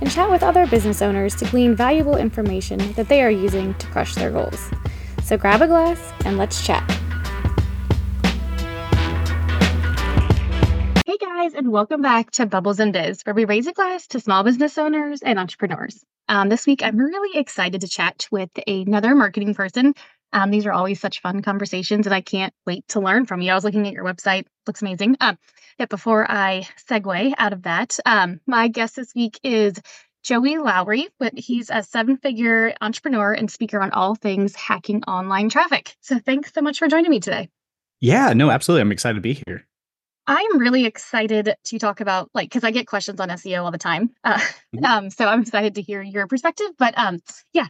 and 0.00 0.10
chat 0.10 0.30
with 0.30 0.42
other 0.42 0.66
business 0.66 1.02
owners 1.02 1.34
to 1.36 1.44
glean 1.46 1.74
valuable 1.74 2.16
information 2.16 2.92
that 2.94 3.08
they 3.08 3.22
are 3.22 3.30
using 3.30 3.74
to 3.74 3.86
crush 3.88 4.14
their 4.14 4.30
goals. 4.30 4.70
So 5.22 5.36
grab 5.36 5.62
a 5.62 5.66
glass 5.66 6.00
and 6.24 6.38
let's 6.38 6.64
chat. 6.64 6.88
Hey 11.06 11.16
guys, 11.18 11.54
and 11.54 11.70
welcome 11.70 12.02
back 12.02 12.30
to 12.32 12.46
Bubbles 12.46 12.80
and 12.80 12.92
Biz, 12.92 13.22
where 13.22 13.34
we 13.34 13.44
raise 13.44 13.66
a 13.66 13.72
glass 13.72 14.06
to 14.08 14.20
small 14.20 14.42
business 14.42 14.78
owners 14.78 15.22
and 15.22 15.38
entrepreneurs. 15.38 16.04
Um, 16.28 16.48
this 16.48 16.66
week, 16.66 16.82
I'm 16.82 16.96
really 16.96 17.38
excited 17.38 17.80
to 17.80 17.88
chat 17.88 18.28
with 18.30 18.50
another 18.66 19.14
marketing 19.16 19.54
person. 19.54 19.94
Um, 20.32 20.50
these 20.50 20.66
are 20.66 20.72
always 20.72 21.00
such 21.00 21.20
fun 21.20 21.42
conversations, 21.42 22.06
and 22.06 22.14
I 22.14 22.20
can't 22.20 22.54
wait 22.66 22.86
to 22.88 23.00
learn 23.00 23.26
from 23.26 23.40
you. 23.40 23.50
I 23.50 23.54
was 23.54 23.64
looking 23.64 23.86
at 23.86 23.92
your 23.92 24.04
website; 24.04 24.46
looks 24.66 24.82
amazing. 24.82 25.16
Um, 25.20 25.38
yeah, 25.78 25.86
before 25.86 26.30
I 26.30 26.66
segue 26.88 27.34
out 27.38 27.52
of 27.52 27.62
that, 27.62 27.98
um, 28.06 28.40
my 28.46 28.68
guest 28.68 28.96
this 28.96 29.14
week 29.14 29.40
is 29.42 29.74
Joey 30.22 30.58
Lowery, 30.58 31.08
but 31.18 31.38
he's 31.38 31.70
a 31.70 31.82
seven-figure 31.82 32.74
entrepreneur 32.80 33.32
and 33.32 33.50
speaker 33.50 33.80
on 33.80 33.90
all 33.90 34.14
things 34.14 34.54
hacking 34.54 35.02
online 35.04 35.48
traffic. 35.48 35.94
So, 36.00 36.18
thanks 36.18 36.52
so 36.52 36.60
much 36.60 36.78
for 36.78 36.88
joining 36.88 37.10
me 37.10 37.20
today. 37.20 37.48
Yeah, 38.00 38.32
no, 38.32 38.50
absolutely. 38.50 38.82
I'm 38.82 38.92
excited 38.92 39.14
to 39.16 39.20
be 39.20 39.42
here. 39.46 39.66
I'm 40.26 40.58
really 40.58 40.84
excited 40.84 41.54
to 41.64 41.78
talk 41.78 42.00
about 42.00 42.30
like 42.34 42.48
because 42.48 42.62
I 42.62 42.70
get 42.70 42.86
questions 42.86 43.18
on 43.20 43.28
SEO 43.30 43.64
all 43.64 43.70
the 43.70 43.78
time. 43.78 44.10
Uh, 44.22 44.38
mm-hmm. 44.74 44.84
um, 44.84 45.10
so 45.10 45.26
I'm 45.26 45.42
excited 45.42 45.74
to 45.74 45.82
hear 45.82 46.02
your 46.02 46.26
perspective. 46.26 46.68
But 46.78 46.96
um, 46.96 47.18
yeah, 47.52 47.66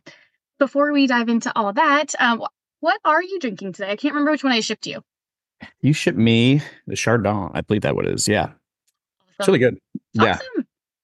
before 0.60 0.92
we 0.92 1.08
dive 1.08 1.28
into 1.28 1.50
all 1.56 1.72
that, 1.72 2.14
um, 2.20 2.44
what 2.78 3.00
are 3.04 3.22
you 3.22 3.40
drinking 3.40 3.72
today? 3.72 3.90
I 3.90 3.96
can't 3.96 4.14
remember 4.14 4.30
which 4.30 4.44
one 4.44 4.52
I 4.52 4.60
shipped 4.60 4.86
you. 4.86 5.02
You 5.80 5.92
shipped 5.92 6.16
me 6.16 6.62
the 6.86 6.94
Chardonnay. 6.94 7.50
I 7.52 7.62
believe 7.62 7.82
that 7.82 7.96
what 7.96 8.06
it 8.06 8.14
is. 8.14 8.28
Yeah, 8.28 8.44
awesome. 8.44 8.54
it's 9.40 9.48
really 9.48 9.58
good. 9.58 9.78
Yeah. 10.12 10.38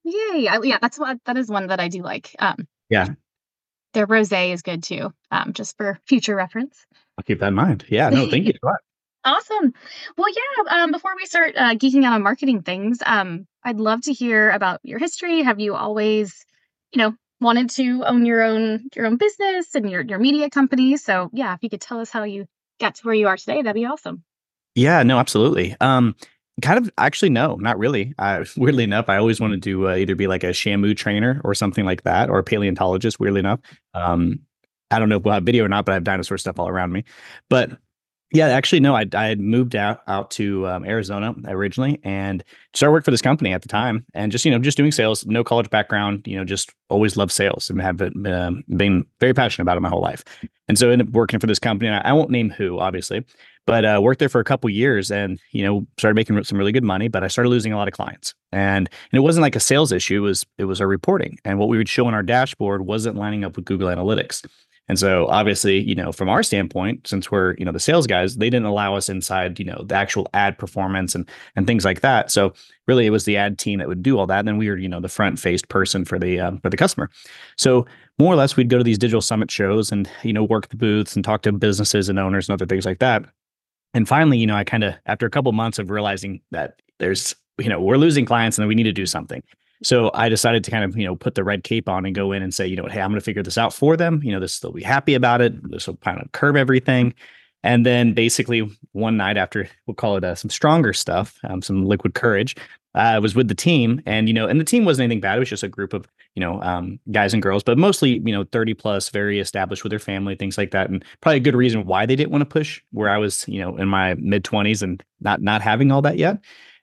Yay! 0.05 0.47
I, 0.47 0.61
yeah, 0.63 0.79
that's 0.81 0.99
what 0.99 1.19
that 1.25 1.37
is 1.37 1.49
one 1.49 1.67
that 1.67 1.81
I 1.81 1.89
do 1.89 2.03
like. 2.03 2.37
Um, 2.39 2.69
yeah. 2.89 3.09
Their 3.93 4.07
rosé 4.07 4.53
is 4.53 4.63
good 4.63 4.85
too. 4.85 5.13
Um, 5.33 5.53
just 5.53 5.77
for 5.77 5.99
future 6.07 6.37
reference. 6.37 6.87
I'll 7.19 7.25
keep 7.25 7.41
that 7.41 7.49
in 7.49 7.55
mind. 7.55 7.85
Yeah. 7.89 8.11
No, 8.11 8.31
thank 8.31 8.47
you. 8.47 8.53
Awesome. 9.25 9.75
Well, 10.17 10.29
yeah. 10.33 10.83
Um, 10.83 10.93
before 10.93 11.17
we 11.17 11.27
start 11.27 11.57
uh, 11.57 11.75
geeking 11.75 12.05
out 12.05 12.13
on 12.13 12.23
marketing 12.23 12.63
things, 12.63 13.01
um, 13.05 13.45
I'd 13.65 13.81
love 13.81 14.03
to 14.03 14.13
hear 14.13 14.51
about 14.51 14.79
your 14.85 15.01
history. 15.01 15.43
Have 15.43 15.59
you 15.59 15.75
always, 15.75 16.47
you 16.93 16.99
know, 17.03 17.13
wanted 17.41 17.71
to 17.71 18.05
own 18.05 18.25
your 18.25 18.43
own 18.43 18.89
your 18.95 19.07
own 19.07 19.17
business 19.17 19.75
and 19.75 19.91
your 19.91 20.03
your 20.03 20.19
media 20.19 20.51
company? 20.51 20.97
So, 20.97 21.31
yeah, 21.33 21.55
if 21.55 21.63
you 21.63 21.71
could 21.71 21.81
tell 21.81 22.01
us 22.01 22.11
how 22.11 22.25
you 22.25 22.47
got 22.81 22.97
to 22.97 23.03
where 23.03 23.15
you 23.15 23.29
are 23.29 23.37
today, 23.37 23.63
that'd 23.63 23.75
be 23.75 23.87
awesome. 23.87 24.25
Yeah. 24.75 25.03
No. 25.03 25.19
Absolutely. 25.19 25.77
Um, 25.81 26.15
kind 26.63 26.79
of 26.79 26.91
actually 26.97 27.29
no 27.29 27.57
not 27.57 27.79
really 27.79 28.15
uh, 28.19 28.45
weirdly 28.57 28.85
enough 28.85 29.09
i 29.09 29.17
always 29.17 29.41
wanted 29.41 29.63
to 29.63 29.89
uh, 29.89 29.95
either 29.95 30.15
be 30.15 30.27
like 30.27 30.43
a 30.43 30.49
shamu 30.49 30.97
trainer 30.97 31.41
or 31.45 31.55
something 31.55 31.85
like 31.85 32.03
that 32.05 32.31
or 32.31 32.39
a 32.39 32.45
paleontologist 32.45 33.21
weirdly 33.21 33.41
enough 33.41 33.61
um, 33.95 34.41
i 34.91 34.99
don't 34.99 35.09
know 35.09 35.17
if 35.17 35.23
we'll 35.23 35.35
have 35.35 35.43
video 35.43 35.65
or 35.65 35.69
not 35.69 35.85
but 35.85 35.93
i 35.93 35.95
have 35.95 36.05
dinosaur 36.05 36.39
stuff 36.39 36.59
all 36.59 36.69
around 36.69 36.93
me 36.93 37.05
but 37.51 37.79
yeah, 38.33 38.49
actually, 38.49 38.81
no. 38.81 38.95
I 38.95 39.07
I 39.15 39.27
had 39.27 39.41
moved 39.41 39.77
out 39.77 40.03
out 40.09 40.31
to 40.33 40.67
um, 40.67 40.85
Arizona 40.85 41.35
originally 41.47 42.01
and 42.03 42.43
started 42.75 42.93
work 42.93 43.05
for 43.05 43.13
this 43.13 43.23
company 43.23 43.53
at 43.53 43.63
the 43.63 43.69
time, 43.69 44.05
and 44.15 44.33
just 44.33 44.45
you 44.45 44.51
know 44.51 44.59
just 44.59 44.77
doing 44.77 44.91
sales, 44.91 45.25
no 45.27 45.45
college 45.45 45.71
background, 45.71 46.27
you 46.27 46.37
know, 46.37 46.45
just 46.45 46.73
always 46.89 47.17
loved 47.17 47.33
sales 47.33 47.71
and 47.71 47.81
have 47.81 47.97
been, 47.97 48.27
uh, 48.27 48.51
been 48.77 49.05
very 49.21 49.33
passionate 49.33 49.63
about 49.63 49.77
it 49.77 49.81
my 49.81 49.89
whole 49.89 50.01
life. 50.03 50.25
And 50.69 50.77
so 50.77 50.91
ended 50.91 51.09
up 51.09 51.15
working 51.15 51.39
for 51.39 51.47
this 51.47 51.59
company. 51.61 51.89
I, 51.89 51.99
I 51.99 52.13
won't 52.13 52.31
name 52.31 52.51
who, 52.51 52.81
obviously, 52.81 53.25
but 53.67 53.85
uh, 53.85 54.01
worked 54.03 54.19
there 54.19 54.29
for 54.29 54.41
a 54.41 54.45
couple 54.45 54.69
years, 54.71 55.11
and 55.13 55.41
you 55.53 55.65
know 55.65 55.87
started 55.97 56.17
making 56.17 56.43
some 56.45 56.59
really 56.59 56.73
good 56.73 56.85
money. 56.85 57.07
But 57.07 57.23
I 57.23 57.29
started 57.29 57.51
losing 57.51 57.73
a 57.73 57.77
lot 57.77 57.87
of 57.87 57.95
clients, 57.95 58.35
and 58.51 58.89
and 58.89 59.19
it 59.19 59.21
wasn't 59.21 59.43
like 59.43 59.57
a 59.57 59.61
sales 59.61 59.93
issue. 59.93 60.17
It 60.17 60.29
was 60.29 60.45
it 60.59 60.65
was 60.65 60.81
our 60.81 60.89
reporting, 60.89 61.39
and 61.45 61.59
what 61.59 61.69
we 61.69 61.77
would 61.77 61.89
show 61.89 62.07
on 62.07 62.15
our 62.15 62.25
dashboard 62.25 62.87
wasn't 62.87 63.17
lining 63.17 63.45
up 63.45 63.57
with 63.57 63.65
Google 63.65 63.89
Analytics. 63.89 64.45
And 64.89 64.99
so 64.99 65.27
obviously, 65.27 65.81
you 65.81 65.95
know, 65.95 66.13
from 66.13 66.29
our 66.29 66.43
standpoint, 66.43 67.07
since 67.07 67.31
we're, 67.31 67.55
you 67.59 67.65
know, 67.65 67.73
the 67.73 67.81
sales 67.81 68.07
guys, 68.07 68.37
they 68.37 68.49
didn't 68.49 68.67
allow 68.67 68.95
us 68.95 69.09
inside, 69.09 69.59
you 69.59 69.65
know, 69.65 69.85
the 69.85 69.95
actual 69.95 70.29
ad 70.33 70.59
performance 70.59 71.15
and 71.15 71.29
and 71.57 71.67
things 71.67 71.85
like 71.85 72.03
that. 72.03 72.31
So 72.31 72.53
really 72.87 73.07
it 73.07 73.11
was 73.11 73.25
the 73.25 73.37
ad 73.37 73.59
team 73.59 73.79
that 73.81 73.89
would 73.89 74.03
do 74.03 74.19
all 74.19 74.27
that. 74.29 74.41
And 74.41 74.49
then 74.49 74.59
we 74.59 74.69
were, 74.71 74.77
you 74.77 74.89
know, 74.89 75.01
the 75.01 75.09
front 75.09 75.39
faced 75.39 75.69
person 75.69 76.05
for 76.05 76.19
the 76.19 76.39
um, 76.41 76.61
for 76.61 76.71
the 76.71 76.77
customer. 76.77 77.11
So 77.57 77.87
more 78.19 78.33
or 78.33 78.37
less 78.37 78.57
we'd 78.57 78.71
go 78.71 78.79
to 78.79 78.85
these 78.85 78.99
digital 78.99 79.21
summit 79.21 79.51
shows 79.51 79.91
and, 79.91 80.09
you 80.23 80.33
know, 80.33 80.45
work 80.45 80.69
the 80.69 80.77
booths 80.77 81.17
and 81.17 81.25
talk 81.25 81.43
to 81.43 81.53
businesses 81.53 82.09
and 82.09 82.19
owners 82.19 82.49
and 82.49 82.55
other 82.55 82.67
things 82.67 82.87
like 82.87 83.01
that. 83.01 83.25
And 83.93 84.07
finally, 84.07 84.39
you 84.39 84.47
know, 84.47 84.57
I 84.57 84.65
kind 84.65 84.85
of 84.85 84.95
after 85.07 85.27
a 85.27 85.31
couple 85.31 85.51
months 85.53 85.79
of 85.79 85.91
realizing 85.91 86.41
that 86.53 86.81
there's, 86.99 87.35
you 87.59 87.69
know, 87.69 87.81
we're 87.81 87.97
losing 87.97 88.25
clients 88.25 88.59
and 88.59 88.69
we 88.69 88.75
need 88.75 88.85
to 88.85 88.93
do 88.93 89.07
something. 89.07 89.43
So 89.83 90.11
I 90.15 90.29
decided 90.29 90.65
to 90.65 90.71
kind 90.71 90.85
of, 90.85 90.97
you 90.97 91.05
know, 91.05 91.17
put 91.17 91.35
the 91.35 91.45
red 91.45 91.65
cape 91.65 91.89
on 91.89 92.07
and 92.07 92.15
go 92.15 92.33
in 92.33 92.43
and 92.43 92.55
say, 92.55 92.67
you 92.67 92.77
know, 92.77 92.87
hey, 92.87 93.01
I'm 93.01 93.11
going 93.11 93.21
to 93.21 93.25
figure 93.25 93.43
this 93.43 93.59
out 93.59 93.75
for 93.75 93.97
them. 93.97 94.23
You 94.23 94.33
know, 94.33 94.41
this 94.41 94.61
they'll 94.61 94.73
be 94.73 94.83
happy 94.83 95.15
about 95.15 95.41
it. 95.41 95.71
This 95.71 95.87
will 95.87 95.97
kind 95.97 96.21
of 96.21 96.33
curb 96.33 96.57
everything. 96.57 97.15
And 97.63 97.85
then 97.85 98.13
basically 98.13 98.71
one 98.93 99.17
night 99.17 99.37
after, 99.37 99.69
we'll 99.87 99.95
call 99.95 100.17
it 100.17 100.25
uh, 100.25 100.35
some 100.35 100.51
stronger 100.51 100.93
stuff, 100.93 101.39
um, 101.45 101.63
some 101.63 101.85
liquid 101.85 102.15
courage, 102.15 102.55
uh, 102.97 103.17
I 103.17 103.19
was 103.19 103.35
with 103.35 103.49
the 103.49 103.55
team, 103.55 104.01
and 104.07 104.27
you 104.27 104.33
know, 104.33 104.47
and 104.47 104.59
the 104.59 104.65
team 104.65 104.87
wasn't 104.87 105.05
anything 105.05 105.21
bad. 105.21 105.37
It 105.37 105.41
was 105.41 105.51
just 105.51 105.63
a 105.63 105.69
group 105.69 105.93
of 105.93 106.09
you 106.35 106.41
know 106.41 106.63
um, 106.63 106.99
guys 107.13 107.35
and 107.35 107.43
girls, 107.43 107.63
but 107.63 107.77
mostly 107.77 108.23
you 108.25 108.33
know 108.33 108.45
30 108.45 108.73
plus, 108.73 109.11
very 109.11 109.39
established 109.39 109.85
with 109.85 109.91
their 109.91 109.99
family, 109.99 110.35
things 110.35 110.57
like 110.57 110.71
that, 110.71 110.89
and 110.89 111.05
probably 111.21 111.37
a 111.37 111.41
good 111.41 111.55
reason 111.55 111.85
why 111.85 112.07
they 112.07 112.17
didn't 112.17 112.33
want 112.33 112.41
to 112.41 112.47
push. 112.47 112.81
Where 112.93 113.11
I 113.11 113.19
was, 113.19 113.47
you 113.47 113.61
know, 113.61 113.77
in 113.77 113.87
my 113.87 114.15
mid 114.15 114.45
20s 114.45 114.83
and 114.83 115.03
not 115.21 115.43
not 115.43 115.61
having 115.61 115.93
all 115.93 116.01
that 116.03 116.17
yet. 116.17 116.39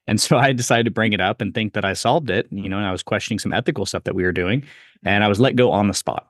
And 0.08 0.20
so 0.20 0.38
I 0.40 0.54
decided 0.54 0.86
to 0.86 0.92
bring 0.92 1.14
it 1.14 1.22
up 1.22 1.42
and 1.42 1.54
think 1.54 1.74
that 1.74 1.86
I 1.86 1.94
solved 1.94 2.30
it, 2.30 2.48
you 2.52 2.70
know, 2.70 2.78
and 2.78 2.86
I 2.86 2.92
was 2.92 3.04
questioning 3.04 3.40
some 3.40 3.54
ethical 3.54 3.86
stuff 3.86 4.04
that 4.06 4.16
we 4.16 4.24
were 4.24 4.32
doing 4.32 4.64
and 5.04 5.24
I 5.24 5.28
was 5.28 5.40
let 5.40 5.56
go 5.56 5.72
on 5.72 5.88
the 5.88 5.94
spot. 5.94 6.28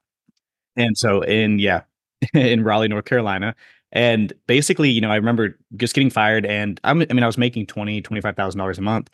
And 0.75 0.97
so 0.97 1.21
in 1.21 1.59
yeah, 1.59 1.81
in 2.33 2.63
Raleigh, 2.63 2.87
North 2.87 3.05
Carolina, 3.05 3.55
and 3.91 4.33
basically, 4.47 4.89
you 4.89 5.01
know, 5.01 5.11
I 5.11 5.15
remember 5.15 5.57
just 5.77 5.93
getting 5.93 6.09
fired 6.09 6.45
and 6.45 6.79
I'm, 6.83 7.01
I 7.01 7.13
mean, 7.13 7.23
I 7.23 7.27
was 7.27 7.37
making 7.37 7.67
20, 7.67 8.01
$25,000 8.01 8.77
a 8.77 8.81
month. 8.81 9.09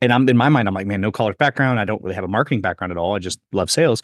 And 0.00 0.12
I'm 0.12 0.26
in 0.28 0.36
my 0.36 0.48
mind, 0.48 0.68
I'm 0.68 0.74
like, 0.74 0.86
man, 0.86 1.00
no 1.00 1.12
college 1.12 1.36
background. 1.36 1.78
I 1.78 1.84
don't 1.84 2.02
really 2.02 2.14
have 2.14 2.24
a 2.24 2.28
marketing 2.28 2.60
background 2.60 2.90
at 2.92 2.96
all. 2.96 3.16
I 3.16 3.18
just 3.18 3.40
love 3.52 3.70
sales. 3.70 4.02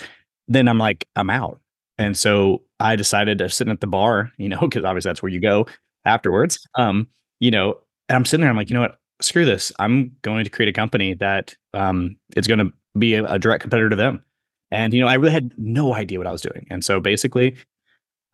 Then 0.48 0.68
I'm 0.68 0.78
like, 0.78 1.06
I'm 1.16 1.30
out. 1.30 1.60
And 1.96 2.16
so 2.16 2.62
I 2.80 2.96
decided 2.96 3.38
to 3.38 3.48
sit 3.48 3.68
at 3.68 3.80
the 3.80 3.86
bar, 3.86 4.30
you 4.36 4.48
know, 4.48 4.60
because 4.60 4.84
obviously 4.84 5.08
that's 5.10 5.22
where 5.22 5.32
you 5.32 5.40
go 5.40 5.66
afterwards. 6.04 6.66
Um, 6.74 7.08
you 7.40 7.50
know, 7.50 7.78
and 8.08 8.16
I'm 8.16 8.24
sitting 8.24 8.42
there, 8.42 8.50
I'm 8.50 8.56
like, 8.56 8.68
you 8.68 8.74
know 8.74 8.80
what? 8.82 8.98
Screw 9.20 9.44
this. 9.44 9.72
I'm 9.78 10.14
going 10.22 10.44
to 10.44 10.50
create 10.50 10.68
a 10.68 10.72
company 10.72 11.14
that 11.14 11.54
um, 11.74 12.16
is 12.36 12.46
going 12.46 12.58
to 12.58 12.72
be 12.98 13.14
a, 13.14 13.24
a, 13.24 13.38
direct 13.38 13.62
competitor 13.62 13.90
to 13.90 13.96
them. 13.96 14.22
And 14.70 14.92
you 14.92 15.00
know, 15.00 15.06
I 15.06 15.14
really 15.14 15.32
had 15.32 15.52
no 15.56 15.94
idea 15.94 16.18
what 16.18 16.26
I 16.26 16.32
was 16.32 16.42
doing. 16.42 16.66
And 16.70 16.84
so 16.84 17.00
basically, 17.00 17.56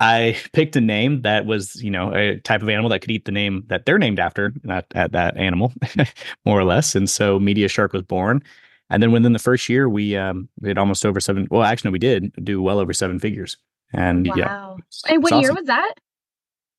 I 0.00 0.36
picked 0.52 0.74
a 0.74 0.80
name 0.80 1.22
that 1.22 1.46
was, 1.46 1.80
you 1.82 1.90
know, 1.90 2.12
a 2.14 2.38
type 2.40 2.62
of 2.62 2.68
animal 2.68 2.90
that 2.90 3.00
could 3.00 3.10
eat 3.10 3.24
the 3.24 3.32
name 3.32 3.64
that 3.68 3.86
they're 3.86 3.98
named 3.98 4.18
after, 4.18 4.52
not 4.64 4.84
at 4.94 5.12
that 5.12 5.36
animal, 5.36 5.72
more 6.44 6.58
or 6.58 6.64
less. 6.64 6.94
And 6.94 7.08
so 7.08 7.38
Media 7.38 7.68
Shark 7.68 7.92
was 7.92 8.02
born. 8.02 8.42
And 8.90 9.02
then 9.02 9.12
within 9.12 9.32
the 9.32 9.38
first 9.38 9.68
year, 9.68 9.88
we 9.88 10.16
um, 10.16 10.48
we 10.60 10.68
had 10.68 10.76
almost 10.76 11.06
over 11.06 11.20
seven. 11.20 11.46
Well, 11.50 11.62
actually, 11.62 11.88
no, 11.88 11.92
we 11.92 11.98
did 11.98 12.32
do 12.44 12.60
well 12.60 12.78
over 12.78 12.92
seven 12.92 13.18
figures. 13.18 13.56
And 13.94 14.26
wow. 14.28 14.34
yeah, 14.36 14.76
and 15.08 15.22
what 15.22 15.32
awesome. 15.32 15.42
year 15.42 15.54
was 15.54 15.66
that? 15.66 15.94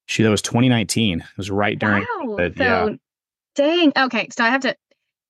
She 0.06 0.22
that 0.22 0.30
was 0.30 0.42
2019. 0.42 1.22
It 1.22 1.26
was 1.38 1.50
right 1.50 1.80
during. 1.80 2.06
Wow. 2.24 2.38
so 2.38 2.52
yeah. 2.58 2.90
Dang. 3.56 3.94
Okay. 3.98 4.28
So 4.32 4.44
I 4.44 4.50
have 4.50 4.62
to. 4.62 4.76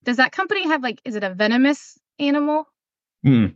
Does 0.04 0.18
that 0.18 0.32
company 0.32 0.68
have 0.68 0.84
like? 0.84 1.00
Is 1.06 1.16
it 1.16 1.24
a 1.24 1.34
venomous 1.34 1.98
animal? 2.20 2.68
Hmm. 3.24 3.48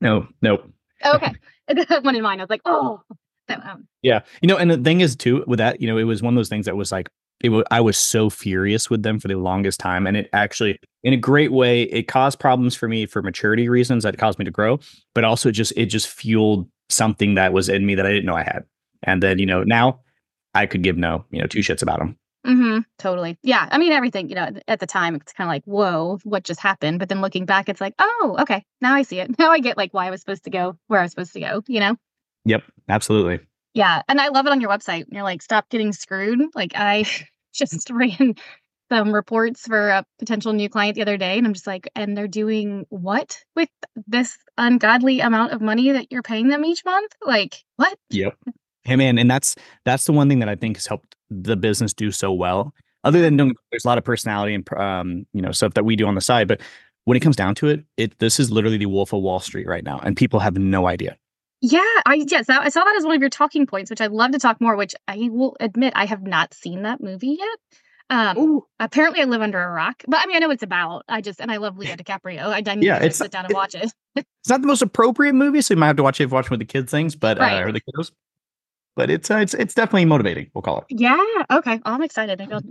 No. 0.00 0.28
Nope. 0.42 0.70
Okay. 1.04 1.32
one 2.02 2.16
in 2.16 2.22
mind. 2.22 2.40
I 2.40 2.44
was 2.44 2.50
like, 2.50 2.62
oh. 2.64 3.00
um. 3.48 3.86
Yeah. 4.02 4.20
You 4.42 4.48
know, 4.48 4.56
and 4.56 4.70
the 4.70 4.76
thing 4.76 5.00
is 5.00 5.16
too 5.16 5.44
with 5.46 5.58
that, 5.58 5.80
you 5.80 5.88
know, 5.88 5.98
it 5.98 6.04
was 6.04 6.22
one 6.22 6.34
of 6.34 6.36
those 6.36 6.48
things 6.48 6.66
that 6.66 6.76
was 6.76 6.92
like, 6.92 7.08
it 7.40 7.50
was, 7.50 7.64
I 7.70 7.80
was 7.80 7.96
so 7.96 8.30
furious 8.30 8.90
with 8.90 9.02
them 9.02 9.20
for 9.20 9.28
the 9.28 9.36
longest 9.36 9.78
time, 9.78 10.06
and 10.06 10.16
it 10.16 10.28
actually, 10.32 10.78
in 11.04 11.12
a 11.12 11.16
great 11.16 11.52
way, 11.52 11.82
it 11.82 12.08
caused 12.08 12.40
problems 12.40 12.74
for 12.74 12.88
me 12.88 13.06
for 13.06 13.22
maturity 13.22 13.68
reasons 13.68 14.02
that 14.02 14.18
caused 14.18 14.38
me 14.38 14.44
to 14.44 14.50
grow, 14.50 14.80
but 15.14 15.24
also 15.24 15.50
just 15.50 15.72
it 15.76 15.86
just 15.86 16.08
fueled 16.08 16.68
something 16.88 17.34
that 17.34 17.52
was 17.52 17.68
in 17.68 17.86
me 17.86 17.94
that 17.94 18.06
I 18.06 18.10
didn't 18.10 18.26
know 18.26 18.34
I 18.34 18.42
had, 18.42 18.64
and 19.04 19.22
then 19.22 19.38
you 19.38 19.46
know 19.46 19.62
now 19.62 20.00
I 20.54 20.66
could 20.66 20.82
give 20.82 20.96
no 20.96 21.24
you 21.30 21.40
know 21.40 21.46
two 21.46 21.60
shits 21.60 21.82
about 21.82 22.00
them. 22.00 22.16
Mm-hmm. 22.46 22.80
Totally. 22.98 23.38
Yeah. 23.42 23.68
I 23.70 23.78
mean, 23.78 23.92
everything, 23.92 24.28
you 24.28 24.34
know, 24.34 24.50
at 24.68 24.80
the 24.80 24.86
time, 24.86 25.14
it's 25.16 25.32
kind 25.32 25.48
of 25.48 25.52
like, 25.52 25.64
whoa, 25.64 26.18
what 26.24 26.44
just 26.44 26.60
happened? 26.60 26.98
But 26.98 27.08
then 27.08 27.20
looking 27.20 27.44
back, 27.44 27.68
it's 27.68 27.80
like, 27.80 27.94
oh, 27.98 28.36
okay. 28.40 28.64
Now 28.80 28.94
I 28.94 29.02
see 29.02 29.20
it. 29.20 29.30
Now 29.38 29.50
I 29.50 29.60
get 29.60 29.76
like 29.76 29.92
why 29.92 30.06
I 30.06 30.10
was 30.10 30.20
supposed 30.20 30.44
to 30.44 30.50
go 30.50 30.76
where 30.86 31.00
I 31.00 31.02
was 31.02 31.12
supposed 31.12 31.32
to 31.34 31.40
go, 31.40 31.62
you 31.68 31.80
know? 31.80 31.96
Yep. 32.44 32.62
Absolutely. 32.88 33.40
Yeah. 33.74 34.02
And 34.08 34.20
I 34.20 34.28
love 34.28 34.46
it 34.46 34.52
on 34.52 34.60
your 34.60 34.70
website. 34.70 35.04
You're 35.10 35.22
like, 35.22 35.42
stop 35.42 35.68
getting 35.68 35.92
screwed. 35.92 36.40
Like 36.54 36.72
I 36.74 37.04
just 37.54 37.90
ran 37.90 38.34
some 38.90 39.12
reports 39.12 39.66
for 39.66 39.90
a 39.90 40.04
potential 40.18 40.52
new 40.52 40.68
client 40.68 40.94
the 40.94 41.02
other 41.02 41.18
day 41.18 41.36
and 41.36 41.46
i'm 41.46 41.52
just 41.52 41.66
like 41.66 41.88
and 41.94 42.16
they're 42.16 42.26
doing 42.26 42.86
what 42.88 43.38
with 43.54 43.68
this 44.06 44.38
ungodly 44.56 45.20
amount 45.20 45.52
of 45.52 45.60
money 45.60 45.92
that 45.92 46.10
you're 46.10 46.22
paying 46.22 46.48
them 46.48 46.64
each 46.64 46.82
month 46.86 47.12
like 47.20 47.62
what 47.76 47.98
yep 48.08 48.34
hey 48.84 48.96
man 48.96 49.18
and 49.18 49.30
that's 49.30 49.54
that's 49.84 50.04
the 50.04 50.12
one 50.12 50.28
thing 50.28 50.38
that 50.38 50.48
i 50.48 50.54
think 50.54 50.76
has 50.76 50.86
helped 50.86 51.16
the 51.30 51.56
business 51.56 51.92
do 51.92 52.10
so 52.10 52.32
well 52.32 52.74
other 53.04 53.20
than 53.20 53.36
doing, 53.36 53.54
there's 53.70 53.84
a 53.84 53.88
lot 53.88 53.98
of 53.98 54.04
personality 54.04 54.54
and 54.54 54.72
um, 54.74 55.26
you 55.32 55.42
know 55.42 55.52
stuff 55.52 55.74
that 55.74 55.84
we 55.84 55.96
do 55.96 56.06
on 56.06 56.14
the 56.14 56.20
side 56.20 56.48
but 56.48 56.60
when 57.04 57.16
it 57.16 57.20
comes 57.20 57.36
down 57.36 57.54
to 57.54 57.68
it 57.68 57.84
it 57.96 58.18
this 58.18 58.40
is 58.40 58.50
literally 58.50 58.78
the 58.78 58.86
wolf 58.86 59.12
of 59.12 59.22
wall 59.22 59.40
street 59.40 59.66
right 59.66 59.84
now 59.84 59.98
and 60.00 60.16
people 60.16 60.40
have 60.40 60.56
no 60.56 60.86
idea 60.86 61.16
yeah, 61.60 61.80
I 62.06 62.24
yes, 62.28 62.46
that, 62.46 62.62
I 62.62 62.68
saw 62.68 62.84
that 62.84 62.96
as 62.96 63.04
one 63.04 63.16
of 63.16 63.20
your 63.20 63.30
talking 63.30 63.66
points, 63.66 63.90
which 63.90 64.00
I'd 64.00 64.12
love 64.12 64.30
to 64.30 64.38
talk 64.38 64.60
more. 64.60 64.76
Which 64.76 64.94
I 65.08 65.28
will 65.30 65.56
admit 65.58 65.92
I 65.96 66.04
have 66.04 66.22
not 66.22 66.54
seen 66.54 66.82
that 66.82 67.00
movie 67.00 67.36
yet. 67.38 67.58
Um, 68.10 68.38
Ooh. 68.38 68.66
apparently 68.80 69.20
I 69.20 69.24
live 69.24 69.42
under 69.42 69.60
a 69.60 69.70
rock, 69.70 70.02
but 70.06 70.20
I 70.20 70.26
mean, 70.26 70.36
I 70.36 70.38
know 70.38 70.50
it's 70.50 70.62
about. 70.62 71.04
I 71.08 71.20
just 71.20 71.40
and 71.40 71.50
I 71.50 71.56
love 71.56 71.76
Leo 71.76 71.94
DiCaprio. 71.96 72.42
I, 72.42 72.62
I 72.64 72.74
yeah, 72.76 73.02
it's 73.02 73.18
sit 73.18 73.32
down 73.32 73.44
and 73.44 73.54
watch 73.54 73.74
it. 73.74 73.92
it's 74.16 74.48
not 74.48 74.62
the 74.62 74.68
most 74.68 74.82
appropriate 74.82 75.34
movie, 75.34 75.60
so 75.60 75.74
you 75.74 75.78
might 75.78 75.88
have 75.88 75.96
to 75.96 76.02
watch 76.02 76.20
it 76.20 76.24
if 76.24 76.30
watching 76.30 76.50
with 76.50 76.60
the 76.60 76.64
kids 76.64 76.90
things, 76.90 77.16
but 77.16 77.38
uh, 77.38 77.40
right. 77.40 77.62
uh, 77.62 77.66
or 77.66 77.72
the 77.72 77.80
kiddos. 77.80 78.12
But 78.98 79.10
it's 79.10 79.30
uh, 79.30 79.36
it's 79.36 79.54
it's 79.54 79.74
definitely 79.74 80.06
motivating. 80.06 80.50
We'll 80.52 80.62
call 80.62 80.78
it. 80.78 80.86
Yeah. 80.88 81.24
Okay. 81.52 81.80
Oh, 81.86 81.92
I'm 81.92 82.02
excited. 82.02 82.36
Maybe 82.36 82.52
I'll, 82.52 82.62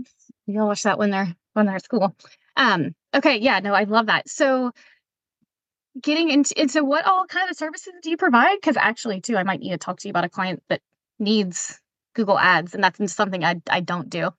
maybe 0.46 0.60
I'll 0.60 0.68
watch 0.68 0.84
that 0.84 1.00
when 1.00 1.10
they're 1.10 1.34
when 1.54 1.66
they're 1.66 1.76
at 1.76 1.86
school. 1.86 2.14
Um. 2.58 2.94
Okay. 3.16 3.38
Yeah. 3.38 3.62
No, 3.62 3.74
I 3.74 3.86
love 3.86 4.08
that. 4.08 4.28
So 4.28 4.74
getting 6.02 6.30
into 6.30 6.54
and 6.60 6.70
so 6.70 6.84
what 6.84 7.06
all 7.06 7.26
kind 7.28 7.50
of 7.50 7.56
services 7.56 7.94
do 8.04 8.10
you 8.10 8.18
provide? 8.18 8.58
Because 8.60 8.76
actually, 8.76 9.22
too, 9.22 9.38
I 9.38 9.44
might 9.44 9.62
need 9.62 9.70
to 9.70 9.78
talk 9.78 10.00
to 10.00 10.08
you 10.10 10.10
about 10.10 10.26
a 10.26 10.30
client 10.30 10.62
that 10.68 10.82
needs 11.18 11.80
Google 12.14 12.38
Ads, 12.38 12.76
and 12.76 12.84
that's 12.84 13.14
something 13.14 13.46
I 13.46 13.62
I 13.70 13.80
don't 13.80 14.10
do. 14.10 14.32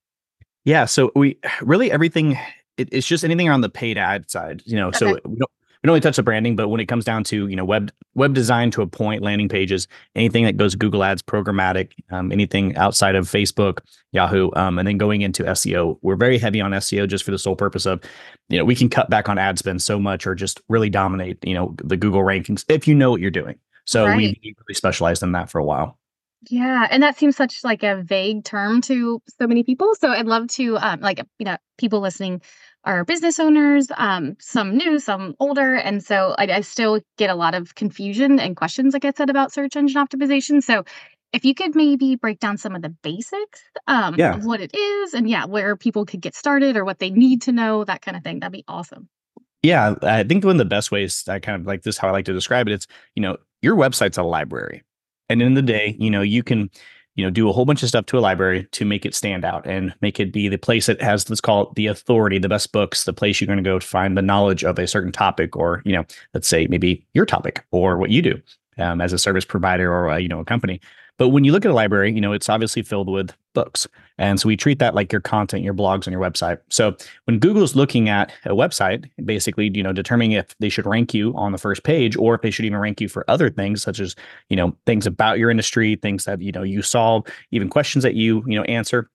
Yeah. 0.66 0.84
So 0.84 1.10
we 1.16 1.38
really 1.62 1.90
everything. 1.90 2.38
It, 2.76 2.90
it's 2.92 3.06
just 3.06 3.24
anything 3.24 3.48
on 3.48 3.62
the 3.62 3.70
paid 3.70 3.96
ad 3.96 4.30
side. 4.30 4.62
You 4.66 4.76
know, 4.76 4.88
okay. 4.88 4.98
so 4.98 5.18
we 5.24 5.36
don't 5.38 5.50
we 5.82 5.86
don't 5.86 5.92
only 5.92 6.00
touch 6.00 6.16
the 6.16 6.22
branding, 6.22 6.56
but 6.56 6.68
when 6.68 6.80
it 6.80 6.86
comes 6.86 7.04
down 7.04 7.24
to 7.24 7.46
you 7.48 7.56
know 7.56 7.64
web 7.64 7.90
web 8.14 8.34
design 8.34 8.70
to 8.72 8.82
a 8.82 8.86
point, 8.86 9.22
landing 9.22 9.48
pages, 9.48 9.86
anything 10.14 10.44
that 10.44 10.56
goes 10.56 10.74
Google 10.74 11.04
Ads, 11.04 11.22
programmatic, 11.22 11.92
um, 12.10 12.32
anything 12.32 12.76
outside 12.76 13.14
of 13.14 13.26
Facebook, 13.26 13.78
Yahoo, 14.12 14.50
um, 14.56 14.78
and 14.78 14.88
then 14.88 14.98
going 14.98 15.22
into 15.22 15.44
SEO, 15.44 15.98
we're 16.02 16.16
very 16.16 16.38
heavy 16.38 16.60
on 16.60 16.72
SEO 16.72 17.06
just 17.06 17.24
for 17.24 17.30
the 17.30 17.38
sole 17.38 17.56
purpose 17.56 17.86
of, 17.86 18.02
you 18.48 18.58
know, 18.58 18.64
we 18.64 18.74
can 18.74 18.88
cut 18.88 19.08
back 19.08 19.28
on 19.28 19.38
ad 19.38 19.58
spend 19.58 19.82
so 19.82 19.98
much 19.98 20.26
or 20.26 20.34
just 20.34 20.60
really 20.68 20.90
dominate, 20.90 21.38
you 21.44 21.54
know, 21.54 21.74
the 21.82 21.96
Google 21.96 22.22
rankings 22.22 22.64
if 22.68 22.88
you 22.88 22.94
know 22.94 23.10
what 23.10 23.20
you're 23.20 23.30
doing. 23.30 23.58
So 23.84 24.04
right. 24.04 24.16
really 24.16 24.56
specialized 24.72 25.22
in 25.22 25.32
that 25.32 25.50
for 25.50 25.58
a 25.58 25.64
while. 25.64 25.98
Yeah, 26.42 26.86
and 26.90 27.02
that 27.02 27.18
seems 27.18 27.36
such 27.36 27.64
like 27.64 27.82
a 27.82 28.02
vague 28.02 28.44
term 28.44 28.80
to 28.82 29.20
so 29.40 29.46
many 29.46 29.64
people. 29.64 29.94
So 29.96 30.10
I'd 30.10 30.26
love 30.26 30.46
to 30.48 30.76
um 30.78 31.00
like 31.00 31.20
you 31.38 31.44
know 31.44 31.56
people 31.78 32.00
listening 32.00 32.42
are 32.84 33.04
business 33.04 33.40
owners, 33.40 33.88
um 33.96 34.36
some 34.38 34.76
new, 34.76 35.00
some 35.00 35.34
older, 35.40 35.74
and 35.74 36.02
so 36.02 36.34
I, 36.38 36.44
I 36.44 36.60
still 36.60 37.00
get 37.16 37.30
a 37.30 37.34
lot 37.34 37.54
of 37.54 37.74
confusion 37.74 38.38
and 38.38 38.56
questions 38.56 38.94
like 38.94 39.04
I 39.04 39.12
said 39.16 39.30
about 39.30 39.52
search 39.52 39.76
engine 39.76 40.04
optimization. 40.04 40.62
So 40.62 40.84
if 41.32 41.44
you 41.44 41.54
could 41.54 41.74
maybe 41.74 42.16
break 42.16 42.38
down 42.40 42.56
some 42.56 42.74
of 42.74 42.82
the 42.82 42.88
basics 42.88 43.60
um, 43.86 44.14
yeah. 44.16 44.34
of 44.34 44.46
what 44.46 44.60
it 44.60 44.74
is 44.74 45.14
and 45.14 45.28
yeah, 45.28 45.44
where 45.44 45.76
people 45.76 46.06
could 46.06 46.20
get 46.20 46.34
started 46.34 46.76
or 46.76 46.84
what 46.84 47.00
they 47.00 47.10
need 47.10 47.42
to 47.42 47.52
know, 47.52 47.84
that 47.84 48.00
kind 48.00 48.16
of 48.16 48.22
thing, 48.22 48.40
that'd 48.40 48.52
be 48.52 48.64
awesome. 48.66 49.08
Yeah, 49.62 49.96
I 50.02 50.22
think 50.22 50.44
one 50.44 50.52
of 50.52 50.58
the 50.58 50.64
best 50.64 50.90
ways 50.90 51.24
I 51.28 51.38
kind 51.40 51.60
of 51.60 51.66
like 51.66 51.82
this, 51.82 51.98
how 51.98 52.08
I 52.08 52.12
like 52.12 52.24
to 52.26 52.32
describe 52.32 52.68
it, 52.68 52.72
it's, 52.72 52.86
you 53.14 53.20
know, 53.20 53.36
your 53.60 53.76
website's 53.76 54.16
a 54.16 54.22
library 54.22 54.82
and 55.28 55.42
in 55.42 55.54
the 55.54 55.62
day, 55.62 55.96
you 55.98 56.10
know, 56.10 56.22
you 56.22 56.42
can, 56.42 56.70
you 57.14 57.24
know, 57.24 57.30
do 57.30 57.48
a 57.48 57.52
whole 57.52 57.64
bunch 57.64 57.82
of 57.82 57.88
stuff 57.88 58.06
to 58.06 58.18
a 58.18 58.20
library 58.20 58.66
to 58.72 58.84
make 58.84 59.04
it 59.04 59.14
stand 59.14 59.44
out 59.44 59.66
and 59.66 59.94
make 60.00 60.20
it 60.20 60.32
be 60.32 60.48
the 60.48 60.56
place 60.56 60.86
that 60.86 61.02
has, 61.02 61.28
let's 61.28 61.40
call 61.40 61.68
it 61.68 61.74
the 61.74 61.86
authority, 61.88 62.38
the 62.38 62.48
best 62.48 62.72
books, 62.72 63.04
the 63.04 63.12
place 63.12 63.40
you're 63.40 63.46
going 63.46 63.62
to 63.62 63.62
go 63.62 63.78
to 63.78 63.86
find 63.86 64.16
the 64.16 64.22
knowledge 64.22 64.62
of 64.64 64.78
a 64.78 64.86
certain 64.86 65.12
topic, 65.12 65.56
or, 65.56 65.82
you 65.84 65.92
know, 65.92 66.04
let's 66.32 66.46
say 66.46 66.66
maybe 66.68 67.04
your 67.14 67.26
topic 67.26 67.64
or 67.72 67.98
what 67.98 68.10
you 68.10 68.22
do 68.22 68.40
um, 68.78 69.00
as 69.00 69.12
a 69.12 69.18
service 69.18 69.44
provider 69.44 69.92
or, 69.92 70.08
a, 70.08 70.20
you 70.20 70.28
know, 70.28 70.40
a 70.40 70.44
company. 70.44 70.80
But 71.18 71.30
when 71.30 71.44
you 71.44 71.52
look 71.52 71.64
at 71.64 71.70
a 71.70 71.74
library, 71.74 72.12
you 72.12 72.20
know, 72.20 72.32
it's 72.32 72.48
obviously 72.48 72.82
filled 72.82 73.10
with 73.10 73.34
books. 73.52 73.88
And 74.18 74.38
so 74.38 74.46
we 74.46 74.56
treat 74.56 74.78
that 74.78 74.94
like 74.94 75.10
your 75.10 75.20
content, 75.20 75.64
your 75.64 75.74
blogs 75.74 76.06
on 76.06 76.12
your 76.12 76.22
website. 76.22 76.58
So 76.70 76.96
when 77.24 77.40
Google's 77.40 77.74
looking 77.74 78.08
at 78.08 78.32
a 78.44 78.50
website, 78.50 79.10
basically, 79.24 79.70
you 79.74 79.82
know, 79.82 79.92
determining 79.92 80.32
if 80.32 80.56
they 80.60 80.68
should 80.68 80.86
rank 80.86 81.12
you 81.12 81.34
on 81.36 81.50
the 81.50 81.58
first 81.58 81.82
page 81.82 82.16
or 82.16 82.36
if 82.36 82.42
they 82.42 82.52
should 82.52 82.64
even 82.64 82.78
rank 82.78 83.00
you 83.00 83.08
for 83.08 83.28
other 83.28 83.50
things, 83.50 83.82
such 83.82 83.98
as, 83.98 84.14
you 84.48 84.56
know, 84.56 84.76
things 84.86 85.06
about 85.06 85.38
your 85.38 85.50
industry, 85.50 85.96
things 85.96 86.24
that, 86.24 86.40
you 86.40 86.52
know, 86.52 86.62
you 86.62 86.82
solve, 86.82 87.26
even 87.50 87.68
questions 87.68 88.04
that 88.04 88.14
you, 88.14 88.44
you 88.46 88.56
know, 88.56 88.64
answer. 88.64 89.10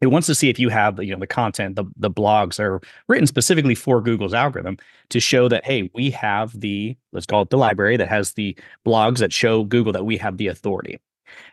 It 0.00 0.06
wants 0.06 0.26
to 0.28 0.34
see 0.34 0.48
if 0.48 0.58
you 0.58 0.70
have, 0.70 1.00
you 1.00 1.12
know, 1.12 1.20
the 1.20 1.26
content, 1.28 1.76
the 1.76 1.84
the 1.96 2.10
blogs 2.10 2.58
are 2.58 2.80
written 3.08 3.26
specifically 3.26 3.74
for 3.76 4.00
Google's 4.00 4.34
algorithm 4.34 4.78
to 5.10 5.20
show 5.20 5.48
that, 5.48 5.64
hey, 5.64 5.90
we 5.94 6.10
have 6.10 6.58
the, 6.58 6.96
let's 7.12 7.26
call 7.26 7.42
it 7.42 7.50
the 7.50 7.58
library 7.58 7.98
that 7.98 8.08
has 8.08 8.32
the 8.32 8.56
blogs 8.86 9.18
that 9.18 9.32
show 9.32 9.64
Google 9.64 9.92
that 9.92 10.06
we 10.06 10.16
have 10.16 10.38
the 10.38 10.48
authority. 10.48 10.98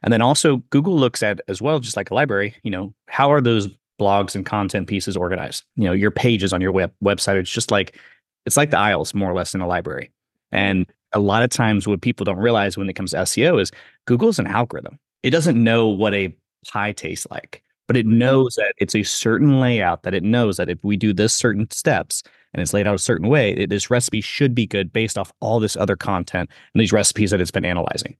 And 0.04 0.14
then 0.14 0.22
also 0.22 0.58
Google 0.70 0.96
looks 0.96 1.24
at 1.24 1.42
as 1.48 1.62
well, 1.62 1.80
just 1.80 1.98
like 1.98 2.12
a 2.12 2.14
library, 2.14 2.56
you 2.64 2.72
know, 2.72 2.94
how 3.08 3.32
are 3.32 3.42
those 3.42 3.68
blogs 4.00 4.36
and 4.36 4.46
content 4.46 4.88
pieces 4.88 5.18
organized? 5.18 5.64
You 5.76 5.86
know, 5.86 5.94
your 5.94 6.12
pages 6.12 6.54
on 6.54 6.62
your 6.62 6.72
web 6.72 6.92
website, 7.04 7.36
it's 7.36 7.52
just 7.52 7.72
like 7.72 7.98
it's 8.46 8.58
like 8.58 8.72
the 8.72 8.80
aisles 8.80 9.14
more 9.14 9.30
or 9.30 9.36
less 9.36 9.54
in 9.54 9.62
a 9.62 9.68
library. 9.68 10.12
And 10.52 10.88
a 11.14 11.20
lot 11.20 11.44
of 11.44 11.50
times 11.50 11.88
what 11.88 12.02
people 12.02 12.24
don't 12.24 12.38
realize 12.38 12.78
when 12.78 12.90
it 12.90 12.94
comes 12.94 13.12
to 13.12 13.18
SEO 13.18 13.62
is 13.62 13.72
Google 14.06 14.30
is 14.30 14.40
an 14.40 14.48
algorithm. 14.48 15.00
It 15.24 15.32
doesn't 15.32 15.62
know 15.62 15.88
what 15.88 16.14
a 16.14 16.34
pie 16.68 16.92
tastes 16.92 17.28
like, 17.30 17.62
but 17.88 17.98
it 17.98 18.06
mm-hmm. 18.06 18.20
knows 18.20 18.56
that 18.56 18.74
it's 18.78 18.96
a 18.96 19.04
certain 19.04 19.60
layout 19.60 20.04
that 20.04 20.14
it 20.14 20.24
knows 20.24 20.58
that 20.58 20.70
if 20.70 20.78
we 20.84 20.98
do 20.98 21.14
this 21.14 21.34
certain 21.34 21.70
steps 21.72 22.24
and 22.54 22.62
it's 22.62 22.74
laid 22.74 22.88
out 22.88 22.96
a 22.96 23.00
certain 23.00 23.28
way, 23.28 23.52
it, 23.52 23.70
this 23.70 23.90
recipe 23.90 24.22
should 24.22 24.56
be 24.56 24.66
good 24.66 24.92
based 24.92 25.18
off 25.18 25.32
all 25.40 25.60
this 25.60 25.76
other 25.76 25.96
content 25.96 26.50
and 26.74 26.82
these 26.82 26.94
recipes 26.94 27.32
that 27.32 27.42
it's 27.42 27.52
been 27.52 27.66
analyzing. 27.66 28.16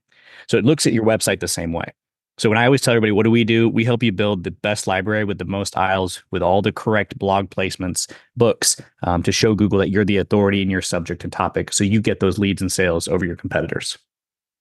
So 0.48 0.56
it 0.56 0.64
looks 0.64 0.86
at 0.86 0.92
your 0.92 1.04
website 1.04 1.40
the 1.40 1.48
same 1.48 1.72
way. 1.72 1.92
So 2.38 2.48
when 2.48 2.56
I 2.56 2.64
always 2.64 2.80
tell 2.80 2.92
everybody, 2.92 3.12
what 3.12 3.24
do 3.24 3.30
we 3.30 3.44
do? 3.44 3.68
We 3.68 3.84
help 3.84 4.02
you 4.02 4.12
build 4.12 4.44
the 4.44 4.50
best 4.50 4.86
library 4.86 5.24
with 5.24 5.36
the 5.36 5.44
most 5.44 5.76
aisles, 5.76 6.22
with 6.30 6.42
all 6.42 6.62
the 6.62 6.72
correct 6.72 7.18
blog 7.18 7.50
placements, 7.50 8.10
books 8.34 8.80
um, 9.02 9.22
to 9.24 9.32
show 9.32 9.54
Google 9.54 9.78
that 9.78 9.90
you're 9.90 10.06
the 10.06 10.16
authority 10.16 10.62
in 10.62 10.70
your 10.70 10.80
subject 10.80 11.22
and 11.22 11.30
topic. 11.30 11.70
So 11.70 11.84
you 11.84 12.00
get 12.00 12.20
those 12.20 12.38
leads 12.38 12.62
and 12.62 12.72
sales 12.72 13.08
over 13.08 13.26
your 13.26 13.36
competitors. 13.36 13.98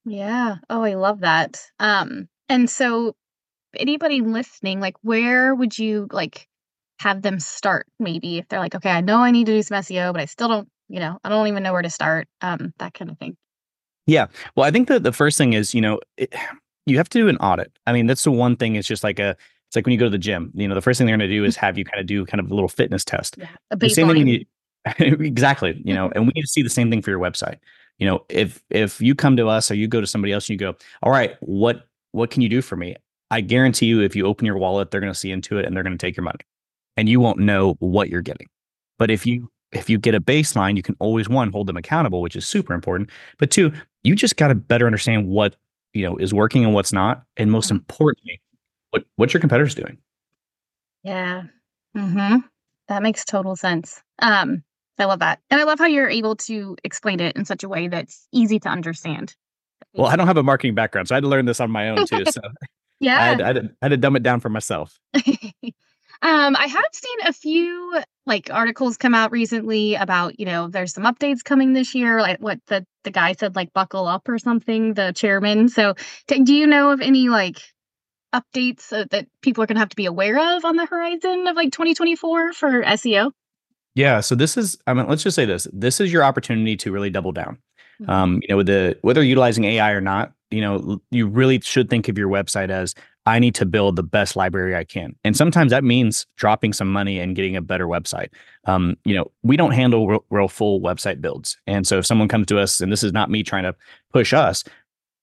Yeah. 0.03 0.57
Oh, 0.69 0.83
I 0.83 0.95
love 0.95 1.21
that. 1.21 1.61
Um, 1.79 2.27
and 2.49 2.69
so 2.69 3.15
anybody 3.77 4.19
listening, 4.21 4.81
like 4.81 4.95
where 5.01 5.55
would 5.55 5.77
you 5.77 6.07
like 6.11 6.47
have 6.99 7.21
them 7.21 7.39
start 7.39 7.87
maybe 7.97 8.39
if 8.39 8.47
they're 8.49 8.59
like, 8.59 8.75
okay, 8.75 8.91
I 8.91 8.99
know 8.99 9.19
I 9.19 9.31
need 9.31 9.45
to 9.45 9.53
do 9.53 9.63
some 9.63 9.77
SEO, 9.81 10.11
but 10.11 10.21
I 10.21 10.25
still 10.25 10.49
don't, 10.49 10.67
you 10.89 10.99
know, 10.99 11.17
I 11.23 11.29
don't 11.29 11.47
even 11.47 11.63
know 11.63 11.71
where 11.71 11.81
to 11.81 11.89
start. 11.89 12.27
Um, 12.41 12.73
that 12.79 12.93
kind 12.93 13.09
of 13.09 13.17
thing. 13.17 13.37
Yeah. 14.09 14.27
Well, 14.55 14.65
I 14.65 14.71
think 14.71 14.87
that 14.87 15.03
the 15.03 15.13
first 15.13 15.37
thing 15.37 15.53
is, 15.53 15.73
you 15.73 15.81
know, 15.81 15.99
it, 16.17 16.33
you 16.85 16.97
have 16.97 17.09
to 17.09 17.19
do 17.19 17.27
an 17.27 17.37
audit. 17.37 17.71
I 17.85 17.93
mean, 17.93 18.07
that's 18.07 18.23
the 18.23 18.31
one 18.31 18.55
thing. 18.55 18.75
It's 18.75 18.87
just 18.87 19.03
like 19.03 19.19
a, 19.19 19.35
it's 19.67 19.75
like 19.75 19.85
when 19.85 19.93
you 19.93 19.99
go 19.99 20.05
to 20.05 20.09
the 20.09 20.17
gym, 20.17 20.51
you 20.55 20.67
know, 20.67 20.73
the 20.73 20.81
first 20.81 20.97
thing 20.97 21.05
they're 21.05 21.15
going 21.15 21.29
to 21.29 21.35
do 21.35 21.45
is 21.45 21.55
mm-hmm. 21.55 21.65
have 21.65 21.77
you 21.77 21.85
kind 21.85 21.99
of 21.99 22.07
do 22.07 22.25
kind 22.25 22.39
of 22.39 22.49
a 22.49 22.53
little 22.53 22.69
fitness 22.69 23.05
test. 23.05 23.37
Yeah, 23.37 23.47
the 23.69 23.89
same 23.89 24.07
thing 24.09 24.27
you 24.27 24.45
exactly. 24.97 25.79
You 25.85 25.93
know, 25.93 26.11
and 26.15 26.25
we 26.25 26.31
need 26.35 26.41
to 26.41 26.47
see 26.47 26.63
the 26.63 26.69
same 26.69 26.89
thing 26.89 27.01
for 27.01 27.11
your 27.11 27.19
website. 27.19 27.57
You 27.99 28.07
know, 28.07 28.25
if 28.29 28.63
if 28.69 28.99
you 28.99 29.13
come 29.13 29.37
to 29.37 29.47
us 29.47 29.69
or 29.69 29.75
you 29.75 29.87
go 29.87 30.01
to 30.01 30.07
somebody 30.07 30.33
else 30.33 30.49
and 30.49 30.53
you 30.53 30.57
go, 30.57 30.75
all 31.03 31.11
right, 31.11 31.35
what 31.41 31.87
what 32.11 32.31
can 32.31 32.41
you 32.41 32.49
do 32.49 32.61
for 32.61 32.75
me? 32.75 32.95
I 33.29 33.41
guarantee 33.41 33.85
you, 33.85 34.01
if 34.01 34.15
you 34.15 34.25
open 34.25 34.47
your 34.47 34.57
wallet, 34.57 34.89
they're 34.89 35.01
going 35.01 35.13
to 35.13 35.19
see 35.19 35.31
into 35.31 35.59
it 35.59 35.65
and 35.65 35.75
they're 35.75 35.83
going 35.83 35.97
to 35.97 36.03
take 36.03 36.17
your 36.17 36.23
money, 36.23 36.39
and 36.97 37.07
you 37.07 37.19
won't 37.19 37.39
know 37.39 37.75
what 37.79 38.09
you're 38.09 38.21
getting. 38.21 38.47
But 38.97 39.11
if 39.11 39.25
you 39.25 39.51
if 39.71 39.89
you 39.89 39.97
get 39.97 40.15
a 40.15 40.21
baseline, 40.21 40.75
you 40.75 40.83
can 40.83 40.95
always 40.99 41.29
one 41.29 41.51
hold 41.51 41.67
them 41.67 41.77
accountable, 41.77 42.21
which 42.21 42.35
is 42.35 42.47
super 42.47 42.73
important. 42.73 43.09
But 43.37 43.51
two, 43.51 43.71
you 44.03 44.15
just 44.15 44.37
got 44.37 44.47
to 44.47 44.55
better 44.55 44.85
understand 44.85 45.27
what 45.27 45.55
you 45.93 46.03
know 46.03 46.17
is 46.17 46.33
working 46.33 46.63
and 46.63 46.73
what's 46.73 46.93
not, 46.93 47.23
and 47.37 47.51
most 47.51 47.67
mm-hmm. 47.67 47.77
importantly, 47.77 48.41
what 48.91 49.03
what 49.15 49.33
your 49.33 49.41
competitors 49.41 49.75
doing. 49.75 49.97
Yeah. 51.03 51.43
Hmm. 51.95 52.37
That 52.87 53.03
makes 53.03 53.23
total 53.23 53.55
sense. 53.55 54.01
Um, 54.19 54.63
I 54.97 55.05
love 55.05 55.19
that, 55.19 55.39
and 55.49 55.61
I 55.61 55.63
love 55.63 55.79
how 55.79 55.85
you're 55.85 56.09
able 56.09 56.35
to 56.35 56.75
explain 56.83 57.19
it 57.19 57.35
in 57.35 57.45
such 57.45 57.63
a 57.63 57.69
way 57.69 57.87
that's 57.87 58.27
easy 58.31 58.59
to 58.59 58.69
understand. 58.69 59.35
Well, 59.93 60.07
I 60.07 60.15
don't 60.15 60.27
have 60.27 60.37
a 60.37 60.43
marketing 60.43 60.75
background, 60.75 61.07
so 61.07 61.15
I 61.15 61.17
had 61.17 61.23
to 61.23 61.29
learn 61.29 61.45
this 61.45 61.59
on 61.59 61.71
my 61.71 61.89
own 61.89 62.05
too. 62.05 62.23
So 62.31 62.41
yeah, 62.99 63.17
I 63.17 63.25
had, 63.27 63.41
I, 63.41 63.47
had 63.47 63.55
to, 63.55 63.61
I 63.81 63.85
had 63.85 63.89
to 63.89 63.97
dumb 63.97 64.15
it 64.17 64.23
down 64.23 64.39
for 64.39 64.49
myself. 64.49 64.99
Um, 66.21 66.55
I 66.57 66.67
have 66.67 66.85
seen 66.91 67.17
a 67.27 67.33
few 67.33 68.01
like 68.25 68.49
articles 68.51 68.97
come 68.97 69.15
out 69.15 69.31
recently 69.31 69.95
about, 69.95 70.39
you 70.39 70.45
know, 70.45 70.67
there's 70.67 70.93
some 70.93 71.05
updates 71.05 71.43
coming 71.43 71.73
this 71.73 71.95
year, 71.95 72.21
like 72.21 72.39
what 72.39 72.59
the 72.67 72.85
the 73.03 73.11
guy 73.11 73.33
said, 73.33 73.55
like 73.55 73.73
buckle 73.73 74.07
up 74.07 74.27
or 74.27 74.37
something, 74.37 74.93
the 74.93 75.13
chairman. 75.13 75.69
So, 75.69 75.95
t- 76.27 76.43
do 76.43 76.53
you 76.53 76.67
know 76.67 76.91
of 76.91 76.99
any 76.99 77.29
like 77.29 77.59
updates 78.33 78.89
that 78.89 79.27
people 79.41 79.63
are 79.63 79.67
going 79.67 79.77
to 79.77 79.79
have 79.79 79.89
to 79.89 79.95
be 79.95 80.05
aware 80.05 80.37
of 80.55 80.65
on 80.65 80.75
the 80.75 80.85
horizon 80.85 81.47
of 81.47 81.55
like 81.55 81.71
2024 81.71 82.53
for 82.53 82.83
SEO? 82.83 83.31
Yeah. 83.95 84.19
So 84.19 84.35
this 84.35 84.57
is, 84.57 84.77
I 84.87 84.93
mean, 84.93 85.07
let's 85.07 85.23
just 85.23 85.35
say 85.35 85.45
this: 85.45 85.67
this 85.73 85.99
is 85.99 86.11
your 86.11 86.23
opportunity 86.23 86.75
to 86.77 86.91
really 86.91 87.09
double 87.09 87.31
down. 87.31 87.57
Mm-hmm. 88.01 88.11
Um, 88.11 88.39
you 88.41 88.47
know, 88.49 88.57
with 88.57 88.67
the 88.67 88.97
whether 89.01 89.23
utilizing 89.23 89.63
AI 89.63 89.91
or 89.91 90.01
not, 90.01 90.33
you 90.51 90.61
know, 90.61 91.01
you 91.11 91.27
really 91.27 91.59
should 91.61 91.89
think 91.89 92.07
of 92.07 92.17
your 92.17 92.29
website 92.29 92.69
as 92.69 92.95
I 93.29 93.37
need 93.37 93.53
to 93.55 93.65
build 93.65 93.95
the 93.95 94.01
best 94.01 94.35
library 94.35 94.75
I 94.75 94.83
can. 94.83 95.15
And 95.23 95.37
sometimes 95.37 95.69
that 95.69 95.83
means 95.83 96.25
dropping 96.35 96.73
some 96.73 96.91
money 96.91 97.19
and 97.19 97.35
getting 97.35 97.55
a 97.55 97.61
better 97.61 97.85
website. 97.85 98.29
Um, 98.65 98.97
you 99.05 99.13
know, 99.13 99.31
we 99.43 99.55
don't 99.55 99.69
handle 99.69 100.07
real, 100.07 100.25
real, 100.31 100.47
full 100.47 100.81
website 100.81 101.21
builds. 101.21 101.55
And 101.67 101.85
so 101.85 101.99
if 101.99 102.07
someone 102.07 102.27
comes 102.27 102.47
to 102.47 102.57
us, 102.57 102.81
and 102.81 102.91
this 102.91 103.03
is 103.03 103.13
not 103.13 103.29
me 103.29 103.43
trying 103.43 103.65
to 103.65 103.75
push 104.11 104.33
us, 104.33 104.63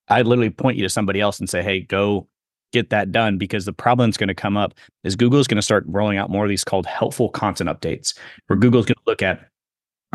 I 0.06 0.22
literally 0.22 0.50
point 0.50 0.76
you 0.76 0.84
to 0.84 0.88
somebody 0.88 1.20
else 1.20 1.40
and 1.40 1.50
say, 1.50 1.64
hey, 1.64 1.80
go 1.80 2.28
get 2.72 2.90
that 2.90 3.10
done 3.10 3.38
because 3.38 3.64
the 3.64 3.72
problem 3.72 4.08
that's 4.08 4.18
going 4.18 4.28
to 4.28 4.34
come 4.34 4.56
up 4.56 4.74
is 5.02 5.16
Google 5.16 5.40
is 5.40 5.48
going 5.48 5.56
to 5.56 5.62
start 5.62 5.82
rolling 5.88 6.16
out 6.16 6.30
more 6.30 6.44
of 6.44 6.48
these 6.48 6.62
called 6.62 6.86
helpful 6.86 7.28
content 7.28 7.68
updates, 7.68 8.16
where 8.46 8.56
Google's 8.56 8.86
going 8.86 8.94
to 8.94 9.10
look 9.10 9.22
at 9.22 9.48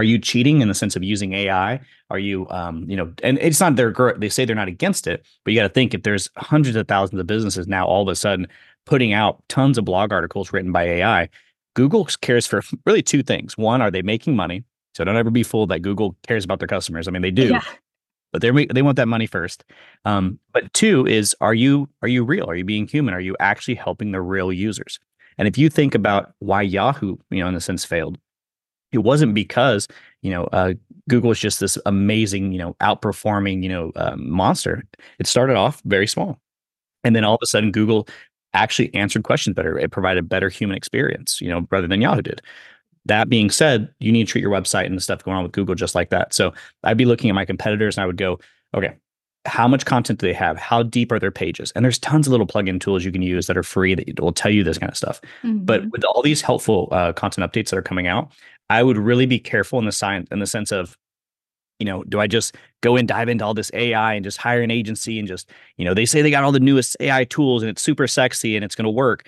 are 0.01 0.03
you 0.03 0.17
cheating 0.17 0.61
in 0.61 0.67
the 0.67 0.73
sense 0.73 0.95
of 0.95 1.03
using 1.03 1.33
AI? 1.33 1.79
Are 2.09 2.17
you, 2.17 2.49
um, 2.49 2.89
you 2.89 2.97
know, 2.97 3.13
and 3.21 3.37
it's 3.37 3.59
not 3.59 3.75
they're 3.75 3.93
they 4.17 4.29
say 4.29 4.45
they're 4.45 4.55
not 4.55 4.67
against 4.67 5.05
it, 5.05 5.23
but 5.43 5.53
you 5.53 5.59
got 5.59 5.67
to 5.67 5.73
think 5.73 5.93
if 5.93 6.01
there's 6.01 6.27
hundreds 6.37 6.75
of 6.75 6.87
thousands 6.87 7.19
of 7.21 7.27
businesses 7.27 7.67
now 7.67 7.85
all 7.85 8.01
of 8.01 8.07
a 8.07 8.15
sudden 8.15 8.47
putting 8.87 9.13
out 9.13 9.43
tons 9.47 9.77
of 9.77 9.85
blog 9.85 10.11
articles 10.11 10.51
written 10.51 10.71
by 10.71 10.85
AI, 10.85 11.29
Google 11.75 12.05
cares 12.21 12.47
for 12.47 12.63
really 12.87 13.03
two 13.03 13.21
things. 13.21 13.59
One, 13.59 13.79
are 13.79 13.91
they 13.91 14.01
making 14.01 14.35
money? 14.35 14.63
So 14.95 15.03
don't 15.03 15.17
ever 15.17 15.29
be 15.29 15.43
fooled 15.43 15.69
that 15.69 15.83
Google 15.83 16.17
cares 16.25 16.45
about 16.45 16.57
their 16.57 16.67
customers. 16.67 17.07
I 17.07 17.11
mean, 17.11 17.21
they 17.21 17.29
do, 17.29 17.49
yeah. 17.49 17.61
but 18.31 18.41
they 18.41 18.49
they 18.73 18.81
want 18.81 18.95
that 18.95 19.07
money 19.07 19.27
first. 19.27 19.63
Um, 20.03 20.39
but 20.51 20.73
two 20.73 21.05
is 21.05 21.35
are 21.41 21.53
you 21.53 21.87
are 22.01 22.07
you 22.07 22.23
real? 22.23 22.49
Are 22.49 22.55
you 22.55 22.65
being 22.65 22.87
human? 22.87 23.13
Are 23.13 23.21
you 23.21 23.35
actually 23.39 23.75
helping 23.75 24.13
the 24.13 24.21
real 24.21 24.51
users? 24.51 24.99
And 25.37 25.47
if 25.47 25.59
you 25.59 25.69
think 25.69 25.93
about 25.93 26.33
why 26.39 26.63
Yahoo, 26.63 27.17
you 27.29 27.43
know, 27.43 27.49
in 27.49 27.53
a 27.53 27.61
sense, 27.61 27.85
failed, 27.85 28.17
it 28.91 28.99
wasn't 28.99 29.33
because 29.33 29.87
you 30.21 30.31
know 30.31 30.45
uh, 30.45 30.73
Google 31.09 31.31
is 31.31 31.39
just 31.39 31.59
this 31.59 31.77
amazing 31.85 32.51
you 32.51 32.59
know 32.59 32.75
outperforming 32.81 33.63
you 33.63 33.69
know 33.69 33.91
uh, 33.95 34.15
monster. 34.17 34.83
It 35.19 35.27
started 35.27 35.55
off 35.55 35.81
very 35.85 36.07
small, 36.07 36.39
and 37.03 37.15
then 37.15 37.23
all 37.23 37.35
of 37.35 37.41
a 37.43 37.47
sudden 37.47 37.71
Google 37.71 38.07
actually 38.53 38.93
answered 38.93 39.23
questions 39.23 39.55
better. 39.55 39.77
It 39.77 39.91
provided 39.91 40.27
better 40.27 40.49
human 40.49 40.75
experience, 40.75 41.39
you 41.41 41.49
know, 41.49 41.67
rather 41.71 41.87
than 41.87 42.01
Yahoo 42.01 42.21
did. 42.21 42.41
That 43.05 43.29
being 43.29 43.49
said, 43.49 43.89
you 43.99 44.11
need 44.11 44.27
to 44.27 44.31
treat 44.31 44.41
your 44.41 44.51
website 44.51 44.85
and 44.85 44.95
the 44.95 45.01
stuff 45.01 45.23
going 45.23 45.37
on 45.37 45.43
with 45.43 45.53
Google 45.53 45.73
just 45.73 45.95
like 45.95 46.09
that. 46.09 46.33
So 46.33 46.53
I'd 46.83 46.97
be 46.97 47.05
looking 47.05 47.29
at 47.29 47.33
my 47.33 47.45
competitors 47.45 47.97
and 47.97 48.03
I 48.03 48.05
would 48.05 48.17
go, 48.17 48.39
okay, 48.75 48.93
how 49.45 49.67
much 49.67 49.85
content 49.85 50.19
do 50.19 50.27
they 50.27 50.33
have? 50.33 50.57
How 50.57 50.83
deep 50.83 51.11
are 51.11 51.17
their 51.17 51.31
pages? 51.31 51.71
And 51.75 51.83
there's 51.83 51.97
tons 51.97 52.27
of 52.27 52.31
little 52.31 52.45
plugin 52.45 52.79
tools 52.79 53.03
you 53.03 53.11
can 53.11 53.23
use 53.23 53.47
that 53.47 53.57
are 53.57 53.63
free 53.63 53.95
that 53.95 54.19
will 54.19 54.33
tell 54.33 54.51
you 54.51 54.63
this 54.63 54.77
kind 54.77 54.91
of 54.91 54.97
stuff. 54.97 55.19
Mm-hmm. 55.43 55.65
But 55.65 55.89
with 55.89 56.03
all 56.03 56.21
these 56.21 56.41
helpful 56.41 56.89
uh, 56.91 57.13
content 57.13 57.51
updates 57.51 57.69
that 57.69 57.77
are 57.77 57.81
coming 57.81 58.05
out, 58.05 58.31
I 58.71 58.83
would 58.83 58.97
really 58.97 59.25
be 59.25 59.37
careful 59.37 59.79
in 59.79 59.85
the 59.85 59.91
science 59.91 60.29
in 60.31 60.39
the 60.39 60.47
sense 60.47 60.71
of, 60.71 60.97
you 61.77 61.85
know, 61.85 62.03
do 62.03 62.21
I 62.21 62.27
just 62.27 62.55
go 62.79 62.95
and 62.95 63.05
dive 63.05 63.27
into 63.27 63.43
all 63.43 63.53
this 63.53 63.69
AI 63.73 64.13
and 64.13 64.23
just 64.23 64.37
hire 64.37 64.61
an 64.61 64.71
agency 64.71 65.19
and 65.19 65.27
just, 65.27 65.49
you 65.75 65.83
know, 65.83 65.93
they 65.93 66.05
say 66.05 66.21
they 66.21 66.31
got 66.31 66.45
all 66.45 66.53
the 66.53 66.59
newest 66.61 66.95
AI 67.01 67.25
tools 67.25 67.63
and 67.63 67.69
it's 67.69 67.81
super 67.81 68.07
sexy 68.07 68.55
and 68.55 68.63
it's 68.63 68.75
going 68.75 68.85
to 68.85 68.91
work. 68.91 69.27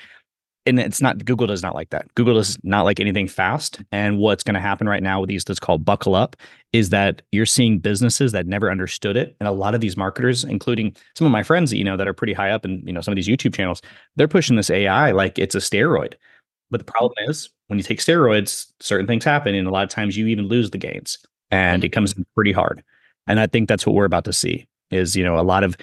And 0.65 0.79
it's 0.79 1.01
not 1.01 1.25
Google 1.25 1.45
does 1.45 1.61
not 1.61 1.75
like 1.75 1.89
that. 1.89 2.05
Google 2.15 2.35
does 2.35 2.57
not 2.63 2.85
like 2.85 3.01
anything 3.01 3.27
fast. 3.27 3.81
And 3.91 4.17
what's 4.17 4.45
going 4.45 4.53
to 4.53 4.61
happen 4.61 4.87
right 4.87 5.03
now 5.03 5.19
with 5.19 5.27
these 5.27 5.43
that's 5.43 5.59
called 5.59 5.83
buckle 5.83 6.15
up 6.15 6.37
is 6.71 6.89
that 6.91 7.21
you're 7.33 7.45
seeing 7.45 7.79
businesses 7.79 8.31
that 8.31 8.47
never 8.47 8.71
understood 8.71 9.17
it. 9.17 9.35
And 9.41 9.49
a 9.49 9.51
lot 9.51 9.75
of 9.75 9.81
these 9.81 9.97
marketers, 9.97 10.45
including 10.45 10.95
some 11.17 11.27
of 11.27 11.31
my 11.33 11.43
friends, 11.43 11.73
you 11.73 11.83
know, 11.83 11.97
that 11.97 12.07
are 12.07 12.13
pretty 12.13 12.31
high 12.31 12.51
up 12.51 12.63
in, 12.63 12.81
you 12.85 12.93
know, 12.93 13.01
some 13.01 13.11
of 13.11 13.17
these 13.17 13.27
YouTube 13.27 13.53
channels, 13.53 13.81
they're 14.15 14.29
pushing 14.29 14.55
this 14.55 14.69
AI 14.69 15.11
like 15.11 15.37
it's 15.37 15.53
a 15.53 15.57
steroid. 15.57 16.13
But 16.71 16.85
the 16.85 16.91
problem 16.91 17.13
is 17.27 17.49
when 17.67 17.77
you 17.77 17.83
take 17.83 17.99
steroids, 17.99 18.67
certain 18.79 19.07
things 19.07 19.23
happen. 19.23 19.55
And 19.55 19.67
a 19.67 19.71
lot 19.71 19.83
of 19.83 19.89
times 19.89 20.17
you 20.17 20.27
even 20.27 20.47
lose 20.47 20.71
the 20.71 20.77
gains 20.77 21.17
and 21.51 21.83
it 21.83 21.89
comes 21.89 22.13
in 22.13 22.25
pretty 22.35 22.51
hard. 22.51 22.83
And 23.27 23.39
I 23.39 23.47
think 23.47 23.69
that's 23.69 23.85
what 23.85 23.95
we're 23.95 24.05
about 24.05 24.25
to 24.25 24.33
see 24.33 24.67
is, 24.91 25.15
you 25.15 25.23
know, 25.23 25.39
a 25.39 25.41
lot 25.41 25.63
of 25.63 25.77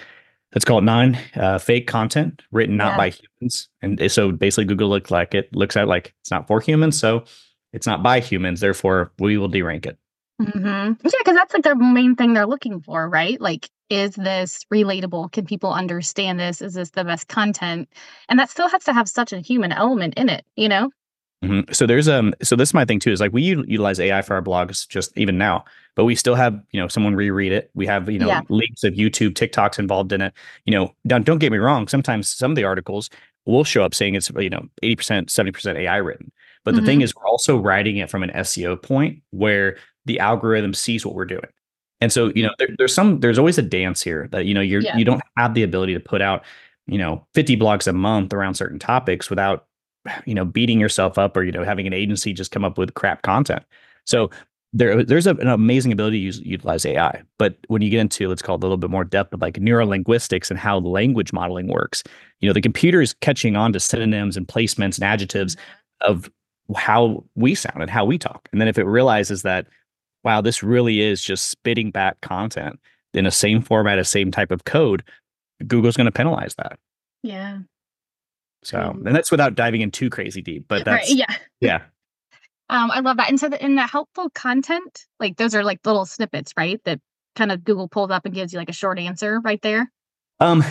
let's 0.55 0.65
call 0.65 0.79
it 0.79 0.83
non 0.83 1.17
uh, 1.37 1.59
fake 1.59 1.87
content 1.87 2.43
written 2.51 2.77
not 2.77 2.93
yeah. 2.93 2.97
by 2.97 3.11
humans. 3.11 3.69
And 3.83 4.11
so 4.11 4.33
basically 4.33 4.65
Google 4.65 4.89
looks 4.89 5.11
like 5.11 5.35
it 5.35 5.55
looks 5.55 5.77
at 5.77 5.89
like 5.89 6.15
it's 6.21 6.31
not 6.31 6.47
for 6.47 6.61
humans. 6.61 6.99
So 6.99 7.25
it's 7.73 7.87
not 7.87 8.03
by 8.03 8.21
humans. 8.21 8.61
Therefore 8.61 9.13
we 9.19 9.39
will 9.39 9.49
derank 9.49 9.87
it. 9.87 9.97
Mm-hmm. 10.41 11.07
Yeah. 11.07 11.23
Cause 11.25 11.35
that's 11.35 11.53
like 11.53 11.63
their 11.63 11.77
main 11.77 12.17
thing 12.17 12.33
they're 12.33 12.47
looking 12.47 12.81
for, 12.81 13.09
right? 13.09 13.41
Like, 13.41 13.69
is 13.91 14.15
this 14.15 14.65
relatable? 14.73 15.33
Can 15.33 15.45
people 15.45 15.73
understand 15.73 16.41
this? 16.41 16.63
Is 16.63 16.75
this 16.75 16.91
the 16.91 17.05
best 17.05 17.29
content? 17.29 17.89
And 18.29 18.39
that 18.39 18.49
still 18.49 18.69
has 18.69 18.85
to 18.85 18.93
have 18.93 19.09
such 19.09 19.33
a 19.33 19.41
human 19.41 19.73
element 19.73 20.15
in 20.15 20.29
it, 20.29 20.45
you 20.57 20.69
know? 20.69 20.91
Mm-hmm. 21.45 21.73
So 21.73 21.87
there's 21.87 22.07
um 22.07 22.35
so 22.43 22.55
this 22.55 22.69
is 22.69 22.75
my 22.75 22.85
thing 22.85 23.01
too 23.01 23.13
is 23.13 23.21
like 23.21 23.33
we 23.33 23.43
utilize 23.43 23.99
AI 23.99 24.21
for 24.21 24.35
our 24.35 24.43
blogs 24.43 24.87
just 24.87 25.17
even 25.17 25.39
now, 25.39 25.65
but 25.95 26.05
we 26.05 26.15
still 26.15 26.35
have 26.35 26.61
you 26.73 26.81
know 26.81 26.87
someone 26.87 27.15
reread 27.17 27.51
it. 27.51 27.71
We 27.73 27.87
have 27.87 28.11
you 28.11 28.19
know 28.19 28.27
yeah. 28.27 28.43
links 28.51 28.85
of 28.85 28.93
YouTube, 28.93 29.31
TikToks 29.31 29.79
involved 29.79 30.13
in 30.13 30.21
it. 30.21 30.35
You 30.67 30.75
know, 30.75 30.95
don't 31.07 31.25
don't 31.25 31.39
get 31.39 31.51
me 31.51 31.57
wrong. 31.57 31.89
Sometimes 31.89 32.29
some 32.29 32.53
of 32.53 32.57
the 32.57 32.65
articles 32.65 33.09
will 33.47 33.65
show 33.65 33.83
up 33.83 33.95
saying 33.95 34.17
it's 34.17 34.31
you 34.39 34.51
know 34.51 34.67
eighty 34.83 34.97
percent, 34.97 35.31
seventy 35.31 35.53
percent 35.53 35.79
AI 35.79 35.97
written. 35.97 36.31
But 36.63 36.73
mm-hmm. 36.73 36.81
the 36.81 36.87
thing 36.87 36.99
mm-hmm. 36.99 37.05
is, 37.05 37.17
we're 37.17 37.27
also 37.27 37.57
writing 37.57 37.97
it 37.97 38.11
from 38.11 38.23
an 38.23 38.31
SEO 38.31 38.81
point 38.81 39.23
where 39.31 39.79
the 40.07 40.19
algorithm 40.19 40.75
sees 40.75 41.04
what 41.04 41.14
we're 41.14 41.25
doing. 41.25 41.49
And 42.00 42.12
so 42.12 42.33
you 42.35 42.42
know 42.42 42.52
there, 42.59 42.69
there's 42.78 42.95
some 42.95 43.21
there's 43.21 43.38
always 43.38 43.59
a 43.59 43.62
dance 43.62 44.02
here 44.02 44.28
that 44.33 44.47
you 44.47 44.54
know 44.54 44.61
you're 44.61 44.80
yeah. 44.80 44.97
you 44.97 45.04
don't 45.04 45.23
have 45.37 45.54
the 45.54 45.62
ability 45.62 45.95
to 45.95 46.00
put 46.00 46.23
out 46.23 46.45
you 46.87 46.99
know 46.99 47.25
50 47.35 47.57
blogs 47.57 47.87
a 47.87 47.92
month 47.92 48.33
around 48.33 48.54
certain 48.54 48.78
topics 48.78 49.30
without 49.30 49.66
you 50.25 50.35
know 50.35 50.45
beating 50.45 50.80
yourself 50.80 51.19
up 51.19 51.37
or 51.37 51.45
you 51.45 51.52
know 51.52 51.64
having 51.64 51.87
an 51.87 51.92
agency 51.92 52.33
just 52.33 52.50
come 52.50 52.64
up 52.64 52.78
with 52.78 52.95
crap 52.95 53.23
content 53.23 53.62
so 54.07 54.30
there 54.73 55.02
there's 55.04 55.26
a, 55.26 55.35
an 55.37 55.49
amazing 55.49 55.92
ability 55.92 56.19
to 56.19 56.25
use, 56.25 56.40
utilize 56.40 56.87
ai 56.87 57.23
but 57.38 57.57
when 57.69 57.83
you 57.83 57.90
get 57.90 58.00
into 58.00 58.28
let's 58.28 58.42
call 58.42 58.54
it 58.57 58.59
a 58.59 58.62
little 58.62 58.76
bit 58.76 58.90
more 58.90 59.04
depth 59.04 59.33
of 59.35 59.40
like 59.40 59.54
neurolinguistics 59.54 60.50
and 60.50 60.59
how 60.59 60.78
language 60.78 61.33
modeling 61.33 61.69
works 61.69 62.02
you 62.40 62.49
know 62.49 62.52
the 62.52 62.61
computer 62.61 63.02
is 63.02 63.14
catching 63.21 63.57
on 63.57 63.73
to 63.73 63.80
synonyms 63.80 64.37
and 64.37 64.49
placements 64.49 64.97
and 64.97 65.04
adjectives 65.04 65.57
mm-hmm. 65.57 66.12
of 66.12 66.30
how 66.76 67.23
we 67.35 67.54
sound 67.54 67.83
and 67.83 67.90
how 67.90 68.04
we 68.04 68.16
talk 68.16 68.49
and 68.52 68.61
then 68.61 68.69
if 68.69 68.78
it 68.78 68.85
realizes 68.85 69.42
that 69.42 69.66
wow 70.25 70.41
this 70.41 70.62
really 70.62 71.00
is 71.00 71.23
just 71.23 71.49
spitting 71.50 71.91
back 71.91 72.21
content 72.21 72.79
in 73.15 73.25
the 73.25 73.31
same 73.31 73.61
format 73.62 73.99
a 73.99 74.05
same 74.05 74.31
type 74.31 74.50
of 74.50 74.65
code 74.65 75.03
google's 75.67 75.97
going 75.97 76.07
to 76.07 76.12
penalize 76.12 76.55
that 76.57 76.79
yeah 77.23 77.59
so, 78.62 78.91
and 79.05 79.15
that's 79.15 79.31
without 79.31 79.55
diving 79.55 79.81
in 79.81 79.91
too 79.91 80.11
crazy 80.11 80.43
deep, 80.43 80.67
but 80.69 80.85
that's 80.85 81.09
right, 81.09 81.17
yeah, 81.17 81.37
yeah. 81.61 81.83
Um, 82.69 82.91
I 82.91 83.00
love 83.00 83.17
that. 83.17 83.29
And 83.29 83.41
so, 83.41 83.49
the, 83.49 83.62
in 83.65 83.75
the 83.75 83.87
helpful 83.87 84.31
content, 84.31 85.07
like 85.19 85.37
those 85.37 85.55
are 85.55 85.65
like 85.65 85.81
little 85.85 86.07
snippets, 86.07 86.53
right? 86.57 86.81
That 86.85 87.00
kind 87.37 87.53
of 87.53 87.65
Google 87.65 87.89
pulls 87.89 88.11
up 88.11 88.25
and 88.25 88.35
gives 88.35 88.53
you 88.53 88.59
like 88.59 88.69
a 88.69 88.75
short 88.75 88.99
answer 88.99 89.41
right 89.41 89.61
there. 89.62 89.91
Um, 90.41 90.62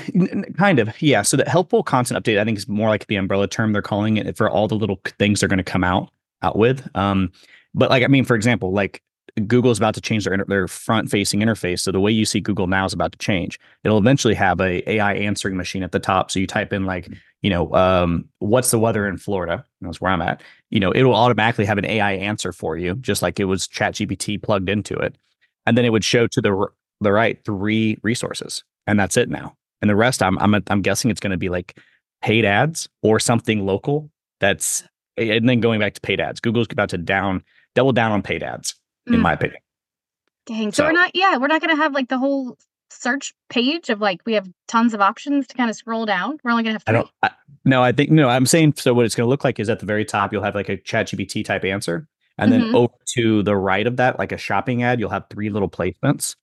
kind 0.58 0.80
of, 0.80 1.00
yeah. 1.02 1.22
So 1.22 1.38
the 1.38 1.50
helpful 1.50 1.84
content 1.84 2.24
update, 2.24 2.40
I 2.40 2.46
think, 2.46 2.58
is 2.58 2.68
more 2.68 2.90
like 2.90 3.08
the 3.08 3.18
umbrella 3.18 3.48
term 3.48 3.74
they're 3.74 3.82
calling 3.82 4.18
it 4.18 4.38
for 4.38 4.50
all 4.50 4.68
the 4.68 4.76
little 4.76 5.00
things 5.20 5.40
they're 5.40 5.50
going 5.50 5.58
to 5.58 5.64
come 5.64 5.84
out 5.84 6.10
out 6.42 6.58
with. 6.58 6.88
Um, 6.96 7.32
but 7.74 7.90
like, 7.90 8.04
I 8.04 8.08
mean, 8.08 8.24
for 8.24 8.36
example, 8.36 8.72
like 8.72 9.04
Google 9.48 9.72
is 9.72 9.78
about 9.78 9.96
to 9.96 10.02
change 10.02 10.26
their 10.26 10.38
their 10.48 10.68
front 10.68 11.10
facing 11.10 11.40
interface. 11.40 11.80
So 11.80 11.92
the 11.92 12.00
way 12.00 12.12
you 12.12 12.26
see 12.26 12.40
Google 12.40 12.68
now 12.68 12.86
is 12.86 12.94
about 12.94 13.12
to 13.12 13.18
change. 13.18 13.60
It'll 13.84 13.98
eventually 13.98 14.34
have 14.36 14.60
a 14.60 14.90
AI 14.90 15.14
answering 15.14 15.58
machine 15.58 15.84
at 15.84 15.92
the 15.92 16.00
top. 16.00 16.32
So 16.32 16.40
you 16.40 16.48
type 16.48 16.74
in 16.74 16.86
like, 16.86 17.10
you 17.42 17.50
know, 17.50 17.74
um, 17.74 18.28
what's 18.40 18.72
the 18.72 18.80
weather 18.80 19.08
in 19.08 19.18
Florida? 19.18 19.66
That's 19.82 20.02
where 20.02 20.12
I'm 20.12 20.22
at. 20.22 20.42
You 20.70 20.80
know, 20.80 20.92
it 20.92 21.04
will 21.04 21.16
automatically 21.16 21.66
have 21.66 21.78
an 21.78 21.86
AI 21.86 22.14
answer 22.14 22.52
for 22.52 22.78
you, 22.78 22.96
just 22.96 23.22
like 23.22 23.40
it 23.40 23.46
was 23.46 23.68
ChatGPT 23.68 24.42
plugged 24.42 24.70
into 24.70 24.96
it, 24.96 25.18
and 25.66 25.78
then 25.78 25.86
it 25.86 25.92
would 25.92 26.04
show 26.04 26.28
to 26.28 26.42
the 26.42 26.68
the 27.02 27.12
right 27.12 27.44
three 27.46 27.98
resources, 28.04 28.64
and 28.88 29.00
that's 29.00 29.18
it 29.18 29.30
now. 29.30 29.56
And 29.82 29.90
the 29.90 29.96
rest, 29.96 30.22
I'm 30.22 30.38
I'm 30.40 30.56
I'm 30.68 30.82
guessing 30.82 31.12
it's 31.12 31.22
going 31.22 31.32
to 31.32 31.38
be 31.38 31.50
like 31.50 31.78
paid 32.22 32.46
ads 32.46 32.90
or 33.02 33.20
something 33.20 33.66
local. 33.66 34.10
That's 34.40 34.84
and 35.18 35.48
then 35.50 35.60
going 35.60 35.80
back 35.80 35.94
to 35.94 36.02
paid 36.02 36.20
ads. 36.20 36.40
Google's 36.40 36.68
about 36.72 36.90
to 36.90 36.98
down 36.98 37.44
double 37.76 37.92
down 37.92 38.12
on 38.12 38.22
paid 38.22 38.44
ads 38.44 38.79
mm. 39.10 39.16
in 39.16 39.22
my 39.22 39.34
opinion. 39.34 39.62
Dang. 40.46 40.72
So, 40.72 40.84
so 40.84 40.86
we're 40.86 40.94
not, 40.94 41.16
yeah, 41.16 41.38
we're 41.38 41.48
not 41.48 41.62
going 41.62 41.76
to 41.76 41.82
have 41.82 41.94
like 41.94 42.10
the 42.10 42.18
whole 42.18 42.58
search 42.92 43.34
page 43.50 43.90
of 43.90 44.02
like 44.02 44.22
we 44.26 44.34
have 44.34 44.50
tons 44.68 44.94
of 44.94 45.02
options 45.02 45.48
to 45.48 45.56
kind 45.56 45.70
of 45.70 45.76
scroll 45.76 46.06
down. 46.06 46.40
We're 46.44 46.52
only 46.52 46.64
going 46.64 46.76
to 46.78 46.80
have 46.80 46.84
three. 46.84 46.96
I 46.96 46.98
don't, 46.98 47.10
I, 47.24 47.32
no, 47.66 47.84
I 47.84 47.92
think, 47.92 48.10
no, 48.10 48.30
I'm 48.30 48.46
saying 48.46 48.74
so 48.78 48.94
what 48.94 49.06
it's 49.06 49.16
going 49.16 49.26
to 49.26 49.30
look 49.30 49.44
like 49.44 49.60
is 49.60 49.70
at 49.70 49.80
the 49.80 49.86
very 49.86 50.06
top, 50.06 50.34
you'll 50.34 50.44
have 50.44 50.56
like 50.56 50.70
a 50.70 50.78
ChatGPT 50.78 51.46
type 51.46 51.64
answer. 51.66 52.08
And 52.38 52.52
mm-hmm. 52.52 52.64
then 52.68 52.76
over 52.76 52.94
to 53.16 53.44
the 53.44 53.56
right 53.56 53.86
of 53.86 53.98
that, 53.98 54.18
like 54.18 54.32
a 54.32 54.38
shopping 54.38 54.82
ad, 54.82 55.00
you'll 55.00 55.10
have 55.10 55.26
three 55.30 55.50
little 55.50 55.70
placements. 55.70 56.36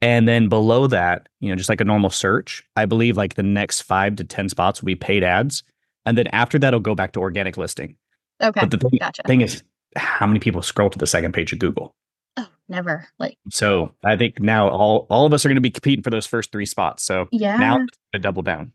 And 0.00 0.28
then 0.28 0.48
below 0.48 0.86
that, 0.86 1.28
you 1.40 1.50
know, 1.50 1.56
just 1.56 1.68
like 1.68 1.80
a 1.80 1.84
normal 1.84 2.10
search, 2.10 2.62
I 2.76 2.86
believe 2.86 3.16
like 3.16 3.34
the 3.34 3.42
next 3.42 3.82
five 3.82 4.16
to 4.16 4.24
10 4.24 4.48
spots 4.48 4.80
will 4.80 4.86
be 4.86 4.94
paid 4.94 5.24
ads. 5.24 5.62
And 6.06 6.16
then 6.16 6.28
after 6.28 6.58
that, 6.58 6.68
it'll 6.68 6.80
go 6.80 6.94
back 6.94 7.12
to 7.12 7.20
organic 7.20 7.56
listing. 7.56 7.96
Okay. 8.40 8.60
But 8.60 8.70
the 8.70 8.78
thing, 8.78 8.98
gotcha. 9.00 9.22
thing 9.26 9.40
is, 9.40 9.62
how 9.96 10.26
many 10.26 10.40
people 10.40 10.62
scroll 10.62 10.90
to 10.90 10.98
the 10.98 11.06
second 11.06 11.32
page 11.32 11.52
of 11.52 11.58
Google? 11.58 11.94
Oh, 12.36 12.46
never. 12.68 13.08
Like 13.18 13.36
so, 13.50 13.94
I 14.04 14.16
think 14.16 14.40
now 14.40 14.68
all 14.68 15.06
all 15.10 15.26
of 15.26 15.32
us 15.32 15.44
are 15.44 15.48
going 15.48 15.56
to 15.56 15.60
be 15.60 15.70
competing 15.70 16.02
for 16.02 16.10
those 16.10 16.26
first 16.26 16.52
three 16.52 16.66
spots. 16.66 17.02
So 17.02 17.28
yeah, 17.32 17.56
now 17.56 17.86
to 18.12 18.18
double 18.18 18.42
down. 18.42 18.72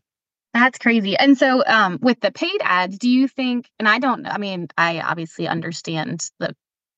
That's 0.52 0.78
crazy. 0.78 1.16
And 1.16 1.36
so, 1.36 1.64
um, 1.66 1.98
with 2.00 2.20
the 2.20 2.30
paid 2.30 2.60
ads, 2.62 2.96
do 2.96 3.08
you 3.08 3.26
think? 3.26 3.68
And 3.78 3.88
I 3.88 3.98
don't. 3.98 4.26
I 4.26 4.38
mean, 4.38 4.68
I 4.78 5.00
obviously 5.00 5.48
understand 5.48 6.30
the 6.38 6.54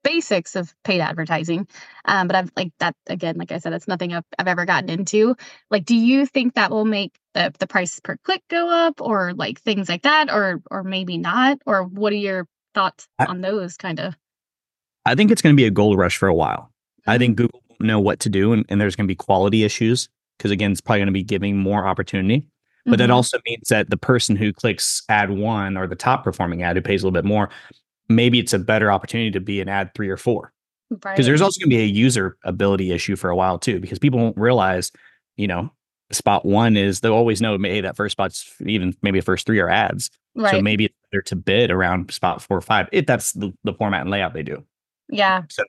basics 0.07 0.55
of 0.55 0.73
paid 0.85 1.01
advertising. 1.01 1.67
Um, 2.05 2.29
but 2.29 2.37
I've 2.37 2.53
like 2.57 2.71
that 2.79 2.95
again, 3.09 3.37
like 3.39 3.51
I 3.51 3.59
said, 3.59 3.73
it's 3.73 3.89
nothing 3.89 4.13
I've, 4.13 4.25
I've 4.39 4.47
ever 4.47 4.65
gotten 4.65 4.89
into. 4.89 5.35
Like, 5.71 5.85
do 5.85 5.97
you 5.97 6.27
think 6.27 6.55
that 6.55 6.71
will 6.71 6.85
make 6.85 7.19
the, 7.35 7.53
the 7.59 7.67
price 7.67 7.99
per 7.99 8.17
click 8.19 8.43
go 8.49 8.71
up 8.71 9.01
or 9.01 9.33
like 9.35 9.61
things 9.61 9.89
like 9.89 10.03
that, 10.03 10.33
or 10.33 10.63
or 10.71 10.85
maybe 10.85 11.19
not? 11.19 11.59
Or 11.67 11.83
what 11.83 12.13
are 12.13 12.17
your 12.17 12.47
thoughts 12.77 13.09
I, 13.19 13.25
on 13.25 13.41
those 13.41 13.77
kind 13.77 13.99
of? 13.99 14.15
I 15.05 15.17
think 15.17 15.33
it's 15.33 15.43
going 15.43 15.55
to 15.55 15.61
be 15.61 15.67
a 15.67 15.71
gold 15.71 15.99
rush 15.99 16.17
for 16.17 16.29
a 16.29 16.35
while. 16.35 16.71
Mm-hmm. 17.01 17.11
I 17.11 17.19
think 17.19 17.37
Google 17.37 17.63
will 17.69 17.87
know 17.87 17.99
what 17.99 18.21
to 18.21 18.29
do 18.29 18.53
and, 18.53 18.65
and 18.69 18.81
there's 18.81 18.95
going 18.95 19.07
to 19.07 19.11
be 19.11 19.17
quality 19.17 19.65
issues 19.65 20.09
because 20.39 20.53
again, 20.53 20.71
it's 20.71 20.81
probably 20.81 21.01
going 21.01 21.07
to 21.07 21.13
be 21.13 21.25
giving 21.25 21.57
more 21.57 21.87
opportunity. 21.87 22.47
But 22.85 22.93
mm-hmm. 22.93 22.99
that 22.99 23.11
also 23.11 23.39
means 23.47 23.69
that 23.69 23.91
the 23.91 23.97
person 23.97 24.37
who 24.37 24.53
clicks 24.53 25.03
ad 25.09 25.31
one 25.31 25.77
or 25.77 25.89
the 25.89 25.97
top 25.97 26.23
performing 26.23 26.63
ad 26.63 26.77
who 26.77 26.83
pays 26.83 27.03
a 27.03 27.07
little 27.07 27.21
bit 27.21 27.25
more, 27.25 27.51
maybe 28.09 28.39
it's 28.39 28.53
a 28.53 28.59
better 28.61 28.93
opportunity 28.93 29.33
to 29.33 29.41
be 29.41 29.61
an 29.61 29.69
ad 29.69 29.93
three 29.95 30.09
or 30.09 30.17
four. 30.17 30.53
Because 30.91 31.05
right. 31.05 31.25
there's 31.25 31.41
also 31.41 31.59
going 31.59 31.71
to 31.71 31.77
be 31.77 31.83
a 31.83 31.87
user 31.87 32.37
ability 32.45 32.93
issue 32.93 33.17
for 33.17 33.29
a 33.29 33.35
while 33.35 33.59
too, 33.59 33.81
because 33.81 33.99
people 33.99 34.21
won't 34.21 34.37
realize, 34.37 34.93
you 35.37 35.49
know, 35.49 35.73
spot 36.13 36.45
one 36.45 36.77
is 36.77 37.01
they'll 37.01 37.13
always 37.13 37.41
know, 37.41 37.59
hey, 37.59 37.81
that 37.81 37.97
first 37.97 38.13
spot's 38.13 38.55
even 38.65 38.95
maybe 39.03 39.19
the 39.19 39.25
first 39.25 39.47
three 39.47 39.59
are 39.59 39.69
ads. 39.69 40.11
Right. 40.37 40.53
So 40.53 40.63
maybe 40.63 40.86
to 41.25 41.37
bid 41.37 41.71
around 41.71 42.11
spot 42.11 42.43
four 42.43 42.57
or 42.57 42.63
five 42.63 42.89
if 42.93 43.07
that's 43.07 43.33
the, 43.33 43.53
the 43.65 43.73
format 43.75 44.03
and 44.03 44.11
layout 44.11 44.35
they 44.35 44.43
do. 44.43 44.65
Yeah. 45.09 45.43
So 45.49 45.65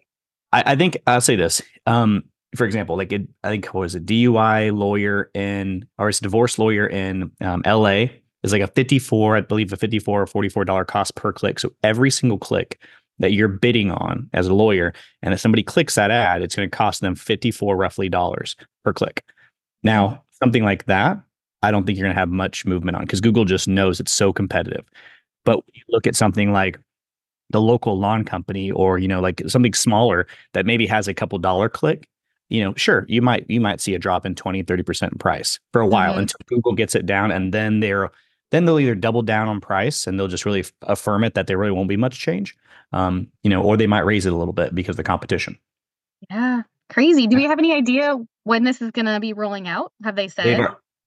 I, 0.51 0.63
I 0.67 0.75
think 0.75 0.97
I'll 1.07 1.21
say 1.21 1.35
this. 1.35 1.61
Um, 1.85 2.23
for 2.55 2.65
example, 2.65 2.97
like 2.97 3.11
it, 3.11 3.27
I 3.43 3.49
think 3.49 3.65
what 3.67 3.81
was 3.81 3.95
a 3.95 3.99
DUI 3.99 4.75
lawyer 4.75 5.29
in, 5.33 5.87
or 5.97 6.09
it's 6.09 6.19
a 6.19 6.23
divorce 6.23 6.57
lawyer 6.57 6.87
in 6.87 7.31
um, 7.41 7.61
LA 7.65 8.05
is 8.43 8.51
like 8.51 8.61
a 8.61 8.67
54, 8.67 9.37
I 9.37 9.41
believe 9.41 9.71
a 9.73 9.77
54 9.77 10.21
or 10.21 10.25
$44 10.25 10.87
cost 10.87 11.15
per 11.15 11.33
click. 11.33 11.59
So 11.59 11.71
every 11.83 12.09
single 12.09 12.37
click 12.37 12.81
that 13.19 13.33
you're 13.33 13.47
bidding 13.47 13.91
on 13.91 14.29
as 14.33 14.47
a 14.47 14.53
lawyer, 14.53 14.93
and 15.21 15.33
if 15.33 15.39
somebody 15.39 15.63
clicks 15.63 15.95
that 15.95 16.11
ad, 16.11 16.41
it's 16.41 16.55
going 16.55 16.69
to 16.69 16.75
cost 16.75 17.01
them 17.01 17.15
54 17.15 17.75
roughly 17.75 18.09
dollars 18.09 18.55
per 18.83 18.93
click. 18.93 19.23
Now, 19.83 20.23
something 20.31 20.63
like 20.63 20.85
that, 20.85 21.19
I 21.63 21.71
don't 21.71 21.85
think 21.85 21.97
you're 21.97 22.05
going 22.05 22.15
to 22.15 22.19
have 22.19 22.29
much 22.29 22.65
movement 22.65 22.95
on 22.95 23.03
because 23.03 23.21
Google 23.21 23.45
just 23.45 23.67
knows 23.67 23.99
it's 23.99 24.11
so 24.11 24.31
competitive. 24.31 24.85
But 25.47 25.63
you 25.73 25.81
look 25.89 26.05
at 26.05 26.15
something 26.15 26.51
like 26.51 26.77
the 27.49 27.61
local 27.61 27.97
lawn 27.97 28.23
company 28.23 28.71
or, 28.71 28.99
you 28.99 29.07
know, 29.07 29.21
like 29.21 29.41
something 29.47 29.73
smaller 29.73 30.27
that 30.53 30.65
maybe 30.65 30.85
has 30.85 31.07
a 31.07 31.13
couple 31.13 31.39
dollar 31.39 31.69
click 31.69 32.07
you 32.49 32.63
know, 32.63 32.73
sure, 32.75 33.05
you 33.09 33.21
might 33.21 33.45
you 33.49 33.59
might 33.59 33.81
see 33.81 33.93
a 33.93 33.99
drop 33.99 34.25
in 34.25 34.35
20, 34.35 34.63
30% 34.63 35.11
in 35.11 35.17
price 35.17 35.59
for 35.73 35.81
a 35.81 35.87
while 35.87 36.11
mm-hmm. 36.11 36.21
until 36.21 36.39
Google 36.47 36.73
gets 36.73 36.95
it 36.95 37.05
down 37.05 37.31
and 37.31 37.53
then 37.53 37.79
they're 37.79 38.09
then 38.51 38.65
they'll 38.65 38.79
either 38.79 38.95
double 38.95 39.21
down 39.21 39.49
on 39.49 39.59
price 39.59 40.07
and 40.07 40.17
they'll 40.17 40.29
just 40.29 40.45
really 40.45 40.63
affirm 40.83 41.25
it 41.25 41.33
that 41.33 41.47
there 41.47 41.57
really 41.57 41.71
won't 41.71 41.89
be 41.89 41.97
much 41.97 42.19
change. 42.19 42.55
Um, 42.93 43.27
you 43.43 43.49
know, 43.49 43.61
or 43.61 43.75
they 43.75 43.87
might 43.87 44.05
raise 44.05 44.25
it 44.25 44.31
a 44.31 44.37
little 44.37 44.53
bit 44.53 44.73
because 44.73 44.93
of 44.93 44.97
the 44.97 45.03
competition. 45.03 45.57
Yeah. 46.29 46.61
Crazy. 46.89 47.27
Do 47.27 47.35
we 47.35 47.43
have 47.43 47.59
any 47.59 47.73
idea 47.73 48.15
when 48.45 48.63
this 48.63 48.81
is 48.81 48.91
going 48.91 49.07
to 49.07 49.19
be 49.19 49.33
rolling 49.33 49.67
out? 49.67 49.91
Have 50.05 50.15
they 50.15 50.29
said? 50.29 50.45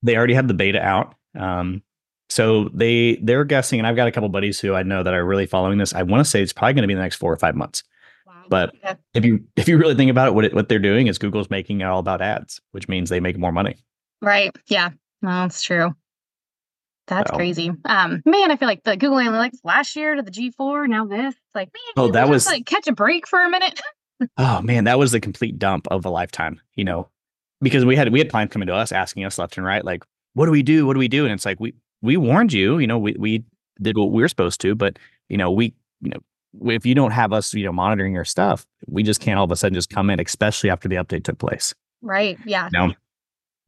They 0.02 0.14
already 0.14 0.34
have 0.34 0.48
the 0.48 0.54
beta 0.54 0.82
out. 0.82 1.14
Um, 1.38 1.82
so 2.30 2.70
they 2.72 3.16
they're 3.22 3.44
guessing, 3.44 3.80
and 3.80 3.86
I've 3.86 3.96
got 3.96 4.08
a 4.08 4.12
couple 4.12 4.28
buddies 4.28 4.60
who 4.60 4.74
I 4.74 4.84
know 4.84 5.02
that 5.02 5.12
are 5.12 5.24
really 5.24 5.46
following 5.46 5.78
this. 5.78 5.92
I 5.92 6.02
want 6.04 6.24
to 6.24 6.30
say 6.30 6.40
it's 6.40 6.52
probably 6.52 6.74
going 6.74 6.82
to 6.82 6.88
be 6.88 6.94
the 6.94 7.00
next 7.00 7.16
four 7.16 7.32
or 7.32 7.36
five 7.36 7.56
months. 7.56 7.82
But 8.48 8.74
yeah. 8.82 8.94
if 9.14 9.24
you 9.24 9.44
if 9.56 9.68
you 9.68 9.78
really 9.78 9.94
think 9.94 10.10
about 10.10 10.28
it, 10.28 10.34
what 10.34 10.44
it, 10.44 10.54
what 10.54 10.68
they're 10.68 10.78
doing 10.78 11.06
is 11.06 11.18
Google's 11.18 11.50
making 11.50 11.80
it 11.80 11.84
all 11.84 12.00
about 12.00 12.20
ads, 12.20 12.60
which 12.72 12.88
means 12.88 13.08
they 13.08 13.20
make 13.20 13.38
more 13.38 13.52
money. 13.52 13.76
Right. 14.22 14.54
Yeah. 14.66 14.90
Well, 15.22 15.42
that's 15.42 15.62
true. 15.62 15.94
That's 17.06 17.30
so. 17.30 17.36
crazy. 17.36 17.70
Um, 17.84 18.22
man, 18.24 18.50
I 18.50 18.56
feel 18.56 18.68
like 18.68 18.84
the 18.84 18.96
Google 18.96 19.18
Analytics 19.18 19.58
last 19.64 19.96
year 19.96 20.14
to 20.14 20.22
the 20.22 20.30
G4, 20.30 20.88
now 20.88 21.06
this. 21.06 21.34
Like, 21.54 21.68
man, 21.68 22.04
oh, 22.04 22.10
that 22.12 22.28
was 22.28 22.46
like 22.46 22.66
catch 22.66 22.86
a 22.86 22.92
break 22.92 23.26
for 23.26 23.40
a 23.40 23.50
minute. 23.50 23.80
oh 24.38 24.62
man, 24.62 24.84
that 24.84 24.98
was 24.98 25.12
the 25.12 25.20
complete 25.20 25.58
dump 25.58 25.86
of 25.88 26.04
a 26.04 26.10
lifetime. 26.10 26.60
You 26.74 26.84
know, 26.84 27.08
because 27.60 27.84
we 27.84 27.96
had 27.96 28.12
we 28.12 28.18
had 28.18 28.30
clients 28.30 28.52
coming 28.52 28.66
to 28.66 28.74
us 28.74 28.92
asking 28.92 29.24
us 29.24 29.38
left 29.38 29.56
and 29.56 29.66
right, 29.66 29.84
like, 29.84 30.04
what 30.34 30.46
do 30.46 30.52
we 30.52 30.62
do? 30.62 30.86
What 30.86 30.94
do 30.94 30.98
we 30.98 31.08
do? 31.08 31.24
And 31.24 31.32
it's 31.32 31.46
like 31.46 31.60
we 31.60 31.74
we 32.02 32.16
warned 32.16 32.52
you. 32.52 32.78
You 32.78 32.86
know, 32.86 32.98
we 32.98 33.14
we 33.18 33.44
did 33.80 33.96
what 33.96 34.10
we 34.10 34.22
were 34.22 34.28
supposed 34.28 34.60
to, 34.62 34.74
but 34.74 34.98
you 35.28 35.36
know, 35.36 35.50
we 35.50 35.74
you 36.00 36.10
know 36.10 36.20
if 36.72 36.84
you 36.84 36.94
don't 36.94 37.12
have 37.12 37.32
us, 37.32 37.54
you 37.54 37.64
know, 37.64 37.72
monitoring 37.72 38.14
your 38.14 38.24
stuff, 38.24 38.66
we 38.86 39.02
just 39.02 39.20
can't 39.20 39.38
all 39.38 39.44
of 39.44 39.52
a 39.52 39.56
sudden 39.56 39.74
just 39.74 39.90
come 39.90 40.10
in, 40.10 40.20
especially 40.20 40.70
after 40.70 40.88
the 40.88 40.96
update 40.96 41.24
took 41.24 41.38
place. 41.38 41.74
Right. 42.02 42.38
Yeah. 42.44 42.68
You 42.72 42.78
know? 42.78 42.94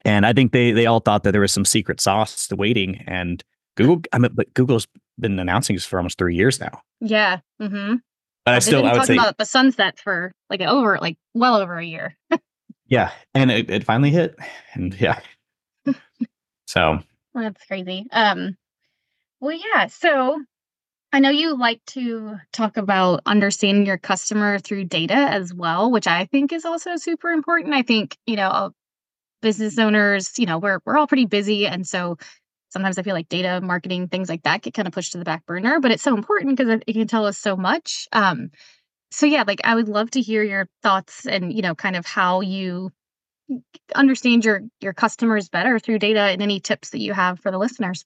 And 0.04 0.26
I 0.26 0.32
think 0.32 0.52
they 0.52 0.72
they 0.72 0.86
all 0.86 1.00
thought 1.00 1.22
that 1.24 1.32
there 1.32 1.40
was 1.40 1.52
some 1.52 1.64
secret 1.64 2.00
sauce 2.00 2.48
waiting. 2.52 3.04
And 3.06 3.42
Google, 3.76 4.02
I 4.12 4.18
mean, 4.18 4.32
but 4.34 4.52
Google's 4.54 4.88
been 5.20 5.38
announcing 5.38 5.76
this 5.76 5.84
for 5.84 5.98
almost 5.98 6.18
three 6.18 6.34
years 6.34 6.58
now. 6.58 6.82
Yeah. 7.00 7.38
Mm-hmm. 7.60 7.96
But 8.44 8.54
I 8.54 8.58
still, 8.58 8.84
I 8.84 8.94
would 8.94 9.04
say 9.04 9.14
about 9.14 9.38
the 9.38 9.44
sunset 9.44 10.00
for 10.00 10.32
like 10.50 10.60
over, 10.60 10.98
like 11.00 11.16
well 11.32 11.54
over 11.54 11.78
a 11.78 11.84
year. 11.84 12.16
yeah, 12.88 13.12
and 13.34 13.52
it, 13.52 13.70
it 13.70 13.84
finally 13.84 14.10
hit, 14.10 14.36
and 14.74 15.00
yeah. 15.00 15.20
so 16.66 16.98
that's 17.34 17.64
crazy. 17.66 18.06
Um. 18.12 18.56
Well, 19.40 19.56
yeah. 19.74 19.86
So 19.88 20.42
I 21.12 21.20
know 21.20 21.30
you 21.30 21.56
like 21.58 21.82
to 21.88 22.36
talk 22.52 22.76
about 22.78 23.22
understanding 23.26 23.86
your 23.86 23.98
customer 23.98 24.58
through 24.60 24.86
data 24.86 25.14
as 25.14 25.54
well, 25.54 25.90
which 25.90 26.06
I 26.08 26.26
think 26.26 26.52
is 26.52 26.64
also 26.64 26.96
super 26.96 27.30
important. 27.30 27.74
I 27.74 27.82
think, 27.82 28.16
you 28.26 28.36
know, 28.36 28.72
business 29.42 29.78
owners, 29.78 30.38
you 30.38 30.46
know, 30.46 30.58
we're 30.58 30.80
we're 30.86 30.98
all 30.98 31.08
pretty 31.08 31.26
busy 31.26 31.66
and 31.66 31.86
so 31.86 32.18
sometimes 32.70 32.98
I 32.98 33.02
feel 33.04 33.14
like 33.14 33.28
data 33.30 33.60
marketing 33.62 34.08
things 34.08 34.28
like 34.30 34.42
that 34.44 34.62
get 34.62 34.74
kind 34.74 34.88
of 34.88 34.94
pushed 34.94 35.12
to 35.12 35.18
the 35.18 35.24
back 35.24 35.46
burner, 35.46 35.80
but 35.80 35.92
it's 35.92 36.02
so 36.04 36.16
important 36.16 36.56
because 36.56 36.80
it 36.86 36.92
can 36.94 37.08
tell 37.08 37.26
us 37.26 37.38
so 37.38 37.56
much. 37.56 38.08
Um 38.12 38.50
so 39.10 39.26
yeah, 39.26 39.44
like 39.46 39.60
I 39.64 39.74
would 39.74 39.88
love 39.88 40.10
to 40.12 40.20
hear 40.22 40.42
your 40.42 40.68
thoughts 40.82 41.26
and, 41.26 41.52
you 41.52 41.62
know, 41.62 41.74
kind 41.74 41.96
of 41.96 42.06
how 42.06 42.40
you 42.42 42.90
understand 43.94 44.44
your 44.44 44.62
your 44.80 44.92
customers 44.92 45.48
better 45.48 45.78
through 45.78 45.98
data 45.98 46.20
and 46.20 46.42
any 46.42 46.60
tips 46.60 46.90
that 46.90 47.00
you 47.00 47.12
have 47.12 47.40
for 47.40 47.50
the 47.50 47.58
listeners. 47.58 48.04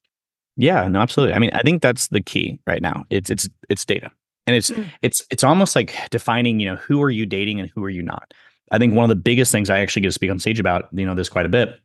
Yeah, 0.55 0.87
no, 0.87 0.99
absolutely. 0.99 1.35
I 1.35 1.39
mean, 1.39 1.51
I 1.53 1.61
think 1.61 1.81
that's 1.81 2.07
the 2.07 2.21
key 2.21 2.59
right 2.65 2.81
now. 2.81 3.05
It's 3.09 3.29
it's 3.29 3.47
it's 3.69 3.85
data. 3.85 4.11
And 4.47 4.55
it's 4.55 4.71
mm. 4.71 4.87
it's 5.01 5.23
it's 5.29 5.43
almost 5.43 5.75
like 5.75 5.93
defining, 6.09 6.59
you 6.59 6.69
know, 6.69 6.77
who 6.77 7.01
are 7.03 7.09
you 7.09 7.25
dating 7.25 7.59
and 7.59 7.69
who 7.75 7.83
are 7.83 7.89
you 7.89 8.01
not. 8.01 8.33
I 8.71 8.77
think 8.77 8.93
one 8.93 9.03
of 9.03 9.09
the 9.09 9.15
biggest 9.15 9.51
things 9.51 9.69
I 9.69 9.79
actually 9.79 10.01
get 10.01 10.09
to 10.09 10.13
speak 10.13 10.31
on 10.31 10.39
stage 10.39 10.59
about, 10.59 10.89
you 10.91 11.05
know, 11.05 11.15
this 11.15 11.29
quite 11.29 11.45
a 11.45 11.49
bit. 11.49 11.79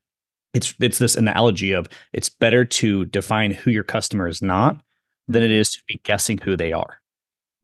It's 0.54 0.74
it's 0.80 0.98
this 0.98 1.16
analogy 1.16 1.72
of 1.72 1.88
it's 2.12 2.28
better 2.28 2.64
to 2.64 3.04
define 3.06 3.52
who 3.52 3.70
your 3.70 3.84
customer 3.84 4.28
is 4.28 4.42
not 4.42 4.80
than 5.28 5.42
it 5.42 5.50
is 5.50 5.72
to 5.72 5.82
be 5.86 6.00
guessing 6.04 6.38
who 6.38 6.56
they 6.56 6.72
are. 6.72 7.00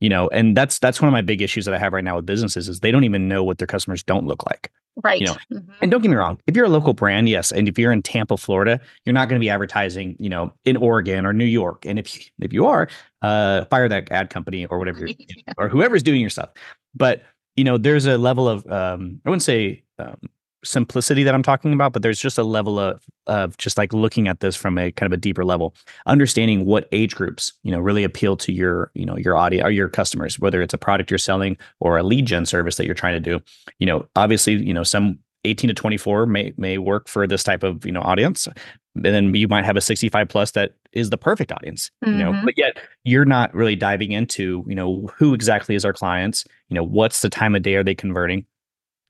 You 0.00 0.08
know, 0.08 0.28
and 0.28 0.56
that's 0.56 0.78
that's 0.78 1.00
one 1.00 1.08
of 1.08 1.12
my 1.12 1.22
big 1.22 1.42
issues 1.42 1.64
that 1.64 1.74
I 1.74 1.78
have 1.78 1.92
right 1.92 2.04
now 2.04 2.16
with 2.16 2.26
businesses 2.26 2.68
is 2.68 2.80
they 2.80 2.90
don't 2.90 3.04
even 3.04 3.28
know 3.28 3.42
what 3.42 3.58
their 3.58 3.66
customers 3.66 4.02
don't 4.02 4.26
look 4.26 4.46
like. 4.46 4.70
Right. 5.02 5.20
You 5.20 5.26
know, 5.26 5.36
mm-hmm. 5.52 5.72
and 5.80 5.90
don't 5.90 6.02
get 6.02 6.10
me 6.10 6.16
wrong, 6.16 6.40
if 6.46 6.56
you're 6.56 6.66
a 6.66 6.70
local 6.70 6.92
brand, 6.92 7.28
yes, 7.28 7.52
and 7.52 7.68
if 7.68 7.78
you're 7.78 7.92
in 7.92 8.02
Tampa, 8.02 8.36
Florida, 8.36 8.80
you're 9.04 9.12
not 9.12 9.28
going 9.28 9.38
to 9.38 9.44
be 9.44 9.50
advertising, 9.50 10.16
you 10.18 10.28
know, 10.28 10.52
in 10.64 10.76
Oregon 10.76 11.24
or 11.24 11.32
New 11.32 11.44
York. 11.44 11.86
And 11.86 11.98
if 11.98 12.30
if 12.40 12.52
you 12.52 12.66
are, 12.66 12.88
uh, 13.22 13.64
fire 13.66 13.88
that 13.88 14.10
ad 14.10 14.30
company 14.30 14.66
or 14.66 14.78
whatever, 14.78 15.06
yeah. 15.06 15.52
or 15.56 15.68
whoever's 15.68 16.02
doing 16.02 16.20
your 16.20 16.30
stuff. 16.30 16.50
But 16.94 17.22
you 17.56 17.64
know, 17.64 17.78
there's 17.78 18.06
a 18.06 18.18
level 18.18 18.48
of 18.48 18.66
um, 18.70 19.20
I 19.24 19.30
wouldn't 19.30 19.42
say 19.42 19.84
um, 19.98 20.16
simplicity 20.64 21.22
that 21.22 21.34
I'm 21.34 21.42
talking 21.42 21.72
about, 21.72 21.92
but 21.92 22.02
there's 22.02 22.20
just 22.20 22.38
a 22.38 22.42
level 22.42 22.78
of 22.78 23.04
of 23.26 23.56
just 23.58 23.76
like 23.76 23.92
looking 23.92 24.26
at 24.26 24.40
this 24.40 24.56
from 24.56 24.78
a 24.78 24.90
kind 24.92 25.12
of 25.12 25.16
a 25.16 25.20
deeper 25.20 25.44
level, 25.44 25.74
understanding 26.06 26.64
what 26.64 26.88
age 26.92 27.14
groups 27.14 27.52
you 27.62 27.70
know 27.70 27.78
really 27.78 28.04
appeal 28.04 28.36
to 28.38 28.52
your 28.52 28.90
you 28.94 29.06
know 29.06 29.16
your 29.16 29.36
audience 29.36 29.64
or 29.64 29.70
your 29.70 29.88
customers, 29.88 30.38
whether 30.38 30.62
it's 30.62 30.74
a 30.74 30.78
product 30.78 31.10
you're 31.10 31.18
selling 31.18 31.56
or 31.80 31.98
a 31.98 32.02
lead 32.02 32.26
gen 32.26 32.46
service 32.46 32.76
that 32.76 32.86
you're 32.86 32.94
trying 32.94 33.14
to 33.14 33.20
do. 33.20 33.40
You 33.78 33.86
know, 33.86 34.06
obviously, 34.16 34.54
you 34.54 34.74
know 34.74 34.82
some 34.84 35.18
18 35.44 35.68
to 35.68 35.74
24 35.74 36.26
may 36.26 36.52
may 36.56 36.78
work 36.78 37.08
for 37.08 37.26
this 37.26 37.42
type 37.42 37.62
of 37.62 37.84
you 37.86 37.92
know 37.92 38.02
audience 38.02 38.48
and 38.94 39.04
then 39.04 39.34
you 39.34 39.46
might 39.46 39.64
have 39.64 39.76
a 39.76 39.80
65 39.80 40.28
plus 40.28 40.50
that 40.52 40.72
is 40.92 41.10
the 41.10 41.18
perfect 41.18 41.52
audience 41.52 41.90
mm-hmm. 42.04 42.18
you 42.18 42.24
know 42.24 42.32
mm-hmm. 42.32 42.44
but 42.44 42.58
yet 42.58 42.78
you're 43.04 43.24
not 43.24 43.54
really 43.54 43.76
diving 43.76 44.12
into 44.12 44.64
you 44.66 44.74
know 44.74 45.08
who 45.16 45.34
exactly 45.34 45.74
is 45.74 45.84
our 45.84 45.92
clients 45.92 46.44
you 46.68 46.74
know 46.74 46.82
what's 46.82 47.22
the 47.22 47.30
time 47.30 47.54
of 47.54 47.62
day 47.62 47.76
are 47.76 47.84
they 47.84 47.94
converting 47.94 48.44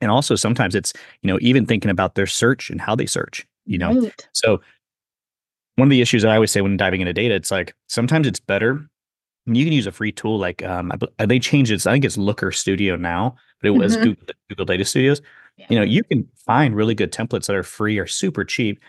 and 0.01 0.11
also 0.11 0.35
sometimes 0.35 0.75
it's 0.75 0.93
you 1.21 1.27
know 1.27 1.37
even 1.41 1.65
thinking 1.65 1.91
about 1.91 2.15
their 2.15 2.27
search 2.27 2.69
and 2.69 2.81
how 2.81 2.95
they 2.95 3.05
search 3.05 3.45
you 3.65 3.77
know 3.77 4.01
right. 4.01 4.27
so 4.33 4.61
one 5.75 5.87
of 5.87 5.89
the 5.89 6.01
issues 6.01 6.23
that 6.23 6.31
i 6.31 6.35
always 6.35 6.51
say 6.51 6.61
when 6.61 6.77
diving 6.77 7.01
into 7.01 7.13
data 7.13 7.33
it's 7.33 7.51
like 7.51 7.73
sometimes 7.87 8.27
it's 8.27 8.39
better 8.39 8.87
you 9.45 9.63
can 9.63 9.73
use 9.73 9.87
a 9.87 9.91
free 9.91 10.11
tool 10.11 10.37
like 10.37 10.63
um 10.63 10.91
they 11.17 11.39
changed 11.39 11.71
it 11.71 11.85
i 11.87 11.93
think 11.93 12.05
it's 12.05 12.17
looker 12.17 12.51
studio 12.51 12.95
now 12.95 13.35
but 13.61 13.67
it 13.67 13.71
was 13.71 13.95
mm-hmm. 13.95 14.05
google, 14.05 14.27
google 14.49 14.65
data 14.65 14.85
studios 14.85 15.21
yeah. 15.57 15.65
you 15.69 15.77
know 15.77 15.83
you 15.83 16.03
can 16.03 16.27
find 16.35 16.75
really 16.75 16.95
good 16.95 17.11
templates 17.11 17.47
that 17.47 17.55
are 17.55 17.63
free 17.63 17.97
or 17.97 18.07
super 18.07 18.43
cheap 18.43 18.79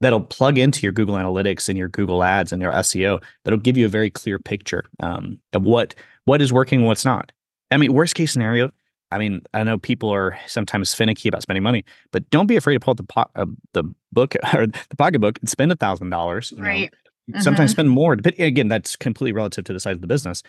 that'll 0.00 0.20
plug 0.20 0.58
into 0.58 0.82
your 0.82 0.92
google 0.92 1.14
analytics 1.14 1.68
and 1.68 1.78
your 1.78 1.88
google 1.88 2.22
ads 2.22 2.52
and 2.52 2.62
your 2.62 2.72
seo 2.72 3.22
that'll 3.44 3.58
give 3.58 3.76
you 3.76 3.86
a 3.86 3.88
very 3.88 4.10
clear 4.10 4.38
picture 4.38 4.84
um, 5.00 5.38
of 5.52 5.62
what 5.62 5.94
what 6.24 6.42
is 6.42 6.52
working 6.52 6.80
and 6.80 6.86
what's 6.86 7.04
not 7.04 7.32
i 7.70 7.76
mean 7.76 7.92
worst 7.92 8.14
case 8.14 8.32
scenario 8.32 8.70
I 9.12 9.18
mean, 9.18 9.42
I 9.54 9.62
know 9.64 9.78
people 9.78 10.10
are 10.10 10.38
sometimes 10.46 10.94
finicky 10.94 11.28
about 11.28 11.42
spending 11.42 11.62
money, 11.62 11.84
but 12.12 12.28
don't 12.30 12.46
be 12.46 12.56
afraid 12.56 12.74
to 12.74 12.80
pull 12.80 12.92
out 12.92 12.96
the 12.96 13.02
po- 13.04 13.30
uh, 13.34 13.46
the 13.72 13.84
book 14.12 14.34
or 14.54 14.66
the 14.66 14.96
pocketbook 14.96 15.38
and 15.40 15.48
spend 15.48 15.72
a 15.72 15.76
thousand 15.76 16.10
dollars. 16.10 16.52
Right. 16.56 16.92
Mm-hmm. 17.30 17.40
Sometimes 17.40 17.72
spend 17.72 17.90
more. 17.90 18.16
But 18.16 18.38
again, 18.38 18.68
that's 18.68 18.96
completely 18.96 19.32
relative 19.32 19.64
to 19.64 19.72
the 19.72 19.80
size 19.80 19.94
of 19.94 20.00
the 20.00 20.06
business. 20.06 20.42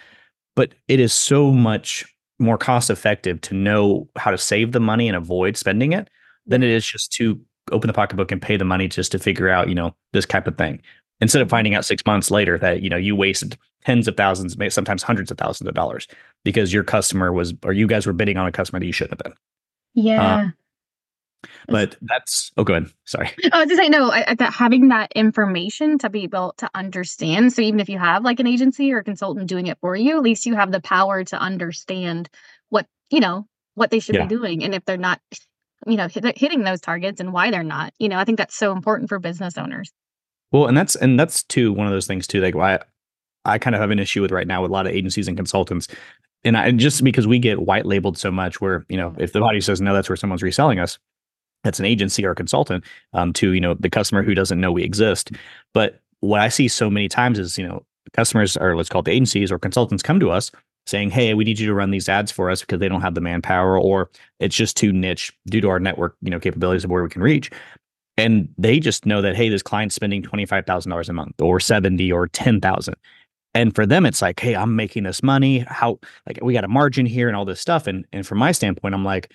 But 0.56 0.74
it 0.88 1.00
is 1.00 1.14
so 1.14 1.52
much 1.52 2.06
more 2.40 2.58
cost 2.58 2.90
effective 2.90 3.40
to 3.42 3.54
know 3.54 4.10
how 4.18 4.32
to 4.32 4.38
save 4.38 4.72
the 4.72 4.80
money 4.80 5.08
and 5.08 5.16
avoid 5.16 5.58
spending 5.58 5.94
it 5.94 6.10
than 6.46 6.64
it 6.64 6.70
is 6.70 6.86
just 6.86 7.12
to 7.14 7.40
open 7.72 7.88
the 7.88 7.94
pocketbook 7.94 8.32
and 8.32 8.42
pay 8.42 8.58
the 8.58 8.66
money 8.66 8.88
just 8.88 9.12
to 9.12 9.20
figure 9.20 9.48
out, 9.48 9.70
you 9.70 9.76
know, 9.76 9.96
this 10.14 10.26
type 10.26 10.48
of 10.48 10.58
thing. 10.58 10.82
Instead 11.22 11.42
of 11.42 11.50
finding 11.50 11.76
out 11.76 11.86
six 11.86 12.04
months 12.06 12.32
later 12.32 12.58
that, 12.58 12.82
you 12.82 12.90
know, 12.90 12.98
you 12.98 13.16
wasted 13.16 13.58
tens 13.86 14.08
of 14.08 14.18
thousands, 14.18 14.58
maybe 14.58 14.70
sometimes 14.70 15.04
hundreds 15.04 15.32
of 15.32 15.38
thousands 15.38 15.68
of 15.68 15.74
dollars 15.74 16.08
because 16.44 16.74
your 16.74 16.84
customer 16.84 17.32
was, 17.32 17.54
or 17.64 17.74
you 17.74 17.88
guys 17.88 18.06
were 18.06 18.14
bidding 18.14 18.38
on 18.38 18.48
a 18.48 18.52
customer 18.52 18.80
that 18.80 18.86
you 18.86 18.92
shouldn't 18.92 19.20
have 19.20 19.24
been. 19.24 19.38
Yeah. 19.94 20.36
Um, 20.36 20.54
but 21.68 21.98
that's 22.02 22.52
oh 22.58 22.64
go 22.64 22.74
ahead. 22.74 22.92
sorry 23.06 23.32
i 23.52 23.60
was 23.60 23.68
just 23.68 23.80
saying 23.80 23.92
no 23.92 24.12
I, 24.12 24.36
that 24.36 24.54
having 24.54 24.90
that 24.90 25.12
information 25.14 25.98
to 26.00 26.10
be 26.10 26.24
able 26.24 26.54
to 26.58 26.70
understand 26.76 27.54
so 27.54 27.62
even 27.62 27.80
if 27.80 27.90
you 27.90 27.98
have 27.98 28.24
like 28.24 28.40
an 28.40 28.48
agency 28.48 28.94
or 28.94 29.00
a 29.00 29.04
consultant 29.04 29.48
doing 29.48 29.68
it 29.68 29.78
for 29.82 29.96
you 29.96 30.18
at 30.18 30.24
least 30.24 30.46
you 30.46 30.56
have 30.56 30.72
the 30.72 30.82
power 30.82 31.24
to 31.24 31.40
understand 31.40 32.30
what 32.70 32.88
you 33.10 33.20
know 33.20 33.48
what 33.76 33.92
they 33.92 34.00
should 34.00 34.16
yeah. 34.16 34.26
be 34.26 34.36
doing 34.36 34.64
and 34.64 34.76
if 34.76 34.86
they're 34.86 34.98
not 34.98 35.20
you 35.88 35.98
know 35.98 36.08
hit, 36.08 36.38
hitting 36.38 36.64
those 36.64 36.82
targets 36.82 37.20
and 37.20 37.34
why 37.34 37.52
they're 37.52 37.64
not 37.64 37.94
you 38.00 38.10
know 38.10 38.18
i 38.18 38.24
think 38.24 38.38
that's 38.38 38.56
so 38.56 38.72
important 38.72 39.10
for 39.10 39.20
business 39.20 39.58
owners 39.58 39.92
well 40.52 40.68
and 40.68 40.78
that's 40.78 40.96
and 40.96 41.20
that's 41.20 41.44
too 41.44 41.74
one 41.74 41.88
of 41.88 41.94
those 41.94 42.08
things 42.08 42.28
too 42.28 42.42
like 42.42 42.56
why 42.56 42.80
i 43.46 43.58
kind 43.58 43.76
of 43.76 43.82
have 43.82 43.92
an 43.92 44.00
issue 44.00 44.22
with 44.22 44.32
right 44.32 44.48
now 44.48 44.62
with 44.62 44.72
a 44.72 44.74
lot 44.74 44.88
of 44.88 44.94
agencies 44.94 45.28
and 45.28 45.38
consultants. 45.38 45.88
And 46.44 46.58
I, 46.58 46.72
just 46.72 47.04
because 47.04 47.28
we 47.28 47.38
get 47.38 47.62
white 47.62 47.86
labeled 47.86 48.18
so 48.18 48.32
much 48.32 48.62
where 48.62 48.86
you 48.90 48.98
know 48.98 49.16
if 49.18 49.34
the 49.34 49.40
body 49.40 49.62
says 49.62 49.82
no 49.82 49.94
that's 49.94 50.10
where 50.10 50.16
someone's 50.16 50.44
reselling 50.44 50.80
us 50.80 50.98
that's 51.64 51.80
an 51.80 51.86
agency 51.86 52.26
or 52.26 52.32
a 52.32 52.36
consultant 52.36 52.84
um, 53.14 53.34
to 53.34 53.54
you 53.54 53.62
know 53.62 53.76
the 53.76 53.90
customer 53.90 54.24
who 54.24 54.34
doesn't 54.34 54.60
know 54.60 54.72
we 54.72 54.84
exist. 54.84 55.32
But 55.74 56.02
what 56.22 56.40
i 56.40 56.48
see 56.48 56.68
so 56.68 56.90
many 56.90 57.10
times 57.10 57.38
is 57.38 57.58
you 57.58 57.68
know 57.68 57.84
customers 58.14 58.56
or 58.58 58.78
let's 58.78 58.90
call 58.90 59.02
it 59.02 59.06
the 59.06 59.12
agencies 59.12 59.52
or 59.52 59.60
consultants 59.60 60.04
come 60.04 60.20
to 60.20 60.32
us 60.32 60.52
saying 60.88 61.10
hey 61.10 61.34
we 61.34 61.44
need 61.44 61.60
you 61.60 61.68
to 61.68 61.74
run 61.74 61.92
these 61.92 62.10
ads 62.10 62.32
for 62.32 62.50
us 62.50 62.62
because 62.62 62.80
they 62.80 62.88
don't 62.88 63.02
have 63.02 63.16
the 63.16 63.22
manpower 63.22 63.80
or 63.80 64.10
it's 64.40 64.56
just 64.56 64.78
too 64.78 64.92
niche 64.92 65.32
due 65.48 65.62
to 65.62 65.70
our 65.70 65.80
network 65.80 66.16
you 66.22 66.30
know 66.30 66.40
capabilities 66.40 66.84
of 66.84 66.90
where 66.90 67.04
we 67.04 67.10
can 67.10 67.22
reach. 67.22 67.52
And 68.18 68.50
they 68.58 68.80
just 68.80 69.06
know 69.06 69.22
that 69.22 69.36
hey 69.36 69.50
this 69.50 69.64
client's 69.64 69.96
spending 69.96 70.22
$25000 70.22 71.10
a 71.10 71.14
month 71.14 71.42
or 71.42 71.60
70 71.60 72.12
or 72.12 72.28
10000 72.28 72.96
and 73.54 73.76
for 73.76 73.86
them 73.86 74.06
it's 74.06 74.22
like 74.22 74.40
hey 74.40 74.56
i'm 74.56 74.76
making 74.76 75.04
this 75.04 75.24
money. 75.24 75.60
How 75.68 76.00
like 76.28 76.40
we 76.42 76.54
got 76.54 76.64
a 76.64 76.70
margin 76.70 77.06
here 77.06 77.28
and 77.28 77.36
all 77.36 77.46
this 77.46 77.62
stuff. 77.62 77.88
And 77.88 78.06
and 78.12 78.26
from 78.26 78.40
my 78.40 78.52
standpoint 78.52 78.96
i'm 78.96 79.06
like 79.06 79.32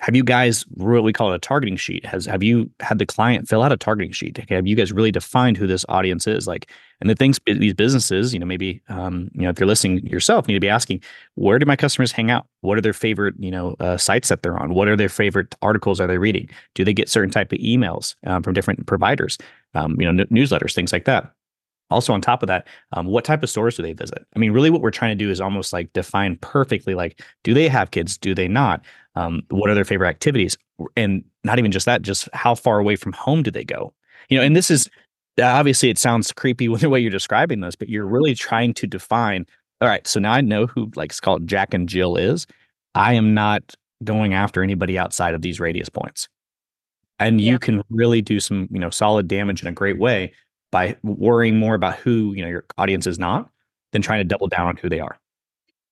have 0.00 0.16
you 0.16 0.24
guys 0.24 0.64
really 0.76 1.12
call 1.12 1.30
it 1.30 1.36
a 1.36 1.38
targeting 1.38 1.76
sheet. 1.76 2.06
Has 2.06 2.24
have 2.24 2.42
you 2.42 2.70
had 2.80 2.98
the 2.98 3.04
client 3.04 3.48
fill 3.48 3.62
out 3.62 3.70
a 3.70 3.76
targeting 3.76 4.12
sheet? 4.12 4.38
Have 4.48 4.66
you 4.66 4.74
guys 4.74 4.92
really 4.92 5.12
defined 5.12 5.58
who 5.58 5.66
this 5.66 5.84
audience 5.90 6.26
is? 6.26 6.46
Like 6.46 6.70
and 7.02 7.10
the 7.10 7.14
things 7.14 7.38
these 7.46 7.74
businesses 7.74 8.32
you 8.32 8.40
know 8.40 8.46
maybe 8.46 8.80
um, 8.88 9.30
you 9.34 9.42
know 9.42 9.50
if 9.50 9.60
you're 9.60 9.66
listening 9.66 10.06
yourself 10.06 10.48
need 10.48 10.54
to 10.54 10.60
be 10.60 10.70
asking 10.70 11.02
where 11.34 11.58
do 11.58 11.66
my 11.66 11.76
customers 11.76 12.12
hang 12.12 12.30
out? 12.30 12.46
What 12.62 12.78
are 12.78 12.80
their 12.80 12.94
favorite 12.94 13.34
you 13.38 13.50
know 13.50 13.76
uh, 13.78 13.98
sites 13.98 14.30
that 14.30 14.42
they're 14.42 14.58
on? 14.58 14.72
What 14.72 14.88
are 14.88 14.96
their 14.96 15.10
favorite 15.10 15.54
articles 15.60 16.00
are 16.00 16.06
they 16.06 16.18
reading? 16.18 16.48
Do 16.74 16.84
they 16.84 16.94
get 16.94 17.10
certain 17.10 17.30
type 17.30 17.52
of 17.52 17.58
emails 17.58 18.14
um, 18.26 18.42
from 18.42 18.54
different 18.54 18.86
providers 18.86 19.36
um, 19.74 20.00
you 20.00 20.10
know 20.10 20.22
n- 20.22 20.28
newsletters 20.28 20.74
things 20.74 20.94
like 20.94 21.04
that 21.04 21.30
also 21.90 22.12
on 22.12 22.20
top 22.20 22.42
of 22.42 22.46
that 22.46 22.66
um, 22.92 23.06
what 23.06 23.24
type 23.24 23.42
of 23.42 23.50
stores 23.50 23.76
do 23.76 23.82
they 23.82 23.92
visit? 23.92 24.26
I 24.34 24.38
mean 24.38 24.52
really 24.52 24.70
what 24.70 24.82
we're 24.82 24.90
trying 24.90 25.16
to 25.16 25.24
do 25.24 25.30
is 25.30 25.40
almost 25.40 25.72
like 25.72 25.92
define 25.92 26.36
perfectly 26.36 26.94
like 26.94 27.22
do 27.44 27.54
they 27.54 27.68
have 27.68 27.90
kids? 27.90 28.16
Do 28.16 28.34
they 28.34 28.48
not? 28.48 28.82
Um, 29.16 29.42
what 29.50 29.70
are 29.70 29.74
their 29.74 29.84
favorite 29.84 30.08
activities? 30.08 30.56
And 30.96 31.24
not 31.44 31.58
even 31.58 31.72
just 31.72 31.86
that 31.86 32.02
just 32.02 32.28
how 32.32 32.54
far 32.54 32.78
away 32.78 32.96
from 32.96 33.12
home 33.12 33.42
do 33.42 33.50
they 33.50 33.64
go? 33.64 33.92
You 34.28 34.38
know 34.38 34.44
and 34.44 34.56
this 34.56 34.70
is 34.70 34.88
obviously 35.42 35.90
it 35.90 35.98
sounds 35.98 36.32
creepy 36.32 36.68
with 36.70 36.82
the 36.82 36.90
way 36.90 37.00
you're 37.00 37.10
describing 37.10 37.60
this 37.60 37.76
but 37.76 37.88
you're 37.88 38.06
really 38.06 38.34
trying 38.34 38.74
to 38.74 38.86
define 38.86 39.46
all 39.80 39.88
right 39.88 40.06
so 40.06 40.20
now 40.20 40.32
i 40.32 40.40
know 40.40 40.66
who 40.66 40.90
like 40.96 41.10
it's 41.10 41.20
called 41.20 41.46
jack 41.46 41.72
and 41.74 41.88
jill 41.88 42.16
is. 42.16 42.46
I 42.94 43.14
am 43.14 43.34
not 43.34 43.74
going 44.04 44.34
after 44.34 44.62
anybody 44.62 44.98
outside 44.98 45.34
of 45.34 45.42
these 45.42 45.60
radius 45.60 45.88
points. 45.88 46.28
And 47.18 47.40
yeah. 47.40 47.52
you 47.52 47.58
can 47.58 47.82
really 47.90 48.22
do 48.22 48.40
some 48.40 48.68
you 48.70 48.78
know 48.78 48.90
solid 48.90 49.28
damage 49.28 49.62
in 49.62 49.68
a 49.68 49.72
great 49.72 49.98
way 49.98 50.32
by 50.70 50.96
worrying 51.02 51.58
more 51.58 51.74
about 51.74 51.96
who 51.96 52.32
you 52.34 52.42
know 52.42 52.48
your 52.48 52.64
audience 52.78 53.06
is 53.06 53.18
not 53.18 53.50
than 53.92 54.02
trying 54.02 54.20
to 54.20 54.24
double 54.24 54.46
down 54.46 54.66
on 54.66 54.76
who 54.76 54.88
they 54.88 55.00
are 55.00 55.18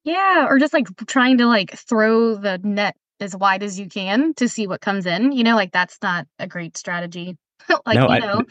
yeah 0.05 0.47
or 0.49 0.59
just 0.59 0.73
like 0.73 0.87
trying 1.07 1.39
to 1.39 1.47
like 1.47 1.73
throw 1.73 2.35
the 2.35 2.59
net 2.63 2.97
as 3.21 3.37
wide 3.37 3.63
as 3.63 3.79
you 3.79 3.89
can 3.89 4.35
to 4.35 4.49
see 4.49 4.67
what 4.67 4.81
comes 4.81 5.07
in. 5.07 5.33
You 5.33 5.45
know, 5.45 5.57
like 5.57 5.73
that's 5.73 5.99
not 6.03 6.27
a 6.39 6.47
great 6.47 6.77
strategy. 6.77 7.37
like, 7.87 7.97
no, 7.97 8.13
you 8.13 8.21
know. 8.21 8.43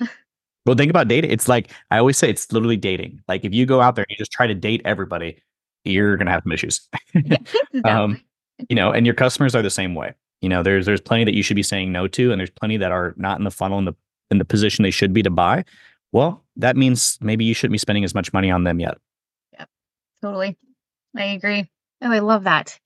I, 0.00 0.08
well, 0.66 0.76
think 0.76 0.90
about 0.90 1.08
dating. 1.08 1.30
It's 1.30 1.48
like 1.48 1.70
I 1.90 1.98
always 1.98 2.16
say 2.16 2.30
it's 2.30 2.50
literally 2.52 2.76
dating. 2.76 3.20
Like 3.28 3.44
if 3.44 3.54
you 3.54 3.66
go 3.66 3.80
out 3.80 3.94
there 3.94 4.04
and 4.08 4.10
you 4.10 4.16
just 4.16 4.32
try 4.32 4.46
to 4.46 4.54
date 4.54 4.82
everybody, 4.84 5.42
you're 5.84 6.16
gonna 6.16 6.30
have 6.30 6.42
some 6.42 6.52
issues. 6.52 6.88
yeah, 7.14 7.38
um, 7.84 8.20
you 8.68 8.76
know, 8.76 8.92
and 8.92 9.06
your 9.06 9.14
customers 9.14 9.54
are 9.54 9.62
the 9.62 9.70
same 9.70 9.94
way. 9.94 10.14
You 10.42 10.48
know, 10.48 10.62
there's 10.62 10.86
there's 10.86 11.00
plenty 11.00 11.24
that 11.24 11.34
you 11.34 11.42
should 11.42 11.56
be 11.56 11.62
saying 11.62 11.92
no 11.92 12.08
to, 12.08 12.32
and 12.32 12.40
there's 12.40 12.50
plenty 12.50 12.76
that 12.78 12.92
are 12.92 13.14
not 13.16 13.38
in 13.38 13.44
the 13.44 13.50
funnel 13.50 13.78
in 13.78 13.84
the 13.84 13.94
in 14.30 14.38
the 14.38 14.44
position 14.44 14.82
they 14.82 14.90
should 14.90 15.12
be 15.12 15.22
to 15.22 15.30
buy. 15.30 15.64
Well, 16.12 16.44
that 16.56 16.76
means 16.76 17.18
maybe 17.20 17.44
you 17.44 17.54
shouldn't 17.54 17.72
be 17.72 17.78
spending 17.78 18.04
as 18.04 18.14
much 18.14 18.32
money 18.32 18.50
on 18.50 18.64
them 18.64 18.80
yet. 18.80 18.98
Yeah, 19.52 19.64
totally. 20.22 20.56
I 21.16 21.24
agree. 21.24 21.68
Oh, 22.02 22.10
I 22.10 22.20
love 22.20 22.44
that. 22.44 22.78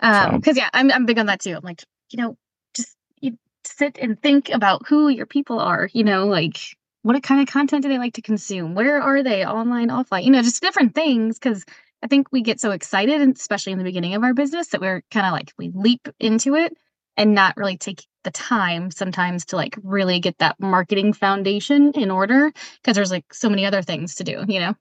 Um, 0.00 0.36
because 0.36 0.56
so. 0.56 0.62
yeah, 0.62 0.70
I'm 0.72 0.92
I'm 0.92 1.06
big 1.06 1.18
on 1.18 1.26
that 1.26 1.40
too. 1.40 1.56
I'm 1.56 1.62
like, 1.62 1.82
you 2.10 2.22
know, 2.22 2.36
just 2.74 2.96
you 3.20 3.36
sit 3.64 3.98
and 4.00 4.20
think 4.20 4.50
about 4.50 4.86
who 4.86 5.08
your 5.08 5.26
people 5.26 5.58
are. 5.58 5.88
You 5.92 6.04
know, 6.04 6.26
like 6.26 6.58
what 7.02 7.20
kind 7.22 7.40
of 7.40 7.52
content 7.52 7.82
do 7.82 7.88
they 7.88 7.98
like 7.98 8.14
to 8.14 8.22
consume? 8.22 8.74
Where 8.74 9.00
are 9.00 9.22
they 9.22 9.44
online, 9.44 9.88
offline? 9.88 10.24
You 10.24 10.30
know, 10.30 10.42
just 10.42 10.62
different 10.62 10.94
things. 10.94 11.38
Because 11.38 11.64
I 12.02 12.06
think 12.06 12.28
we 12.30 12.42
get 12.42 12.60
so 12.60 12.70
excited, 12.70 13.20
and 13.20 13.34
especially 13.34 13.72
in 13.72 13.78
the 13.78 13.84
beginning 13.84 14.14
of 14.14 14.22
our 14.22 14.34
business, 14.34 14.68
that 14.68 14.80
we're 14.80 15.02
kind 15.10 15.26
of 15.26 15.32
like 15.32 15.52
we 15.58 15.70
leap 15.74 16.08
into 16.20 16.54
it 16.54 16.76
and 17.18 17.34
not 17.34 17.54
really 17.58 17.76
take 17.76 18.06
the 18.24 18.30
time 18.30 18.90
sometimes 18.90 19.44
to 19.46 19.56
like 19.56 19.76
really 19.82 20.20
get 20.20 20.38
that 20.38 20.56
marketing 20.58 21.12
foundation 21.12 21.92
in 21.92 22.10
order 22.10 22.50
because 22.80 22.94
there's 22.94 23.10
like 23.10 23.34
so 23.34 23.50
many 23.50 23.66
other 23.66 23.82
things 23.82 24.14
to 24.14 24.24
do. 24.24 24.44
You 24.48 24.60
know. 24.60 24.74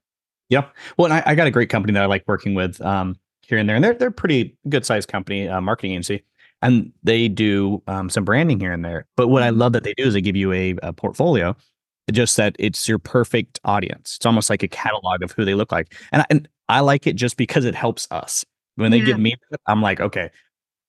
Yep. 0.49 0.73
Well, 0.97 1.11
I, 1.11 1.21
I 1.25 1.35
got 1.35 1.47
a 1.47 1.51
great 1.51 1.69
company 1.69 1.93
that 1.93 2.03
I 2.03 2.05
like 2.05 2.23
working 2.25 2.53
with. 2.53 2.79
Um, 2.79 3.17
here 3.47 3.57
and 3.57 3.67
there, 3.67 3.75
and 3.75 3.83
they're 3.83 3.93
they're 3.93 4.11
pretty 4.11 4.55
good 4.69 4.85
sized 4.85 5.09
company, 5.09 5.47
uh, 5.47 5.61
marketing 5.61 5.91
agency, 5.91 6.23
and 6.61 6.91
they 7.03 7.27
do 7.27 7.81
um, 7.87 8.09
some 8.09 8.25
branding 8.25 8.59
here 8.59 8.71
and 8.71 8.83
there. 8.83 9.05
But 9.15 9.29
what 9.29 9.43
I 9.43 9.49
love 9.49 9.73
that 9.73 9.83
they 9.83 9.93
do 9.93 10.03
is 10.03 10.13
they 10.13 10.21
give 10.21 10.35
you 10.35 10.51
a, 10.51 10.75
a 10.83 10.93
portfolio, 10.93 11.55
just 12.11 12.37
that 12.37 12.55
it's 12.59 12.87
your 12.87 12.99
perfect 12.99 13.59
audience. 13.63 14.17
It's 14.17 14.25
almost 14.25 14.49
like 14.49 14.63
a 14.63 14.67
catalog 14.67 15.23
of 15.23 15.31
who 15.31 15.45
they 15.45 15.53
look 15.53 15.71
like, 15.71 15.95
and 16.11 16.21
I, 16.21 16.25
and 16.29 16.47
I 16.69 16.81
like 16.81 17.07
it 17.07 17.15
just 17.15 17.37
because 17.37 17.65
it 17.65 17.75
helps 17.75 18.07
us. 18.11 18.45
When 18.75 18.91
they 18.91 18.99
yeah. 18.99 19.05
give 19.05 19.19
me, 19.19 19.33
I'm 19.65 19.81
like, 19.81 19.99
okay, 19.99 20.29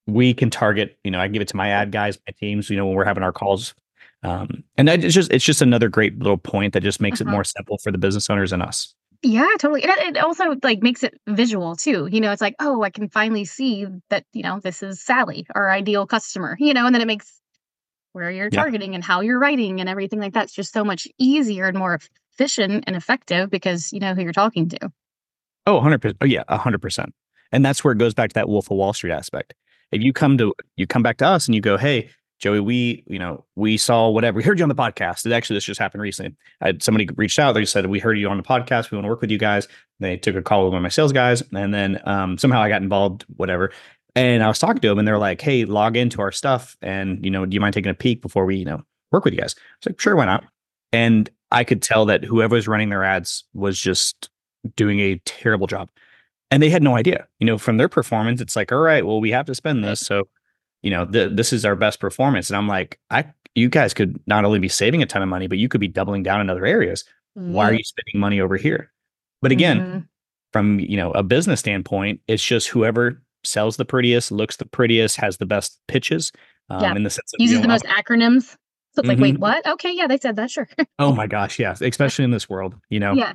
we 0.09 0.35
can 0.35 0.51
target. 0.51 0.99
You 1.05 1.11
know, 1.11 1.21
I 1.21 1.29
give 1.29 1.43
it 1.43 1.49
to 1.49 1.57
my 1.57 1.69
ad 1.69 1.93
guys, 1.93 2.19
my 2.27 2.33
teams. 2.39 2.69
You 2.71 2.77
know, 2.77 2.87
when 2.87 2.97
we're 2.97 3.05
having 3.05 3.23
our 3.23 3.33
calls, 3.33 3.75
um, 4.23 4.65
and 4.77 4.89
it's 4.89 5.15
just 5.15 5.33
it's 5.33 5.45
just 5.45 5.63
another 5.63 5.89
great 5.89 6.19
little 6.19 6.39
point 6.39 6.73
that 6.73 6.83
just 6.83 7.01
makes 7.01 7.21
uh-huh. 7.21 7.31
it 7.31 7.33
more 7.33 7.45
simple 7.45 7.79
for 7.79 7.93
the 7.93 7.99
business 7.99 8.29
owners 8.29 8.53
and 8.53 8.63
us. 8.63 8.95
Yeah, 9.23 9.49
totally. 9.59 9.83
And 9.83 10.17
it 10.17 10.19
also 10.19 10.57
like 10.63 10.81
makes 10.81 11.03
it 11.03 11.21
visual 11.27 11.75
too. 11.75 12.09
You 12.11 12.21
know, 12.21 12.31
it's 12.31 12.41
like, 12.41 12.55
oh, 12.61 12.83
I 12.83 12.91
can 12.91 13.09
finally 13.09 13.45
see 13.45 13.85
that, 14.11 14.25
you 14.33 14.45
know, 14.45 14.61
this 14.61 14.81
is 14.81 15.03
Sally, 15.03 15.45
our 15.57 15.71
ideal 15.71 16.07
customer, 16.07 16.57
you 16.61 16.73
know, 16.73 16.87
and 16.87 16.95
then 16.95 17.03
it 17.03 17.07
makes 17.07 17.41
where 18.13 18.31
you're 18.31 18.49
yeah. 18.53 18.61
targeting 18.61 18.95
and 18.95 19.03
how 19.03 19.21
you're 19.21 19.41
writing 19.41 19.81
and 19.81 19.89
everything 19.89 20.21
like 20.21 20.35
that's 20.35 20.53
just 20.53 20.73
so 20.73 20.85
much 20.85 21.09
easier 21.19 21.67
and 21.67 21.77
more 21.77 21.99
efficient 22.33 22.85
and 22.87 22.95
effective 22.95 23.51
because 23.51 23.93
you 23.93 23.99
know 23.99 24.15
who 24.15 24.23
you're 24.23 24.33
talking 24.33 24.69
to. 24.69 24.93
Oh, 25.67 25.81
100%. 25.81 26.15
Oh, 26.21 26.25
yeah, 26.25 26.45
100%. 26.49 27.11
And 27.51 27.65
that's 27.65 27.83
where 27.83 27.93
it 27.93 27.99
goes 27.99 28.15
back 28.15 28.31
to 28.31 28.35
that 28.35 28.49
Wolf 28.49 28.71
of 28.71 28.77
Wall 28.77 28.93
Street 28.93 29.13
aspect. 29.13 29.55
If 29.93 30.03
you 30.03 30.13
come 30.13 30.39
to, 30.39 30.55
you 30.77 30.87
come 30.87 31.03
back 31.03 31.17
to 31.19 31.27
us 31.27 31.47
and 31.47 31.55
you 31.55 31.61
go, 31.61 31.77
hey, 31.77 32.11
Joey, 32.39 32.61
we, 32.61 33.03
you 33.09 33.19
know, 33.19 33.45
we 33.57 33.77
saw 33.77 34.09
whatever. 34.09 34.37
We 34.37 34.45
heard 34.45 34.59
you 34.59 34.63
on 34.63 34.69
the 34.69 34.75
podcast. 34.75 35.27
It 35.27 35.33
actually, 35.33 35.57
this 35.57 35.65
just 35.65 35.81
happened 35.81 36.03
recently. 36.03 36.37
I 36.61 36.67
had 36.67 36.83
somebody 36.83 37.09
reached 37.17 37.39
out. 37.39 37.53
They 37.53 37.65
said, 37.65 37.87
we 37.87 37.99
heard 37.99 38.19
you 38.19 38.29
on 38.29 38.37
the 38.37 38.43
podcast. 38.45 38.91
We 38.91 38.97
want 38.97 39.07
to 39.07 39.09
work 39.09 39.21
with 39.21 39.31
you 39.31 39.39
guys. 39.39 39.67
They 39.99 40.17
took 40.17 40.37
a 40.37 40.43
call 40.43 40.65
with 40.65 40.73
one 40.73 40.79
of 40.79 40.83
my 40.85 40.89
sales 40.89 41.13
guys. 41.13 41.43
And 41.53 41.75
then 41.75 42.01
um, 42.05 42.39
somehow 42.39 42.61
I 42.63 42.69
got 42.69 42.83
involved, 42.83 43.25
whatever. 43.37 43.73
And 44.15 44.43
I 44.43 44.49
was 44.49 44.59
talking 44.59 44.81
to 44.81 44.89
them 44.89 44.99
and 44.99 45.09
they're 45.09 45.19
like, 45.19 45.41
hey, 45.41 45.65
log 45.65 45.97
into 45.97 46.21
our 46.21 46.31
stuff. 46.31 46.77
And, 46.81 47.25
you 47.25 47.31
know, 47.31 47.45
do 47.45 47.55
you 47.55 47.61
mind 47.61 47.75
taking 47.75 47.91
a 47.91 47.95
peek 47.95 48.23
before 48.23 48.45
we, 48.45 48.57
you 48.57 48.65
know, 48.65 48.83
work 49.11 49.25
with 49.25 49.35
you 49.35 49.41
guys? 49.41 49.57
I 49.59 49.63
was 49.81 49.93
like, 49.93 50.01
sure, 50.01 50.15
why 50.15 50.27
not? 50.27 50.45
And 50.93 51.29
I 51.51 51.65
could 51.65 51.83
tell 51.83 52.07
that 52.07 52.25
whoever 52.25 52.55
was 52.55 52.69
running 52.69 52.91
their 52.91 53.05
ads 53.05 53.45
was 53.53 53.81
just 53.81 54.31
doing 54.77 55.01
a 55.01 55.21
terrible 55.25 55.67
job. 55.67 55.89
And 56.51 56.63
they 56.63 56.71
had 56.71 56.83
no 56.83 56.97
idea, 56.97 57.29
you 57.41 57.47
know, 57.47 57.59
from 57.59 57.77
their 57.77 57.89
performance, 57.89 58.41
it's 58.41 58.57
like, 58.57 58.73
all 58.73 58.79
right, 58.79 59.05
well, 59.05 59.21
we 59.21 59.31
have 59.33 59.47
to 59.47 59.55
spend 59.55 59.85
this. 59.85 60.01
So 60.01 60.29
you 60.83 60.91
know, 60.91 61.05
the, 61.05 61.29
this 61.29 61.53
is 61.53 61.65
our 61.65 61.77
best 61.77 62.01
performance. 62.01 62.51
And 62.51 62.57
I'm 62.57 62.69
like, 62.69 62.99
I, 63.11 63.25
you 63.55 63.69
guys 63.69 63.95
could 63.95 64.21
not 64.27 64.45
only 64.45 64.59
be 64.59 64.69
saving 64.69 65.03
a 65.03 65.07
ton 65.07 65.23
of 65.23 65.29
money, 65.29 65.47
but 65.47 65.59
you 65.59 65.69
could 65.69 65.81
be 65.81 65.89
doubling 65.89 66.23
down 66.23 66.41
in 66.41 66.51
other 66.51 66.67
areas. 66.67 67.05
Mm-hmm. 67.37 67.53
Why 67.53 67.71
are 67.71 67.75
you 67.75 67.85
spending 67.85 68.21
money 68.21 68.41
over 68.41 68.57
here? 68.57 68.93
But 69.43 69.53
again, 69.53 69.81
mm-hmm. 69.81 69.99
from, 70.53 70.81
you 70.81 70.97
know, 70.97 71.11
a 71.13 71.23
business 71.23 71.61
standpoint, 71.61 72.21
it's 72.29 72.43
just 72.43 72.69
whoever 72.69 73.21
sells 73.45 73.77
the 73.77 73.85
prettiest, 73.85 74.31
looks 74.31 74.57
the 74.57 74.67
prettiest, 74.67 75.17
has 75.17 75.39
the 75.39 75.47
best 75.47 75.79
pitches. 75.89 76.33
Um, 76.71 76.83
yeah. 76.83 76.95
in 76.95 77.03
the 77.03 77.09
sense 77.09 77.33
of 77.33 77.41
uses 77.41 77.63
the 77.63 77.69
most 77.69 77.85
acronyms. 77.85 78.43
So 78.43 79.01
it's 79.01 79.01
mm-hmm. 79.01 79.09
like, 79.09 79.19
wait, 79.19 79.35
mm-hmm. 79.35 79.41
what? 79.41 79.67
Okay, 79.67 79.93
yeah, 79.95 80.07
they 80.07 80.19
said 80.19 80.37
that, 80.37 80.51
sure. 80.51 80.69
oh 80.99 81.15
my 81.15 81.27
gosh, 81.27 81.59
yes, 81.59 81.81
especially 81.81 82.27
in 82.27 82.31
this 82.31 82.49
world, 82.49 82.75
you 82.91 83.01
know. 83.01 83.15
Yeah. 83.15 83.33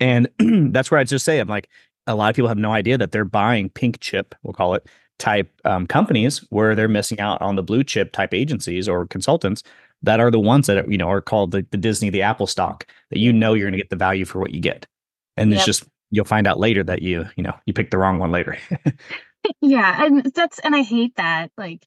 And 0.00 0.28
that's 0.72 0.90
where 0.90 0.98
I'd 0.98 1.06
just 1.06 1.24
say, 1.24 1.38
I'm 1.38 1.46
like, 1.46 1.68
a 2.06 2.14
lot 2.14 2.30
of 2.30 2.36
people 2.36 2.48
have 2.48 2.58
no 2.58 2.72
idea 2.72 2.98
that 2.98 3.12
they're 3.12 3.24
buying 3.24 3.70
pink 3.70 4.00
chip, 4.00 4.34
we'll 4.42 4.52
call 4.52 4.74
it 4.74 4.86
type 5.18 5.52
um, 5.64 5.86
companies 5.86 6.38
where 6.50 6.74
they're 6.74 6.88
missing 6.88 7.20
out 7.20 7.40
on 7.40 7.54
the 7.54 7.62
blue 7.62 7.84
chip 7.84 8.12
type 8.12 8.34
agencies 8.34 8.88
or 8.88 9.06
consultants 9.06 9.62
that 10.02 10.20
are 10.20 10.30
the 10.30 10.40
ones 10.40 10.66
that 10.66 10.90
you 10.90 10.98
know 10.98 11.08
are 11.08 11.20
called 11.20 11.52
the, 11.52 11.66
the 11.70 11.76
Disney, 11.76 12.10
the 12.10 12.22
Apple 12.22 12.46
stock 12.46 12.86
that 13.10 13.18
you 13.18 13.32
know 13.32 13.54
you're 13.54 13.66
going 13.66 13.72
to 13.72 13.78
get 13.78 13.90
the 13.90 13.96
value 13.96 14.24
for 14.24 14.38
what 14.38 14.52
you 14.52 14.60
get, 14.60 14.86
and 15.36 15.50
yep. 15.50 15.58
it's 15.58 15.66
just 15.66 15.84
you'll 16.10 16.24
find 16.24 16.46
out 16.46 16.58
later 16.58 16.82
that 16.84 17.02
you 17.02 17.26
you 17.36 17.42
know 17.42 17.54
you 17.66 17.72
picked 17.72 17.90
the 17.90 17.98
wrong 17.98 18.18
one 18.18 18.30
later. 18.30 18.58
yeah, 19.60 20.04
and 20.04 20.24
that's 20.34 20.58
and 20.60 20.74
I 20.74 20.82
hate 20.82 21.16
that. 21.16 21.50
Like, 21.56 21.86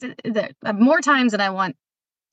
the, 0.00 0.14
the, 0.24 0.54
uh, 0.64 0.72
more 0.72 1.00
times 1.00 1.32
than 1.32 1.40
I 1.40 1.50
want 1.50 1.76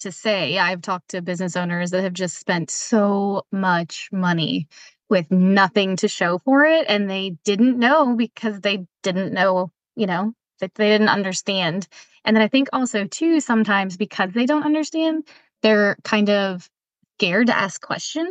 to 0.01 0.11
say, 0.11 0.57
I've 0.57 0.81
talked 0.81 1.09
to 1.09 1.21
business 1.21 1.55
owners 1.55 1.91
that 1.91 2.03
have 2.03 2.13
just 2.13 2.37
spent 2.37 2.71
so 2.71 3.43
much 3.51 4.09
money 4.11 4.67
with 5.09 5.29
nothing 5.31 5.95
to 5.97 6.07
show 6.07 6.39
for 6.39 6.63
it, 6.63 6.85
and 6.87 7.09
they 7.09 7.37
didn't 7.43 7.77
know 7.77 8.15
because 8.15 8.61
they 8.61 8.85
didn't 9.03 9.33
know, 9.33 9.71
you 9.95 10.05
know, 10.05 10.33
that 10.59 10.75
they 10.75 10.89
didn't 10.89 11.09
understand. 11.09 11.87
And 12.25 12.35
then 12.35 12.43
I 12.43 12.47
think 12.47 12.69
also 12.73 13.05
too 13.05 13.39
sometimes 13.39 13.97
because 13.97 14.31
they 14.33 14.45
don't 14.45 14.65
understand, 14.65 15.23
they're 15.61 15.97
kind 16.03 16.29
of 16.29 16.69
scared 17.17 17.47
to 17.47 17.57
ask 17.57 17.81
questions, 17.81 18.29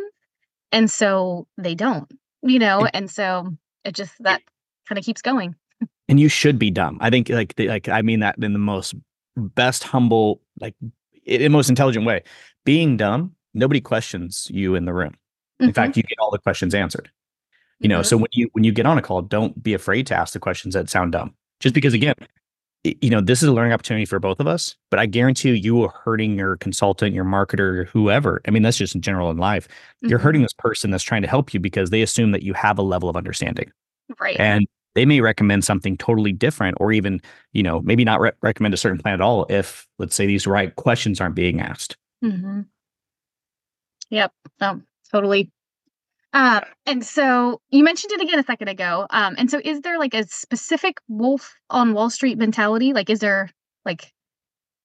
and 0.72 0.90
so 0.90 1.46
they 1.56 1.74
don't, 1.74 2.10
you 2.42 2.58
know, 2.58 2.86
and 2.92 3.10
so 3.10 3.52
it 3.84 3.94
just 3.94 4.14
that 4.20 4.42
kind 4.88 4.98
of 4.98 5.04
keeps 5.04 5.22
going 5.22 5.54
and 6.08 6.18
you 6.18 6.28
should 6.28 6.58
be 6.58 6.70
dumb. 6.70 6.98
I 7.00 7.10
think 7.10 7.28
like 7.28 7.54
like 7.58 7.88
I 7.88 8.02
mean 8.02 8.20
that 8.20 8.36
in 8.42 8.52
the 8.52 8.58
most 8.58 8.94
best 9.36 9.84
humble 9.84 10.40
like 10.60 10.74
in 11.24 11.52
most 11.52 11.68
intelligent 11.68 12.06
way. 12.06 12.22
Being 12.64 12.96
dumb, 12.96 13.34
nobody 13.54 13.80
questions 13.80 14.48
you 14.50 14.74
in 14.74 14.84
the 14.84 14.92
room. 14.92 15.14
In 15.60 15.66
mm-hmm. 15.66 15.74
fact, 15.74 15.96
you 15.96 16.02
get 16.02 16.18
all 16.20 16.30
the 16.30 16.38
questions 16.38 16.74
answered. 16.74 17.10
You 17.80 17.88
know, 17.88 18.00
mm-hmm. 18.00 18.04
so 18.04 18.16
when 18.16 18.28
you 18.32 18.48
when 18.52 18.64
you 18.64 18.72
get 18.72 18.86
on 18.86 18.98
a 18.98 19.02
call, 19.02 19.22
don't 19.22 19.62
be 19.62 19.74
afraid 19.74 20.06
to 20.08 20.14
ask 20.14 20.32
the 20.32 20.40
questions 20.40 20.74
that 20.74 20.88
sound 20.88 21.12
dumb. 21.12 21.34
Just 21.60 21.74
because 21.74 21.94
again, 21.94 22.14
you 22.84 23.10
know, 23.10 23.20
this 23.20 23.42
is 23.42 23.48
a 23.48 23.52
learning 23.52 23.72
opportunity 23.72 24.04
for 24.04 24.18
both 24.18 24.40
of 24.40 24.46
us, 24.46 24.76
but 24.90 24.98
I 24.98 25.06
guarantee 25.06 25.50
you, 25.50 25.54
you 25.54 25.82
are 25.84 25.90
hurting 26.04 26.38
your 26.38 26.56
consultant, 26.56 27.14
your 27.14 27.24
marketer, 27.24 27.86
whoever. 27.88 28.40
I 28.46 28.50
mean, 28.50 28.62
that's 28.62 28.76
just 28.76 28.94
in 28.94 29.00
general 29.00 29.30
in 29.30 29.36
life. 29.36 29.66
Mm-hmm. 29.68 30.08
You're 30.08 30.18
hurting 30.18 30.40
mm-hmm. 30.40 30.44
this 30.44 30.54
person 30.54 30.90
that's 30.90 31.04
trying 31.04 31.22
to 31.22 31.28
help 31.28 31.52
you 31.52 31.60
because 31.60 31.90
they 31.90 32.02
assume 32.02 32.32
that 32.32 32.42
you 32.42 32.54
have 32.54 32.78
a 32.78 32.82
level 32.82 33.08
of 33.08 33.16
understanding. 33.16 33.70
Right. 34.20 34.38
And 34.38 34.66
they 34.94 35.06
may 35.06 35.20
recommend 35.20 35.64
something 35.64 35.96
totally 35.96 36.32
different 36.32 36.76
or 36.80 36.90
even 36.90 37.20
you 37.52 37.62
know 37.62 37.80
maybe 37.82 38.04
not 38.04 38.20
re- 38.20 38.32
recommend 38.42 38.74
a 38.74 38.76
certain 38.76 38.98
plan 38.98 39.14
at 39.14 39.20
all 39.20 39.46
if 39.48 39.86
let's 39.98 40.14
say 40.16 40.26
these 40.26 40.46
right 40.46 40.74
questions 40.74 41.20
aren't 41.20 41.36
being 41.36 41.60
asked 41.60 41.96
mm-hmm. 42.24 42.62
yep 44.10 44.32
no 44.60 44.80
totally 45.10 45.50
uh, 46.34 46.60
and 46.84 47.04
so 47.04 47.58
you 47.70 47.82
mentioned 47.82 48.12
it 48.12 48.20
again 48.20 48.38
a 48.38 48.44
second 48.44 48.68
ago 48.68 49.06
um, 49.10 49.34
and 49.38 49.50
so 49.50 49.60
is 49.64 49.80
there 49.80 49.98
like 49.98 50.14
a 50.14 50.26
specific 50.26 50.98
wolf 51.08 51.54
on 51.70 51.94
wall 51.94 52.10
street 52.10 52.38
mentality 52.38 52.92
like 52.92 53.08
is 53.08 53.20
there 53.20 53.50
like 53.84 54.12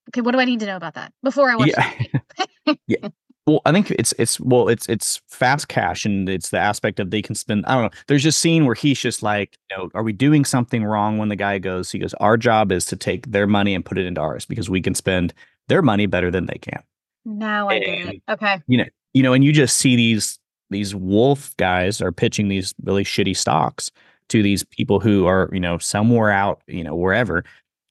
okay 0.10 0.22
what 0.22 0.32
do 0.32 0.40
i 0.40 0.46
need 0.46 0.60
to 0.60 0.66
know 0.66 0.78
about 0.78 0.94
that 0.94 1.12
before 1.22 1.50
i 1.52 1.56
watch 1.56 1.72
yeah. 1.76 2.74
yeah 2.88 3.10
well, 3.46 3.62
I 3.66 3.74
think 3.74 3.92
it's 3.92 4.14
it's 4.18 4.40
well, 4.40 4.70
it's 4.70 4.88
it's 4.88 5.22
fast 5.28 5.68
cash, 5.68 6.06
and 6.06 6.30
it's 6.30 6.50
the 6.50 6.60
aspect 6.60 7.00
of 7.02 7.12
they 7.12 7.22
can 7.22 7.36
spend. 7.36 7.66
I 7.66 7.74
don't 7.74 7.84
know. 7.84 8.00
There's 8.08 8.24
just 8.24 8.40
scene 8.40 8.66
where 8.66 8.76
he's 8.76 9.00
just 9.00 9.22
like, 9.22 9.58
you 9.70 9.78
know, 9.78 9.90
are 9.94 10.04
we 10.04 10.14
doing 10.14 10.46
something 10.46 10.84
wrong? 10.84 11.18
When 11.18 11.28
the 11.28 11.36
guy 11.36 11.60
goes, 11.60 11.92
he 11.92 12.00
goes, 12.00 12.14
our 12.16 12.38
job 12.38 12.72
is 12.72 12.86
to 12.86 12.96
take 12.96 13.32
their 13.32 13.46
money 13.46 13.76
and 13.76 13.84
put 13.84 13.98
it 13.98 14.06
into 14.06 14.22
ours 14.22 14.46
because 14.46 14.70
we 14.70 14.82
can 14.82 14.96
spend 14.96 15.34
their 15.68 15.82
money 15.82 16.06
better 16.06 16.32
than 16.32 16.46
they 16.46 16.58
can. 16.58 16.84
Now 17.26 17.68
I 17.68 17.80
get 17.80 18.08
it. 18.08 18.24
Okay. 18.30 18.62
You 18.68 18.78
know, 18.78 18.86
you 19.14 19.24
know, 19.24 19.34
and 19.34 19.44
you 19.44 19.52
just 19.52 19.78
see 19.78 19.96
these 19.96 20.40
these 20.70 20.96
wolf 20.96 21.56
guys 21.58 22.02
are 22.02 22.12
pitching 22.12 22.48
these 22.48 22.74
really 22.84 23.04
shitty 23.04 23.38
stocks 23.38 23.92
to 24.30 24.42
these 24.42 24.64
people 24.64 25.00
who 25.00 25.26
are 25.26 25.50
you 25.54 25.60
know 25.60 25.78
somewhere 25.78 26.32
out 26.32 26.62
you 26.68 26.84
know 26.84 26.96
wherever. 26.96 27.44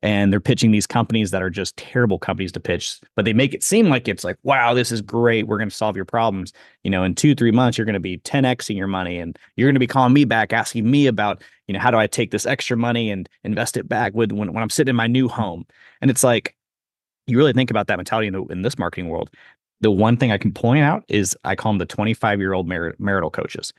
And 0.05 0.33
they're 0.33 0.41
pitching 0.41 0.73
these 0.73 0.89
companies 0.89 1.31
that 1.31 1.45
are 1.45 1.51
just 1.51 1.77
terrible 1.77 2.19
companies 2.19 2.51
to 2.53 2.61
pitch 2.61 2.99
but 3.15 3.25
they 3.25 3.33
make 3.33 3.55
it 3.55 3.63
seem 3.63 3.89
like 3.89 4.09
it's 4.09 4.25
like 4.25 4.37
wow 4.43 4.75
this 4.75 4.91
is 4.91 5.01
great. 5.01 5.47
We're 5.47 5.59
going 5.59 5.71
to 5.71 5.75
solve 5.75 5.95
your 5.95 6.05
problems. 6.05 6.53
You 6.83 6.91
know 6.91 7.05
in 7.05 7.15
two 7.15 7.35
three 7.37 7.53
months 7.53 7.79
you're 7.79 7.85
going 7.85 7.95
to 7.95 8.01
be 8.01 8.19
10xing 8.19 8.77
your 8.77 8.89
money 8.89 9.19
and 9.19 9.39
you're 9.57 9.69
going 9.69 9.77
to 9.77 9.81
be 9.81 9.87
calling 9.87 10.13
me 10.13 10.25
back 10.25 10.53
asking 10.53 10.91
me 10.91 11.07
about 11.07 11.43
you 11.69 11.75
know 11.75 11.81
how 11.81 11.93
do 11.93 11.99
i 11.99 12.09
take 12.09 12.33
this 12.33 12.47
extra 12.47 12.77
money 12.77 13.11
and 13.11 13.29
invest 13.45 13.77
it 13.77 13.89
back 13.89 14.13
with 14.15 14.33
when, 14.33 14.53
when 14.53 14.63
i'm 14.63 14.71
sitting 14.71 14.91
in 14.91 14.97
my 14.97 15.07
new 15.07 15.29
home? 15.29 15.65
And 16.01 16.11
it's 16.11 16.25
like 16.25 16.57
you 17.29 17.39
really 17.39 17.53
think 17.53 17.71
about 17.71 17.87
that 17.87 17.97
mentality 17.97 18.27
in, 18.27 18.33
the, 18.35 18.43
in 18.47 18.63
this 18.63 18.79
marketing 18.79 19.09
world 19.09 19.31
the 19.83 19.91
one 19.91 20.17
thing 20.17 20.33
i 20.33 20.39
can 20.39 20.53
point 20.53 20.83
out 20.83 21.05
is 21.09 21.37
i 21.45 21.55
call 21.55 21.73
them 21.73 21.79
the 21.79 21.87
25 21.87 22.41
year 22.41 22.55
old 22.55 22.67
mar- 22.67 22.95
marital 22.99 23.31
coaches 23.31 23.73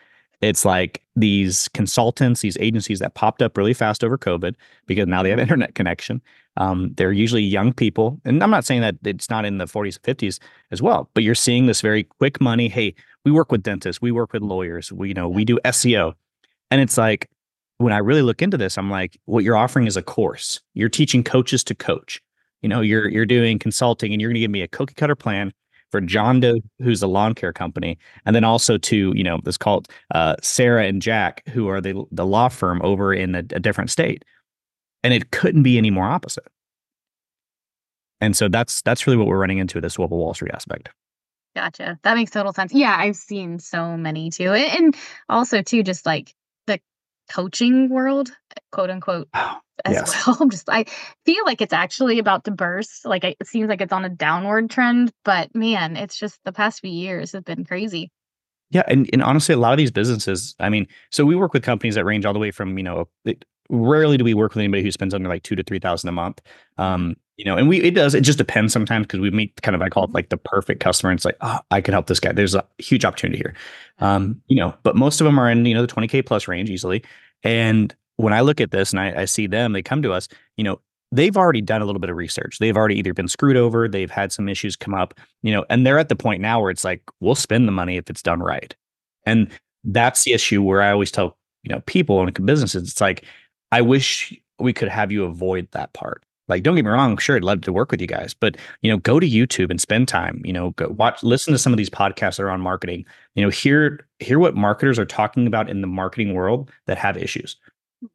it's 0.44 0.66
like 0.66 1.02
these 1.16 1.70
consultants, 1.70 2.42
these 2.42 2.58
agencies 2.60 3.00
that 3.00 3.13
popped 3.13 3.42
up 3.42 3.58
really 3.58 3.74
fast 3.74 4.04
over 4.04 4.18
COVID 4.18 4.56
because 4.88 5.08
now 5.08 5.24
they 5.24 5.30
have 5.30 5.39
internet 5.48 5.76
connection. 5.76 6.22
Um, 6.58 6.94
they're 6.96 7.12
usually 7.12 7.42
young 7.42 7.74
people. 7.74 8.20
And 8.26 8.44
I'm 8.44 8.52
not 8.52 8.66
saying 8.66 8.82
that 8.82 8.96
it's 9.04 9.30
not 9.30 9.46
in 9.46 9.58
the 9.58 9.66
40s 9.66 9.98
and 10.06 10.18
50s 10.18 10.39
as 10.72 10.82
well, 10.82 11.10
but 11.13 11.24
you're 11.24 11.34
seeing 11.34 11.66
this 11.66 11.82
very 11.82 12.04
quick 12.04 12.42
money. 12.42 12.68
Hey, 12.68 12.94
we 13.26 13.32
work 13.32 13.52
with 13.52 13.63
dentists, 13.63 14.02
we 14.02 14.12
work 14.12 14.34
with 14.34 14.42
lawyers, 14.42 14.92
we, 14.92 15.08
you 15.08 15.13
know, 15.13 15.30
we 15.30 15.46
do 15.46 15.60
SEO. 15.66 16.13
And 16.70 16.82
it's 16.82 16.98
like, 16.98 17.30
when 17.78 17.94
I 17.94 17.98
really 17.98 18.22
look 18.22 18.42
into 18.42 18.58
this, 18.58 18.78
I'm 18.78 18.92
like, 18.92 19.18
what 19.26 19.44
you're 19.44 19.58
offering 19.58 19.88
is 19.88 19.98
a 19.98 20.04
course. 20.04 20.62
You're 20.74 20.89
teaching 20.89 21.24
coaches 21.24 21.63
to 21.66 21.76
coach. 21.76 22.22
You 22.62 22.70
know, 22.70 22.82
you're 22.82 23.10
you're 23.10 23.26
doing 23.26 23.60
consulting 23.60 24.13
and 24.13 24.22
you're 24.22 24.30
going 24.30 24.36
to 24.36 24.39
give 24.42 24.52
me 24.52 24.62
a 24.62 24.68
cookie 24.68 24.94
cutter 24.94 25.16
plan 25.16 25.52
for 25.93 26.01
John 26.01 26.39
Doe, 26.39 26.60
who's 26.82 27.03
a 27.03 27.08
lawn 27.08 27.36
care 27.36 27.53
company, 27.53 27.99
and 28.25 28.36
then 28.36 28.43
also 28.43 28.79
to 28.79 29.13
you 29.15 29.23
know 29.23 29.39
this 29.43 29.60
called 29.60 29.88
uh, 30.15 30.36
Sarah 30.41 30.88
and 30.88 31.03
Jack, 31.03 31.47
who 31.49 31.67
are 31.67 31.79
the 31.79 32.03
the 32.12 32.25
law 32.25 32.47
firm 32.49 32.82
over 32.84 33.13
in 33.13 33.36
a, 33.36 33.39
a 33.51 33.60
different 33.60 33.91
state, 33.91 34.25
and 35.03 35.13
it 35.13 35.29
couldn't 35.29 35.62
be 35.62 35.77
any 35.77 35.91
more 35.91 36.06
opposite. 36.06 36.47
And 38.21 38.36
so 38.36 38.47
that's 38.47 38.82
that's 38.82 39.06
really 39.06 39.17
what 39.17 39.27
we're 39.27 39.38
running 39.38 39.60
into 39.60 39.79
this 39.79 39.99
Wolf 39.99 40.10
Wall 40.10 40.34
Street 40.34 40.49
aspect. 40.51 40.89
Gotcha. 41.56 41.99
That 42.01 42.15
makes 42.15 42.32
total 42.32 42.53
sense. 42.53 42.73
Yeah, 42.73 42.95
I've 42.97 43.15
seen 43.15 43.60
so 43.60 43.95
many 43.95 44.32
too, 44.32 44.51
and 44.51 44.95
also 45.29 45.62
too, 45.62 45.84
just 45.84 46.08
like 46.08 46.34
coaching 47.29 47.89
world, 47.89 48.31
quote 48.71 48.89
unquote, 48.89 49.27
oh, 49.33 49.57
as 49.86 49.93
yes. 49.93 50.27
well. 50.27 50.38
I'm 50.41 50.49
just 50.49 50.69
I 50.69 50.86
feel 51.25 51.43
like 51.45 51.62
it's 51.62 51.73
actually 51.73 52.19
about 52.19 52.45
to 52.45 52.51
burst. 52.51 53.05
Like 53.05 53.23
it 53.23 53.38
seems 53.45 53.69
like 53.69 53.81
it's 53.81 53.93
on 53.93 54.05
a 54.05 54.09
downward 54.09 54.69
trend, 54.69 55.12
but 55.23 55.53
man, 55.55 55.95
it's 55.95 56.17
just 56.17 56.39
the 56.45 56.53
past 56.53 56.81
few 56.81 56.91
years 56.91 57.31
have 57.33 57.45
been 57.45 57.65
crazy. 57.65 58.12
Yeah, 58.71 58.83
and, 58.88 59.07
and 59.13 59.21
honestly, 59.21 59.53
a 59.53 59.57
lot 59.59 59.71
of 59.71 59.77
these 59.77 59.91
businesses, 59.91 60.55
I 60.59 60.69
mean, 60.69 60.88
so 61.12 61.25
we 61.25 61.36
work 61.36 61.53
with 61.53 61.62
companies 61.62 61.93
that 61.93 62.05
range 62.05 62.25
all 62.25 62.33
the 62.33 62.39
way 62.39 62.49
from, 62.49 62.75
you 62.75 62.83
know, 62.83 63.07
rarely 63.69 64.17
do 64.17 64.23
we 64.23 64.34
work 64.34 64.54
with 64.54 64.60
anybody 64.60 64.84
who 64.84 64.91
spends 64.91 65.13
under 65.13 65.30
like 65.30 65.43
two 65.43 65.56
to 65.56 65.63
three 65.63 65.80
thousand 65.80 66.10
a 66.10 66.13
month. 66.13 66.41
Um, 66.78 67.15
you 67.38 67.45
know, 67.45 67.58
and 67.58 67.67
we 67.67 67.82
it 67.82 67.95
does 67.95 68.13
it 68.13 68.21
just 68.21 68.38
depends 68.38 68.73
sometimes 68.73 69.06
because 69.06 69.19
we 69.19 69.32
meet 69.32 69.60
kind 69.62 69.76
of 69.76 69.82
I 69.82 69.89
call 69.89 70.04
it 70.06 70.12
like 70.12 70.30
the 70.30 70.38
perfect 70.38 70.80
customer. 70.80 71.12
And 71.12 71.17
it's 71.17 71.26
like, 71.26 71.38
oh, 71.41 71.60
I 71.71 71.82
can 71.82 71.93
help 71.93 72.08
this 72.08 72.19
guy. 72.19 72.32
There's 72.32 72.56
a 72.56 72.65
huge 72.78 73.06
opportunity 73.06 73.38
here. 73.38 73.56
Um, 73.99 74.41
you 74.47 74.58
know, 74.58 74.76
but 74.84 74.95
most 74.95 75.19
of 75.21 75.26
them 75.26 75.39
are 75.39 75.49
in, 75.49 75.65
you 75.65 75.73
know, 75.73 75.86
the 75.86 75.93
20K 75.93 76.26
plus 76.26 76.47
range 76.47 76.69
easily. 76.69 77.04
And 77.43 77.95
when 78.17 78.34
I 78.34 78.41
look 78.41 78.62
at 78.62 78.71
this 78.71 78.91
and 78.91 78.99
I, 78.99 79.21
I 79.21 79.26
see 79.26 79.47
them, 79.47 79.73
they 79.73 79.82
come 79.82 80.02
to 80.04 80.13
us, 80.13 80.28
you 80.58 80.63
know, 80.63 80.80
they've 81.12 81.38
already 81.38 81.62
done 81.62 81.82
a 81.82 81.86
little 81.86 81.99
bit 81.99 82.10
of 82.10 82.17
research. 82.17 82.58
They've 82.60 82.78
already 82.78 82.97
either 82.97 83.13
been 83.13 83.28
screwed 83.28 83.58
over, 83.58 83.88
they've 83.88 84.12
had 84.12 84.32
some 84.32 84.49
issues 84.49 84.76
come 84.76 84.93
up, 84.93 85.13
you 85.41 85.52
know, 85.52 85.65
and 85.69 85.86
they're 85.86 85.99
at 85.99 86.10
the 86.10 86.15
point 86.15 86.41
now 86.41 86.62
where 86.62 86.71
it's 86.71 86.84
like, 86.84 87.02
we'll 87.19 87.36
spend 87.36 87.67
the 87.67 87.71
money 87.71 87.97
if 87.97 88.10
it's 88.10 88.23
done 88.23 88.41
right. 88.41 88.76
And 89.26 89.49
that's 89.84 90.23
the 90.23 90.34
issue 90.34 90.62
where 90.62 90.82
I 90.82 90.91
always 90.91 91.12
tell, 91.12 91.38
you 91.63 91.73
know, 91.73 91.82
people 91.86 92.21
and 92.21 92.45
businesses, 92.45 92.89
it's 92.89 93.02
like, 93.02 93.26
I 93.73 93.81
wish 93.81 94.39
we 94.59 94.73
could 94.73 94.88
have 94.88 95.12
you 95.12 95.23
avoid 95.23 95.67
that 95.71 95.93
part. 95.93 96.23
Like, 96.47 96.62
don't 96.62 96.75
get 96.75 96.86
me 96.86 96.91
wrong, 96.91 97.17
sure, 97.17 97.38
I'd 97.38 97.43
love 97.43 97.62
to 97.62 97.73
work 97.73 97.89
with 97.89 98.01
you 98.01 98.07
guys, 98.07 98.33
but 98.33 98.57
you 98.81 98.91
know, 98.91 98.97
go 98.97 99.19
to 99.19 99.27
YouTube 99.27 99.71
and 99.71 99.79
spend 99.79 100.07
time. 100.07 100.41
You 100.43 100.53
know, 100.53 100.71
go 100.71 100.89
watch, 100.89 101.23
listen 101.23 101.53
to 101.53 101.57
some 101.57 101.73
of 101.73 101.77
these 101.77 101.89
podcasts 101.89 102.36
that 102.36 102.43
are 102.43 102.51
on 102.51 102.62
marketing. 102.62 103.05
You 103.36 103.43
know, 103.43 103.49
hear 103.49 104.07
hear 104.19 104.39
what 104.39 104.55
marketers 104.55 104.99
are 104.99 105.05
talking 105.05 105.47
about 105.47 105.69
in 105.69 105.81
the 105.81 105.88
marketing 105.88 106.33
world 106.33 106.69
that 106.86 106.97
have 106.97 107.17
issues. 107.17 107.55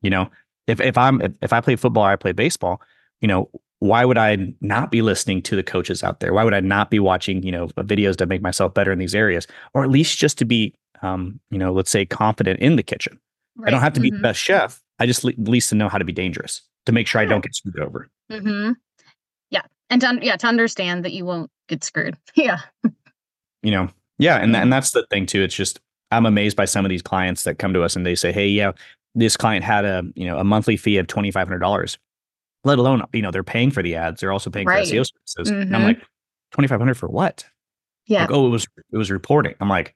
You 0.03 0.11
know, 0.11 0.31
if 0.67 0.81
if 0.81 0.99
I'm 0.99 1.21
if, 1.23 1.33
if 1.43 1.53
I 1.53 1.61
play 1.61 1.75
football, 1.75 2.05
I 2.05 2.17
play 2.17 2.33
baseball. 2.33 2.83
You 3.21 3.29
know, 3.29 3.51
why 3.81 4.05
would 4.05 4.19
I 4.19 4.55
not 4.61 4.91
be 4.93 5.03
listening 5.03 5.43
to 5.43 5.57
the 5.57 5.63
coaches 5.63 6.05
out 6.05 6.21
there? 6.21 6.35
Why 6.35 6.45
would 6.45 6.55
I 6.55 6.61
not 6.61 6.91
be 6.91 7.01
watching 7.01 7.43
you 7.43 7.51
know 7.51 7.69
videos 7.69 8.17
to 8.17 8.27
make 8.27 8.43
myself 8.43 8.75
better 8.75 8.93
in 8.93 8.99
these 8.99 9.15
areas, 9.15 9.47
or 9.75 9.83
at 9.83 9.91
least 9.91 10.19
just 10.19 10.39
to 10.39 10.45
be 10.45 10.75
um, 11.03 11.41
you 11.51 11.59
know, 11.59 11.73
let's 11.73 11.91
say 11.91 12.05
confident 12.05 12.61
in 12.61 12.77
the 12.77 12.83
kitchen. 12.83 13.19
Right. 13.57 13.69
I 13.69 13.71
don't 13.71 13.81
have 13.81 13.95
to 13.95 14.01
be 14.01 14.11
mm-hmm. 14.11 14.19
the 14.19 14.23
best 14.23 14.41
chef. 14.41 14.83
I 14.99 15.07
just 15.07 15.25
le- 15.25 15.33
at 15.33 15.49
least 15.49 15.69
to 15.71 15.75
know 15.75 15.89
how 15.89 15.99
to 15.99 16.05
be 16.05 16.13
dangerous 16.13 16.63
to 16.87 16.93
make 16.93 17.07
sure 17.07 17.21
I 17.21 17.25
don't 17.25 17.43
get 17.43 17.55
screwed 17.55 17.81
over. 17.81 18.09
Mm-hmm. 18.31 18.73
Yeah, 19.51 19.63
and 19.91 20.01
to 20.01 20.19
yeah 20.23 20.37
to 20.37 20.47
understand 20.47 21.05
that 21.05 21.13
you 21.13 21.25
won't 21.25 21.51
get 21.69 21.85
screwed. 21.85 22.17
Yeah. 22.35 22.59
you 23.63 23.71
know, 23.71 23.89
yeah, 24.19 24.37
and 24.37 24.53
th- 24.53 24.63
and 24.63 24.73
that's 24.73 24.93
the 24.93 25.07
thing 25.11 25.27
too. 25.27 25.43
It's 25.43 25.55
just 25.55 25.81
I'm 26.11 26.27
amazed 26.27 26.57
by 26.57 26.65
some 26.65 26.85
of 26.85 26.89
these 26.89 27.03
clients 27.03 27.45
that 27.45 27.59
come 27.59 27.73
to 27.75 27.83
us 27.83 27.97
and 27.97 28.07
they 28.07 28.15
say, 28.15 28.33
"Hey, 28.33 28.49
yeah, 28.49 28.73
this 29.15 29.37
client 29.37 29.65
had 29.65 29.85
a 29.85 30.03
you 30.15 30.27
know 30.27 30.39
a 30.39 30.45
monthly 30.45 30.77
fee 30.77 30.97
of 30.99 31.07
twenty 31.07 31.31
five 31.31 31.49
hundred 31.49 31.61
dollars, 31.61 31.99
let 32.65 32.79
alone 32.79 33.03
you 33.13 33.23
know 33.23 33.31
they're 33.31 33.43
paying 33.43 33.71
for 33.71 33.83
the 33.83 33.97
ads, 33.97 34.21
they're 34.21 34.33
also 34.33 34.51
paying 34.51 34.67
right. 34.67 34.87
for 34.87 34.93
SEO 34.93 35.07
services. 35.07 35.53
Mm-hmm. 35.53 35.63
And 35.63 35.77
I'm 35.77 35.83
mm-hmm. 35.83 35.89
like, 35.89 36.03
twenty 36.53 36.69
five 36.69 36.79
hundred 36.81 36.95
for 36.95 37.09
what? 37.09 37.45
Yeah. 38.07 38.23
Like, 38.23 38.31
oh, 38.31 38.47
it 38.47 38.51
was 38.51 38.67
it 38.93 38.97
was 38.97 39.11
reporting. 39.11 39.55
I'm 39.61 39.69
like, 39.69 39.95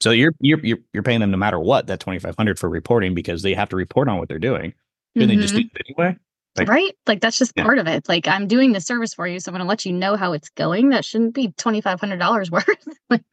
So 0.00 0.10
you're 0.10 0.32
you're 0.40 0.60
you're, 0.64 0.78
you're 0.92 1.02
paying 1.02 1.20
them 1.20 1.30
no 1.30 1.36
matter 1.36 1.58
what 1.58 1.86
that 1.88 2.00
2500 2.00 2.58
for 2.58 2.68
reporting 2.68 3.14
because 3.14 3.42
they 3.42 3.54
have 3.54 3.68
to 3.70 3.76
report 3.76 4.08
on 4.08 4.18
what 4.18 4.28
they're 4.28 4.38
doing. 4.38 4.72
Can 5.14 5.22
mm-hmm. 5.22 5.28
they 5.28 5.36
just 5.36 5.54
do 5.54 5.60
it 5.60 5.86
anyway? 5.86 6.16
Like, 6.56 6.68
right? 6.68 6.96
Like 7.06 7.20
that's 7.20 7.38
just 7.38 7.52
yeah. 7.56 7.64
part 7.64 7.78
of 7.78 7.86
it. 7.86 8.08
Like 8.08 8.26
I'm 8.26 8.48
doing 8.48 8.72
the 8.72 8.80
service 8.80 9.14
for 9.14 9.26
you, 9.26 9.38
so 9.38 9.50
I'm 9.50 9.54
going 9.54 9.64
to 9.64 9.68
let 9.68 9.84
you 9.84 9.92
know 9.92 10.16
how 10.16 10.32
it's 10.32 10.48
going. 10.50 10.88
That 10.88 11.04
shouldn't 11.04 11.34
be 11.34 11.52
twenty 11.56 11.80
five 11.80 12.00
hundred 12.00 12.18
dollars 12.18 12.50
worth. 12.50 12.66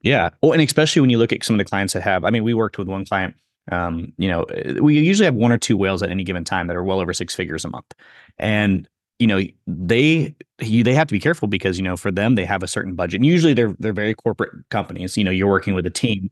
yeah. 0.02 0.30
Well, 0.42 0.52
and 0.54 0.62
especially 0.62 1.02
when 1.02 1.10
you 1.10 1.18
look 1.18 1.34
at 1.34 1.44
some 1.44 1.56
of 1.56 1.58
the 1.58 1.66
clients 1.66 1.94
that 1.94 2.04
have. 2.04 2.24
I 2.24 2.30
mean, 2.30 2.44
we 2.44 2.54
worked 2.54 2.78
with 2.78 2.88
one 2.88 3.06
client. 3.06 3.36
Um, 3.72 4.14
you 4.18 4.30
know, 4.30 4.46
we 4.80 4.98
usually 5.00 5.26
have 5.26 5.36
one 5.36 5.52
or 5.52 5.58
two 5.58 5.76
whales 5.76 6.02
at 6.02 6.10
any 6.10 6.24
given 6.24 6.44
time 6.44 6.68
that 6.68 6.78
are 6.78 6.84
well 6.84 7.02
over 7.02 7.14
six 7.14 7.36
figures 7.36 7.66
a 7.66 7.70
month, 7.70 7.92
and 8.38 8.88
you 9.20 9.28
know 9.28 9.42
they 9.66 10.36
you, 10.60 10.84
they 10.84 10.94
have 10.94 11.08
to 11.08 11.14
be 11.14 11.20
careful 11.20 11.48
because 11.48 11.78
you 11.78 11.84
know 11.84 11.98
for 11.98 12.12
them 12.12 12.36
they 12.36 12.46
have 12.46 12.64
a 12.64 12.68
certain 12.68 12.96
budget. 12.96 13.20
And 13.20 13.26
usually 13.26 13.54
they're 13.54 13.76
they're 13.80 13.94
very 13.94 14.14
corporate 14.14 14.52
companies. 14.70 15.18
You 15.18 15.24
know, 15.24 15.32
you're 15.32 15.48
working 15.48 15.74
with 15.74 15.86
a 15.86 15.92
team, 15.92 16.30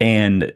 and 0.00 0.52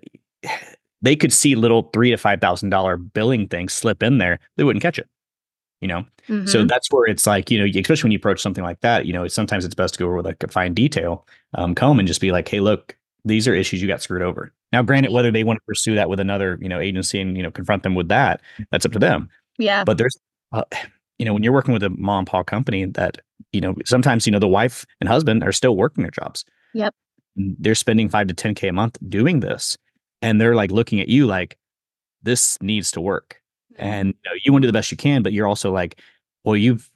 they 1.02 1.16
could 1.16 1.32
see 1.32 1.54
little 1.54 1.90
three 1.92 2.10
to 2.10 2.16
five 2.16 2.40
thousand 2.40 2.70
dollar 2.70 2.96
billing 2.96 3.48
things 3.48 3.72
slip 3.72 4.02
in 4.02 4.18
there. 4.18 4.38
They 4.56 4.64
wouldn't 4.64 4.82
catch 4.82 4.98
it 4.98 5.08
you 5.80 5.88
know 5.88 6.04
mm-hmm. 6.28 6.46
so 6.46 6.64
that's 6.64 6.90
where 6.90 7.06
it's 7.06 7.26
like 7.26 7.50
you 7.50 7.58
know 7.58 7.80
especially 7.80 8.08
when 8.08 8.12
you 8.12 8.18
approach 8.18 8.40
something 8.40 8.64
like 8.64 8.80
that 8.80 9.06
you 9.06 9.12
know 9.12 9.26
sometimes 9.28 9.64
it's 9.64 9.74
best 9.74 9.94
to 9.94 9.98
go 9.98 10.06
over 10.06 10.16
with 10.16 10.26
like 10.26 10.42
a 10.42 10.48
fine 10.48 10.74
detail 10.74 11.26
um, 11.54 11.74
comb 11.74 11.98
and 11.98 12.08
just 12.08 12.20
be 12.20 12.32
like 12.32 12.48
hey 12.48 12.60
look 12.60 12.96
these 13.24 13.46
are 13.46 13.54
issues 13.54 13.80
you 13.80 13.88
got 13.88 14.02
screwed 14.02 14.22
over 14.22 14.52
now 14.72 14.82
granted 14.82 15.12
whether 15.12 15.30
they 15.30 15.44
want 15.44 15.56
to 15.58 15.64
pursue 15.66 15.94
that 15.94 16.08
with 16.08 16.20
another 16.20 16.58
you 16.60 16.68
know 16.68 16.80
agency 16.80 17.20
and 17.20 17.36
you 17.36 17.42
know 17.42 17.50
confront 17.50 17.82
them 17.82 17.94
with 17.94 18.08
that 18.08 18.40
that's 18.70 18.86
up 18.86 18.92
to 18.92 18.98
them 18.98 19.28
yeah 19.58 19.84
but 19.84 19.98
there's 19.98 20.16
uh, 20.52 20.64
you 21.18 21.24
know 21.24 21.32
when 21.34 21.42
you're 21.42 21.52
working 21.52 21.74
with 21.74 21.82
a 21.82 21.90
mom 21.90 22.20
and 22.20 22.26
pop 22.26 22.46
company 22.46 22.84
that 22.84 23.18
you 23.52 23.60
know 23.60 23.74
sometimes 23.84 24.26
you 24.26 24.32
know 24.32 24.38
the 24.38 24.48
wife 24.48 24.86
and 25.00 25.08
husband 25.08 25.42
are 25.42 25.52
still 25.52 25.76
working 25.76 26.02
their 26.02 26.10
jobs. 26.10 26.44
Yep. 26.74 26.94
They're 27.36 27.74
spending 27.74 28.08
5 28.08 28.28
to 28.28 28.34
10k 28.34 28.68
a 28.68 28.72
month 28.72 28.98
doing 29.08 29.40
this 29.40 29.76
and 30.22 30.40
they're 30.40 30.56
like 30.56 30.70
looking 30.72 31.00
at 31.00 31.08
you 31.08 31.26
like 31.26 31.56
this 32.22 32.60
needs 32.60 32.90
to 32.92 33.00
work. 33.00 33.40
And 33.76 34.08
you, 34.08 34.14
know, 34.24 34.30
you 34.44 34.52
want 34.52 34.62
to 34.62 34.66
do 34.66 34.72
the 34.72 34.76
best 34.76 34.90
you 34.90 34.96
can 34.96 35.22
but 35.22 35.32
you're 35.32 35.46
also 35.46 35.72
like 35.72 36.00
well 36.44 36.56
you've 36.56 36.90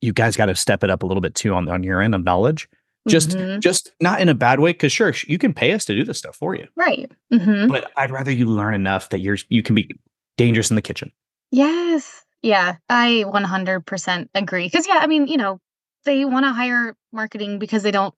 you 0.00 0.12
guys 0.12 0.36
got 0.36 0.46
to 0.46 0.54
step 0.54 0.84
it 0.84 0.90
up 0.90 1.02
a 1.02 1.06
little 1.06 1.20
bit 1.20 1.34
too 1.34 1.54
on 1.54 1.68
on 1.68 1.82
your 1.82 2.00
end 2.00 2.14
of 2.14 2.24
knowledge. 2.24 2.68
Just 3.08 3.30
mm-hmm. 3.30 3.60
just 3.60 3.92
not 4.02 4.20
in 4.20 4.28
a 4.28 4.34
bad 4.34 4.60
way 4.60 4.72
because 4.72 4.92
sure 4.92 5.14
you 5.26 5.38
can 5.38 5.54
pay 5.54 5.72
us 5.72 5.86
to 5.86 5.94
do 5.94 6.04
this 6.04 6.18
stuff 6.18 6.36
for 6.36 6.54
you. 6.54 6.66
Right. 6.76 7.10
Mm-hmm. 7.32 7.68
but 7.68 7.90
i'd 7.96 8.10
rather 8.10 8.30
you 8.30 8.46
learn 8.46 8.74
enough 8.74 9.10
that 9.10 9.20
you're 9.20 9.38
you 9.48 9.62
can 9.62 9.74
be 9.74 9.90
dangerous 10.36 10.70
in 10.70 10.76
the 10.76 10.82
kitchen. 10.82 11.10
Yes 11.50 12.24
yeah 12.42 12.76
i 12.88 13.24
100% 13.26 14.28
agree 14.34 14.66
because 14.66 14.86
yeah 14.86 14.98
i 15.00 15.06
mean 15.06 15.26
you 15.26 15.36
know 15.36 15.60
they 16.04 16.24
want 16.24 16.44
to 16.44 16.52
hire 16.52 16.96
marketing 17.12 17.58
because 17.58 17.82
they 17.82 17.90
don't 17.90 18.14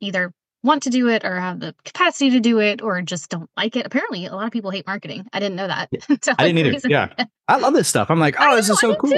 either 0.00 0.32
want 0.64 0.82
to 0.84 0.90
do 0.90 1.08
it 1.08 1.24
or 1.24 1.38
have 1.38 1.60
the 1.60 1.74
capacity 1.84 2.30
to 2.30 2.40
do 2.40 2.58
it 2.58 2.80
or 2.80 3.00
just 3.02 3.28
don't 3.28 3.50
like 3.56 3.76
it. 3.76 3.86
Apparently, 3.86 4.24
a 4.26 4.34
lot 4.34 4.46
of 4.46 4.50
people 4.50 4.70
hate 4.70 4.86
marketing. 4.86 5.28
I 5.32 5.38
didn't 5.38 5.56
know 5.56 5.68
that. 5.68 5.90
I 6.38 6.50
didn't 6.50 6.74
either. 6.74 6.88
Yeah. 6.88 7.12
I 7.48 7.58
love 7.58 7.74
this 7.74 7.86
stuff. 7.86 8.10
I'm 8.10 8.18
like, 8.18 8.36
oh, 8.38 8.56
this 8.56 8.70
is 8.70 8.80
so 8.80 8.96
cool. 8.96 9.12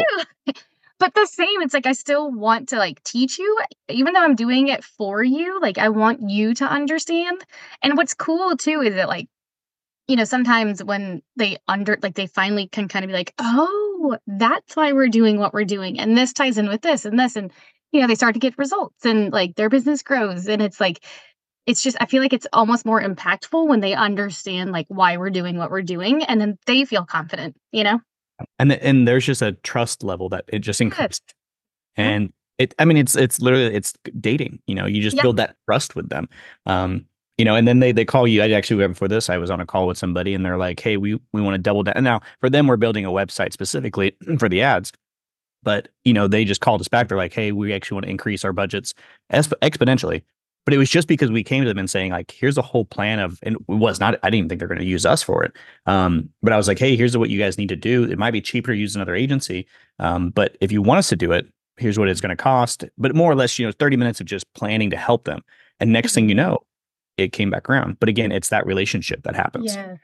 but 0.99 1.15
the 1.15 1.27
same, 1.27 1.63
it's 1.63 1.73
like 1.73 1.87
I 1.87 1.93
still 1.93 2.31
want 2.33 2.71
to 2.71 2.79
like 2.79 3.03
teach 3.05 3.39
you, 3.39 3.59
even 3.89 4.13
though 4.13 4.25
I'm 4.25 4.35
doing 4.35 4.69
it 4.69 4.83
for 4.83 5.23
you. 5.23 5.61
Like 5.61 5.79
I 5.79 5.89
want 5.89 6.29
you 6.29 6.53
to 6.55 6.65
understand. 6.65 7.45
And 7.81 7.97
what's 7.97 8.15
cool 8.15 8.57
too 8.57 8.81
is 8.81 8.95
that 8.97 9.07
like, 9.07 9.29
you 10.09 10.17
know, 10.17 10.25
sometimes 10.25 10.83
when 10.83 11.23
they 11.37 11.59
under 11.69 11.97
like 12.03 12.17
they 12.17 12.27
finally 12.27 12.67
can 12.67 12.89
kind 12.89 13.05
of 13.05 13.09
be 13.09 13.15
like, 13.15 13.33
oh, 13.39 13.86
that's 14.27 14.77
why 14.77 14.93
we're 14.93 15.09
doing 15.09 15.39
what 15.39 15.53
we're 15.53 15.65
doing. 15.65 15.99
And 15.99 16.17
this 16.17 16.33
ties 16.33 16.59
in 16.59 16.69
with 16.69 16.83
this 16.83 17.05
and 17.05 17.19
this. 17.19 17.37
And 17.37 17.53
you 17.93 18.01
know, 18.01 18.07
they 18.07 18.15
start 18.15 18.35
to 18.35 18.41
get 18.41 18.59
results 18.59 19.05
and 19.05 19.33
like 19.33 19.57
their 19.57 19.69
business 19.69 20.03
grows. 20.03 20.49
And 20.49 20.61
it's 20.61 20.81
like 20.81 21.05
it's 21.67 21.83
just 21.83 21.97
I 22.01 22.07
feel 22.07 22.23
like 22.23 22.33
it's 22.33 22.47
almost 22.53 22.87
more 22.87 23.03
impactful 23.03 23.67
when 23.67 23.81
they 23.81 23.95
understand 23.95 24.73
like 24.73 24.87
why 24.89 25.17
we're 25.17 25.31
doing 25.31 25.59
what 25.59 25.71
we're 25.71 25.83
doing 25.83 26.23
and 26.25 26.41
then 26.41 26.59
they 26.67 26.85
feel 26.85 27.05
confident, 27.05 27.57
you 27.73 27.85
know? 27.85 28.01
And 28.59 28.73
and 28.73 29.07
there's 29.07 29.27
just 29.27 29.43
a 29.43 29.53
trust 29.53 30.05
level 30.05 30.29
that 30.31 30.45
it 30.49 30.61
just 30.61 30.81
increases. 30.81 31.21
And 31.97 32.33
it 32.59 32.75
I 32.79 32.85
mean 32.85 32.97
it's 32.97 33.17
it's 33.17 33.41
literally 33.41 33.75
it's 33.75 33.95
dating, 34.21 34.61
you 34.67 34.75
know, 34.75 34.87
you 34.87 35.03
just 35.03 35.21
build 35.21 35.39
that 35.39 35.57
trust 35.67 35.97
with 35.97 36.09
them. 36.09 36.29
Um 36.67 37.07
you 37.39 37.45
know, 37.45 37.55
and 37.55 37.69
then 37.69 37.81
they 37.81 37.93
they 37.93 38.05
call 38.05 38.27
you. 38.27 38.43
I 38.43 38.51
actually 38.51 38.77
went 38.79 38.93
before 38.93 39.09
this, 39.09 39.29
I 39.29 39.39
was 39.39 39.51
on 39.51 39.61
a 39.61 39.67
call 39.67 39.87
with 39.87 39.99
somebody, 39.99 40.35
and 40.35 40.45
they're 40.45 40.57
like, 40.57 40.81
"Hey, 40.81 40.97
we 40.97 41.21
we 41.33 41.43
want 41.43 41.55
to 41.55 41.59
double 41.59 41.83
down." 41.83 41.95
And 41.97 42.05
now 42.05 42.21
for 42.41 42.51
them, 42.51 42.67
we're 42.67 42.77
building 42.77 43.05
a 43.05 43.11
website 43.11 43.53
specifically 43.53 44.17
for 44.39 44.49
the 44.49 44.63
ads, 44.63 44.93
but 45.63 45.89
you 46.05 46.13
know, 46.13 46.29
they 46.29 46.45
just 46.45 46.61
called 46.61 46.81
us 46.81 46.89
back. 46.89 47.09
They're 47.09 47.19
like, 47.19 47.35
"Hey, 47.35 47.53
we 47.53 47.73
actually 47.73 47.97
want 47.97 48.05
to 48.07 48.11
increase 48.11 48.45
our 48.45 48.53
budgets 48.53 48.95
exponentially." 49.33 50.23
but 50.67 50.75
it 50.75 50.79
was 50.79 50.91
just 50.91 51.07
because 51.09 51.31
we 51.31 51.45
came 51.45 51.63
to 51.63 51.69
them 51.69 51.79
and 51.79 51.89
saying 51.89 52.11
like 52.11 52.31
here's 52.33 52.59
a 52.59 52.63
whole 52.63 52.85
plan 52.85 53.19
of 53.19 53.39
and 53.43 53.57
it 53.57 53.69
was 53.69 53.99
not 53.99 54.19
i 54.23 54.29
didn't 54.29 54.51
think 54.51 54.59
they're 54.59 54.69
going 54.69 54.81
to 54.81 54.85
use 54.85 55.07
us 55.07 55.23
for 55.23 55.43
it 55.43 55.53
um, 55.87 56.29
but 56.43 56.53
i 56.53 56.57
was 56.57 56.69
like 56.69 56.79
hey 56.79 56.95
here's 56.95 57.17
what 57.17 57.31
you 57.31 57.39
guys 57.39 57.57
need 57.57 57.71
to 57.71 57.77
do 57.77 58.05
it 58.05 58.19
might 58.19 58.33
be 58.33 58.43
cheaper 58.43 58.73
to 58.73 58.79
use 58.79 58.95
another 58.95 59.15
agency 59.15 59.67
um, 59.99 60.29
but 60.31 60.59
if 60.61 60.71
you 60.71 60.83
want 60.83 60.99
us 60.99 61.09
to 61.09 61.17
do 61.17 61.33
it 61.33 61.47
here's 61.79 61.99
what 61.99 62.09
it's 62.09 62.21
going 62.21 62.37
to 62.37 62.37
cost 62.37 62.85
but 62.99 63.15
more 63.15 63.31
or 63.31 63.35
less 63.35 63.59
you 63.59 63.65
know 63.65 63.73
30 63.73 63.97
minutes 63.97 64.21
of 64.21 64.27
just 64.27 64.53
planning 64.55 64.91
to 64.91 64.97
help 64.97 65.25
them 65.25 65.41
and 65.81 65.93
next 65.93 66.15
thing 66.15 66.29
you 66.29 66.35
know 66.35 66.59
it 67.17 67.33
came 67.33 67.51
back 67.51 67.69
around 67.69 67.99
but 67.99 68.09
again 68.09 68.33
it's 68.33 68.49
that 68.49 68.67
relationship 68.67 69.23
that 69.23 69.37
happens. 69.37 69.75
Yeah. 69.75 69.97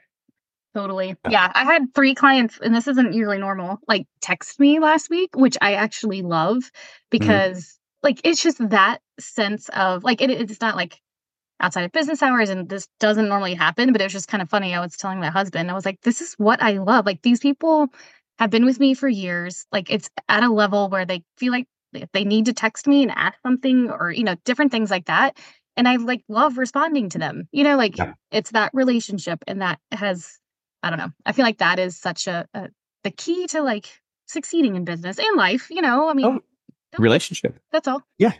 Totally. 0.75 1.15
Yeah. 1.29 1.51
I 1.53 1.65
had 1.65 1.93
three 1.93 2.15
clients 2.15 2.57
and 2.59 2.73
this 2.73 2.87
isn't 2.87 3.13
usually 3.13 3.37
normal 3.37 3.77
like 3.87 4.07
text 4.21 4.59
me 4.59 4.79
last 4.79 5.09
week 5.09 5.29
which 5.35 5.57
i 5.61 5.73
actually 5.73 6.21
love 6.21 6.57
mm-hmm. 6.57 6.71
because 7.11 7.57
mm-hmm 7.57 7.79
like 8.03 8.19
it's 8.23 8.43
just 8.43 8.57
that 8.69 8.99
sense 9.19 9.69
of 9.69 10.03
like 10.03 10.21
it, 10.21 10.29
it's 10.29 10.61
not 10.61 10.75
like 10.75 10.99
outside 11.59 11.85
of 11.85 11.91
business 11.91 12.21
hours 12.21 12.49
and 12.49 12.67
this 12.67 12.87
doesn't 12.99 13.29
normally 13.29 13.53
happen 13.53 13.91
but 13.91 14.01
it 14.01 14.03
was 14.03 14.13
just 14.13 14.27
kind 14.27 14.43
of 14.43 14.49
funny 14.49 14.75
i 14.75 14.79
was 14.79 14.97
telling 14.97 15.19
my 15.19 15.29
husband 15.29 15.71
i 15.71 15.73
was 15.73 15.85
like 15.85 15.99
this 16.01 16.21
is 16.21 16.33
what 16.37 16.61
i 16.61 16.73
love. 16.73 17.05
Like 17.05 17.21
these 17.21 17.39
people 17.39 17.87
have 18.37 18.49
been 18.49 18.65
with 18.65 18.79
me 18.79 18.93
for 18.93 19.07
years 19.07 19.65
like 19.71 19.89
it's 19.89 20.09
at 20.27 20.43
a 20.43 20.49
level 20.49 20.89
where 20.89 21.05
they 21.05 21.23
feel 21.37 21.51
like 21.51 21.67
they 22.11 22.25
need 22.25 22.45
to 22.45 22.53
text 22.53 22.87
me 22.87 23.03
and 23.03 23.11
ask 23.11 23.35
something 23.43 23.89
or 23.89 24.11
you 24.11 24.23
know 24.23 24.35
different 24.43 24.71
things 24.71 24.91
like 24.91 25.05
that 25.05 25.37
and 25.77 25.87
i 25.87 25.95
like 25.95 26.23
love 26.27 26.57
responding 26.57 27.09
to 27.09 27.17
them 27.17 27.47
you 27.51 27.63
know 27.63 27.77
like 27.77 27.97
yeah. 27.97 28.13
it's 28.31 28.51
that 28.51 28.71
relationship 28.73 29.43
and 29.47 29.61
that 29.61 29.79
has 29.91 30.39
i 30.81 30.89
don't 30.89 30.99
know 30.99 31.11
i 31.25 31.31
feel 31.31 31.45
like 31.45 31.57
that 31.59 31.79
is 31.79 31.97
such 31.97 32.27
a, 32.27 32.47
a 32.53 32.69
the 33.03 33.11
key 33.11 33.47
to 33.47 33.61
like 33.61 34.01
succeeding 34.27 34.75
in 34.75 34.85
business 34.85 35.19
and 35.19 35.37
life 35.37 35.69
you 35.69 35.81
know 35.81 36.09
i 36.09 36.13
mean 36.13 36.25
oh, 36.25 36.39
relationship. 36.99 37.59
That's 37.71 37.87
all. 37.87 38.01
Yeah. 38.17 38.33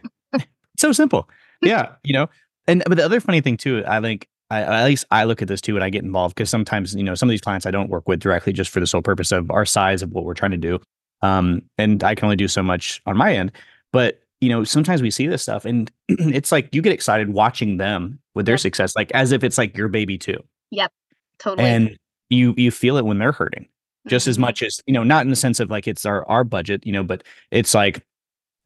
so 0.78 0.92
simple. 0.92 1.30
Yeah. 1.62 1.94
You 2.04 2.14
know, 2.14 2.30
and 2.68 2.84
but 2.88 2.98
the 2.98 3.06
other 3.06 3.20
funny 3.20 3.42
thing 3.42 3.58
too, 3.58 3.84
I 3.88 4.02
think 4.02 4.28
I, 4.50 4.62
at 4.62 4.86
least 4.86 5.06
I 5.12 5.24
look 5.24 5.42
at 5.42 5.48
this 5.48 5.62
too 5.62 5.74
when 5.74 5.84
I 5.84 5.90
get 5.90 6.04
involved 6.04 6.36
because 6.36 6.50
sometimes, 6.50 6.96
you 6.96 7.04
know, 7.04 7.16
some 7.16 7.30
of 7.30 7.32
these 7.32 7.42
clients 7.42 7.66
I 7.66 7.72
don't 7.72 7.90
work 7.90 8.08
with 8.08 8.20
directly 8.20 8.54
just 8.54 8.70
for 8.70 8.80
the 8.80 8.88
sole 8.88 9.02
purpose 9.02 9.32
of 9.32 9.50
our 9.52 9.66
size 9.66 10.02
of 10.02 10.12
what 10.12 10.26
we're 10.26 10.34
trying 10.34 10.52
to 10.52 10.58
do. 10.58 10.80
Um, 11.22 11.62
and 11.78 12.04
I 12.04 12.16
can 12.16 12.26
only 12.26 12.36
do 12.36 12.48
so 12.48 12.62
much 12.62 13.02
on 13.06 13.16
my 13.18 13.34
end. 13.34 13.52
But, 13.92 14.20
you 14.44 14.50
know, 14.50 14.66
sometimes 14.66 15.02
we 15.02 15.10
see 15.10 15.26
this 15.26 15.42
stuff 15.42 15.64
and 15.64 15.90
it's 16.10 16.52
like 16.52 16.68
you 16.76 16.82
get 16.82 16.92
excited 16.92 17.30
watching 17.30 17.78
them 17.78 18.20
with 18.36 18.46
their 18.46 18.54
yep. 18.54 18.60
success, 18.60 18.94
like 18.94 19.10
as 19.12 19.32
if 19.32 19.42
it's 19.42 19.58
like 19.58 19.78
your 19.78 19.88
baby 19.88 20.18
too. 20.18 20.38
Yep. 20.72 20.92
Totally. 21.40 21.70
And 21.70 21.98
you 22.30 22.54
you 22.58 22.70
feel 22.70 22.98
it 22.98 23.06
when 23.06 23.20
they're 23.20 23.32
hurting 23.32 23.68
just 24.08 24.24
mm-hmm. 24.24 24.32
as 24.32 24.40
much 24.40 24.62
as, 24.62 24.82
you 24.86 24.94
know, 24.94 25.04
not 25.04 25.24
in 25.24 25.30
the 25.30 25.36
sense 25.38 25.62
of 25.62 25.70
like 25.70 25.88
it's 25.88 26.06
our 26.06 26.28
our 26.28 26.44
budget, 26.44 26.86
you 26.86 26.92
know, 26.92 27.04
but 27.04 27.24
it's 27.52 27.74
like 27.74 28.06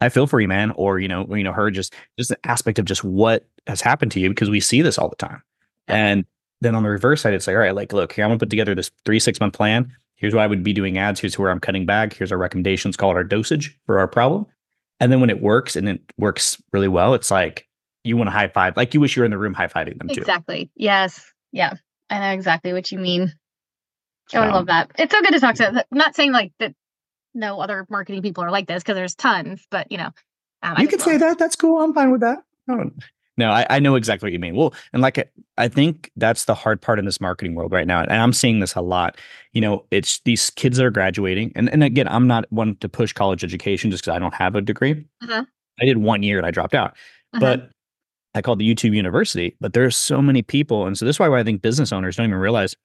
I 0.02 0.10
feel 0.10 0.26
for 0.26 0.40
you, 0.40 0.48
man, 0.48 0.72
or 0.72 1.00
you 1.00 1.08
know, 1.08 1.28
you 1.36 1.44
know, 1.44 1.54
her 1.54 1.70
just 1.70 1.94
just 2.18 2.32
an 2.32 2.38
aspect 2.44 2.80
of 2.80 2.86
just 2.86 3.04
what 3.04 3.46
has 3.68 3.80
happened 3.80 4.12
to 4.14 4.20
you 4.20 4.30
because 4.30 4.50
we 4.50 4.60
see 4.60 4.82
this 4.82 4.98
all 4.98 5.10
the 5.10 5.16
time. 5.16 5.44
And 5.88 6.26
then 6.62 6.74
on 6.74 6.82
the 6.82 6.90
reverse 6.90 7.22
side, 7.22 7.36
it's 7.36 7.46
like, 7.46 7.56
all 7.56 7.62
right, 7.62 7.76
like, 7.76 7.94
look, 7.94 8.14
here, 8.14 8.24
I'm 8.26 8.30
gonna 8.30 8.40
put 8.40 8.50
together 8.50 8.74
this 8.74 8.90
three, 9.06 9.20
six 9.20 9.40
month 9.40 9.54
plan. 9.54 9.94
Here's 10.16 10.34
what 10.34 10.42
I 10.42 10.48
would 10.48 10.64
be 10.64 10.74
doing 10.74 10.98
ads. 10.98 11.20
Here's 11.20 11.38
where 11.38 11.52
I'm 11.52 11.60
cutting 11.60 11.86
back. 11.86 12.14
Here's 12.14 12.32
our 12.32 12.40
recommendations, 12.40 12.98
call 12.98 13.12
it 13.12 13.16
our 13.16 13.24
dosage 13.24 13.78
for 13.86 14.00
our 14.00 14.08
problem. 14.08 14.48
And 15.00 15.12
then 15.12 15.22
when 15.22 15.30
it 15.30 15.42
works 15.42 15.76
and 15.76 15.88
it 15.88 16.02
works 16.18 16.62
really 16.74 16.88
well, 16.88 17.14
it's 17.14 17.30
like 17.30 17.68
you 18.04 18.18
want 18.18 18.28
to 18.28 18.32
high 18.32 18.48
five, 18.48 18.76
like 18.76 18.94
you 18.94 19.00
wish 19.00 19.16
you 19.16 19.22
were 19.22 19.26
in 19.26 19.32
the 19.32 19.38
room 19.38 19.54
high 19.54 19.68
fiving 19.68 19.98
them 20.00 20.08
too. 20.08 20.22
Exactly. 20.22 20.70
Yes. 20.76 21.32
Yeah. 21.52 21.74
I 22.10 22.20
know 22.20 22.32
exactly 22.32 22.74
what 22.74 22.92
you 22.92 23.00
mean. 23.00 23.34
Oh, 24.34 24.42
I 24.42 24.52
love 24.52 24.68
that. 24.68 24.92
It's 24.98 25.14
so 25.14 25.22
good 25.22 25.34
to 25.34 25.40
talk 25.40 25.56
to. 25.56 25.68
I'm 25.68 25.98
not 25.98 26.16
saying 26.16 26.32
like 26.32 26.52
that 26.60 26.74
no 27.34 27.60
other 27.60 27.86
marketing 27.90 28.22
people 28.22 28.44
are 28.44 28.52
like 28.52 28.68
this 28.68 28.84
because 28.84 28.96
there's 28.96 29.16
tons, 29.16 29.66
but 29.70 29.92
you 29.92 29.98
know, 29.98 30.10
um, 30.64 30.76
you 30.80 30.88
can 30.88 31.00
say 31.00 31.18
that. 31.18 31.38
That's 31.38 31.56
cool. 31.56 31.82
I'm 31.82 31.94
fine 31.94 32.12
with 32.12 32.22
that. 32.22 32.40
No, 33.38 33.52
I, 33.52 33.68
I 33.70 33.80
know 33.80 33.96
exactly 33.96 34.28
what 34.28 34.34
you 34.34 34.40
mean. 34.40 34.56
Well, 34.56 34.74
and 34.94 35.02
like 35.02 35.20
I, 35.20 35.26
I 35.58 35.68
think 35.68 36.12
that's 36.16 36.46
the 36.46 36.56
hard 36.56 36.82
part 36.82 36.98
in 36.98 37.06
this 37.06 37.22
marketing 37.22 37.54
world 37.56 37.72
right 37.72 37.86
now, 37.86 38.02
and 38.02 38.12
I'm 38.12 38.34
seeing 38.34 38.60
this 38.60 38.76
a 38.76 38.82
lot. 38.82 39.18
You 39.54 39.62
know, 39.62 39.86
it's 39.92 40.20
these 40.22 40.50
kids 40.50 40.78
that 40.78 40.86
are 40.86 40.92
graduating, 40.92 41.52
and 41.56 41.70
and 41.70 41.84
again, 41.84 42.08
I'm 42.08 42.28
not 42.28 42.52
one 42.52 42.76
to 42.78 42.90
push 42.90 43.14
college 43.14 43.44
education 43.44 43.92
just 43.92 44.04
because 44.04 44.16
I 44.16 44.20
don't 44.20 44.34
have 44.34 44.56
a 44.56 44.62
degree. 44.62 45.06
Uh-huh. 45.22 45.46
I 45.80 45.86
did 45.86 45.98
one 45.98 46.24
year 46.24 46.38
and 46.38 46.48
I 46.48 46.52
dropped 46.52 46.74
out, 46.74 46.92
uh-huh. 47.34 47.40
but 47.40 47.70
I 48.34 48.42
called 48.42 48.60
the 48.60 48.74
YouTube 48.74 48.96
University. 48.96 49.56
But 49.62 49.74
there's 49.74 49.96
so 49.96 50.22
many 50.22 50.42
people, 50.42 50.88
and 50.88 50.98
so 50.98 51.06
this 51.06 51.18
is 51.18 51.20
why 51.20 51.32
I 51.32 51.44
think 51.44 51.62
business 51.62 51.92
owners 51.92 52.16
don't 52.16 52.28
even 52.28 52.40
realize 52.40 52.76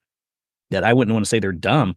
that 0.71 0.85
I 0.85 0.93
wouldn't 0.93 1.15
want 1.15 1.25
to 1.25 1.29
say 1.29 1.39
they're 1.39 1.53
dumb, 1.53 1.95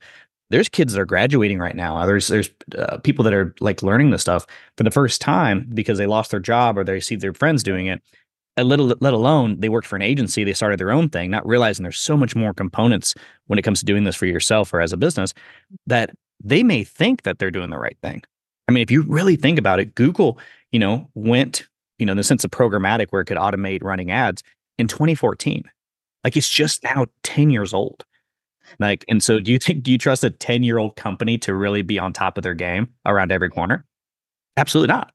there's 0.49 0.70
kids 0.70 0.93
that 0.93 1.01
are 1.01 1.06
graduating 1.06 1.60
right 1.60 1.76
now. 1.76 2.06
There's 2.06 2.28
there's 2.28 2.49
uh, 2.78 2.97
people 2.99 3.24
that 3.24 3.34
are 3.34 3.53
like 3.60 3.82
learning 3.82 4.12
this 4.12 4.22
stuff 4.22 4.45
for 4.78 4.84
the 4.84 4.91
first 4.91 5.22
time 5.22 5.70
because 5.74 5.97
they 5.97 6.06
lost 6.06 6.32
their 6.32 6.39
job 6.39 6.78
or 6.78 6.84
they 6.84 6.99
see 6.99 7.16
their 7.16 7.34
friends 7.34 7.64
doing 7.64 7.88
it. 7.88 8.01
A 8.58 8.64
little 8.64 8.93
let 8.99 9.14
alone 9.14 9.60
they 9.60 9.70
worked 9.70 9.88
for 9.88 9.95
an 9.95 10.01
agency 10.01 10.43
they 10.43 10.53
started 10.53 10.80
their 10.80 10.91
own 10.91 11.10
thing 11.10 11.30
not 11.30 11.45
realizing 11.45 11.84
there's 11.84 11.99
so 11.99 12.16
much 12.16 12.36
more 12.36 12.53
components 12.53 13.14
when 13.47 13.60
it 13.60 13.64
comes 13.64 13.80
to 13.80 13.86
doing 13.86 14.06
this 14.06 14.16
for 14.16 14.26
yourself 14.26 14.74
or 14.74 14.80
as 14.80 14.93
a 14.93 14.97
business 14.97 15.34
that 15.86 16.12
they 16.43 16.64
may 16.64 16.84
think 16.84 17.24
that 17.24 17.39
they're 17.39 17.51
doing 17.51 17.70
the 17.70 17.78
right 17.78 17.97
thing. 18.01 18.22
I 18.68 18.72
mean 18.72 18.82
if 18.82 18.91
you 18.91 19.03
really 19.03 19.36
think 19.36 19.60
about 19.60 19.80
it 19.80 19.95
google 19.95 20.39
you 20.72 20.80
know 20.80 21.10
went 21.16 21.68
you 21.99 22.06
know 22.06 22.12
in 22.12 22.18
the 22.18 22.24
sense 22.24 22.43
of 22.43 22.51
programmatic 22.51 23.08
where 23.10 23.22
it 23.22 23.26
could 23.26 23.38
automate 23.38 23.84
running 23.84 24.12
ads 24.12 24.41
in 24.78 24.88
2014 24.88 25.64
like 26.26 26.36
it's 26.36 26.49
just 26.49 26.84
now 26.84 27.06
10 27.24 27.51
years 27.51 27.74
old. 27.74 28.03
Like 28.80 29.06
and 29.08 29.24
so 29.24 29.39
do 29.39 29.51
you 29.51 29.60
think 29.60 29.84
do 29.84 29.91
you 29.91 29.99
trust 29.99 30.24
a 30.24 30.32
10 30.32 30.64
year 30.64 30.80
old 30.80 30.95
company 30.95 31.38
to 31.38 31.53
really 31.53 31.84
be 31.84 31.99
on 31.99 32.12
top 32.12 32.36
of 32.38 32.43
their 32.43 32.56
game 32.56 32.89
around 33.06 33.32
every 33.32 33.49
corner? 33.49 33.86
Absolutely 34.58 34.91
not. 34.91 35.14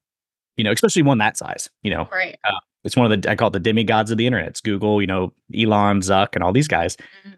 You 0.56 0.62
know 0.62 0.70
especially 0.70 1.02
one 1.02 1.18
that 1.18 1.36
size 1.36 1.68
you 1.82 1.90
know? 1.90 2.08
Right. 2.12 2.38
Uh, 2.44 2.52
it's 2.84 2.96
one 2.96 3.10
of 3.10 3.22
the 3.22 3.30
I 3.30 3.36
call 3.36 3.48
it 3.48 3.52
the 3.52 3.60
demigods 3.60 4.10
of 4.10 4.18
the 4.18 4.26
internet. 4.26 4.48
It's 4.48 4.60
Google, 4.60 5.00
you 5.00 5.06
know, 5.06 5.32
Elon, 5.54 6.00
Zuck, 6.00 6.34
and 6.34 6.42
all 6.42 6.52
these 6.52 6.68
guys. 6.68 6.96
Mm-hmm. 6.96 7.30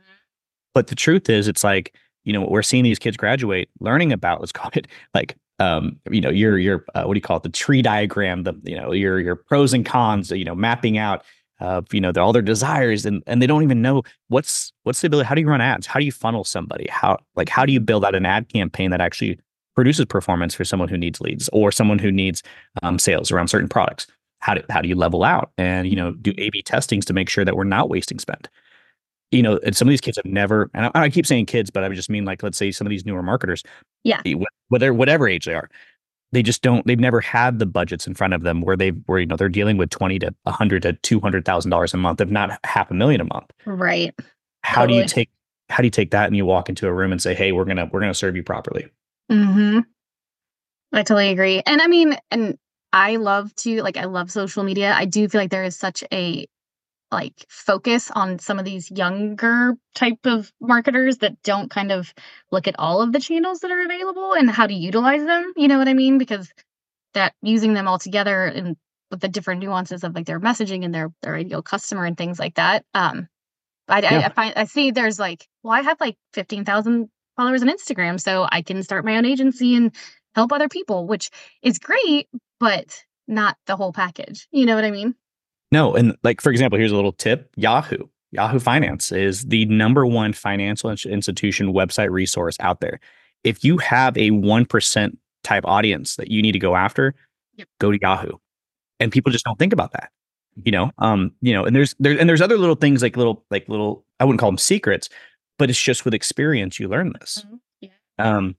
But 0.74 0.86
the 0.86 0.94
truth 0.94 1.28
is, 1.28 1.48
it's 1.48 1.64
like 1.64 1.94
you 2.24 2.32
know 2.32 2.46
we're 2.46 2.62
seeing 2.62 2.84
these 2.84 2.98
kids 2.98 3.16
graduate, 3.16 3.68
learning 3.80 4.12
about 4.12 4.40
let's 4.40 4.52
call 4.52 4.70
it 4.74 4.86
like 5.14 5.36
um, 5.58 5.98
you 6.10 6.20
know 6.20 6.30
your 6.30 6.58
your 6.58 6.84
uh, 6.94 7.04
what 7.04 7.14
do 7.14 7.18
you 7.18 7.22
call 7.22 7.36
it 7.36 7.42
the 7.42 7.48
tree 7.48 7.82
diagram, 7.82 8.44
the 8.44 8.54
you 8.64 8.76
know 8.76 8.92
your 8.92 9.18
your 9.20 9.36
pros 9.36 9.72
and 9.72 9.84
cons, 9.84 10.30
you 10.30 10.44
know 10.44 10.54
mapping 10.54 10.98
out 10.98 11.24
of 11.60 11.92
you 11.92 12.00
know 12.00 12.12
all 12.16 12.32
their 12.32 12.42
desires, 12.42 13.06
and 13.06 13.22
and 13.26 13.42
they 13.42 13.46
don't 13.46 13.62
even 13.62 13.82
know 13.82 14.02
what's 14.28 14.72
what's 14.84 15.00
the 15.00 15.06
ability. 15.06 15.26
How 15.26 15.34
do 15.34 15.40
you 15.40 15.48
run 15.48 15.60
ads? 15.60 15.86
How 15.86 15.98
do 15.98 16.04
you 16.04 16.12
funnel 16.12 16.44
somebody? 16.44 16.86
How 16.90 17.18
like 17.36 17.48
how 17.48 17.66
do 17.66 17.72
you 17.72 17.80
build 17.80 18.04
out 18.04 18.14
an 18.14 18.26
ad 18.26 18.48
campaign 18.48 18.90
that 18.90 19.00
actually 19.00 19.38
produces 19.74 20.04
performance 20.04 20.54
for 20.54 20.64
someone 20.64 20.88
who 20.88 20.98
needs 20.98 21.20
leads 21.20 21.48
or 21.52 21.72
someone 21.72 21.98
who 21.98 22.12
needs 22.12 22.42
um, 22.82 22.98
sales 22.98 23.30
around 23.30 23.48
certain 23.48 23.68
products? 23.68 24.06
How 24.42 24.54
do 24.54 24.62
how 24.68 24.82
do 24.82 24.88
you 24.88 24.96
level 24.96 25.22
out 25.24 25.52
and 25.56 25.88
you 25.88 25.96
know 25.96 26.12
do 26.12 26.34
A/B 26.36 26.62
testings 26.62 27.04
to 27.06 27.12
make 27.12 27.28
sure 27.28 27.44
that 27.44 27.56
we're 27.56 27.64
not 27.64 27.88
wasting 27.88 28.18
spend. 28.18 28.48
You 29.30 29.42
know, 29.42 29.58
and 29.64 29.74
some 29.74 29.88
of 29.88 29.90
these 29.90 30.02
kids 30.02 30.18
have 30.18 30.26
never, 30.26 30.70
and 30.74 30.86
I, 30.86 31.04
I 31.04 31.08
keep 31.08 31.24
saying 31.24 31.46
kids, 31.46 31.70
but 31.70 31.82
I 31.84 31.88
just 31.88 32.10
mean 32.10 32.26
like 32.26 32.42
let's 32.42 32.58
say 32.58 32.70
some 32.70 32.86
of 32.86 32.90
these 32.90 33.06
newer 33.06 33.22
marketers, 33.22 33.62
yeah, 34.04 34.20
whether 34.68 34.92
whatever 34.92 35.26
age 35.26 35.46
they 35.46 35.54
are, 35.54 35.70
they 36.32 36.42
just 36.42 36.60
don't 36.60 36.86
they've 36.86 36.98
never 36.98 37.20
had 37.20 37.58
the 37.58 37.66
budgets 37.66 38.06
in 38.06 38.14
front 38.14 38.34
of 38.34 38.42
them 38.42 38.60
where 38.60 38.76
they 38.76 38.90
where 38.90 39.20
you 39.20 39.26
know 39.26 39.36
they're 39.36 39.48
dealing 39.48 39.76
with 39.76 39.90
20 39.90 40.18
to 40.18 40.34
100 40.42 40.82
to 40.82 40.92
200 40.94 41.44
thousand 41.44 41.70
dollars 41.70 41.94
a 41.94 41.96
month 41.96 42.20
if 42.20 42.28
not 42.28 42.58
half 42.64 42.90
a 42.90 42.94
million 42.94 43.20
a 43.20 43.24
month. 43.24 43.50
Right. 43.64 44.14
How 44.64 44.82
totally. 44.82 44.98
do 44.98 45.02
you 45.02 45.08
take 45.08 45.30
how 45.68 45.78
do 45.78 45.84
you 45.84 45.90
take 45.90 46.10
that 46.10 46.26
and 46.26 46.36
you 46.36 46.44
walk 46.44 46.68
into 46.68 46.88
a 46.88 46.92
room 46.92 47.12
and 47.12 47.22
say 47.22 47.34
hey 47.34 47.52
we're 47.52 47.64
gonna 47.64 47.88
we're 47.92 48.00
gonna 48.00 48.12
serve 48.12 48.34
you 48.34 48.42
properly. 48.42 48.88
Mm-hmm. 49.30 49.80
I 50.92 51.02
totally 51.04 51.30
agree 51.30 51.62
and 51.64 51.80
i 51.80 51.86
mean 51.86 52.18
and 52.30 52.58
I 52.92 53.16
love 53.16 53.54
to 53.56 53.82
like 53.82 53.96
I 53.96 54.04
love 54.04 54.30
social 54.30 54.64
media. 54.64 54.92
I 54.92 55.04
do 55.04 55.28
feel 55.28 55.40
like 55.40 55.50
there 55.50 55.64
is 55.64 55.76
such 55.76 56.04
a 56.12 56.46
like 57.10 57.44
focus 57.48 58.10
on 58.10 58.38
some 58.38 58.58
of 58.58 58.64
these 58.64 58.90
younger 58.90 59.74
type 59.94 60.24
of 60.24 60.50
marketers 60.60 61.18
that 61.18 61.40
don't 61.42 61.70
kind 61.70 61.92
of 61.92 62.12
look 62.50 62.66
at 62.66 62.74
all 62.78 63.02
of 63.02 63.12
the 63.12 63.20
channels 63.20 63.60
that 63.60 63.70
are 63.70 63.84
available 63.84 64.32
and 64.32 64.50
how 64.50 64.66
to 64.66 64.74
utilize 64.74 65.24
them. 65.24 65.52
You 65.56 65.68
know 65.68 65.78
what 65.78 65.88
I 65.88 65.94
mean? 65.94 66.18
Because 66.18 66.50
that 67.14 67.34
using 67.42 67.74
them 67.74 67.86
all 67.86 67.98
together 67.98 68.44
and 68.46 68.76
with 69.10 69.20
the 69.20 69.28
different 69.28 69.60
nuances 69.60 70.04
of 70.04 70.14
like 70.14 70.26
their 70.26 70.40
messaging 70.40 70.84
and 70.84 70.94
their 70.94 71.10
their 71.22 71.36
ideal 71.36 71.62
customer 71.62 72.04
and 72.04 72.16
things 72.16 72.38
like 72.38 72.54
that. 72.54 72.84
Um, 72.94 73.28
I, 73.88 74.00
yeah. 74.00 74.18
I, 74.18 74.24
I 74.24 74.28
find 74.30 74.52
I 74.56 74.64
see 74.64 74.90
there's 74.90 75.18
like, 75.18 75.46
well, 75.62 75.74
I 75.74 75.82
have 75.82 76.00
like 76.00 76.16
fifteen 76.32 76.64
thousand 76.64 77.10
followers 77.36 77.62
on 77.62 77.68
Instagram, 77.68 78.20
so 78.20 78.46
I 78.50 78.62
can 78.62 78.82
start 78.82 79.04
my 79.04 79.16
own 79.16 79.26
agency 79.26 79.76
and 79.76 79.94
help 80.34 80.52
other 80.52 80.68
people, 80.68 81.06
which 81.06 81.30
is 81.62 81.78
great 81.78 82.28
but 82.62 83.04
not 83.26 83.56
the 83.66 83.74
whole 83.74 83.92
package. 83.92 84.46
You 84.52 84.64
know 84.64 84.76
what 84.76 84.84
I 84.84 84.92
mean? 84.92 85.16
No. 85.72 85.96
And 85.96 86.16
like, 86.22 86.40
for 86.40 86.52
example, 86.52 86.78
here's 86.78 86.92
a 86.92 86.96
little 86.96 87.12
tip 87.12 87.50
Yahoo. 87.56 88.06
Yahoo 88.30 88.60
Finance 88.60 89.10
is 89.10 89.44
the 89.46 89.64
number 89.66 90.06
one 90.06 90.32
financial 90.32 90.88
institution 90.88 91.72
website 91.72 92.10
resource 92.10 92.56
out 92.60 92.80
there. 92.80 93.00
If 93.42 93.64
you 93.64 93.78
have 93.78 94.16
a 94.16 94.30
1% 94.30 95.16
type 95.42 95.64
audience 95.66 96.14
that 96.16 96.30
you 96.30 96.40
need 96.40 96.52
to 96.52 96.60
go 96.60 96.76
after, 96.76 97.16
yep. 97.56 97.66
go 97.80 97.90
to 97.90 97.98
Yahoo. 98.00 98.36
And 99.00 99.10
people 99.10 99.32
just 99.32 99.44
don't 99.44 99.58
think 99.58 99.72
about 99.72 99.92
that. 99.92 100.10
You 100.64 100.70
know, 100.70 100.92
um, 100.98 101.32
you 101.40 101.52
know, 101.52 101.64
and 101.64 101.74
there's 101.74 101.96
there 101.98 102.16
and 102.18 102.28
there's 102.28 102.42
other 102.42 102.58
little 102.58 102.74
things 102.74 103.02
like 103.02 103.16
little 103.16 103.42
like 103.50 103.68
little 103.70 104.04
I 104.20 104.24
wouldn't 104.24 104.38
call 104.38 104.50
them 104.50 104.58
secrets, 104.58 105.08
but 105.58 105.70
it's 105.70 105.82
just 105.82 106.04
with 106.04 106.12
experience 106.12 106.78
you 106.78 106.88
learn 106.88 107.14
this. 107.18 107.42
Mm-hmm. 107.44 107.56
Yeah. 107.80 107.90
Um, 108.18 108.56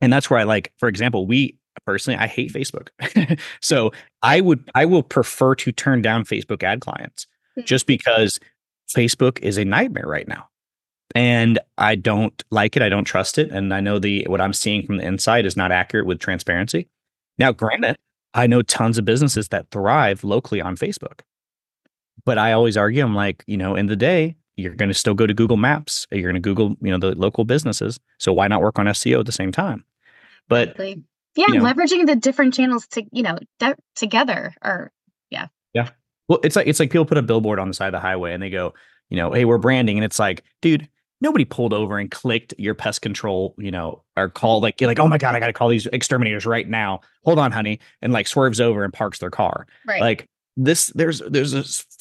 and 0.00 0.12
that's 0.12 0.30
where 0.30 0.38
I 0.38 0.44
like, 0.44 0.72
for 0.78 0.88
example, 0.88 1.26
we 1.26 1.58
personally 1.86 2.18
i 2.18 2.26
hate 2.26 2.52
facebook. 2.52 2.88
So 3.60 3.92
i 4.22 4.40
would 4.40 4.68
i 4.74 4.84
will 4.84 5.02
prefer 5.02 5.54
to 5.56 5.72
turn 5.72 6.02
down 6.02 6.24
facebook 6.24 6.62
ad 6.62 6.80
clients 6.80 7.26
hmm. 7.54 7.62
just 7.62 7.86
because 7.86 8.38
facebook 8.94 9.38
is 9.40 9.56
a 9.56 9.64
nightmare 9.64 10.06
right 10.06 10.28
now. 10.28 10.48
And 11.14 11.58
i 11.78 11.94
don't 11.94 12.42
like 12.50 12.76
it 12.76 12.82
i 12.82 12.88
don't 12.88 13.04
trust 13.04 13.38
it 13.38 13.50
and 13.50 13.72
i 13.74 13.80
know 13.80 13.98
the 13.98 14.24
what 14.28 14.40
i'm 14.40 14.52
seeing 14.52 14.86
from 14.86 14.96
the 14.96 15.06
inside 15.06 15.46
is 15.46 15.56
not 15.56 15.72
accurate 15.72 16.06
with 16.06 16.18
transparency. 16.18 16.88
Now 17.38 17.52
granted 17.52 17.96
i 18.34 18.46
know 18.46 18.62
tons 18.62 18.98
of 18.98 19.04
businesses 19.04 19.48
that 19.48 19.70
thrive 19.70 20.24
locally 20.24 20.60
on 20.60 20.76
facebook. 20.76 21.20
But 22.24 22.38
i 22.38 22.52
always 22.52 22.76
argue 22.76 23.04
i'm 23.04 23.14
like 23.14 23.44
you 23.46 23.56
know 23.56 23.74
in 23.74 23.86
the 23.86 23.96
day 23.96 24.36
you're 24.56 24.74
going 24.74 24.90
to 24.90 24.94
still 24.94 25.14
go 25.14 25.26
to 25.26 25.34
google 25.34 25.56
maps 25.56 26.06
you're 26.10 26.30
going 26.30 26.34
to 26.34 26.40
google 26.40 26.76
you 26.82 26.90
know 26.90 26.98
the 26.98 27.14
local 27.18 27.44
businesses 27.44 27.98
so 28.18 28.32
why 28.32 28.46
not 28.46 28.60
work 28.60 28.78
on 28.78 28.86
seo 28.86 29.20
at 29.20 29.26
the 29.26 29.32
same 29.32 29.50
time? 29.50 29.84
But 30.48 30.76
yeah 31.36 31.46
you 31.48 31.58
know, 31.58 31.64
leveraging 31.64 32.06
the 32.06 32.16
different 32.16 32.54
channels 32.54 32.86
to 32.88 33.02
you 33.12 33.22
know 33.22 33.38
de- 33.58 33.76
together 33.94 34.54
or 34.62 34.90
yeah 35.30 35.46
yeah 35.74 35.88
well 36.28 36.38
it's 36.42 36.56
like 36.56 36.66
it's 36.66 36.80
like 36.80 36.90
people 36.90 37.04
put 37.04 37.18
a 37.18 37.22
billboard 37.22 37.58
on 37.58 37.68
the 37.68 37.74
side 37.74 37.86
of 37.86 37.92
the 37.92 38.00
highway 38.00 38.32
and 38.32 38.42
they 38.42 38.50
go 38.50 38.72
you 39.10 39.16
know 39.16 39.32
hey 39.32 39.44
we're 39.44 39.58
branding 39.58 39.96
and 39.96 40.04
it's 40.04 40.18
like 40.18 40.42
dude 40.60 40.88
nobody 41.22 41.44
pulled 41.44 41.72
over 41.72 41.98
and 41.98 42.10
clicked 42.10 42.52
your 42.58 42.74
pest 42.74 43.00
control, 43.00 43.54
you 43.56 43.70
know, 43.70 44.02
or 44.16 44.28
called 44.28 44.64
like 44.64 44.80
you're 44.80 44.88
like, 44.88 44.98
oh 44.98 45.08
my 45.08 45.16
god, 45.16 45.34
I 45.34 45.40
got 45.40 45.46
to 45.46 45.52
call 45.52 45.68
these 45.68 45.86
exterminators 45.86 46.44
right 46.44 46.68
now. 46.68 47.00
Hold 47.24 47.38
on, 47.38 47.52
honey, 47.52 47.78
and 48.02 48.12
like 48.12 48.26
swerves 48.26 48.60
over 48.60 48.84
and 48.84 48.92
parks 48.92 49.20
their 49.20 49.30
car. 49.30 49.66
Right. 49.86 50.02
Like 50.02 50.28
this, 50.56 50.88
there's 50.88 51.22
there's 51.30 51.54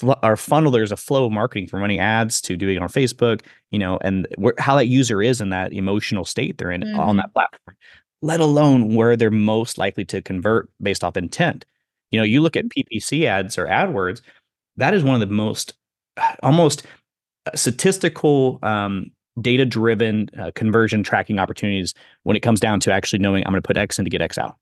a 0.04 0.18
our 0.24 0.36
funnel. 0.36 0.72
There's 0.72 0.92
a 0.92 0.98
flow 0.98 1.28
of 1.28 1.32
marketing 1.32 1.68
from 1.68 1.82
running 1.82 2.00
ads 2.00 2.42
to 2.42 2.58
doing 2.58 2.78
it 2.78 2.82
on 2.82 2.90
Facebook, 2.90 3.42
you 3.70 3.80
know, 3.80 4.00
and 4.02 4.28
where, 4.38 4.56
how 4.58 4.76
that 4.76 4.88
user 4.88 5.22
is 5.22 5.40
in 5.40 5.52
that 5.52 5.72
emotional 5.72 6.26
state 6.26 6.58
they're 6.58 6.72
in 6.72 6.82
mm-hmm. 6.82 7.00
on 7.00 7.18
that 7.18 7.32
platform 7.34 7.78
let 8.22 8.40
alone 8.40 8.94
where 8.96 9.16
they're 9.16 9.32
most 9.32 9.78
likely 9.78 10.06
to 10.06 10.22
convert 10.22 10.70
based 10.82 11.04
off 11.04 11.18
intent. 11.18 11.66
You 12.12 12.20
know, 12.20 12.24
you 12.24 12.42
look 12.42 12.56
at 12.56 12.66
mm-hmm. 12.66 12.96
PPC 12.96 13.26
ads 13.26 13.58
or 13.58 13.66
AdWords, 13.68 14.22
that 14.78 14.94
is 14.94 15.04
one 15.04 15.16
of 15.16 15.22
the 15.22 15.34
most 15.34 15.74
almost 16.44 16.86
uh, 17.46 17.56
statistical, 17.56 18.60
um, 18.64 19.12
data 19.40 19.66
driven 19.66 20.30
uh, 20.38 20.52
conversion 20.56 21.04
tracking 21.04 21.40
opportunities 21.40 21.94
when 22.24 22.36
it 22.36 22.42
comes 22.42 22.60
down 22.60 22.80
to 22.82 22.92
actually 22.92 23.20
knowing 23.20 23.44
I'm 23.46 23.54
going 23.54 23.62
to 23.62 23.68
put 23.68 23.78
X 23.78 23.98
in 23.98 24.06
to 24.06 24.12
get 24.12 24.22
X 24.22 24.38
out. 24.38 24.58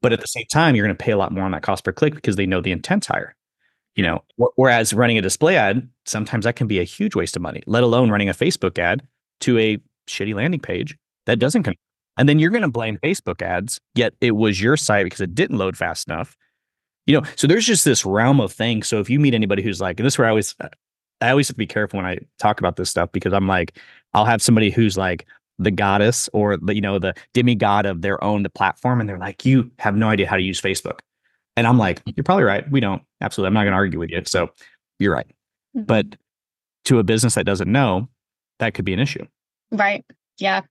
But 0.00 0.12
at 0.12 0.20
the 0.20 0.28
same 0.28 0.46
time, 0.52 0.76
you're 0.76 0.86
going 0.86 0.96
to 0.96 1.04
pay 1.04 1.12
a 1.12 1.16
lot 1.16 1.32
more 1.32 1.44
on 1.44 1.50
that 1.50 1.62
cost 1.62 1.84
per 1.84 1.92
click 1.92 2.14
because 2.14 2.36
they 2.36 2.46
know 2.46 2.60
the 2.60 2.70
intent's 2.70 3.08
higher. 3.08 3.34
You 3.96 4.04
know, 4.04 4.22
whereas 4.56 4.92
running 4.92 5.16
a 5.16 5.22
display 5.22 5.56
ad, 5.56 5.88
sometimes 6.04 6.44
that 6.44 6.54
can 6.54 6.66
be 6.66 6.78
a 6.78 6.84
huge 6.84 7.16
waste 7.16 7.34
of 7.34 7.42
money, 7.42 7.62
let 7.66 7.82
alone 7.82 8.10
running 8.10 8.28
a 8.28 8.34
Facebook 8.34 8.78
ad 8.78 9.02
to 9.40 9.58
a 9.58 9.78
shitty 10.06 10.34
landing 10.34 10.60
page 10.60 10.96
that 11.24 11.38
doesn't 11.38 11.62
convert. 11.62 11.78
And 12.16 12.28
then 12.28 12.38
you're 12.38 12.50
going 12.50 12.62
to 12.62 12.68
blame 12.68 12.98
Facebook 12.98 13.42
ads, 13.42 13.80
yet 13.94 14.14
it 14.20 14.32
was 14.32 14.60
your 14.60 14.76
site 14.76 15.04
because 15.04 15.20
it 15.20 15.34
didn't 15.34 15.58
load 15.58 15.76
fast 15.76 16.08
enough. 16.08 16.36
You 17.06 17.20
know, 17.20 17.26
so 17.36 17.46
there's 17.46 17.66
just 17.66 17.84
this 17.84 18.04
realm 18.04 18.40
of 18.40 18.52
things. 18.52 18.88
So 18.88 18.98
if 19.00 19.08
you 19.08 19.20
meet 19.20 19.34
anybody 19.34 19.62
who's 19.62 19.80
like, 19.80 20.00
and 20.00 20.06
this 20.06 20.14
is 20.14 20.18
where 20.18 20.26
I 20.26 20.30
always, 20.30 20.54
I 21.20 21.30
always 21.30 21.48
have 21.48 21.54
to 21.54 21.58
be 21.58 21.66
careful 21.66 21.98
when 21.98 22.06
I 22.06 22.18
talk 22.38 22.58
about 22.58 22.76
this 22.76 22.90
stuff 22.90 23.12
because 23.12 23.32
I'm 23.32 23.46
like, 23.46 23.78
I'll 24.14 24.24
have 24.24 24.42
somebody 24.42 24.70
who's 24.70 24.96
like 24.96 25.26
the 25.58 25.70
goddess 25.70 26.28
or 26.32 26.56
the, 26.56 26.74
you 26.74 26.80
know, 26.80 26.98
the 26.98 27.14
demigod 27.32 27.86
of 27.86 28.02
their 28.02 28.22
own 28.24 28.42
the 28.42 28.50
platform. 28.50 29.00
And 29.00 29.08
they're 29.08 29.18
like, 29.18 29.44
you 29.44 29.70
have 29.78 29.94
no 29.94 30.08
idea 30.08 30.26
how 30.26 30.36
to 30.36 30.42
use 30.42 30.60
Facebook. 30.60 30.98
And 31.56 31.66
I'm 31.66 31.78
like, 31.78 32.02
you're 32.06 32.24
probably 32.24 32.44
right. 32.44 32.68
We 32.70 32.80
don't. 32.80 33.02
Absolutely. 33.20 33.48
I'm 33.48 33.54
not 33.54 33.62
going 33.62 33.72
to 33.72 33.76
argue 33.76 33.98
with 33.98 34.10
you. 34.10 34.22
So 34.26 34.50
you're 34.98 35.14
right. 35.14 35.26
Mm-hmm. 35.76 35.84
But 35.84 36.06
to 36.86 36.98
a 36.98 37.04
business 37.04 37.34
that 37.36 37.46
doesn't 37.46 37.70
know, 37.70 38.08
that 38.58 38.74
could 38.74 38.84
be 38.84 38.92
an 38.92 38.98
issue. 38.98 39.26
Right. 39.70 40.04
Yeah. 40.38 40.62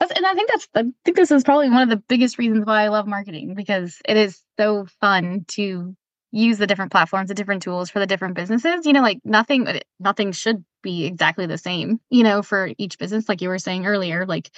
That's, 0.00 0.12
and 0.12 0.24
I 0.26 0.34
think 0.34 0.48
that's 0.48 0.68
I 0.74 0.84
think 1.04 1.16
this 1.16 1.30
is 1.30 1.42
probably 1.42 1.70
one 1.70 1.82
of 1.82 1.88
the 1.88 2.02
biggest 2.08 2.38
reasons 2.38 2.64
why 2.64 2.84
I 2.84 2.88
love 2.88 3.06
marketing 3.06 3.54
because 3.54 4.00
it 4.06 4.16
is 4.16 4.40
so 4.58 4.86
fun 5.00 5.44
to 5.48 5.96
use 6.30 6.58
the 6.58 6.66
different 6.66 6.92
platforms, 6.92 7.28
the 7.28 7.34
different 7.34 7.62
tools 7.62 7.90
for 7.90 7.98
the 7.98 8.06
different 8.06 8.34
businesses. 8.34 8.86
You 8.86 8.92
know, 8.92 9.02
like 9.02 9.20
nothing 9.24 9.66
nothing 9.98 10.32
should 10.32 10.64
be 10.82 11.04
exactly 11.06 11.46
the 11.46 11.58
same, 11.58 12.00
you 12.10 12.22
know, 12.22 12.42
for 12.42 12.70
each 12.78 12.98
business 12.98 13.28
like 13.28 13.40
you 13.42 13.48
were 13.48 13.58
saying 13.58 13.86
earlier, 13.86 14.24
like 14.26 14.50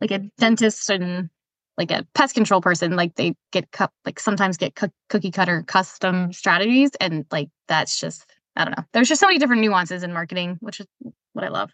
like 0.00 0.10
a 0.10 0.20
dentist 0.38 0.90
and 0.90 1.30
like 1.78 1.90
a 1.90 2.06
pest 2.14 2.34
control 2.34 2.60
person, 2.60 2.96
like 2.96 3.14
they 3.16 3.34
get 3.52 3.70
cut 3.72 3.90
like 4.04 4.18
sometimes 4.20 4.56
get 4.56 4.74
cookie 5.08 5.30
cutter 5.30 5.62
custom 5.62 6.32
strategies 6.32 6.90
and 7.00 7.26
like 7.30 7.48
that's 7.68 7.98
just 8.00 8.26
I 8.56 8.64
don't 8.64 8.76
know. 8.76 8.84
There's 8.92 9.08
just 9.08 9.20
so 9.20 9.26
many 9.28 9.38
different 9.38 9.62
nuances 9.62 10.02
in 10.02 10.12
marketing, 10.12 10.58
which 10.60 10.80
is 10.80 10.86
what 11.32 11.44
I 11.44 11.48
love. 11.48 11.70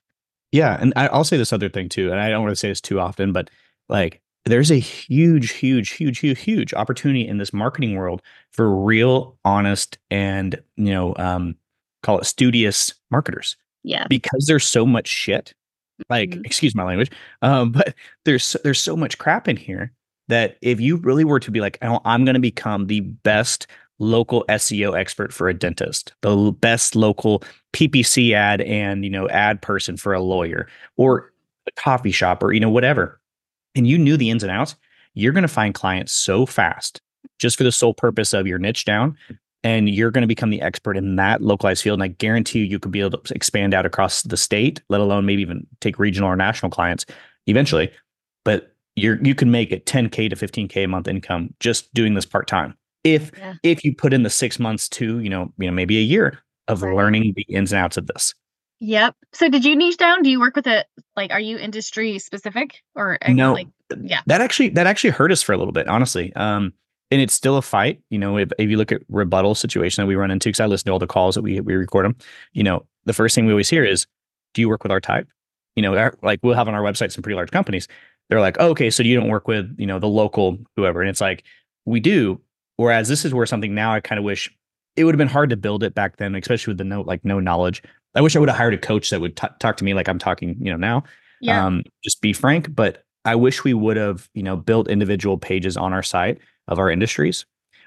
Yeah, 0.53 0.77
and 0.81 0.93
I, 0.97 1.17
will 1.17 1.25
say 1.25 1.37
this 1.37 1.53
other 1.53 1.69
thing 1.69 1.89
too, 1.89 2.11
and 2.11 2.21
I 2.21 2.29
don't 2.29 2.43
want 2.43 2.53
to 2.53 2.57
say 2.57 2.69
this 2.69 2.81
too 2.81 2.99
often, 2.99 3.33
but 3.33 3.51
like 3.89 4.21
there's 4.45 4.71
a 4.71 4.79
huge, 4.79 5.53
huge, 5.53 5.91
huge, 5.91 6.19
huge, 6.19 6.41
huge 6.41 6.75
opportunity 6.75 7.27
in 7.27 7.39
this 7.39 7.53
marketing 7.53 7.95
world 7.95 8.23
for 8.53 8.75
real, 8.75 9.37
honest, 9.45 9.99
and 10.11 10.61
you 10.77 10.93
know, 10.93 11.15
um, 11.17 11.57
call 12.03 12.19
it 12.19 12.27
studious 12.27 12.95
marketers. 13.11 13.57
Yeah. 13.83 14.07
Because 14.09 14.47
there's 14.47 14.65
so 14.65 14.85
much 14.87 15.09
shit. 15.09 15.55
Like, 16.09 16.31
mm-hmm. 16.31 16.45
excuse 16.45 16.75
my 16.75 16.85
language, 16.85 17.11
um, 17.43 17.73
but 17.73 17.95
there's 18.25 18.57
there's 18.65 18.81
so 18.81 18.97
much 18.97 19.19
crap 19.19 19.49
in 19.49 19.57
here 19.57 19.93
that 20.29 20.57
if 20.63 20.81
you 20.81 20.97
really 20.97 21.25
were 21.25 21.41
to 21.41 21.51
be 21.51 21.61
like, 21.61 21.77
oh, 21.83 22.01
I'm 22.05 22.25
going 22.25 22.35
to 22.35 22.41
become 22.41 22.87
the 22.87 23.01
best 23.01 23.67
local 24.01 24.45
SEO 24.49 24.99
expert 24.99 25.33
for 25.33 25.49
a 25.49 25.55
dentist, 25.55 26.13
the 26.23 26.53
best 26.59 26.97
local 26.97 27.45
PPC 27.73 28.33
ad 28.33 28.61
and 28.63 29.05
you 29.05 29.11
know 29.11 29.29
ad 29.29 29.63
person 29.63 29.97
for 29.97 30.13
a 30.13 30.21
lawyer 30.21 30.67
or 30.97 31.33
a 31.69 31.73
coffee 31.73 32.11
shop 32.11 32.43
or 32.43 32.53
you 32.53 32.61
know 32.61 32.71
whatever, 32.71 33.21
and 33.77 33.87
you 33.87 33.97
knew 33.97 34.17
the 34.17 34.31
ins 34.31 34.43
and 34.43 34.51
outs, 34.51 34.75
you're 35.15 35.33
going 35.33 35.43
to 35.43 35.49
find 35.49 35.75
clients 35.75 36.13
so 36.13 36.45
fast 36.47 37.01
just 37.39 37.57
for 37.57 37.65
the 37.65 37.73
sole 37.73 37.95
purpose 37.95 38.33
of 38.33 38.47
your 38.47 38.59
niche 38.59 38.85
down 38.85 39.17
and 39.63 39.91
you're 39.91 40.11
going 40.11 40.23
to 40.23 40.29
become 40.29 40.51
the 40.51 40.63
expert 40.63 40.97
in 40.97 41.17
that 41.17 41.43
localized 41.43 41.83
field. 41.83 41.97
And 41.97 42.03
I 42.03 42.09
guarantee 42.09 42.61
you, 42.61 42.65
you 42.65 42.79
could 42.79 42.93
be 42.93 43.01
able 43.01 43.19
to 43.19 43.35
expand 43.35 43.75
out 43.75 43.85
across 43.85 44.23
the 44.23 44.37
state, 44.37 44.81
let 44.89 45.01
alone 45.01 45.27
maybe 45.27 45.43
even 45.43 45.67
take 45.81 45.99
regional 45.99 46.31
or 46.31 46.37
national 46.37 46.71
clients 46.71 47.05
eventually. 47.47 47.91
But 48.45 48.75
you're 48.97 49.23
you 49.23 49.35
can 49.35 49.51
make 49.51 49.71
it 49.71 49.87
10k 49.87 50.31
to 50.31 50.37
15k 50.37 50.85
a 50.85 50.89
month 50.89 51.09
income 51.09 51.55
just 51.61 51.93
doing 51.95 52.15
this 52.15 52.27
part 52.27 52.47
time. 52.47 52.77
If 53.05 53.33
yeah. 53.39 53.55
if 53.63 53.85
you 53.85 53.95
put 53.95 54.13
in 54.13 54.23
the 54.23 54.31
six 54.31 54.59
months 54.59 54.89
to 54.91 55.21
you 55.21 55.31
know 55.31 55.53
you 55.59 55.67
know 55.67 55.73
maybe 55.73 55.99
a 55.99 56.03
year 56.03 56.39
of 56.69 56.83
right. 56.83 56.95
learning 56.95 57.33
the 57.35 57.43
ins 57.43 57.73
and 57.73 57.81
outs 57.81 57.97
of 57.97 58.07
this. 58.07 58.35
Yep. 58.81 59.15
So 59.33 59.49
did 59.49 59.65
you 59.65 59.77
niche 59.77 59.99
down? 59.99 60.23
Do 60.23 60.31
you 60.31 60.41
work 60.41 60.57
with 60.57 60.67
it? 60.67 60.87
Like, 61.15 61.31
are 61.33 61.41
you 61.41 61.59
industry 61.59 62.19
specific 62.19 62.83
or 62.95 63.19
no? 63.29 63.53
Like, 63.53 63.69
yeah. 64.01 64.21
That 64.27 64.41
actually 64.41 64.71
that 64.71 64.87
actually 64.87 65.11
hurt 65.11 65.31
us 65.31 65.43
for 65.43 65.53
a 65.53 65.59
little 65.59 65.73
bit, 65.73 65.87
honestly. 65.87 66.33
Um, 66.35 66.73
and 67.11 67.21
it's 67.21 67.35
still 67.35 67.57
a 67.57 67.63
fight. 67.63 68.01
You 68.09 68.19
know, 68.19 68.39
if, 68.39 68.51
if 68.59 68.71
you 68.71 68.77
look 68.77 68.93
at 68.93 69.03
rebuttal 69.09 69.55
situation 69.55 70.03
that 70.03 70.07
we 70.07 70.15
run 70.15 70.31
into, 70.31 70.49
because 70.49 70.61
I 70.61 70.67
listen 70.67 70.87
to 70.87 70.93
all 70.93 70.99
the 70.99 71.07
calls 71.07 71.35
that 71.35 71.43
we 71.43 71.61
we 71.61 71.75
record 71.75 72.07
them. 72.07 72.17
You 72.53 72.63
know, 72.63 72.87
the 73.05 73.13
first 73.13 73.35
thing 73.35 73.47
we 73.47 73.53
always 73.53 73.69
hear 73.69 73.85
is, 73.85 74.07
"Do 74.55 74.63
you 74.63 74.69
work 74.69 74.83
with 74.83 74.93
our 74.93 75.01
type?" 75.01 75.29
You 75.77 75.83
know, 75.83 75.97
our, 75.97 76.15
like 76.23 76.41
we'll 76.43 76.55
have 76.55 76.69
on 76.69 76.75
our 76.75 76.83
website 76.83 77.13
some 77.13 77.23
pretty 77.23 77.37
large 77.37 77.51
companies. 77.51 77.87
They're 78.29 78.41
like, 78.41 78.57
oh, 78.61 78.69
"Okay, 78.71 78.91
so 78.91 79.03
you 79.03 79.15
don't 79.15 79.29
work 79.29 79.47
with 79.47 79.75
you 79.79 79.87
know 79.87 79.99
the 79.99 80.09
local 80.09 80.59
whoever," 80.77 81.01
and 81.03 81.11
it's 81.11 81.21
like 81.21 81.45
we 81.85 82.01
do. 82.01 82.41
Whereas 82.81 83.09
this 83.09 83.26
is 83.26 83.35
where 83.35 83.45
something 83.45 83.74
now 83.74 83.93
I 83.93 84.01
kind 84.01 84.18
of 84.18 84.24
wish 84.24 84.51
it 84.97 85.05
would 85.05 85.14
have 85.14 85.18
been 85.18 85.28
hard 85.28 85.51
to 85.51 85.57
build 85.57 85.85
it 85.85 85.95
back 85.95 86.16
then, 86.16 86.35
especially 86.35 86.70
with 86.70 86.78
the 86.78 86.85
no 86.85 87.03
like 87.03 87.22
no 87.26 87.39
knowledge. 87.39 87.83
I 88.14 88.22
wish 88.22 88.35
I 88.35 88.39
would 88.39 88.49
have 88.49 88.57
hired 88.57 88.72
a 88.72 88.78
coach 88.78 89.11
that 89.11 89.20
would 89.20 89.37
t- 89.37 89.49
talk 89.59 89.76
to 89.76 89.85
me 89.85 89.93
like 89.93 90.09
I'm 90.09 90.18
talking, 90.18 90.57
you 90.59 90.70
know, 90.70 90.78
now. 90.78 91.05
Yeah. 91.43 91.66
Um, 91.66 91.83
just 92.03 92.22
be 92.22 92.33
frank, 92.33 92.74
but 92.74 93.05
I 93.26 93.35
wish 93.35 93.64
we 93.64 93.74
would 93.74 93.99
have, 93.99 94.31
you 94.33 94.43
know, 94.43 94.57
built 94.57 94.89
individual 94.89 95.37
pages 95.37 95.76
on 95.76 95.93
our 95.93 96.03
site 96.03 96.39
of 96.68 96.78
our 96.78 96.89
industries 96.89 97.45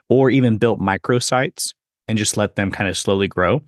or 0.09 0.29
even 0.29 0.59
built 0.59 0.79
microsites 0.79 1.73
and 2.07 2.15
just 2.15 2.37
let 2.37 2.55
them 2.55 2.69
kind 2.69 2.87
of 2.87 2.95
slowly 2.95 3.27
grow. 3.27 3.63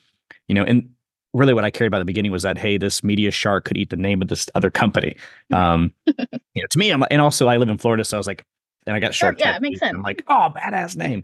You 0.47 0.53
know, 0.53 0.63
and 0.63 0.87
really 1.33 1.55
what 1.55 1.65
I 1.65 1.71
cared 1.71 1.87
about 1.87 1.97
at 1.97 2.01
the 2.01 2.05
beginning 2.05 2.33
was 2.33 2.43
that 2.43 2.59
hey, 2.59 2.77
this 2.77 3.03
media 3.03 3.31
shark 3.31 3.65
could 3.65 3.77
eat 3.77 3.89
the 3.89 3.97
name 3.97 4.21
of 4.21 4.27
this 4.27 4.47
other 4.53 4.69
company. 4.69 5.17
Um, 5.51 5.91
you 6.05 6.61
know, 6.61 6.67
to 6.69 6.77
me, 6.77 6.91
I'm 6.91 7.03
and 7.09 7.19
also 7.21 7.47
I 7.47 7.57
live 7.57 7.69
in 7.69 7.79
Florida, 7.79 8.03
so 8.03 8.15
I 8.15 8.19
was 8.19 8.27
like, 8.27 8.43
and 8.85 8.95
I 8.95 8.99
got 8.99 9.13
shark. 9.13 9.39
Sure, 9.39 9.47
yeah, 9.47 9.55
it 9.55 9.61
makes 9.61 9.79
sense. 9.79 9.95
I'm 9.95 10.03
like, 10.03 10.23
oh, 10.27 10.51
badass 10.55 10.95
name. 10.95 11.23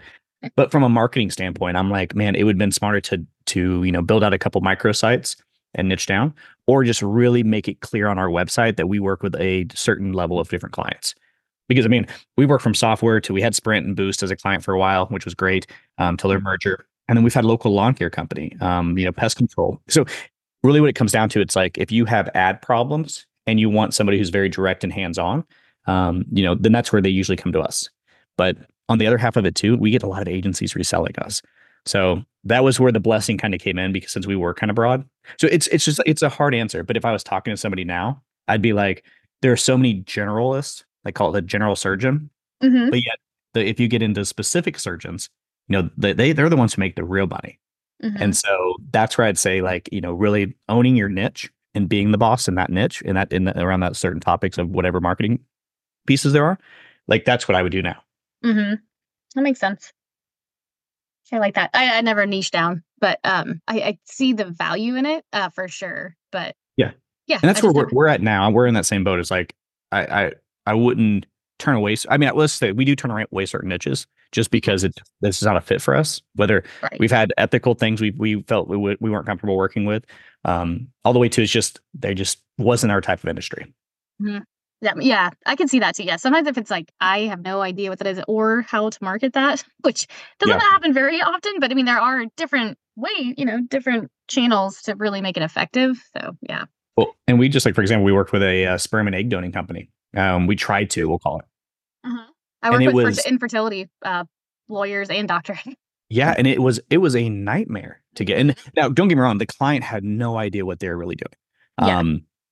But 0.55 0.71
from 0.71 0.83
a 0.83 0.89
marketing 0.89 1.29
standpoint, 1.29 1.77
I'm 1.77 1.89
like, 1.89 2.15
man, 2.15 2.35
it 2.35 2.43
would 2.43 2.55
have 2.55 2.59
been 2.59 2.71
smarter 2.71 3.01
to 3.01 3.25
to 3.47 3.83
you 3.83 3.91
know 3.91 4.01
build 4.01 4.23
out 4.23 4.33
a 4.33 4.39
couple 4.39 4.61
microsites 4.61 5.35
and 5.75 5.87
niche 5.87 6.05
down, 6.05 6.33
or 6.67 6.83
just 6.83 7.01
really 7.01 7.43
make 7.43 7.67
it 7.67 7.79
clear 7.81 8.07
on 8.07 8.17
our 8.17 8.27
website 8.27 8.75
that 8.77 8.87
we 8.87 8.99
work 8.99 9.23
with 9.23 9.35
a 9.35 9.67
certain 9.73 10.13
level 10.13 10.39
of 10.39 10.49
different 10.49 10.73
clients 10.73 11.15
because 11.71 11.85
I 11.85 11.89
mean, 11.89 12.05
we 12.35 12.45
work 12.45 12.59
from 12.59 12.75
software 12.75 13.21
to 13.21 13.33
we 13.33 13.41
had 13.41 13.55
Sprint 13.55 13.85
and 13.85 13.95
Boost 13.95 14.23
as 14.23 14.29
a 14.29 14.35
client 14.35 14.61
for 14.61 14.73
a 14.73 14.77
while, 14.77 15.05
which 15.05 15.23
was 15.23 15.33
great 15.33 15.67
um, 15.99 16.17
till 16.17 16.29
their 16.29 16.39
mm-hmm. 16.39 16.47
merger, 16.47 16.85
and 17.07 17.17
then 17.17 17.23
we've 17.23 17.33
had 17.33 17.45
local 17.45 17.73
lawn 17.73 17.93
care 17.93 18.09
company, 18.09 18.57
um, 18.59 18.97
you 18.97 19.05
know, 19.05 19.11
pest 19.13 19.37
control. 19.37 19.79
So 19.87 20.05
really, 20.63 20.81
what 20.81 20.89
it 20.89 20.95
comes 20.95 21.13
down 21.13 21.29
to, 21.29 21.39
it's 21.39 21.55
like 21.55 21.77
if 21.77 21.89
you 21.89 22.03
have 22.05 22.29
ad 22.33 22.61
problems 22.61 23.25
and 23.47 23.57
you 23.57 23.69
want 23.69 23.93
somebody 23.93 24.17
who's 24.17 24.29
very 24.29 24.49
direct 24.49 24.83
and 24.83 24.91
hands 24.91 25.17
on, 25.17 25.45
um, 25.87 26.25
you 26.31 26.43
know, 26.43 26.55
then 26.55 26.71
that's 26.71 26.91
where 26.91 27.01
they 27.01 27.09
usually 27.09 27.37
come 27.37 27.51
to 27.51 27.59
us. 27.59 27.89
But 28.37 28.57
on 28.89 28.97
the 28.97 29.07
other 29.07 29.17
half 29.17 29.35
of 29.35 29.45
it 29.45 29.55
too, 29.55 29.77
we 29.77 29.91
get 29.91 30.03
a 30.03 30.07
lot 30.07 30.21
of 30.21 30.27
agencies 30.27 30.75
reselling 30.75 31.15
us. 31.19 31.41
So 31.85 32.23
that 32.43 32.63
was 32.63 32.79
where 32.79 32.91
the 32.91 32.99
blessing 32.99 33.37
kind 33.37 33.53
of 33.53 33.61
came 33.61 33.79
in 33.79 33.91
because 33.91 34.11
since 34.11 34.27
we 34.27 34.35
were 34.35 34.53
kind 34.53 34.69
of 34.69 34.75
broad. 34.75 35.03
So 35.37 35.47
it's 35.51 35.67
it's 35.67 35.85
just 35.85 36.01
it's 36.05 36.21
a 36.21 36.29
hard 36.29 36.53
answer. 36.53 36.83
But 36.83 36.97
if 36.97 37.05
I 37.05 37.11
was 37.11 37.23
talking 37.23 37.51
to 37.51 37.57
somebody 37.57 37.83
now, 37.83 38.21
I'd 38.47 38.61
be 38.61 38.73
like, 38.73 39.03
there 39.41 39.51
are 39.51 39.57
so 39.57 39.77
many 39.77 40.01
generalists 40.03 40.83
they 41.03 41.11
call 41.11 41.29
it 41.29 41.33
the 41.33 41.41
general 41.41 41.75
surgeon. 41.75 42.29
Mm-hmm. 42.63 42.89
But 42.89 43.03
yet, 43.03 43.15
the, 43.53 43.65
if 43.65 43.79
you 43.79 43.87
get 43.87 44.01
into 44.01 44.25
specific 44.25 44.77
surgeons, 44.77 45.29
you 45.67 45.81
know, 45.81 45.89
they, 45.97 46.13
they 46.13 46.31
they're 46.33 46.49
the 46.49 46.57
ones 46.57 46.73
who 46.73 46.79
make 46.79 46.95
the 46.95 47.03
real 47.03 47.27
money. 47.27 47.59
Mm-hmm. 48.03 48.21
And 48.21 48.37
so 48.37 48.75
that's 48.91 49.17
where 49.17 49.27
I'd 49.27 49.37
say, 49.37 49.61
like, 49.61 49.89
you 49.91 50.01
know, 50.01 50.11
really 50.11 50.55
owning 50.69 50.95
your 50.95 51.09
niche 51.09 51.51
and 51.73 51.87
being 51.87 52.11
the 52.11 52.17
boss 52.17 52.47
in 52.47 52.55
that 52.55 52.69
niche 52.69 53.01
and 53.05 53.15
that 53.15 53.31
in 53.31 53.45
the, 53.45 53.59
around 53.59 53.81
that 53.81 53.95
certain 53.95 54.19
topics 54.19 54.57
of 54.57 54.69
whatever 54.69 54.99
marketing 54.99 55.39
pieces 56.07 56.33
there 56.33 56.45
are. 56.45 56.57
Like 57.07 57.25
that's 57.25 57.47
what 57.47 57.55
I 57.55 57.63
would 57.63 57.71
do 57.71 57.81
now. 57.81 58.01
Mm-hmm. 58.43 58.75
That 59.35 59.41
makes 59.41 59.59
sense. 59.59 59.93
I 61.33 61.37
like 61.37 61.55
that. 61.55 61.69
I, 61.73 61.97
I 61.97 62.01
never 62.01 62.25
niche 62.25 62.51
down, 62.51 62.83
but 62.99 63.19
um, 63.23 63.61
I, 63.67 63.79
I 63.81 63.97
see 64.03 64.33
the 64.33 64.45
value 64.45 64.95
in 64.95 65.05
it 65.05 65.23
uh, 65.31 65.49
for 65.49 65.67
sure. 65.69 66.17
But 66.31 66.55
yeah, 66.75 66.91
yeah, 67.25 67.39
and 67.41 67.47
that's 67.47 67.63
where 67.63 67.71
we're, 67.71 67.87
we're 67.91 68.07
at 68.07 68.21
now. 68.21 68.49
We're 68.49 68.67
in 68.67 68.73
that 68.73 68.85
same 68.85 69.05
boat. 69.05 69.19
It's 69.19 69.31
like 69.31 69.55
I, 69.93 70.25
I 70.25 70.31
I 70.65 70.73
wouldn't 70.73 71.25
turn 71.57 71.75
away. 71.75 71.95
I 72.09 72.17
mean, 72.17 72.31
let's 72.35 72.53
say 72.53 72.73
we 72.73 72.83
do 72.83 72.95
turn 72.95 73.11
away 73.11 73.45
certain 73.45 73.69
niches 73.69 74.07
just 74.33 74.51
because 74.51 74.83
it 74.83 74.99
this 75.21 75.37
is 75.37 75.45
not 75.45 75.55
a 75.55 75.61
fit 75.61 75.81
for 75.81 75.95
us. 75.95 76.21
Whether 76.35 76.63
right. 76.81 76.99
we've 76.99 77.11
had 77.11 77.33
ethical 77.37 77.75
things 77.75 78.01
we 78.01 78.11
we 78.11 78.41
felt 78.43 78.67
we 78.67 78.75
would, 78.75 78.97
we 78.99 79.09
weren't 79.09 79.25
comfortable 79.25 79.55
working 79.55 79.85
with, 79.85 80.05
um, 80.43 80.89
all 81.05 81.13
the 81.13 81.19
way 81.19 81.29
to 81.29 81.41
it's 81.41 81.51
just 81.51 81.79
they 81.93 82.13
just 82.13 82.41
wasn't 82.57 82.91
our 82.91 82.99
type 82.99 83.23
of 83.23 83.29
industry. 83.29 83.73
Mm-hmm. 84.21 84.39
Yeah, 84.81 84.93
yeah, 84.99 85.29
I 85.45 85.55
can 85.55 85.67
see 85.67 85.79
that 85.79 85.95
too. 85.95 86.03
Yeah, 86.03 86.15
sometimes 86.15 86.47
if 86.47 86.57
it's 86.57 86.71
like 86.71 86.91
I 86.99 87.21
have 87.21 87.41
no 87.41 87.61
idea 87.61 87.89
what 87.89 87.99
that 87.99 88.07
is 88.07 88.21
or 88.27 88.63
how 88.63 88.89
to 88.89 89.03
market 89.03 89.33
that, 89.33 89.63
which 89.81 90.07
doesn't 90.39 90.55
yeah. 90.55 90.59
happen 90.59 90.93
very 90.93 91.21
often, 91.21 91.59
but 91.59 91.71
I 91.71 91.75
mean 91.75 91.85
there 91.85 91.99
are 91.99 92.25
different 92.35 92.77
way, 92.95 93.35
you 93.37 93.45
know, 93.45 93.61
different 93.69 94.09
channels 94.27 94.81
to 94.83 94.95
really 94.95 95.21
make 95.21 95.37
it 95.37 95.43
effective. 95.43 96.01
So 96.17 96.35
yeah. 96.41 96.65
Well, 96.97 97.15
and 97.27 97.39
we 97.39 97.47
just 97.47 97.65
like 97.65 97.75
for 97.75 97.81
example, 97.81 98.05
we 98.05 98.11
worked 98.11 98.31
with 98.31 98.43
a 98.43 98.65
uh, 98.65 98.77
sperm 98.77 99.07
and 99.07 99.15
egg 99.15 99.29
donating 99.29 99.51
company 99.51 99.89
um, 100.15 100.47
we 100.47 100.55
tried 100.55 100.89
to, 100.91 101.07
we'll 101.07 101.19
call 101.19 101.39
it. 101.39 101.45
Uh-huh. 102.03 102.25
I 102.61 102.69
work 102.71 102.93
with 102.93 103.05
was, 103.05 103.25
infertility 103.25 103.89
uh, 104.03 104.25
lawyers 104.67 105.09
and 105.09 105.27
doctors. 105.27 105.59
Yeah, 106.13 106.35
and 106.37 106.45
it 106.45 106.61
was 106.61 106.81
it 106.89 106.97
was 106.97 107.15
a 107.15 107.29
nightmare 107.29 108.03
to 108.15 108.25
get. 108.25 108.37
And 108.37 108.57
now, 108.75 108.89
don't 108.89 109.07
get 109.07 109.15
me 109.15 109.21
wrong, 109.21 109.37
the 109.37 109.45
client 109.45 109.85
had 109.85 110.03
no 110.03 110.37
idea 110.37 110.65
what 110.65 110.81
they 110.81 110.89
were 110.89 110.97
really 110.97 111.15
doing. 111.15 111.31
Yeah. 111.81 111.99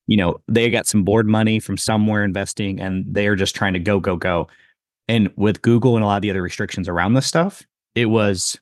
You 0.09 0.17
know, 0.17 0.41
they 0.47 0.69
got 0.69 0.87
some 0.87 1.03
board 1.03 1.27
money 1.27 1.59
from 1.59 1.77
somewhere 1.77 2.23
investing, 2.23 2.79
and 2.79 3.05
they 3.07 3.27
are 3.27 3.35
just 3.35 3.55
trying 3.55 3.73
to 3.73 3.79
go, 3.79 3.99
go, 3.99 4.15
go. 4.15 4.47
And 5.07 5.31
with 5.35 5.61
Google 5.61 5.95
and 5.95 6.03
a 6.03 6.07
lot 6.07 6.17
of 6.17 6.21
the 6.21 6.29
other 6.29 6.41
restrictions 6.41 6.87
around 6.89 7.13
this 7.13 7.25
stuff, 7.25 7.63
it 7.95 8.07
was. 8.07 8.59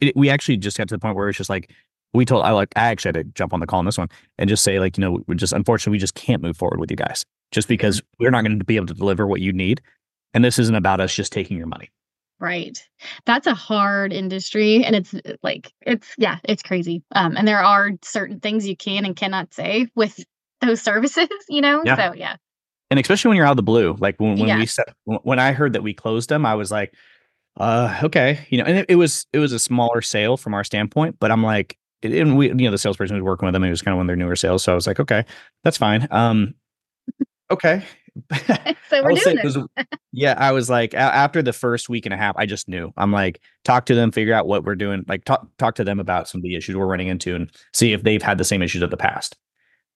It, 0.00 0.14
we 0.14 0.30
actually 0.30 0.58
just 0.58 0.78
got 0.78 0.88
to 0.88 0.94
the 0.94 1.00
point 1.00 1.16
where 1.16 1.28
it's 1.28 1.38
just 1.38 1.50
like 1.50 1.72
we 2.14 2.24
told 2.24 2.44
I 2.44 2.50
like 2.50 2.68
I 2.76 2.82
actually 2.82 3.08
had 3.08 3.14
to 3.14 3.24
jump 3.24 3.52
on 3.52 3.58
the 3.58 3.66
call 3.66 3.80
on 3.80 3.84
this 3.84 3.98
one 3.98 4.08
and 4.38 4.48
just 4.48 4.62
say 4.62 4.78
like 4.78 4.96
you 4.96 5.00
know 5.00 5.24
we 5.26 5.34
just 5.34 5.52
unfortunately 5.52 5.96
we 5.96 5.98
just 5.98 6.14
can't 6.14 6.40
move 6.40 6.56
forward 6.56 6.78
with 6.78 6.88
you 6.88 6.96
guys 6.96 7.24
just 7.52 7.68
because 7.68 8.02
we're 8.18 8.30
not 8.30 8.44
going 8.44 8.58
to 8.58 8.64
be 8.64 8.76
able 8.76 8.86
to 8.86 8.94
deliver 8.94 9.26
what 9.26 9.40
you 9.40 9.52
need. 9.52 9.80
And 10.34 10.44
this 10.44 10.58
isn't 10.58 10.74
about 10.74 11.00
us 11.00 11.14
just 11.14 11.32
taking 11.32 11.56
your 11.56 11.66
money. 11.66 11.90
Right. 12.40 12.82
That's 13.24 13.46
a 13.46 13.54
hard 13.54 14.12
industry. 14.12 14.82
And 14.84 14.96
it's 14.96 15.14
like, 15.44 15.72
it's, 15.82 16.12
yeah, 16.18 16.38
it's 16.42 16.62
crazy. 16.62 17.04
Um, 17.14 17.36
and 17.36 17.46
there 17.46 17.62
are 17.62 17.90
certain 18.02 18.40
things 18.40 18.66
you 18.66 18.76
can 18.76 19.04
and 19.04 19.14
cannot 19.14 19.54
say 19.54 19.86
with 19.94 20.24
those 20.62 20.80
services, 20.80 21.28
you 21.48 21.60
know? 21.60 21.82
Yeah. 21.84 21.96
So, 21.96 22.14
yeah. 22.14 22.36
And 22.90 23.00
especially 23.00 23.30
when 23.30 23.36
you're 23.36 23.46
out 23.46 23.52
of 23.52 23.56
the 23.56 23.62
blue, 23.62 23.96
like 24.00 24.18
when, 24.18 24.38
when 24.38 24.48
yeah. 24.48 24.58
we 24.58 24.66
set, 24.66 24.86
when 25.04 25.38
I 25.38 25.52
heard 25.52 25.72
that 25.72 25.82
we 25.82 25.94
closed 25.94 26.28
them, 26.28 26.44
I 26.44 26.54
was 26.54 26.70
like, 26.70 26.94
uh, 27.58 27.98
okay, 28.02 28.46
you 28.50 28.58
know, 28.58 28.64
and 28.64 28.78
it, 28.78 28.86
it 28.90 28.96
was, 28.96 29.26
it 29.32 29.38
was 29.38 29.52
a 29.52 29.58
smaller 29.58 30.02
sale 30.02 30.36
from 30.36 30.52
our 30.54 30.64
standpoint, 30.64 31.16
but 31.18 31.30
I'm 31.30 31.42
like, 31.42 31.78
and 32.02 32.36
we, 32.36 32.48
you 32.48 32.54
know, 32.54 32.70
the 32.70 32.78
salesperson 32.78 33.16
was 33.16 33.22
working 33.22 33.46
with 33.46 33.52
them. 33.52 33.64
It 33.64 33.70
was 33.70 33.82
kind 33.82 33.92
of 33.92 33.96
one 33.96 34.06
of 34.06 34.08
their 34.08 34.16
newer 34.16 34.36
sales. 34.36 34.62
So 34.62 34.72
I 34.72 34.74
was 34.74 34.86
like, 34.86 35.00
okay, 35.00 35.24
that's 35.64 35.78
fine. 35.78 36.08
Um, 36.10 36.54
okay. 37.50 37.82
so 38.90 39.02
we're 39.02 39.14
doing 39.14 39.38
was, 39.42 39.58
yeah, 40.12 40.34
I 40.36 40.52
was 40.52 40.68
like, 40.68 40.92
after 40.94 41.42
the 41.42 41.52
first 41.52 41.88
week 41.88 42.04
and 42.04 42.12
a 42.12 42.16
half, 42.16 42.36
I 42.36 42.44
just 42.44 42.68
knew. 42.68 42.92
I'm 42.96 43.10
like, 43.10 43.40
talk 43.64 43.86
to 43.86 43.94
them, 43.94 44.12
figure 44.12 44.34
out 44.34 44.46
what 44.46 44.64
we're 44.64 44.74
doing, 44.74 45.04
like 45.08 45.24
talk 45.24 45.46
talk 45.56 45.74
to 45.76 45.84
them 45.84 45.98
about 45.98 46.28
some 46.28 46.40
of 46.40 46.42
the 46.42 46.54
issues 46.54 46.76
we're 46.76 46.86
running 46.86 47.08
into, 47.08 47.34
and 47.34 47.50
see 47.72 47.92
if 47.92 48.02
they've 48.02 48.22
had 48.22 48.36
the 48.36 48.44
same 48.44 48.60
issues 48.60 48.82
of 48.82 48.90
the 48.90 48.98
past. 48.98 49.36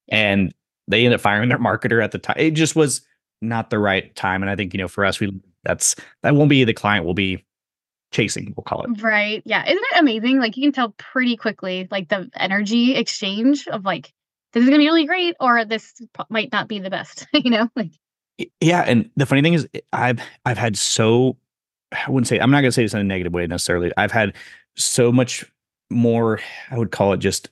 And 0.08 0.54
they 0.88 1.04
ended 1.04 1.14
up 1.14 1.20
firing 1.20 1.48
their 1.48 1.58
marketer 1.58 2.02
at 2.02 2.12
the 2.12 2.18
time. 2.18 2.36
It 2.38 2.52
just 2.52 2.76
was 2.76 3.02
not 3.42 3.70
the 3.70 3.78
right 3.78 4.14
time, 4.14 4.42
and 4.42 4.50
I 4.50 4.56
think 4.56 4.72
you 4.72 4.78
know, 4.78 4.88
for 4.88 5.04
us, 5.04 5.20
we 5.20 5.40
that's 5.64 5.96
that 6.22 6.34
won't 6.34 6.50
be 6.50 6.64
the 6.64 6.74
client. 6.74 7.04
Will 7.04 7.14
be 7.14 7.44
chasing. 8.12 8.54
We'll 8.56 8.64
call 8.64 8.82
it 8.82 9.02
right. 9.02 9.42
Yeah, 9.44 9.64
isn't 9.64 9.84
it 9.92 10.00
amazing? 10.00 10.38
Like 10.38 10.56
you 10.56 10.62
can 10.62 10.72
tell 10.72 10.90
pretty 10.98 11.36
quickly, 11.36 11.88
like 11.90 12.08
the 12.08 12.30
energy 12.36 12.94
exchange 12.94 13.66
of 13.68 13.84
like 13.84 14.12
this 14.52 14.62
is 14.62 14.68
going 14.68 14.80
to 14.80 14.82
be 14.82 14.88
really 14.88 15.06
great 15.06 15.36
or 15.40 15.64
this 15.64 16.00
might 16.30 16.50
not 16.50 16.68
be 16.68 16.78
the 16.78 16.88
best 16.88 17.26
you 17.34 17.50
know 17.50 17.68
like 17.76 17.92
Yeah, 18.60 18.82
and 18.82 19.10
the 19.16 19.26
funny 19.26 19.42
thing 19.42 19.54
is, 19.54 19.68
I've 19.92 20.20
I've 20.44 20.58
had 20.58 20.76
so 20.76 21.36
I 21.92 22.10
wouldn't 22.10 22.28
say 22.28 22.38
I'm 22.38 22.50
not 22.50 22.60
gonna 22.60 22.72
say 22.72 22.82
this 22.82 22.94
in 22.94 23.00
a 23.00 23.04
negative 23.04 23.32
way 23.32 23.46
necessarily. 23.46 23.92
I've 23.96 24.12
had 24.12 24.34
so 24.76 25.12
much 25.12 25.44
more. 25.90 26.40
I 26.70 26.78
would 26.78 26.90
call 26.90 27.12
it 27.12 27.18
just 27.18 27.50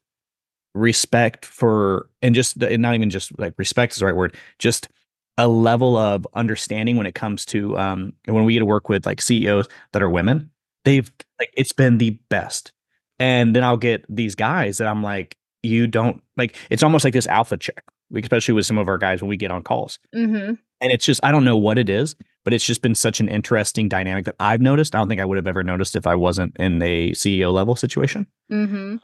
respect 0.74 1.44
for, 1.44 2.08
and 2.22 2.34
just 2.34 2.62
and 2.62 2.82
not 2.82 2.94
even 2.94 3.10
just 3.10 3.38
like 3.38 3.54
respect 3.56 3.92
is 3.92 3.98
the 3.98 4.06
right 4.06 4.16
word. 4.16 4.36
Just 4.58 4.88
a 5.36 5.48
level 5.48 5.96
of 5.96 6.26
understanding 6.34 6.96
when 6.96 7.06
it 7.06 7.14
comes 7.14 7.44
to 7.44 7.76
um 7.76 8.12
when 8.26 8.44
we 8.44 8.52
get 8.52 8.60
to 8.60 8.66
work 8.66 8.88
with 8.88 9.06
like 9.06 9.20
CEOs 9.20 9.68
that 9.92 10.02
are 10.02 10.10
women. 10.10 10.50
They've 10.84 11.10
like 11.38 11.50
it's 11.56 11.72
been 11.72 11.98
the 11.98 12.10
best, 12.28 12.72
and 13.18 13.54
then 13.54 13.64
I'll 13.64 13.76
get 13.76 14.04
these 14.08 14.34
guys 14.34 14.78
that 14.78 14.88
I'm 14.88 15.02
like, 15.02 15.36
you 15.62 15.86
don't 15.86 16.22
like. 16.36 16.56
It's 16.70 16.82
almost 16.82 17.04
like 17.04 17.14
this 17.14 17.26
alpha 17.26 17.56
check, 17.56 17.84
especially 18.14 18.54
with 18.54 18.66
some 18.66 18.78
of 18.78 18.88
our 18.88 18.98
guys 18.98 19.22
when 19.22 19.28
we 19.28 19.36
get 19.36 19.50
on 19.50 19.62
calls. 19.62 19.98
Mm-hmm. 20.14 20.54
And 20.80 20.92
it's 20.92 21.06
just, 21.06 21.20
I 21.24 21.32
don't 21.32 21.44
know 21.44 21.56
what 21.56 21.78
it 21.78 21.88
is, 21.88 22.14
but 22.44 22.52
it's 22.52 22.64
just 22.64 22.82
been 22.82 22.94
such 22.94 23.20
an 23.20 23.28
interesting 23.28 23.88
dynamic 23.88 24.26
that 24.26 24.36
I've 24.38 24.60
noticed. 24.60 24.94
I 24.94 24.98
don't 24.98 25.08
think 25.08 25.20
I 25.20 25.24
would 25.24 25.36
have 25.36 25.46
ever 25.46 25.62
noticed 25.62 25.96
if 25.96 26.06
I 26.06 26.14
wasn't 26.14 26.54
in 26.58 26.82
a 26.82 27.12
CEO 27.12 27.52
level 27.52 27.74
situation. 27.74 28.26
Mm-hmm. 28.52 28.96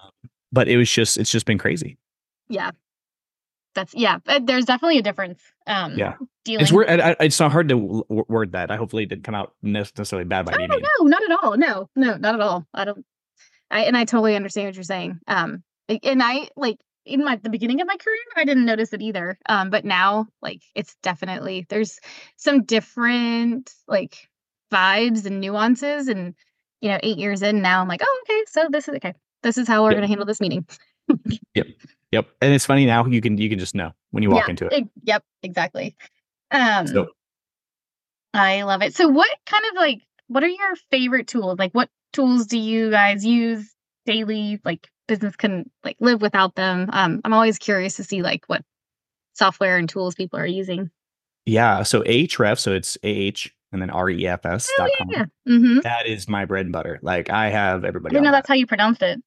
But 0.52 0.68
it 0.68 0.76
was 0.76 0.90
just, 0.90 1.18
it's 1.18 1.30
just 1.30 1.46
been 1.46 1.58
crazy. 1.58 1.96
Yeah. 2.48 2.70
That's 3.74 3.94
yeah. 3.94 4.18
There's 4.42 4.64
definitely 4.64 4.98
a 4.98 5.02
difference. 5.02 5.40
Um, 5.66 5.96
Yeah. 5.96 6.14
Dealing. 6.44 6.62
It's 6.62 6.72
weird. 6.72 6.88
I, 6.88 7.10
I, 7.10 7.16
it's 7.20 7.38
not 7.38 7.52
hard 7.52 7.68
to 7.68 8.04
word 8.08 8.52
that. 8.52 8.70
I 8.70 8.76
hopefully 8.76 9.04
it 9.04 9.08
didn't 9.10 9.24
come 9.24 9.34
out 9.34 9.54
necessarily 9.62 10.24
bad 10.24 10.46
by 10.46 10.52
Oh, 10.52 10.56
any 10.56 10.68
means. 10.68 10.82
no, 11.00 11.06
not 11.06 11.22
at 11.22 11.38
all. 11.42 11.56
No, 11.56 11.88
no, 11.94 12.16
not 12.16 12.34
at 12.34 12.40
all. 12.40 12.66
I 12.74 12.84
don't. 12.84 13.04
I 13.70 13.82
and 13.82 13.96
I 13.96 14.04
totally 14.04 14.34
understand 14.34 14.66
what 14.66 14.74
you're 14.74 14.82
saying. 14.82 15.20
Um, 15.28 15.62
and 16.02 16.22
I 16.22 16.48
like 16.56 16.78
in 17.04 17.24
my 17.24 17.36
the 17.36 17.50
beginning 17.50 17.80
of 17.80 17.86
my 17.86 17.96
career, 17.96 18.16
I 18.36 18.44
didn't 18.44 18.64
notice 18.64 18.92
it 18.92 19.02
either. 19.02 19.38
Um, 19.48 19.70
but 19.70 19.84
now, 19.84 20.26
like, 20.42 20.62
it's 20.74 20.96
definitely 21.02 21.66
there's 21.68 22.00
some 22.36 22.64
different 22.64 23.72
like 23.86 24.28
vibes 24.72 25.26
and 25.26 25.40
nuances, 25.40 26.08
and 26.08 26.34
you 26.80 26.88
know, 26.88 26.98
eight 27.02 27.18
years 27.18 27.42
in 27.42 27.62
now, 27.62 27.82
I'm 27.82 27.88
like, 27.88 28.00
oh, 28.02 28.22
okay, 28.24 28.42
so 28.48 28.66
this 28.70 28.88
is 28.88 28.96
okay. 28.96 29.14
This 29.42 29.58
is 29.58 29.66
how 29.68 29.82
we're 29.82 29.90
Yep. 29.90 29.96
gonna 29.98 30.06
handle 30.08 30.26
this 30.26 30.40
meeting. 30.40 30.66
Yep. 31.54 31.66
Yep. 32.12 32.28
And 32.40 32.54
it's 32.54 32.66
funny 32.66 32.86
now 32.86 33.04
you 33.06 33.20
can, 33.20 33.36
you 33.36 33.48
can 33.50 33.58
just 33.58 33.74
know 33.74 33.90
when 34.12 34.22
you 34.22 34.30
walk 34.30 34.44
yeah, 34.46 34.50
into 34.50 34.66
it. 34.66 34.72
e- 34.72 34.90
yep, 35.02 35.24
exactly. 35.42 35.96
Um, 36.52 36.86
So 36.86 37.08
I 38.32 38.62
love 38.62 38.82
it. 38.82 38.94
So 38.94 39.08
what 39.08 39.28
kind 39.46 39.64
of 39.70 39.76
like 39.76 40.02
what 40.28 40.44
are 40.44 40.48
your 40.48 40.76
favorite 40.90 41.26
tools? 41.26 41.58
Like 41.58 41.72
what 41.72 41.88
tools 42.12 42.46
do 42.46 42.58
you 42.58 42.90
guys 42.90 43.24
use 43.24 43.74
daily? 44.06 44.60
Like 44.64 44.88
business 45.08 45.34
can 45.34 45.68
like 45.82 45.96
live 46.00 46.22
without 46.22 46.54
them. 46.54 46.88
Um 46.92 47.20
I'm 47.24 47.32
always 47.32 47.58
curious 47.58 47.96
to 47.96 48.04
see 48.04 48.22
like 48.22 48.44
what 48.46 48.62
software 49.34 49.76
and 49.76 49.88
tools 49.88 50.14
people 50.14 50.38
are 50.38 50.46
using. 50.46 50.90
yeah. 51.46 51.82
So 51.82 52.02
Ahref, 52.02 52.58
so 52.60 52.72
it's 52.72 52.96
AH 53.04 53.50
and 53.72 53.80
then 53.80 53.88
REFS 53.90 54.68
Oh 54.70 54.74
dot 54.78 54.90
com. 54.98 55.08
yeah. 55.10 55.24
Mm-hmm. 55.48 55.80
That 55.80 56.06
is 56.06 56.28
my 56.28 56.44
bread 56.44 56.66
and 56.66 56.72
butter. 56.72 56.98
Like 57.02 57.30
I 57.30 57.50
have 57.50 57.84
everybody. 57.84 58.14
didn't 58.14 58.24
know 58.24 58.30
that. 58.32 58.38
that's 58.38 58.48
how 58.48 58.54
you 58.54 58.66
pronounced 58.66 59.02
it. 59.02 59.20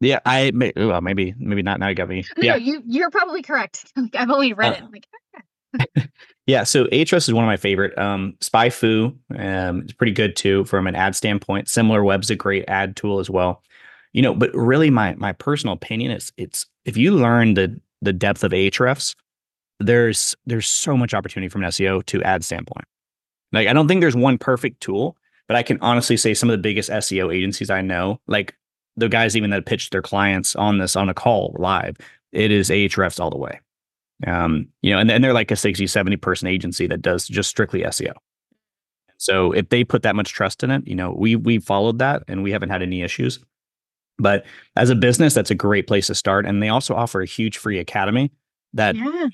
Yeah. 0.00 0.20
I, 0.24 0.52
may, 0.54 0.72
well, 0.76 1.00
maybe, 1.00 1.34
maybe 1.38 1.62
not. 1.62 1.80
Now 1.80 1.88
you 1.88 1.94
got 1.94 2.08
me. 2.08 2.24
No, 2.36 2.42
Yeah. 2.44 2.56
you 2.56 2.82
you're 2.86 3.10
probably 3.10 3.42
correct. 3.42 3.84
Like 3.96 4.14
I've 4.14 4.30
only 4.30 4.52
read 4.52 4.74
Uh, 4.74 4.86
it. 4.86 4.92
Like 4.92 6.08
Yeah, 6.46 6.64
so 6.64 6.84
Ahrefs 6.86 7.28
is 7.28 7.34
one 7.34 7.44
of 7.44 7.48
my 7.48 7.58
favorite. 7.58 7.96
Um, 7.98 8.34
SpyFu 8.40 9.14
um, 9.38 9.82
is 9.82 9.92
pretty 9.92 10.12
good 10.12 10.34
too 10.34 10.64
from 10.64 10.86
an 10.86 10.94
ad 10.94 11.14
standpoint. 11.14 11.68
Similar 11.68 12.02
Web's 12.04 12.30
a 12.30 12.36
great 12.36 12.64
ad 12.68 12.96
tool 12.96 13.18
as 13.18 13.28
well. 13.28 13.62
You 14.14 14.22
know, 14.22 14.34
but 14.34 14.50
really, 14.54 14.88
my 14.88 15.14
my 15.16 15.32
personal 15.32 15.74
opinion 15.74 16.10
is 16.10 16.32
it's 16.38 16.64
if 16.86 16.96
you 16.96 17.14
learn 17.14 17.52
the 17.54 17.78
the 18.00 18.14
depth 18.14 18.42
of 18.44 18.52
Ahrefs, 18.52 19.14
there's 19.78 20.34
there's 20.46 20.66
so 20.66 20.96
much 20.96 21.12
opportunity 21.12 21.50
from 21.50 21.62
an 21.64 21.68
SEO 21.70 22.04
to 22.06 22.22
ad 22.22 22.42
standpoint. 22.44 22.86
Like 23.52 23.68
I 23.68 23.72
don't 23.72 23.88
think 23.88 24.00
there's 24.00 24.16
one 24.16 24.38
perfect 24.38 24.80
tool, 24.80 25.16
but 25.46 25.56
I 25.56 25.62
can 25.62 25.78
honestly 25.80 26.16
say 26.16 26.34
some 26.34 26.50
of 26.50 26.54
the 26.54 26.62
biggest 26.62 26.90
SEO 26.90 27.34
agencies 27.34 27.70
I 27.70 27.80
know, 27.80 28.20
like 28.26 28.54
the 28.96 29.08
guys 29.08 29.36
even 29.36 29.50
that 29.50 29.66
pitch 29.66 29.90
their 29.90 30.02
clients 30.02 30.56
on 30.56 30.78
this 30.78 30.96
on 30.96 31.08
a 31.08 31.14
call 31.14 31.54
live, 31.58 31.96
it 32.32 32.50
is 32.50 32.70
Ahrefs 32.70 33.20
all 33.20 33.30
the 33.30 33.38
way. 33.38 33.60
Um, 34.26 34.68
you 34.82 34.92
know, 34.92 34.98
and, 34.98 35.10
and 35.10 35.22
they're 35.22 35.32
like 35.32 35.50
a 35.50 35.56
60, 35.56 35.86
70 35.86 36.16
person 36.16 36.48
agency 36.48 36.86
that 36.88 37.02
does 37.02 37.28
just 37.28 37.48
strictly 37.48 37.82
SEO. 37.82 38.12
So 39.16 39.52
if 39.52 39.68
they 39.68 39.84
put 39.84 40.02
that 40.02 40.16
much 40.16 40.32
trust 40.32 40.62
in 40.62 40.70
it, 40.70 40.86
you 40.86 40.94
know, 40.94 41.12
we 41.12 41.36
we 41.36 41.58
followed 41.58 41.98
that 41.98 42.22
and 42.28 42.42
we 42.42 42.52
haven't 42.52 42.70
had 42.70 42.82
any 42.82 43.02
issues. 43.02 43.40
But 44.18 44.44
as 44.76 44.90
a 44.90 44.96
business, 44.96 45.34
that's 45.34 45.50
a 45.50 45.56
great 45.56 45.86
place 45.86 46.08
to 46.08 46.14
start. 46.14 46.46
And 46.46 46.62
they 46.62 46.68
also 46.68 46.94
offer 46.94 47.20
a 47.20 47.26
huge 47.26 47.58
free 47.58 47.78
academy 47.78 48.32
that 48.74 48.96
yeah. 48.96 49.28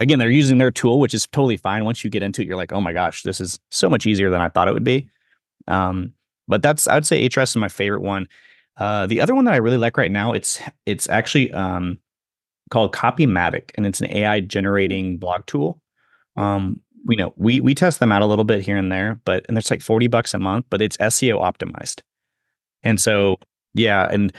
Again, 0.00 0.18
they're 0.18 0.30
using 0.30 0.58
their 0.58 0.70
tool, 0.70 0.98
which 0.98 1.14
is 1.14 1.26
totally 1.28 1.56
fine. 1.56 1.84
Once 1.84 2.02
you 2.02 2.10
get 2.10 2.22
into 2.22 2.42
it, 2.42 2.48
you're 2.48 2.56
like, 2.56 2.72
oh 2.72 2.80
my 2.80 2.92
gosh, 2.92 3.22
this 3.22 3.40
is 3.40 3.60
so 3.70 3.88
much 3.88 4.06
easier 4.06 4.30
than 4.30 4.40
I 4.40 4.48
thought 4.48 4.66
it 4.66 4.74
would 4.74 4.84
be. 4.84 5.08
Um, 5.68 6.12
but 6.48 6.62
that's 6.62 6.88
I 6.88 6.94
would 6.94 7.06
say 7.06 7.28
Ahrefs 7.28 7.50
is 7.50 7.56
my 7.56 7.68
favorite 7.68 8.02
one. 8.02 8.26
Uh, 8.78 9.06
the 9.06 9.20
other 9.20 9.34
one 9.34 9.44
that 9.44 9.54
I 9.54 9.58
really 9.58 9.76
like 9.76 9.96
right 9.96 10.10
now, 10.10 10.32
it's 10.32 10.60
it's 10.86 11.08
actually 11.08 11.52
um, 11.52 11.98
called 12.70 12.92
Copymatic, 12.92 13.70
and 13.76 13.86
it's 13.86 14.00
an 14.00 14.10
AI 14.10 14.40
generating 14.40 15.18
blog 15.18 15.46
tool. 15.46 15.80
Um, 16.36 16.80
we 17.06 17.14
know 17.16 17.32
we 17.36 17.60
we 17.60 17.74
test 17.74 18.00
them 18.00 18.10
out 18.10 18.22
a 18.22 18.26
little 18.26 18.44
bit 18.44 18.62
here 18.62 18.76
and 18.76 18.90
there, 18.90 19.20
but 19.24 19.44
and 19.48 19.58
it's 19.58 19.70
like 19.70 19.82
forty 19.82 20.08
bucks 20.08 20.34
a 20.34 20.38
month, 20.38 20.66
but 20.70 20.82
it's 20.82 20.96
SEO 20.96 21.40
optimized. 21.40 22.00
And 22.82 23.00
so 23.00 23.38
yeah, 23.74 24.08
and 24.10 24.32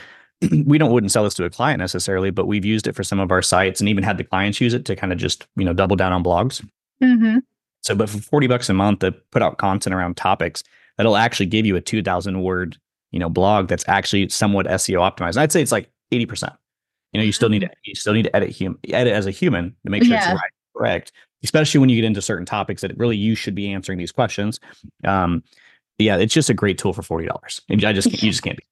we 0.66 0.78
don't 0.78 0.92
wouldn't 0.92 1.12
sell 1.12 1.24
this 1.24 1.34
to 1.34 1.44
a 1.44 1.50
client 1.50 1.78
necessarily, 1.78 2.30
but 2.30 2.46
we've 2.46 2.64
used 2.64 2.86
it 2.86 2.94
for 2.94 3.04
some 3.04 3.20
of 3.20 3.30
our 3.30 3.42
sites 3.42 3.80
and 3.80 3.88
even 3.88 4.04
had 4.04 4.18
the 4.18 4.24
clients 4.24 4.60
use 4.60 4.74
it 4.74 4.84
to 4.86 4.96
kind 4.96 5.12
of 5.12 5.18
just 5.18 5.46
you 5.56 5.64
know 5.64 5.72
double 5.72 5.96
down 5.96 6.12
on 6.12 6.22
blogs. 6.24 6.66
Mm-hmm. 7.02 7.38
So, 7.82 7.94
but 7.94 8.08
for 8.08 8.18
40 8.18 8.46
bucks 8.46 8.68
a 8.68 8.74
month 8.74 9.00
to 9.00 9.12
put 9.12 9.42
out 9.42 9.58
content 9.58 9.94
around 9.94 10.16
topics, 10.16 10.62
that'll 10.96 11.16
actually 11.16 11.46
give 11.46 11.66
you 11.66 11.76
a 11.76 11.80
2000 11.80 12.42
word, 12.42 12.76
you 13.10 13.18
know, 13.18 13.28
blog 13.28 13.68
that's 13.68 13.84
actually 13.88 14.28
somewhat 14.28 14.66
SEO 14.66 14.98
optimized. 14.98 15.36
I'd 15.36 15.50
say 15.52 15.62
it's 15.62 15.72
like 15.72 15.90
80%. 16.12 16.54
You 17.12 17.20
know, 17.20 17.24
you 17.24 17.32
still 17.32 17.48
need 17.48 17.60
to, 17.60 17.70
you 17.84 17.94
still 17.94 18.12
need 18.14 18.22
to 18.24 18.36
edit 18.36 18.56
hum, 18.56 18.78
edit 18.88 19.12
as 19.12 19.26
a 19.26 19.30
human 19.30 19.74
to 19.84 19.90
make 19.90 20.04
sure 20.04 20.14
Yeah. 20.14 20.32
it's 20.32 20.40
right, 20.40 20.50
correct. 20.76 21.12
Especially 21.42 21.80
when 21.80 21.88
you 21.88 21.96
get 21.96 22.04
into 22.04 22.22
certain 22.22 22.46
topics 22.46 22.82
that 22.82 22.96
really 22.96 23.16
you 23.16 23.34
should 23.34 23.54
be 23.54 23.72
answering 23.72 23.98
these 23.98 24.12
questions. 24.12 24.60
Um, 25.04 25.42
yeah, 25.98 26.16
it's 26.16 26.32
just 26.32 26.50
a 26.50 26.54
great 26.54 26.78
tool 26.78 26.92
for 26.92 27.02
$40. 27.02 27.60
I 27.84 27.92
just, 27.92 28.12
you 28.22 28.30
just 28.30 28.42
can't 28.42 28.56
be. 28.56 28.64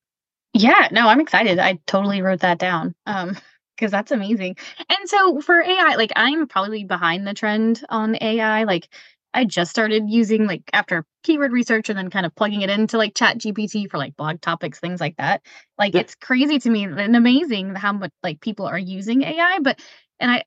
Yeah, 0.55 0.89
no, 0.91 1.09
I'm 1.09 1.21
excited. 1.21 1.59
I 1.59 1.79
totally 1.87 2.23
wrote 2.23 2.41
that 2.41 2.59
down. 2.59 2.95
Um, 3.07 3.37
because 3.77 3.91
that's 3.93 4.13
amazing. 4.13 4.57
And 4.91 5.09
so 5.09 5.41
for 5.41 5.63
AI, 5.63 5.95
like 5.97 6.13
I'm 6.15 6.47
probably 6.47 6.85
behind 6.85 7.27
the 7.27 7.33
trend 7.33 7.83
on 7.89 8.17
AI. 8.21 8.65
Like 8.65 8.89
I 9.33 9.45
just 9.47 9.71
started 9.71 10.05
using 10.11 10.47
like 10.47 10.63
after 10.75 11.07
keyword 11.23 11.53
research 11.53 11.89
and 11.89 11.97
then 11.99 12.11
kind 12.11 12.27
of 12.27 12.35
plugging 12.35 12.61
it 12.61 12.69
into 12.69 12.99
like 12.99 13.15
ChatGPT 13.15 13.91
for 13.91 13.97
like 13.97 14.17
blog 14.17 14.41
topics, 14.43 14.81
things 14.81 15.01
like 15.01 15.17
that. 15.17 15.41
Like 15.79 15.95
Yeah. 15.95 16.01
it's 16.01 16.15
crazy 16.17 16.59
to 16.59 16.71
me 16.71 16.85
and 16.85 17.17
amazing 17.17 17.75
how 17.75 17.93
much 17.95 18.13
like 18.23 18.41
people 18.41 18.67
are 18.67 18.79
using 18.79 19.23
AI. 19.23 19.61
But 19.63 19.81
and 20.19 20.31
I 20.31 20.45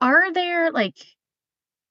are 0.00 0.32
there 0.32 0.70
like 0.70 0.94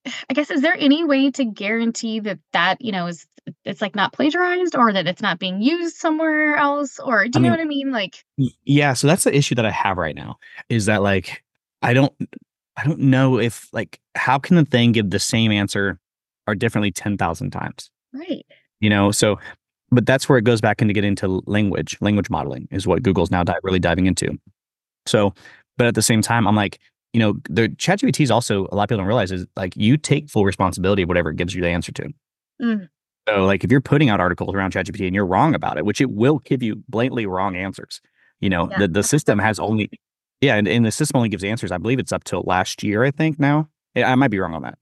I 0.30 0.34
guess 0.34 0.52
is 0.52 0.62
there 0.62 0.76
any 0.78 1.04
way 1.04 1.32
to 1.32 1.46
guarantee 1.46 2.20
that 2.22 2.40
that 2.54 2.82
you 2.82 2.92
know 2.92 3.08
is 3.08 3.26
it's 3.64 3.82
like 3.82 3.96
not 3.96 4.14
plagiarized 4.14 4.76
or 4.76 4.92
that 4.94 5.08
it's 5.08 5.22
not 5.22 5.40
being 5.40 5.62
used 5.62 5.96
somewhere 5.96 6.56
else 6.56 7.00
or 7.00 7.28
do 7.28 7.40
I 7.40 7.42
you 7.42 7.42
know 7.42 7.42
mean, 7.42 7.52
what 7.52 7.60
I 7.60 7.66
mean? 7.66 7.92
Like 7.92 8.26
Yeah, 8.66 8.94
so 8.94 9.08
that's 9.08 9.24
the 9.24 9.36
issue 9.36 9.56
that 9.56 9.66
I 9.66 9.72
have 9.72 9.98
right 9.98 10.16
now 10.16 10.38
is 10.70 10.86
that 10.86 11.02
like 11.02 11.44
I 11.82 11.94
don't 11.94 12.14
I 12.78 12.84
don't 12.84 13.00
know 13.00 13.40
if 13.40 13.68
like 13.72 14.00
how 14.16 14.38
can 14.38 14.56
the 14.56 14.66
thing 14.66 14.92
give 14.92 15.10
the 15.10 15.20
same 15.20 15.52
answer 15.52 16.00
or 16.48 16.56
differently 16.56 16.92
10,000 16.92 17.52
times. 17.52 17.90
right. 18.14 18.46
You 18.80 18.90
know, 18.90 19.12
so 19.12 19.40
but 19.92 20.06
that's 20.06 20.28
where 20.28 20.38
it 20.38 20.44
goes 20.44 20.62
back 20.62 20.82
into 20.82 20.94
get 20.94 21.04
into 21.04 21.42
language. 21.46 21.98
Language 22.02 22.30
modeling 22.30 22.68
is 22.72 22.86
what 22.86 23.04
Google's 23.04 23.32
now 23.32 23.44
di- 23.44 23.56
really 23.64 23.80
diving 23.80 24.08
into. 24.08 24.38
So, 25.06 25.34
but 25.78 25.88
at 25.88 25.96
the 25.96 26.02
same 26.02 26.22
time 26.22 26.48
I'm 26.48 26.56
like, 26.56 26.80
you 27.14 27.20
know, 27.20 27.36
the 27.50 27.70
ChatGPT 27.70 28.22
is 28.22 28.32
also 28.32 28.68
a 28.72 28.76
lot 28.76 28.84
of 28.84 28.90
people 28.90 28.98
don't 28.98 29.08
realize 29.08 29.32
is 29.32 29.46
like 29.56 29.76
you 29.78 29.96
take 29.96 30.30
full 30.30 30.44
responsibility 30.44 31.04
of 31.04 31.08
whatever 31.08 31.30
it 31.30 31.38
gives 31.38 31.56
you 31.56 31.62
the 31.62 31.70
answer 31.70 31.92
to. 31.94 32.10
Mm. 32.62 32.90
So 33.28 33.46
like 33.46 33.64
if 33.64 33.72
you're 33.72 33.82
putting 33.82 34.10
out 34.10 34.20
articles 34.20 34.54
around 34.54 34.74
ChatGPT 34.74 35.08
and 35.08 35.16
you're 35.16 35.26
wrong 35.26 35.56
about 35.56 35.78
it, 35.78 35.86
which 35.86 36.00
it 36.02 36.12
will 36.12 36.40
give 36.40 36.62
you 36.62 36.84
blatantly 36.88 37.26
wrong 37.26 37.56
answers, 37.56 38.02
you 38.40 38.50
know, 38.50 38.70
Yeah. 38.70 38.80
the, 38.80 38.88
the 38.88 39.04
system 39.04 39.40
has 39.40 39.60
only 39.60 39.90
yeah, 40.42 40.56
and, 40.56 40.68
and 40.68 40.86
the 40.86 40.92
system 40.92 41.18
only 41.18 41.30
gives 41.30 41.44
answers. 41.44 41.72
I 41.72 41.78
believe 41.78 41.98
it's 41.98 42.12
up 42.12 42.24
till 42.26 42.44
last 42.46 42.84
year, 42.84 43.04
I 43.04 43.12
think 43.12 43.40
now. 43.40 43.70
I 43.96 44.14
might 44.16 44.28
be 44.30 44.38
wrong 44.40 44.54
on 44.54 44.64
that. 44.64 44.78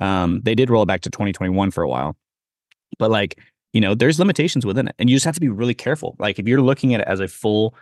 Um, 0.00 0.40
they 0.42 0.54
did 0.54 0.68
roll 0.68 0.82
it 0.82 0.86
back 0.86 1.00
to 1.02 1.10
2021 1.10 1.70
for 1.70 1.82
a 1.82 1.88
while. 1.88 2.16
But 2.98 3.10
like, 3.10 3.38
you 3.72 3.80
know, 3.80 3.94
there's 3.94 4.18
limitations 4.18 4.66
within 4.66 4.88
it. 4.88 4.94
And 4.98 5.08
you 5.08 5.16
just 5.16 5.24
have 5.24 5.34
to 5.36 5.40
be 5.40 5.48
really 5.48 5.74
careful. 5.74 6.16
Like 6.18 6.38
if 6.38 6.46
you're 6.48 6.60
looking 6.60 6.92
at 6.92 7.00
it 7.00 7.06
as 7.06 7.20
a 7.20 7.28
full 7.28 7.74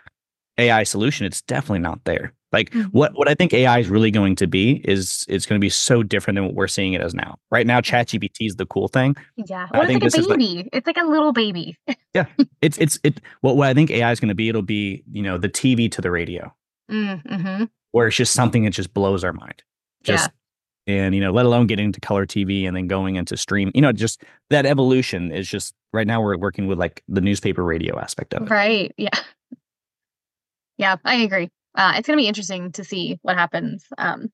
AI 0.57 0.83
solution, 0.83 1.25
it's 1.25 1.41
definitely 1.41 1.79
not 1.79 2.03
there. 2.05 2.31
Like 2.55 2.69
Mhm. 2.71 2.85
what 2.93 3.11
what 3.17 3.27
I 3.27 3.35
think 3.35 3.53
AI 3.53 3.77
is 3.79 3.89
really 3.89 4.11
going 4.11 4.35
to 4.37 4.47
be 4.47 4.81
is 4.85 5.25
it's 5.27 5.45
going 5.45 5.59
to 5.59 5.63
be 5.63 5.69
so 5.69 6.01
different 6.03 6.35
than 6.37 6.45
what 6.45 6.53
we're 6.55 6.67
seeing 6.67 6.93
it 6.93 7.01
as 7.01 7.13
now. 7.13 7.37
Right 7.51 7.67
now, 7.67 7.81
ChatGPT 7.81 8.47
is 8.47 8.55
the 8.55 8.65
cool 8.65 8.87
thing. 8.87 9.15
Yeah. 9.35 9.67
I 9.71 9.79
Well, 9.79 9.87
think 9.87 10.03
it's 10.03 10.15
like 10.15 10.25
a 10.25 10.29
like- 10.29 10.39
baby. 10.39 10.69
it's 10.73 10.87
like 10.87 10.97
a 10.97 11.05
little 11.05 11.33
baby. 11.33 11.77
Yeah, 12.15 12.25
it's 12.61 12.77
it's 12.77 12.97
it 13.03 13.19
what, 13.41 13.57
what 13.57 13.67
I 13.67 13.73
think 13.73 13.91
AI 13.91 14.11
is 14.11 14.19
going 14.21 14.29
to 14.29 14.35
be, 14.35 14.47
it'll 14.49 14.61
be, 14.61 15.03
you 15.11 15.21
know, 15.21 15.37
the 15.37 15.49
TV 15.49 15.91
to 15.91 16.01
the 16.01 16.09
radio, 16.09 16.51
mm-hmm. 16.89 17.65
where 17.91 18.07
it's 18.07 18.15
just 18.15 18.33
something 18.33 18.63
that 18.63 18.69
just 18.71 18.93
blows 18.93 19.23
our 19.25 19.33
mind. 19.33 19.61
Just 20.03 20.29
and 20.87 21.13
you 21.15 21.19
know 21.21 21.31
let 21.31 21.45
alone 21.45 21.65
getting 21.67 21.85
into 21.85 21.99
color 21.99 22.27
tv 22.27 22.67
and 22.67 22.77
then 22.77 22.85
going 22.87 23.15
into 23.15 23.35
stream 23.35 23.71
you 23.73 23.81
know 23.81 23.91
just 23.91 24.21
that 24.51 24.67
evolution 24.67 25.31
is 25.31 25.49
just 25.49 25.73
right 25.93 26.05
now 26.05 26.21
we're 26.21 26.37
working 26.37 26.67
with 26.67 26.77
like 26.77 27.01
the 27.07 27.21
newspaper 27.21 27.63
radio 27.63 27.97
aspect 27.99 28.35
of 28.35 28.43
it 28.43 28.49
Right. 28.51 28.93
Yeah. 28.95 29.09
Yeah, 30.77 30.97
I 31.03 31.15
agree. 31.15 31.49
Uh, 31.75 31.93
it's 31.97 32.07
gonna 32.07 32.17
be 32.17 32.27
interesting 32.27 32.71
to 32.73 32.83
see 32.83 33.19
what 33.21 33.37
happens. 33.37 33.85
Um, 33.97 34.29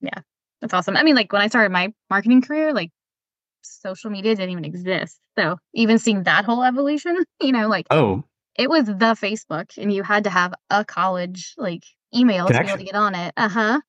yeah, 0.00 0.20
that's 0.60 0.74
awesome. 0.74 0.96
I 0.96 1.02
mean, 1.02 1.14
like 1.14 1.32
when 1.32 1.42
I 1.42 1.48
started 1.48 1.72
my 1.72 1.92
marketing 2.10 2.42
career, 2.42 2.72
like 2.72 2.90
social 3.62 4.10
media 4.10 4.34
didn't 4.34 4.50
even 4.50 4.64
exist. 4.64 5.18
So 5.38 5.56
even 5.74 5.98
seeing 5.98 6.24
that 6.24 6.44
whole 6.44 6.62
evolution, 6.62 7.24
you 7.40 7.52
know, 7.52 7.68
like 7.68 7.86
oh 7.90 8.24
it 8.56 8.70
was 8.70 8.86
the 8.86 8.92
Facebook, 8.94 9.76
and 9.78 9.92
you 9.92 10.02
had 10.02 10.24
to 10.24 10.30
have 10.30 10.54
a 10.70 10.84
college 10.84 11.54
like 11.56 11.84
email 12.14 12.46
to 12.46 12.52
be 12.52 12.68
able 12.68 12.78
to 12.78 12.84
get 12.84 12.94
on 12.94 13.14
it. 13.14 13.32
Uh 13.36 13.48
huh. 13.48 13.80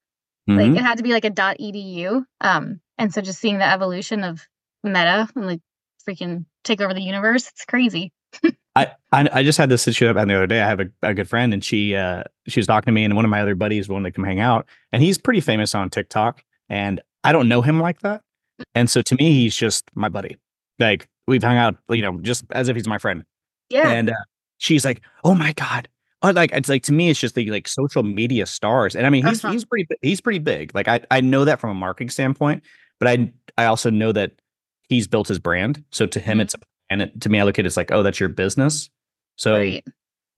Like 0.48 0.68
mhm. 0.68 0.78
it 0.78 0.82
had 0.82 0.98
to 0.98 1.04
be 1.04 1.12
like 1.12 1.26
a 1.26 1.30
dot 1.32 1.58
.edu. 1.60 2.24
Um, 2.40 2.80
and 2.98 3.14
so 3.14 3.22
just 3.22 3.40
seeing 3.40 3.58
the 3.58 3.72
evolution 3.72 4.24
of 4.24 4.46
Meta 4.84 5.28
and 5.36 5.48
like 5.48 5.62
freaking 6.08 6.46
take 6.64 6.82
over 6.82 6.94
the 6.94 7.02
universe, 7.02 7.48
it's 7.48 7.66
crazy. 7.66 8.12
I, 8.76 8.92
I 9.12 9.30
I 9.32 9.44
just 9.44 9.58
had 9.58 9.70
this 9.70 9.88
issue 9.88 10.08
up 10.08 10.16
the 10.16 10.22
other 10.22 10.48
day. 10.48 10.62
I 10.62 10.68
have 10.68 10.80
a, 10.82 10.88
a 11.02 11.14
good 11.14 11.30
friend, 11.30 11.54
and 11.54 11.64
she 11.64 11.96
uh 11.96 12.24
she 12.48 12.60
was 12.60 12.68
talking 12.68 12.88
to 12.88 12.92
me, 12.92 13.04
and 13.06 13.16
one 13.16 13.26
of 13.26 13.32
my 13.32 13.42
other 13.42 13.56
buddies 13.56 13.88
wanted 13.88 14.10
to 14.10 14.16
come 14.16 14.26
hang 14.26 14.40
out, 14.40 14.66
and 14.92 15.02
he's 15.02 15.18
pretty 15.18 15.42
famous 15.42 15.74
on 15.74 15.90
TikTok, 15.90 16.44
and 16.70 17.02
I 17.24 17.32
don't 17.32 17.48
know 17.48 17.62
him 17.62 17.80
like 17.80 18.02
that, 18.02 18.22
and 18.74 18.90
so 18.90 19.02
to 19.04 19.16
me, 19.16 19.32
he's 19.34 19.56
just 19.56 19.86
my 19.96 20.10
buddy. 20.10 20.38
Like 20.80 21.08
we've 21.28 21.42
hung 21.44 21.58
out, 21.58 21.78
you 21.90 22.02
know, 22.02 22.20
just 22.20 22.44
as 22.52 22.68
if 22.70 22.76
he's 22.76 22.88
my 22.88 22.98
friend. 22.98 23.24
Yeah. 23.70 23.90
And 23.90 24.10
uh, 24.10 24.16
she's 24.58 24.84
like, 24.84 25.02
"Oh 25.24 25.34
my 25.36 25.54
god!" 25.54 25.88
Oh, 26.22 26.32
like 26.32 26.52
it's 26.52 26.68
like 26.70 26.84
to 26.84 26.94
me, 26.94 27.10
it's 27.10 27.20
just 27.20 27.36
the 27.36 27.50
like 27.50 27.68
social 27.70 28.04
media 28.04 28.46
stars, 28.46 28.96
and 28.96 29.08
I 29.08 29.10
mean, 29.10 29.26
he's 29.26 29.44
Uh-huh. 29.44 29.54
he's 29.54 29.64
pretty 29.66 29.88
he's 30.02 30.20
pretty 30.22 30.40
big. 30.40 30.76
Like 30.76 30.88
I 30.90 31.00
I 31.12 31.22
know 31.22 31.46
that 31.46 31.62
from 31.62 31.70
a 31.70 31.74
marketing 31.76 32.10
standpoint, 32.10 32.62
but 33.00 33.08
I 33.08 33.32
I 33.58 33.66
also 33.66 33.90
know 33.90 34.12
that 34.12 34.34
he's 34.90 35.08
built 35.08 35.30
his 35.30 35.40
brand. 35.40 35.84
So 35.92 36.06
to 36.08 36.20
him, 36.20 36.40
Mhm. 36.40 36.42
it's 36.42 36.54
a 36.56 36.60
and 36.90 37.02
it, 37.04 37.22
to 37.22 37.30
me, 37.30 37.40
I 37.40 37.44
look 37.44 37.58
at 37.60 37.66
it 37.66 37.68
as 37.68 37.78
like, 37.78 37.92
oh, 37.92 38.04
that's 38.04 38.20
your 38.20 38.30
business. 38.30 38.90
So 39.38 39.54
right. 39.54 39.84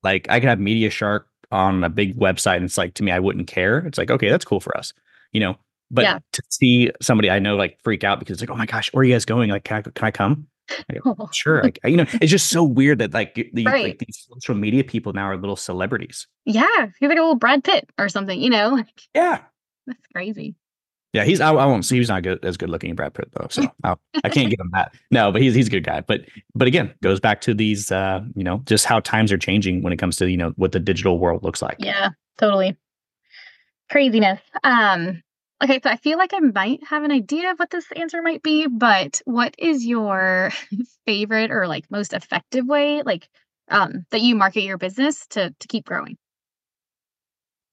like 0.03 0.27
I 0.29 0.39
could 0.39 0.49
have 0.49 0.59
Media 0.59 0.89
Shark 0.89 1.27
on 1.51 1.83
a 1.83 1.89
big 1.89 2.17
website, 2.17 2.57
and 2.57 2.65
it's 2.65 2.77
like 2.77 2.93
to 2.95 3.03
me, 3.03 3.11
I 3.11 3.19
wouldn't 3.19 3.47
care. 3.47 3.79
It's 3.79 3.97
like 3.97 4.11
okay, 4.11 4.29
that's 4.29 4.45
cool 4.45 4.59
for 4.59 4.75
us, 4.77 4.93
you 5.31 5.39
know. 5.39 5.55
But 5.89 6.03
Yeah. 6.03 6.19
to 6.33 6.41
see 6.49 6.91
somebody 7.01 7.29
I 7.29 7.39
know 7.39 7.55
like 7.55 7.77
freak 7.83 8.03
out 8.03 8.19
because 8.19 8.33
it's 8.33 8.41
like, 8.41 8.49
oh 8.49 8.57
my 8.57 8.65
gosh, 8.65 8.91
where 8.93 9.01
are 9.01 9.05
you 9.05 9.13
guys 9.13 9.23
going? 9.25 9.49
Like, 9.49 9.63
can 9.63 9.77
I, 9.77 9.81
can 9.81 10.05
I 10.05 10.11
come? 10.11 10.47
Sure. 11.31 11.63
Like, 11.63 11.79
you 11.85 11.95
know, 11.95 12.05
it's 12.21 12.29
just 12.29 12.49
so 12.49 12.61
weird 12.61 12.99
that 12.99 13.13
like 13.13 13.35
the 13.35 13.63
Right. 13.65 13.85
like 13.85 13.99
these 13.99 14.27
social 14.29 14.53
media 14.53 14.83
people 14.83 15.13
now 15.13 15.23
are 15.23 15.37
little 15.37 15.55
celebrities. 15.55 16.27
Yeah, 16.43 16.87
he's 16.99 17.07
like 17.07 17.17
a 17.17 17.21
little 17.21 17.35
Brad 17.35 17.63
Pitt 17.63 17.89
or 17.97 18.09
something, 18.09 18.37
you 18.41 18.49
know? 18.49 18.71
Like, 18.75 19.01
Yeah. 19.15 19.39
that's 19.85 20.05
crazy. 20.13 20.55
Yeah, 21.13 21.23
he's 21.23 21.39
I, 21.39 21.53
I 21.53 21.65
won't 21.65 21.85
see 21.85 21.97
he's 21.97 22.09
not 22.09 22.23
good 22.23 22.43
as 22.43 22.57
good 22.57 22.69
looking 22.69 22.91
as 22.91 22.95
Brad 22.95 23.13
Pitt 23.13 23.29
though, 23.33 23.47
so 23.49 23.63
I'll, 23.83 23.99
I 24.23 24.29
can't 24.29 24.49
give 24.49 24.59
him 24.59 24.69
that. 24.73 24.93
No, 25.09 25.31
but 25.31 25.41
he's 25.41 25.55
he's 25.55 25.67
a 25.67 25.71
good 25.71 25.83
guy. 25.83 26.01
But 26.01 26.21
but 26.53 26.67
again, 26.67 26.93
goes 27.01 27.19
back 27.19 27.41
to 27.41 27.53
these 27.53 27.91
uh, 27.91 28.21
you 28.35 28.43
know, 28.43 28.61
just 28.65 28.85
how 28.85 28.99
times 28.99 29.31
are 29.31 29.37
changing 29.37 29.83
when 29.83 29.93
it 29.93 29.97
comes 29.97 30.17
to 30.17 30.29
you 30.29 30.37
know 30.37 30.53
what 30.57 30.73
the 30.73 30.79
digital 30.79 31.17
world 31.17 31.43
looks 31.43 31.61
like. 31.61 31.77
Yeah, 31.79 32.09
totally. 32.37 32.77
Craziness. 33.89 34.41
Um, 34.65 35.23
okay, 35.63 35.79
so 35.81 35.89
I 35.89 35.95
feel 35.95 36.17
like 36.17 36.33
I 36.33 36.39
might 36.39 36.83
have 36.85 37.03
an 37.03 37.11
idea 37.11 37.51
of 37.51 37.57
what 37.57 37.69
this 37.69 37.85
answer 37.95 38.21
might 38.21 38.43
be, 38.43 38.67
but 38.67 39.21
what 39.23 39.55
is 39.57 39.85
your 39.85 40.51
favorite 41.05 41.51
or 41.51 41.67
like 41.67 41.89
most 41.89 42.13
effective 42.13 42.67
way, 42.67 43.01
like 43.03 43.29
um, 43.69 44.05
that 44.11 44.21
you 44.21 44.35
market 44.35 44.63
your 44.63 44.77
business 44.77 45.25
to 45.27 45.55
to 45.57 45.67
keep 45.67 45.85
growing? 45.85 46.17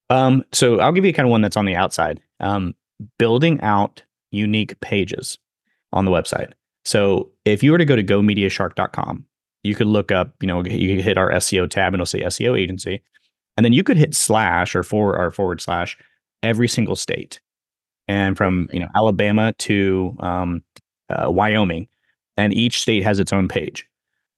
Um, 0.08 0.44
so 0.52 0.80
I'll 0.80 0.92
give 0.92 1.04
you 1.04 1.12
kind 1.12 1.26
of 1.26 1.30
one 1.30 1.40
that's 1.40 1.56
on 1.56 1.64
the 1.64 1.74
outside. 1.74 2.20
Um, 2.38 2.74
building 3.18 3.60
out 3.60 4.02
unique 4.30 4.78
pages 4.80 5.38
on 5.92 6.04
the 6.04 6.10
website. 6.10 6.52
So 6.84 7.30
if 7.44 7.62
you 7.62 7.72
were 7.72 7.78
to 7.78 7.84
go 7.84 7.96
to 7.96 8.04
gomediashark.com, 8.04 9.24
you 9.62 9.74
could 9.74 9.86
look 9.86 10.12
up, 10.12 10.34
you 10.40 10.46
know, 10.46 10.62
you 10.64 10.96
could 10.96 11.04
hit 11.04 11.16
our 11.16 11.30
SEO 11.32 11.68
tab 11.70 11.94
and 11.94 11.96
it'll 11.96 12.06
say 12.06 12.22
SEO 12.22 12.58
agency. 12.58 13.02
And 13.56 13.64
then 13.64 13.72
you 13.72 13.82
could 13.82 13.96
hit 13.96 14.14
slash 14.14 14.74
or 14.74 14.82
forward 14.82 15.18
or 15.18 15.30
forward 15.30 15.60
slash 15.60 15.96
every 16.42 16.68
single 16.68 16.96
state. 16.96 17.40
And 18.06 18.36
from, 18.36 18.68
you 18.72 18.80
know, 18.80 18.88
Alabama 18.94 19.54
to 19.60 20.14
um, 20.20 20.62
uh, 21.08 21.30
Wyoming. 21.30 21.88
And 22.36 22.52
each 22.52 22.82
state 22.82 23.04
has 23.04 23.20
its 23.20 23.32
own 23.32 23.48
page. 23.48 23.86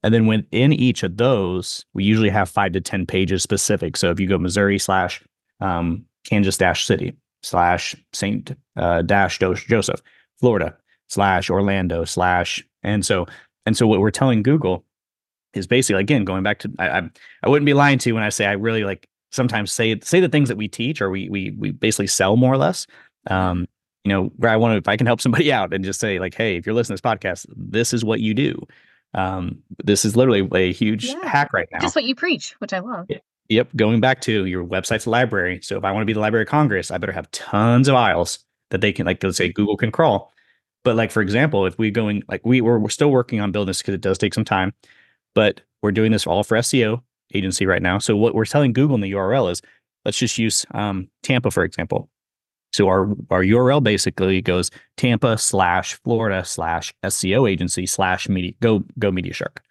And 0.03 0.13
then 0.13 0.27
within 0.27 0.71
each 0.71 1.03
of 1.03 1.17
those, 1.17 1.83
we 1.93 2.03
usually 2.03 2.29
have 2.29 2.47
five 2.47 2.71
to 2.73 2.81
10 2.81 3.05
pages 3.07 3.43
specific. 3.43 3.97
So 3.97 4.11
if 4.11 4.19
you 4.19 4.27
go 4.27 4.37
Missouri 4.37 4.77
slash 4.77 5.21
um, 5.59 6.05
Kansas 6.23 6.57
dash 6.57 6.85
city 6.85 7.13
slash 7.43 7.95
Saint 8.13 8.51
uh, 8.75 9.01
dash 9.03 9.39
Joseph, 9.39 10.01
Florida 10.39 10.75
slash 11.09 11.49
Orlando 11.49 12.03
slash, 12.05 12.63
and 12.83 13.05
so 13.05 13.25
and 13.65 13.75
so 13.77 13.87
what 13.87 13.99
we're 13.99 14.11
telling 14.11 14.43
Google 14.43 14.83
is 15.53 15.67
basically 15.67 16.01
again 16.01 16.25
going 16.25 16.43
back 16.43 16.59
to 16.59 16.71
I 16.79 16.89
I, 16.89 17.09
I 17.43 17.49
wouldn't 17.49 17.65
be 17.65 17.73
lying 17.73 17.97
to 17.99 18.09
you 18.09 18.13
when 18.15 18.23
I 18.23 18.29
say 18.29 18.45
I 18.45 18.53
really 18.53 18.83
like 18.83 19.07
sometimes 19.31 19.71
say 19.71 19.99
say 20.01 20.19
the 20.19 20.29
things 20.29 20.49
that 20.49 20.57
we 20.57 20.67
teach 20.67 21.01
or 21.01 21.09
we 21.09 21.29
we 21.29 21.51
we 21.57 21.71
basically 21.71 22.07
sell 22.07 22.35
more 22.37 22.53
or 22.53 22.57
less. 22.57 22.87
Um, 23.29 23.67
you 24.03 24.13
know, 24.13 24.31
where 24.37 24.51
I 24.51 24.55
want 24.55 24.73
to 24.73 24.77
if 24.77 24.87
I 24.87 24.95
can 24.95 25.05
help 25.05 25.19
somebody 25.19 25.51
out 25.59 25.73
and 25.73 25.83
just 25.83 25.99
say 25.99 26.17
like, 26.19 26.33
hey, 26.33 26.55
if 26.55 26.65
you're 26.65 26.75
listening 26.75 26.97
to 26.97 27.01
this 27.03 27.11
podcast, 27.11 27.45
this 27.55 27.93
is 27.93 28.05
what 28.05 28.19
you 28.21 28.33
do. 28.33 28.57
Um, 29.13 29.59
this 29.83 30.05
is 30.05 30.15
literally 30.15 30.47
a 30.53 30.71
huge 30.71 31.05
Yeah. 31.05 31.27
hack 31.27 31.51
right 31.53 31.67
now. 31.71 31.79
Just 31.79 31.95
what 31.95 32.05
you 32.05 32.15
preach, 32.15 32.55
which 32.59 32.71
I 32.73 32.79
love. 32.79 33.07
Yep. 33.49 33.75
Going 33.75 33.99
back 34.01 34.21
to 34.21 34.45
your 34.45 34.65
website's 34.65 35.07
library. 35.07 35.61
So 35.61 35.77
if 35.77 35.83
I 35.83 35.91
want 35.91 36.01
to 36.01 36.05
be 36.05 36.13
the 36.13 36.19
Library 36.19 36.43
of 36.43 36.49
Congress, 36.49 36.91
I 36.91 36.97
better 36.97 37.13
have 37.13 37.31
tons 37.31 37.87
of 37.87 37.95
aisles 37.95 38.39
that 38.71 38.81
they 38.81 38.91
can, 38.91 39.05
like, 39.05 39.23
let's 39.23 39.37
say 39.37 39.51
Google 39.51 39.77
can 39.77 39.91
crawl. 39.91 40.33
But 40.83 40.95
like, 40.95 41.11
for 41.11 41.21
example, 41.21 41.65
if 41.65 41.77
we're 41.77 41.91
going, 41.91 42.23
like, 42.27 42.45
we, 42.45 42.61
we're, 42.61 42.79
we're 42.79 42.89
still 42.89 43.11
working 43.11 43.39
on 43.39 43.51
building 43.51 43.67
this 43.67 43.81
because 43.81 43.93
it 43.93 44.01
does 44.01 44.17
take 44.17 44.33
some 44.33 44.45
time, 44.45 44.73
but 45.33 45.61
we're 45.81 45.91
doing 45.91 46.11
this 46.11 46.27
all 46.27 46.43
for 46.43 46.57
SEO 46.57 47.01
agency 47.33 47.65
right 47.65 47.81
now. 47.81 47.99
So 47.99 48.15
what 48.15 48.35
we're 48.35 48.45
telling 48.45 48.73
Google 48.73 48.95
in 48.95 49.01
the 49.01 49.11
URL 49.11 49.51
is 49.51 49.61
let's 50.05 50.17
just 50.17 50.37
use 50.37 50.65
um, 50.71 51.09
Tampa, 51.23 51.51
for 51.51 51.63
example. 51.63 52.09
So 52.73 52.87
our, 52.87 53.09
our 53.29 53.43
URL 53.43 53.81
basically 53.81 54.41
goes 54.41 54.71
Tampa 54.97 55.37
slash 55.37 55.95
Florida 56.03 56.43
slash 56.43 56.93
SEO 57.03 57.49
agency 57.49 57.85
slash 57.85 58.27
media, 58.27 58.53
go, 58.61 58.83
go 58.99 59.11
Media 59.11 59.33
Shark. 59.33 59.61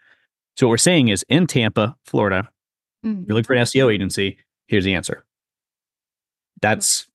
So 0.57 0.66
what 0.66 0.70
we're 0.70 0.79
saying 0.79 1.09
is 1.09 1.24
in 1.29 1.47
Tampa, 1.47 1.95
Florida, 2.05 2.49
Mhm. 3.07 3.26
you're 3.28 3.34
looking 3.34 3.46
for 3.46 3.54
an 3.54 3.62
SEO 3.62 3.92
agency, 3.92 4.38
here's 4.66 4.84
the 4.84 4.94
answer. 4.94 5.24
That's 6.62 7.07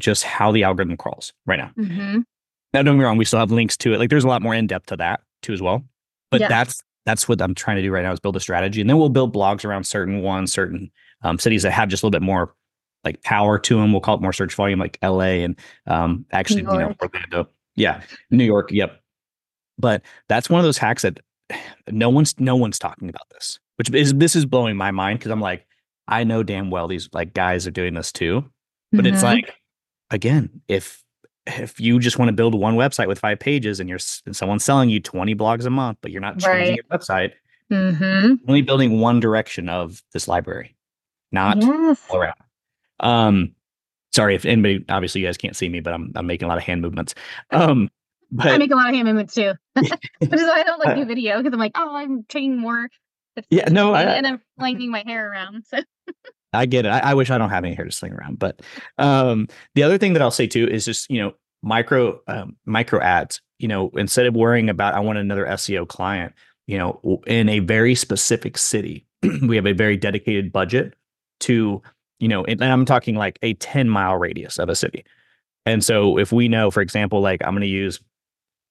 just 0.00 0.24
how 0.24 0.52
the 0.52 0.64
algorithm 0.64 0.96
crawls 0.96 1.32
right 1.46 1.58
now. 1.58 1.70
Mhm. 1.78 2.24
Now, 2.74 2.82
don't 2.82 2.96
get 2.96 2.98
me 2.98 3.04
wrong, 3.04 3.16
we 3.16 3.24
still 3.24 3.38
have 3.40 3.50
links 3.50 3.76
to 3.78 3.94
it. 3.94 3.98
Like 3.98 4.10
there's 4.10 4.24
a 4.24 4.28
lot 4.28 4.42
more 4.42 4.54
in 4.54 4.66
depth 4.66 4.86
to 4.86 4.96
that 4.96 5.20
too 5.42 5.52
as 5.52 5.62
well. 5.62 5.84
But 6.30 6.40
Yeah. 6.40 6.48
that's 6.48 6.82
that's 7.06 7.26
what 7.26 7.40
I'm 7.40 7.54
trying 7.54 7.76
to 7.76 7.82
do 7.82 7.90
right 7.90 8.02
now 8.02 8.12
is 8.12 8.20
build 8.20 8.36
a 8.36 8.40
strategy, 8.40 8.82
and 8.82 8.90
then 8.90 8.98
we'll 8.98 9.08
build 9.08 9.34
blogs 9.34 9.64
around 9.64 9.84
certain 9.84 10.20
ones, 10.20 10.52
certain 10.52 10.90
um, 11.22 11.38
cities 11.38 11.62
that 11.62 11.70
have 11.70 11.88
just 11.88 12.02
a 12.02 12.06
little 12.06 12.18
bit 12.20 12.24
more 12.24 12.54
like 13.02 13.22
power 13.22 13.58
to 13.58 13.76
them. 13.80 13.92
We'll 13.92 14.02
call 14.02 14.16
it 14.16 14.20
more 14.20 14.32
search 14.34 14.54
volume, 14.54 14.78
like 14.78 14.98
LA 15.02 15.42
and 15.42 15.58
um, 15.86 16.26
actually, 16.32 16.60
you 16.60 16.66
know, 16.66 16.94
Orlando. 17.00 17.48
Yeah, 17.76 18.02
New 18.30 18.44
York. 18.44 18.70
Yep. 18.72 19.00
But 19.78 20.02
that's 20.28 20.50
one 20.50 20.58
of 20.60 20.64
those 20.64 20.76
hacks 20.76 21.00
that 21.02 21.18
no 21.90 22.10
one's 22.10 22.38
no 22.38 22.56
one's 22.56 22.78
talking 22.78 23.08
about 23.08 23.26
this, 23.30 23.58
which 23.78 23.90
is 23.90 24.12
this 24.14 24.36
is 24.36 24.44
blowing 24.46 24.76
my 24.76 24.90
mind 24.90 25.18
because 25.18 25.30
I'm 25.32 25.40
like, 25.40 25.66
I 26.06 26.24
know 26.24 26.42
damn 26.42 26.70
well 26.70 26.88
these 26.88 27.08
like 27.12 27.32
guys 27.34 27.66
are 27.66 27.70
doing 27.70 27.94
this 27.94 28.12
too, 28.12 28.44
but 28.92 29.06
it's 29.06 29.20
Mhm. 29.20 29.22
like 29.24 29.54
again, 30.10 30.60
if 30.68 31.02
if 31.46 31.80
you 31.80 31.98
just 31.98 32.18
want 32.18 32.28
to 32.28 32.32
build 32.34 32.54
one 32.54 32.74
website 32.76 33.08
with 33.08 33.18
five 33.18 33.38
pages 33.40 33.80
and 33.80 33.88
you're 33.88 33.98
and 34.26 34.36
someone's 34.36 34.64
selling 34.64 34.90
you 34.90 35.00
20 35.00 35.34
blogs 35.34 35.64
a 35.64 35.70
month, 35.70 35.96
but 36.02 36.10
you're 36.10 36.20
not 36.20 36.38
changing 36.38 36.68
Right. 36.68 36.76
your 36.76 36.84
website, 36.98 37.32
Mhm. 37.70 38.38
only 38.46 38.60
building 38.62 39.00
one 39.00 39.18
direction 39.20 39.68
of 39.70 40.02
this 40.12 40.28
library, 40.28 40.76
not 41.32 41.56
Yes. 41.62 42.06
all 42.10 42.18
around. 42.20 42.34
Um, 43.00 43.54
sorry 44.14 44.34
if 44.34 44.44
anybody. 44.44 44.84
Obviously, 44.90 45.20
you 45.22 45.26
guys 45.26 45.36
can't 45.38 45.56
see 45.56 45.68
me, 45.68 45.80
but 45.80 45.94
I'm 45.94 46.12
I'm 46.16 46.26
making 46.26 46.46
a 46.46 46.48
lot 46.48 46.58
of 46.58 46.64
hand 46.64 46.82
movements. 46.82 47.14
Um, 47.50 47.88
I 48.38 48.58
make 48.58 48.70
a 48.70 48.74
lot 48.76 48.88
of 48.90 48.94
hand 48.94 49.06
movements 49.06 49.34
too. 49.34 49.52
Which 49.76 49.90
is 50.32 50.42
why 50.42 50.56
I 50.60 50.62
don't 50.64 50.78
like 50.80 50.88
Uh, 50.88 50.94
do 50.96 51.04
video 51.06 51.38
because 51.38 51.52
I'm 51.54 51.58
like, 51.60 51.72
oh, 51.76 51.96
I'm 51.96 52.24
training 52.24 52.58
more. 52.58 52.90
Yeah, 53.50 53.68
no, 53.68 53.94
I- 53.94 54.02
and 54.02 54.26
I'm 54.26 54.40
flinging 54.58 54.90
my 54.90 55.02
hair 55.06 55.30
around. 55.30 55.64
So 55.66 55.78
I 56.52 56.66
get 56.66 56.86
it. 56.86 56.88
I, 56.88 56.98
I 57.00 57.14
wish 57.14 57.30
I 57.30 57.38
don't 57.38 57.50
have 57.50 57.64
any 57.64 57.74
hair 57.74 57.84
to 57.84 57.92
sling 57.92 58.12
around. 58.12 58.38
But 58.38 58.60
um, 58.96 59.48
the 59.74 59.82
other 59.82 59.98
thing 59.98 60.14
that 60.14 60.22
I'll 60.22 60.30
say 60.30 60.46
too 60.46 60.66
is 60.68 60.84
just 60.84 61.10
you 61.10 61.20
know 61.20 61.32
micro 61.62 62.20
um, 62.26 62.56
micro 62.64 63.00
ads. 63.00 63.40
You 63.58 63.68
know, 63.68 63.90
instead 63.94 64.26
of 64.26 64.34
worrying 64.34 64.70
about 64.70 64.94
I 64.94 65.00
want 65.00 65.18
another 65.18 65.44
SEO 65.46 65.86
client, 65.88 66.32
you 66.66 66.78
know, 66.78 67.20
in 67.26 67.48
a 67.48 67.58
very 67.58 67.94
specific 67.94 68.56
city, 68.56 69.06
we 69.42 69.56
have 69.56 69.66
a 69.66 69.72
very 69.72 69.96
dedicated 69.96 70.52
budget 70.52 70.94
to 71.40 71.82
you 72.20 72.28
know, 72.28 72.44
and 72.44 72.62
I'm 72.62 72.84
talking 72.84 73.14
like 73.14 73.38
a 73.42 73.54
10 73.54 73.88
mile 73.88 74.16
radius 74.16 74.58
of 74.58 74.68
a 74.68 74.74
city. 74.74 75.04
And 75.66 75.84
so 75.84 76.18
if 76.18 76.32
we 76.32 76.48
know, 76.48 76.70
for 76.70 76.80
example, 76.80 77.20
like 77.20 77.42
I'm 77.44 77.52
going 77.52 77.60
to 77.60 77.68
use 77.68 78.00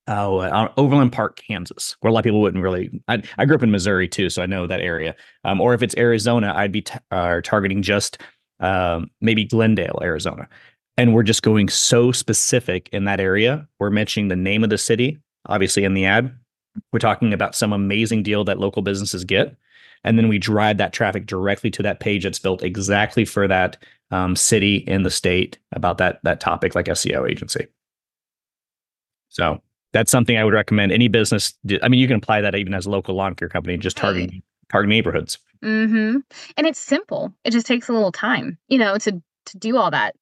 oh, 0.08 0.38
uh, 0.40 0.72
Overland 0.78 1.12
Park, 1.12 1.42
Kansas, 1.48 1.96
where 2.00 2.10
a 2.10 2.14
lot 2.14 2.20
of 2.20 2.24
people 2.24 2.42
wouldn't 2.42 2.64
really. 2.64 3.02
I, 3.08 3.22
I 3.38 3.46
grew 3.46 3.56
up 3.56 3.64
in 3.64 3.72
Missouri 3.72 4.08
too, 4.08 4.30
so 4.30 4.42
I 4.42 4.46
know 4.46 4.68
that 4.68 4.82
area. 4.82 5.16
Um, 5.44 5.62
or 5.62 5.74
if 5.74 5.84
it's 5.84 5.96
Arizona, 5.98 6.54
I'd 6.56 6.72
be 6.72 6.82
t- 6.82 7.00
uh, 7.12 7.42
targeting 7.44 7.82
just 7.82 8.20
um, 8.60 9.10
maybe 9.22 9.44
Glendale, 9.46 10.00
Arizona. 10.02 10.48
and 10.98 11.14
we're 11.14 11.24
just 11.24 11.44
going 11.44 11.70
so 11.70 12.12
specific 12.12 12.90
in 12.92 13.06
that 13.06 13.20
area. 13.20 13.68
We're 13.80 13.92
mentioning 13.92 14.30
the 14.30 14.36
name 14.36 14.64
of 14.64 14.70
the 14.70 14.78
city, 14.78 15.20
obviously 15.46 15.84
in 15.84 15.94
the 15.94 16.06
ad. 16.06 16.34
We're 16.92 17.00
talking 17.00 17.34
about 17.34 17.56
some 17.56 17.74
amazing 17.74 18.24
deal 18.24 18.44
that 18.46 18.60
local 18.60 18.82
businesses 18.82 19.24
get. 19.24 19.56
And 20.04 20.18
then 20.18 20.28
we 20.28 20.38
drive 20.38 20.78
that 20.78 20.94
traffic 20.94 21.26
directly 21.26 21.72
to 21.72 21.84
that 21.84 22.00
page 22.00 22.24
that's 22.24 22.40
built 22.40 22.64
exactly 22.64 23.26
for 23.26 23.48
that 23.48 23.78
um, 24.12 24.36
city 24.36 24.78
in 24.78 25.04
the 25.04 25.10
state 25.12 25.58
about 25.72 25.98
that 25.98 26.20
that 26.24 26.40
topic, 26.40 26.76
like 26.76 26.86
SEO 26.86 27.30
agency. 27.30 27.68
So 29.30 29.62
that's 29.94 30.12
something 30.12 30.38
I 30.38 30.44
would 30.44 30.54
recommend 30.54 30.92
any 30.92 31.08
business. 31.08 31.54
Do. 31.66 31.80
I 31.82 31.88
mean, 31.88 32.00
you 32.00 32.08
can 32.08 32.18
apply 32.18 32.42
that 32.42 32.56
even 32.56 32.74
as 32.74 32.86
a 32.86 32.90
local 32.90 33.16
lawn 33.16 33.36
care 33.36 33.50
company, 33.50 33.74
and 33.74 33.84
just 33.84 33.98
targeting 33.98 34.30
right. 34.30 34.44
targeting 34.70 34.90
neighborhoods. 34.90 35.38
Mm-hmm. 35.64 36.18
And 36.58 36.68
it's 36.68 36.80
simple. 36.80 37.34
It 37.44 37.52
just 37.52 37.66
takes 37.66 37.90
a 37.90 37.94
little 37.94 38.12
time, 38.12 38.58
you 38.68 38.78
know, 38.78 38.98
to 38.98 39.22
to 39.48 39.58
do 39.58 39.78
all 39.78 39.92
that. 39.92 40.16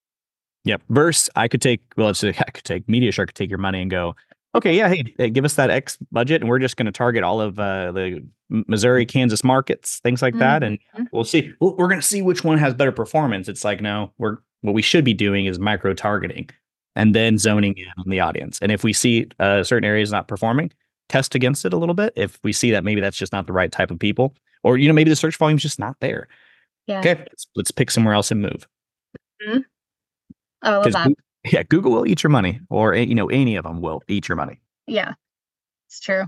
Yep. 0.65 0.81
Verse, 0.89 1.29
I 1.35 1.47
could 1.47 1.61
take 1.61 1.81
well, 1.97 2.07
let's 2.07 2.19
say 2.19 2.29
I 2.39 2.51
could 2.51 2.63
take 2.63 2.87
Media 2.89 3.11
Shark 3.11 3.29
could 3.29 3.35
take 3.35 3.49
your 3.49 3.59
money 3.59 3.81
and 3.81 3.91
go, 3.91 4.15
okay, 4.55 4.75
yeah, 4.75 4.93
hey, 5.17 5.29
give 5.29 5.45
us 5.45 5.55
that 5.55 5.69
X 5.69 5.97
budget, 6.11 6.41
and 6.41 6.49
we're 6.49 6.59
just 6.59 6.77
going 6.77 6.85
to 6.85 6.91
target 6.91 7.23
all 7.23 7.41
of 7.41 7.59
uh, 7.59 7.91
the 7.91 8.25
Missouri, 8.49 9.05
Kansas 9.05 9.43
markets, 9.43 9.99
things 9.99 10.21
like 10.21 10.33
mm-hmm. 10.33 10.39
that, 10.39 10.63
and 10.63 10.79
mm-hmm. 10.79 11.03
we'll 11.11 11.23
see. 11.23 11.53
We're 11.59 11.87
going 11.87 12.01
to 12.01 12.07
see 12.07 12.21
which 12.21 12.43
one 12.43 12.57
has 12.57 12.73
better 12.73 12.91
performance. 12.91 13.47
It's 13.47 13.63
like 13.63 13.81
no, 13.81 14.11
we're 14.17 14.37
what 14.61 14.73
we 14.73 14.81
should 14.81 15.05
be 15.05 15.13
doing 15.13 15.45
is 15.45 15.59
micro 15.59 15.93
targeting, 15.93 16.49
and 16.95 17.13
then 17.13 17.37
zoning 17.37 17.77
in 17.77 17.87
on 17.97 18.09
the 18.09 18.19
audience. 18.19 18.59
And 18.61 18.71
if 18.71 18.83
we 18.83 18.93
see 18.93 19.27
uh, 19.39 19.63
certain 19.63 19.87
areas 19.87 20.11
not 20.11 20.27
performing, 20.27 20.71
test 21.09 21.35
against 21.35 21.65
it 21.65 21.73
a 21.73 21.77
little 21.77 21.95
bit. 21.95 22.13
If 22.15 22.39
we 22.43 22.53
see 22.53 22.71
that 22.71 22.83
maybe 22.83 23.01
that's 23.01 23.17
just 23.17 23.33
not 23.33 23.47
the 23.47 23.53
right 23.53 23.71
type 23.71 23.91
of 23.91 23.99
people, 23.99 24.33
or 24.63 24.77
you 24.77 24.87
know 24.87 24.93
maybe 24.93 25.09
the 25.09 25.15
search 25.15 25.37
volume 25.37 25.57
is 25.57 25.63
just 25.63 25.79
not 25.79 25.95
there. 25.99 26.27
Yeah. 26.87 26.99
Okay, 26.99 27.15
let's, 27.15 27.47
let's 27.55 27.71
pick 27.71 27.91
somewhere 27.91 28.13
else 28.13 28.31
and 28.31 28.41
move. 28.41 28.67
Mm-hmm. 29.47 29.59
Oh, 30.63 30.71
I 30.71 30.77
love 30.77 30.93
that. 30.93 31.11
Yeah, 31.51 31.63
Google 31.63 31.91
will 31.91 32.07
eat 32.07 32.23
your 32.23 32.31
money, 32.31 32.59
or 32.69 32.95
you 32.95 33.13
know, 33.13 33.27
any 33.27 33.55
of 33.55 33.63
them 33.63 33.81
will 33.81 34.01
eat 34.07 34.27
your 34.27 34.35
money. 34.35 34.59
Yeah, 34.87 35.13
it's 35.87 35.99
true. 35.99 36.23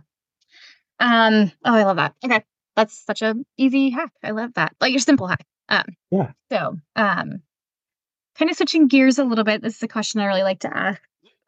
Um. 0.99 1.51
Oh, 1.65 1.73
I 1.73 1.83
love 1.83 1.97
that. 1.97 2.15
Okay, 2.23 2.43
that's 2.75 3.03
such 3.05 3.21
a 3.21 3.35
easy 3.57 3.89
hack. 3.89 4.11
I 4.23 4.31
love 4.31 4.53
that. 4.55 4.75
Like 4.79 4.91
your 4.91 4.99
simple 4.99 5.27
hack. 5.27 5.45
Um. 5.69 5.85
Yeah. 6.11 6.31
So, 6.51 6.77
um, 6.95 7.41
kind 8.37 8.51
of 8.51 8.57
switching 8.57 8.87
gears 8.87 9.19
a 9.19 9.23
little 9.23 9.43
bit. 9.43 9.61
This 9.61 9.77
is 9.77 9.83
a 9.83 9.87
question 9.87 10.21
I 10.21 10.25
really 10.25 10.43
like 10.43 10.59
to 10.59 10.75
ask 10.75 11.01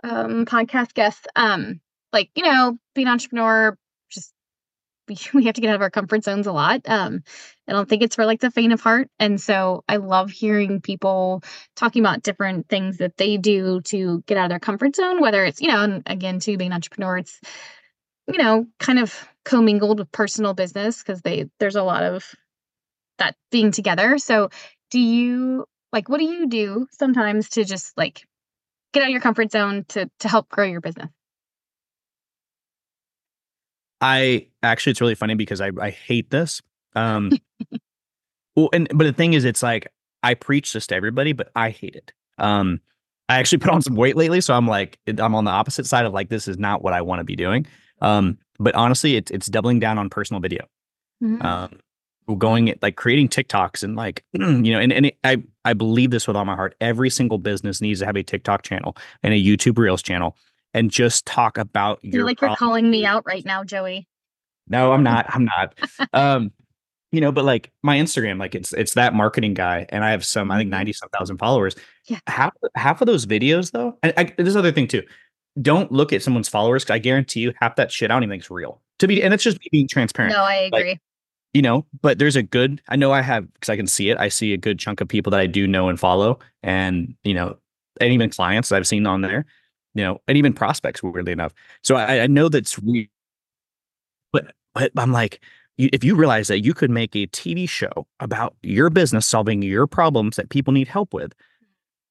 um 0.03 0.45
podcast 0.45 0.93
guests. 0.93 1.25
Um, 1.35 1.81
like 2.11 2.29
you 2.35 2.43
know, 2.43 2.77
being 2.95 3.07
an 3.07 3.13
entrepreneur, 3.13 3.77
just 4.09 4.33
we, 5.07 5.17
we 5.33 5.45
have 5.45 5.55
to 5.55 5.61
get 5.61 5.69
out 5.69 5.75
of 5.75 5.81
our 5.81 5.89
comfort 5.89 6.23
zones 6.23 6.47
a 6.47 6.51
lot. 6.51 6.81
Um, 6.87 7.23
I 7.67 7.73
don't 7.73 7.87
think 7.87 8.03
it's 8.03 8.15
for 8.15 8.25
like 8.25 8.41
the 8.41 8.51
faint 8.51 8.73
of 8.73 8.81
heart. 8.81 9.09
And 9.19 9.39
so 9.39 9.83
I 9.87 9.97
love 9.97 10.31
hearing 10.31 10.81
people 10.81 11.43
talking 11.75 12.01
about 12.01 12.23
different 12.23 12.67
things 12.69 12.97
that 12.97 13.17
they 13.17 13.37
do 13.37 13.81
to 13.81 14.23
get 14.27 14.37
out 14.37 14.45
of 14.45 14.49
their 14.49 14.59
comfort 14.59 14.95
zone, 14.95 15.21
whether 15.21 15.43
it's, 15.45 15.61
you 15.61 15.67
know, 15.67 15.83
and 15.83 16.03
again, 16.05 16.39
to 16.39 16.57
being 16.57 16.71
an 16.71 16.75
entrepreneur, 16.75 17.17
it's, 17.17 17.39
you 18.27 18.37
know, 18.37 18.67
kind 18.79 18.99
of 18.99 19.27
commingled 19.45 19.99
with 19.99 20.11
personal 20.11 20.53
business 20.53 20.99
because 20.99 21.21
they 21.21 21.49
there's 21.59 21.75
a 21.75 21.83
lot 21.83 22.03
of 22.03 22.35
that 23.17 23.35
being 23.51 23.71
together. 23.71 24.17
So 24.17 24.49
do 24.91 24.99
you 24.99 25.65
like 25.91 26.09
what 26.09 26.19
do 26.19 26.25
you 26.25 26.47
do 26.47 26.87
sometimes 26.91 27.49
to 27.49 27.63
just 27.63 27.97
like 27.97 28.23
get 28.93 29.03
out 29.03 29.07
of 29.07 29.11
your 29.11 29.21
comfort 29.21 29.51
zone 29.51 29.85
to 29.89 30.09
to 30.19 30.27
help 30.27 30.49
grow 30.49 30.65
your 30.65 30.81
business? 30.81 31.09
I 34.01 34.47
actually, 34.63 34.91
it's 34.91 35.01
really 35.01 35.15
funny 35.15 35.35
because 35.35 35.61
I, 35.61 35.71
I 35.79 35.89
hate 35.89 36.29
this. 36.29 36.61
Um, 36.95 37.31
well, 38.55 38.69
and 38.73 38.87
but 38.93 39.03
the 39.03 39.13
thing 39.13 39.33
is, 39.33 39.45
it's 39.45 39.63
like 39.63 39.91
I 40.23 40.33
preach 40.33 40.73
this 40.73 40.87
to 40.87 40.95
everybody, 40.95 41.33
but 41.33 41.51
I 41.55 41.69
hate 41.69 41.95
it. 41.95 42.13
Um, 42.37 42.79
I 43.27 43.39
actually 43.39 43.57
put 43.59 43.71
on 43.71 43.81
some 43.81 43.95
weight 43.95 44.15
lately, 44.15 44.41
so 44.41 44.53
I'm 44.53 44.67
like, 44.67 44.97
I'm 45.07 45.35
on 45.35 45.45
the 45.45 45.51
opposite 45.51 45.85
side 45.85 46.05
of 46.05 46.13
like, 46.13 46.29
this 46.29 46.47
is 46.47 46.57
not 46.57 46.81
what 46.81 46.93
I 46.93 47.01
want 47.01 47.19
to 47.19 47.25
be 47.25 47.35
doing. 47.35 47.65
Um, 48.01 48.37
but 48.59 48.75
honestly, 48.75 49.15
it's 49.15 49.31
it's 49.31 49.47
doubling 49.47 49.79
down 49.79 49.97
on 49.97 50.09
personal 50.09 50.39
video. 50.39 50.65
Mm-hmm. 51.23 51.45
Um, 51.45 51.79
going 52.35 52.73
like 52.81 52.95
creating 52.95 53.29
TikToks 53.29 53.83
and 53.83 53.95
like 53.95 54.23
you 54.33 54.71
know, 54.71 54.79
and 54.79 54.93
and 54.93 55.07
it, 55.07 55.17
I 55.23 55.43
I 55.65 55.73
believe 55.73 56.11
this 56.11 56.27
with 56.27 56.35
all 56.35 56.45
my 56.45 56.55
heart. 56.55 56.75
Every 56.81 57.09
single 57.09 57.37
business 57.37 57.81
needs 57.81 57.99
to 57.99 58.05
have 58.05 58.15
a 58.15 58.23
TikTok 58.23 58.63
channel 58.63 58.95
and 59.23 59.33
a 59.33 59.37
YouTube 59.37 59.77
Reels 59.77 60.01
channel 60.01 60.35
and 60.73 60.91
just 60.91 61.25
talk 61.25 61.57
about 61.57 61.99
your. 62.03 62.13
You're 62.13 62.25
like 62.25 62.41
you're 62.41 62.55
calling 62.55 62.89
me 62.89 63.05
out 63.05 63.23
right 63.25 63.45
now, 63.45 63.63
Joey. 63.63 64.07
No, 64.67 64.91
I'm 64.93 65.03
not. 65.03 65.25
I'm 65.35 65.45
not. 65.45 65.75
um, 66.13 66.51
you 67.11 67.21
know, 67.21 67.31
but 67.31 67.43
like 67.43 67.71
my 67.81 67.97
Instagram, 67.97 68.39
like 68.39 68.53
it's 68.53 68.71
it's 68.73 68.93
that 68.93 69.13
marketing 69.13 69.53
guy, 69.53 69.85
and 69.89 70.03
I 70.03 70.11
have 70.11 70.25
some, 70.25 70.51
I 70.51 70.57
think 70.57 70.67
mm-hmm. 70.67 70.77
ninety 70.77 70.93
some 70.93 71.09
thousand 71.09 71.37
followers. 71.37 71.75
Yeah. 72.05 72.19
Half 72.27 72.53
half 72.75 73.01
of 73.01 73.07
those 73.07 73.25
videos 73.25 73.71
though, 73.71 73.97
and 74.03 74.13
I, 74.15 74.33
there's 74.37 74.55
other 74.55 74.71
thing 74.71 74.87
too. 74.87 75.03
Don't 75.59 75.91
look 75.91 76.13
at 76.13 76.21
someone's 76.21 76.47
followers. 76.47 76.87
I 76.89 76.99
guarantee 76.99 77.41
you, 77.41 77.53
half 77.59 77.75
that 77.77 77.91
shit 77.91 78.11
I 78.11 78.13
don't 78.13 78.23
even 78.23 78.33
think's 78.33 78.51
real. 78.51 78.81
To 78.99 79.07
be, 79.07 79.23
and 79.23 79.33
it's 79.33 79.43
just 79.43 79.59
being 79.71 79.87
transparent. 79.87 80.35
No, 80.35 80.43
I 80.43 80.69
agree. 80.71 80.89
Like, 80.89 81.01
you 81.53 81.61
know, 81.61 81.85
but 82.01 82.19
there's 82.19 82.35
a 82.35 82.43
good. 82.43 82.81
I 82.89 82.95
know 82.95 83.11
I 83.11 83.21
have 83.21 83.51
because 83.53 83.69
I 83.69 83.75
can 83.75 83.87
see 83.87 84.09
it. 84.09 84.17
I 84.17 84.29
see 84.29 84.53
a 84.53 84.57
good 84.57 84.79
chunk 84.79 85.01
of 85.01 85.07
people 85.07 85.31
that 85.31 85.39
I 85.39 85.47
do 85.47 85.67
know 85.67 85.89
and 85.89 85.99
follow, 85.99 86.39
and 86.63 87.15
you 87.23 87.33
know, 87.33 87.57
and 87.99 88.13
even 88.13 88.29
clients 88.29 88.69
that 88.69 88.75
I've 88.75 88.87
seen 88.87 89.05
on 89.05 89.21
there 89.21 89.45
you 89.93 90.03
know, 90.03 90.21
and 90.27 90.37
even 90.37 90.53
prospects, 90.53 91.01
weirdly 91.01 91.31
enough. 91.31 91.53
So 91.83 91.95
I, 91.95 92.21
I 92.21 92.27
know 92.27 92.49
that's 92.49 92.79
real, 92.79 93.05
but, 94.31 94.53
but 94.73 94.91
I'm 94.97 95.11
like, 95.11 95.41
if 95.77 96.03
you 96.03 96.15
realize 96.15 96.47
that 96.49 96.63
you 96.63 96.73
could 96.73 96.91
make 96.91 97.15
a 97.15 97.27
TV 97.27 97.67
show 97.67 98.07
about 98.19 98.55
your 98.61 98.89
business 98.89 99.25
solving 99.25 99.61
your 99.61 99.87
problems 99.87 100.35
that 100.35 100.49
people 100.49 100.73
need 100.73 100.87
help 100.87 101.13
with, 101.13 101.33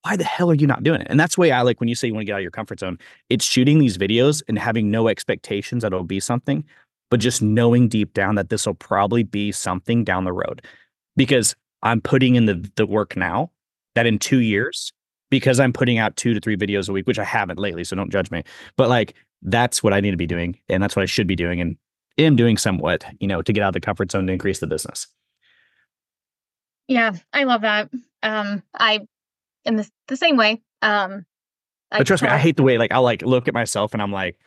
why 0.03 0.16
the 0.16 0.24
hell 0.24 0.51
are 0.51 0.55
you 0.55 0.66
not 0.66 0.82
doing 0.82 1.01
it? 1.01 1.07
And 1.11 1.20
that's 1.20 1.36
way 1.36 1.53
I 1.53 1.62
like 1.62 1.80
when 1.80 1.89
you 1.89 1.95
say 1.95 2.09
you 2.09 2.14
want 2.14 2.22
to 2.22 2.26
get 2.26 2.34
out 2.34 2.39
of 2.39 2.43
your 2.43 2.51
comfort 2.51 2.80
zone. 2.80 2.99
It's 3.28 3.45
shooting 3.45 3.78
these 3.78 3.99
videos 3.99 4.43
and 4.49 4.59
having 4.59 4.91
no 4.91 5.09
expectations 5.09 5.82
that 5.82 5.89
it'll 5.89 6.05
be 6.05 6.20
something, 6.20 6.64
but 7.11 7.20
just 7.20 7.42
knowing 7.42 7.88
deep 7.88 8.12
down 8.14 8.34
that 8.36 8.50
this 8.50 8.66
will 8.66 8.74
probably 8.74 9.22
be 9.22 9.52
something 9.52 10.04
down 10.04 10.24
the 10.24 10.32
road. 10.32 10.62
Because 11.16 11.56
I'm 11.82 12.00
putting 12.00 12.36
in 12.36 12.46
the 12.46 12.70
the 12.76 12.86
work 12.86 13.16
now 13.16 13.50
that 13.94 14.06
in 14.06 14.18
two 14.18 14.40
years 14.40 14.92
because 15.30 15.61
I'm 15.61 15.72
putting 15.72 15.98
out 15.98 16.16
two 16.16 16.34
to 16.34 16.40
three 16.40 16.56
videos 16.56 16.88
a 16.88 16.92
week, 16.92 17.06
which 17.06 17.18
I 17.18 17.24
haven't 17.24 17.59
lately, 17.59 17.84
so 17.84 17.96
don't 17.96 18.11
judge 18.11 18.30
me. 18.30 18.42
But 18.76 18.88
like 18.88 19.14
that's 19.42 19.82
what 19.82 19.92
I 19.92 20.00
need 20.00 20.12
to 20.12 20.16
be 20.16 20.26
doing, 20.26 20.59
and 20.68 20.82
that's 20.82 20.96
what 20.96 21.02
I 21.02 21.06
should 21.06 21.26
be 21.26 21.36
doing, 21.36 21.61
and 21.61 21.76
am 22.18 22.36
doing 22.36 22.56
somewhat, 22.56 23.04
you 23.20 23.26
know, 23.26 23.42
to 23.42 23.52
get 23.52 23.62
out 23.62 23.68
of 23.68 23.74
the 23.74 23.80
comfort 23.80 24.11
zone 24.11 24.26
to 24.26 24.32
increase 24.32 24.61
the 24.61 24.66
business. 24.66 25.06
Yeah, 26.88 27.12
I 27.32 27.44
love 27.44 27.62
that. 27.62 27.90
Um, 28.22 28.62
I 28.74 29.06
in 29.64 29.76
the 29.76 29.88
the 30.09 30.16
same 30.16 30.36
way. 30.36 30.62
Um, 30.82 31.24
I 31.90 31.98
but 31.98 32.06
trust 32.06 32.22
me, 32.22 32.28
I 32.28 32.38
hate 32.38 32.56
the 32.56 32.62
way 32.62 32.78
like 32.78 32.92
I'll 32.92 33.02
like 33.02 33.22
look 33.22 33.48
at 33.48 33.54
myself 33.54 33.92
and 33.92 34.02
I'm 34.02 34.12
like, 34.12 34.38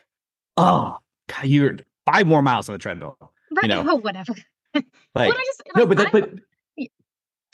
oh, 0.56 0.98
God, 1.28 1.44
you're 1.44 1.78
five 2.06 2.26
more 2.26 2.42
miles 2.42 2.68
on 2.68 2.74
the 2.74 2.78
treadmill. 2.78 3.16
Right. 3.50 3.64
You 3.64 3.68
know, 3.68 3.84
oh, 3.88 3.96
whatever. 3.96 4.34
like, 4.74 4.84
well, 5.14 5.32
just, 5.32 5.62
like, 5.66 5.76
no, 5.76 5.86
but 5.86 5.96
that, 5.98 6.12
but 6.12 6.30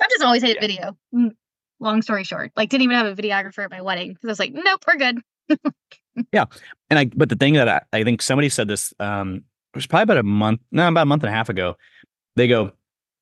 I've 0.01 0.11
just 0.11 0.23
always 0.23 0.43
hated 0.43 0.57
yeah. 0.57 0.61
video. 0.61 0.97
Mm 1.15 1.31
long 1.81 2.03
story 2.03 2.25
short, 2.25 2.53
like 2.57 2.71
didn't 2.71 2.83
even 2.83 2.97
have 2.97 3.07
a 3.07 3.21
videographer 3.21 3.65
at 3.65 3.71
my 3.71 3.81
wedding 3.81 4.13
because 4.13 4.29
I 4.29 4.33
was 4.33 4.39
like, 4.39 4.53
nope, 4.53 4.85
we're 4.87 4.97
good. 4.97 5.21
yeah. 6.33 6.45
And 6.91 6.99
I, 6.99 7.05
but 7.07 7.29
the 7.29 7.37
thing 7.37 7.55
that 7.55 7.69
I, 7.69 7.81
I 7.93 8.05
think 8.05 8.23
somebody 8.23 8.49
said 8.49 8.69
this, 8.69 8.93
um, 9.01 9.37
it 9.37 9.77
was 9.77 9.87
probably 9.87 10.05
about 10.05 10.19
a 10.19 10.23
month, 10.23 10.61
no, 10.73 10.89
about 10.89 11.03
a 11.03 11.07
month 11.07 11.23
and 11.23 11.33
a 11.33 11.37
half 11.37 11.49
ago. 11.49 11.77
They 12.37 12.49
go, 12.49 12.73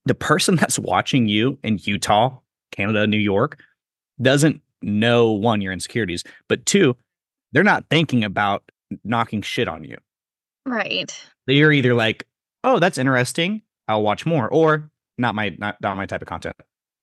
the 0.05 0.14
person 0.14 0.57
that's 0.61 0.79
watching 0.79 1.29
you 1.29 1.59
in 1.62 1.79
Utah, 1.83 2.39
Canada, 2.72 3.07
New 3.07 3.18
York 3.18 3.59
doesn't 4.20 4.62
know 4.83 5.33
one, 5.33 5.61
your 5.61 5.72
insecurities, 5.72 6.24
but 6.49 6.64
two, 6.66 6.97
they're 7.53 7.62
not 7.62 7.85
thinking 7.91 8.24
about 8.24 8.70
knocking 9.05 9.43
shit 9.43 9.68
on 9.68 9.85
you. 9.85 9.97
Right. 10.67 11.14
You're 11.47 11.73
either 11.73 11.95
like, 11.95 12.27
oh, 12.64 12.79
that's 12.79 12.99
interesting. 12.99 13.62
I'll 13.89 14.03
watch 14.03 14.27
more, 14.27 14.49
or 14.49 14.91
not 15.17 15.35
my 15.35 15.57
not, 15.59 15.77
not 15.81 15.97
my 15.97 16.07
type 16.07 16.23
of 16.23 16.29
content. 16.29 16.57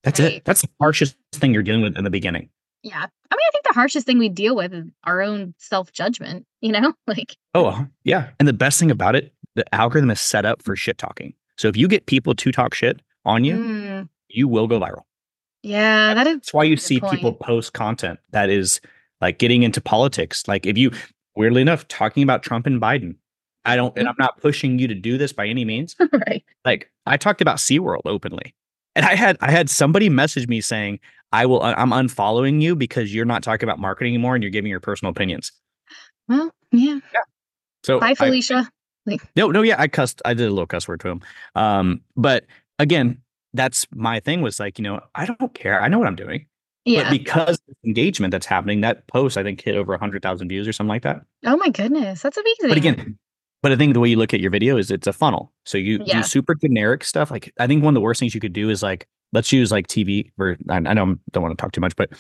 That's 0.04 0.20
right. 0.20 0.34
it. 0.34 0.46
That's 0.46 0.62
the 0.62 0.70
harshest 0.80 1.16
thing 1.32 1.54
you're 1.54 1.64
dealing 1.64 1.82
with 1.82 1.98
in 1.98 2.04
the 2.04 2.10
beginning. 2.10 2.50
Yeah. 2.84 2.98
I 2.98 3.36
mean, 3.36 3.46
I 3.48 3.50
think 3.52 3.64
the 3.64 3.74
harshest 3.74 4.06
thing 4.06 4.20
we 4.20 4.30
deal 4.30 4.56
with 4.56 4.74
is 4.74 4.86
our 5.06 5.22
own 5.22 5.56
self 5.58 5.92
judgment, 5.92 6.46
you 6.62 6.72
know? 6.72 6.94
Like, 7.08 7.36
oh, 7.56 7.88
yeah. 8.04 8.30
And 8.40 8.48
the 8.48 8.54
best 8.54 8.80
thing 8.80 8.92
about 8.92 9.16
it, 9.16 9.34
the 9.56 9.74
algorithm 9.74 10.12
is 10.12 10.20
set 10.20 10.46
up 10.46 10.62
for 10.62 10.76
shit 10.76 10.98
talking. 10.98 11.34
So 11.58 11.68
if 11.68 11.78
you 11.78 11.88
get 11.88 12.06
people 12.06 12.36
to 12.36 12.52
talk 12.52 12.74
shit 12.74 13.02
on 13.26 13.46
you, 13.46 13.56
mm. 13.56 14.10
you 14.28 14.48
will 14.48 14.68
go 14.68 14.80
viral. 14.80 15.04
Yeah. 15.62 16.14
That 16.14 16.28
is 16.28 16.36
That's 16.36 16.54
why 16.54 16.66
you 16.66 16.76
see 16.76 17.00
point. 17.00 17.14
people 17.14 17.34
post 17.34 17.74
content 17.74 18.20
that 18.32 18.50
is 18.50 18.82
like 19.22 19.40
getting 19.40 19.64
into 19.64 19.80
politics. 19.80 20.48
Like, 20.48 20.66
if 20.66 20.78
you, 20.78 20.92
weirdly 21.36 21.62
enough, 21.62 21.88
talking 21.88 22.24
about 22.24 22.44
Trump 22.44 22.68
and 22.68 22.82
Biden, 22.82 23.16
I 23.66 23.76
don't, 23.76 23.98
and 23.98 24.08
mm-hmm. 24.08 24.10
I'm 24.10 24.16
not 24.20 24.42
pushing 24.42 24.80
you 24.80 24.88
to 24.88 24.96
do 24.96 25.18
this 25.18 25.34
by 25.34 25.48
any 25.48 25.66
means. 25.66 25.96
right. 26.28 26.44
Like, 26.66 26.92
I 27.06 27.18
talked 27.18 27.42
about 27.42 27.58
SeaWorld 27.58 28.02
openly. 28.06 28.54
And 28.96 29.06
I 29.06 29.16
had 29.16 29.38
I 29.42 29.50
had 29.50 29.70
somebody 29.70 30.08
message 30.08 30.48
me 30.48 30.62
saying, 30.62 31.00
"I 31.32 31.48
will 31.48 31.64
I'm 31.64 31.90
unfollowing 31.90 32.62
you 32.62 32.76
because 32.76 33.14
you're 33.14 33.26
not 33.26 33.42
talking 33.42 33.68
about 33.68 33.80
marketing 33.80 34.14
anymore 34.14 34.36
and 34.36 34.44
you're 34.44 34.52
giving 34.52 34.70
your 34.70 34.80
personal 34.80 35.10
opinions." 35.10 35.52
Well, 36.28 36.52
yeah. 36.72 37.00
Yeah. 37.14 37.22
So 37.84 38.00
Bye, 38.00 38.14
Felicia. 38.14 38.70
I, 39.10 39.18
no, 39.36 39.52
no, 39.52 39.62
yeah, 39.64 39.76
I 39.80 39.88
cussed. 39.88 40.22
I 40.26 40.34
did 40.34 40.48
a 40.48 40.52
little 40.52 40.68
cuss 40.68 40.88
word 40.88 41.00
to 41.02 41.10
him. 41.10 41.22
Um, 41.56 42.02
but 42.16 42.46
again, 42.80 43.22
that's 43.54 43.86
my 43.94 44.20
thing 44.20 44.42
was 44.42 44.60
like, 44.60 44.78
you 44.80 44.84
know, 44.84 45.02
I 45.16 45.26
don't 45.26 45.54
care. 45.54 45.82
I 45.82 45.88
know 45.88 46.00
what 46.00 46.08
I'm 46.08 46.16
doing. 46.16 46.46
Yeah. 46.86 47.04
But 47.04 47.12
because 47.12 47.58
of 47.70 47.76
engagement 47.86 48.32
that's 48.32 48.46
happening, 48.46 48.82
that 48.82 49.08
post 49.08 49.38
I 49.38 49.44
think 49.44 49.62
hit 49.62 49.76
over 49.76 49.98
hundred 49.98 50.22
thousand 50.22 50.50
views 50.50 50.68
or 50.68 50.74
something 50.74 50.90
like 50.90 51.04
that. 51.04 51.22
oh 51.46 51.58
my 51.58 51.70
goodness, 51.70 52.22
that's 52.22 52.38
amazing. 52.38 52.70
But 52.70 52.78
again, 52.78 53.18
but 53.64 53.72
I 53.72 53.78
think 53.78 53.94
the 53.94 54.00
way 54.02 54.10
you 54.10 54.18
look 54.18 54.34
at 54.34 54.42
your 54.42 54.52
video 54.52 54.78
is 54.78 54.92
it's 54.92 55.08
a 55.08 55.14
funnel. 55.14 55.52
So 55.66 55.78
you 55.78 56.04
Yeah. 56.06 56.18
do 56.18 56.24
super 56.24 56.54
generic 56.54 57.04
stuff. 57.04 57.32
Like 57.32 57.52
I 57.60 57.66
think 57.66 57.84
one 57.84 57.94
of 57.94 57.96
the 57.96 58.02
worst 58.02 58.20
things 58.20 58.36
you 58.36 58.42
could 58.42 58.54
do 58.54 58.70
is 58.70 58.84
like 58.84 59.08
let's 59.32 59.52
use 59.52 59.72
like 59.72 59.88
TV. 59.88 60.32
For 60.36 60.58
I, 60.70 60.76
I 60.76 60.80
know 60.80 61.14
I 61.14 61.16
don't 61.32 61.42
want 61.42 61.58
to 61.58 61.62
talk 61.62 61.72
too 61.72 61.82
much, 61.82 61.96
but 61.96 62.12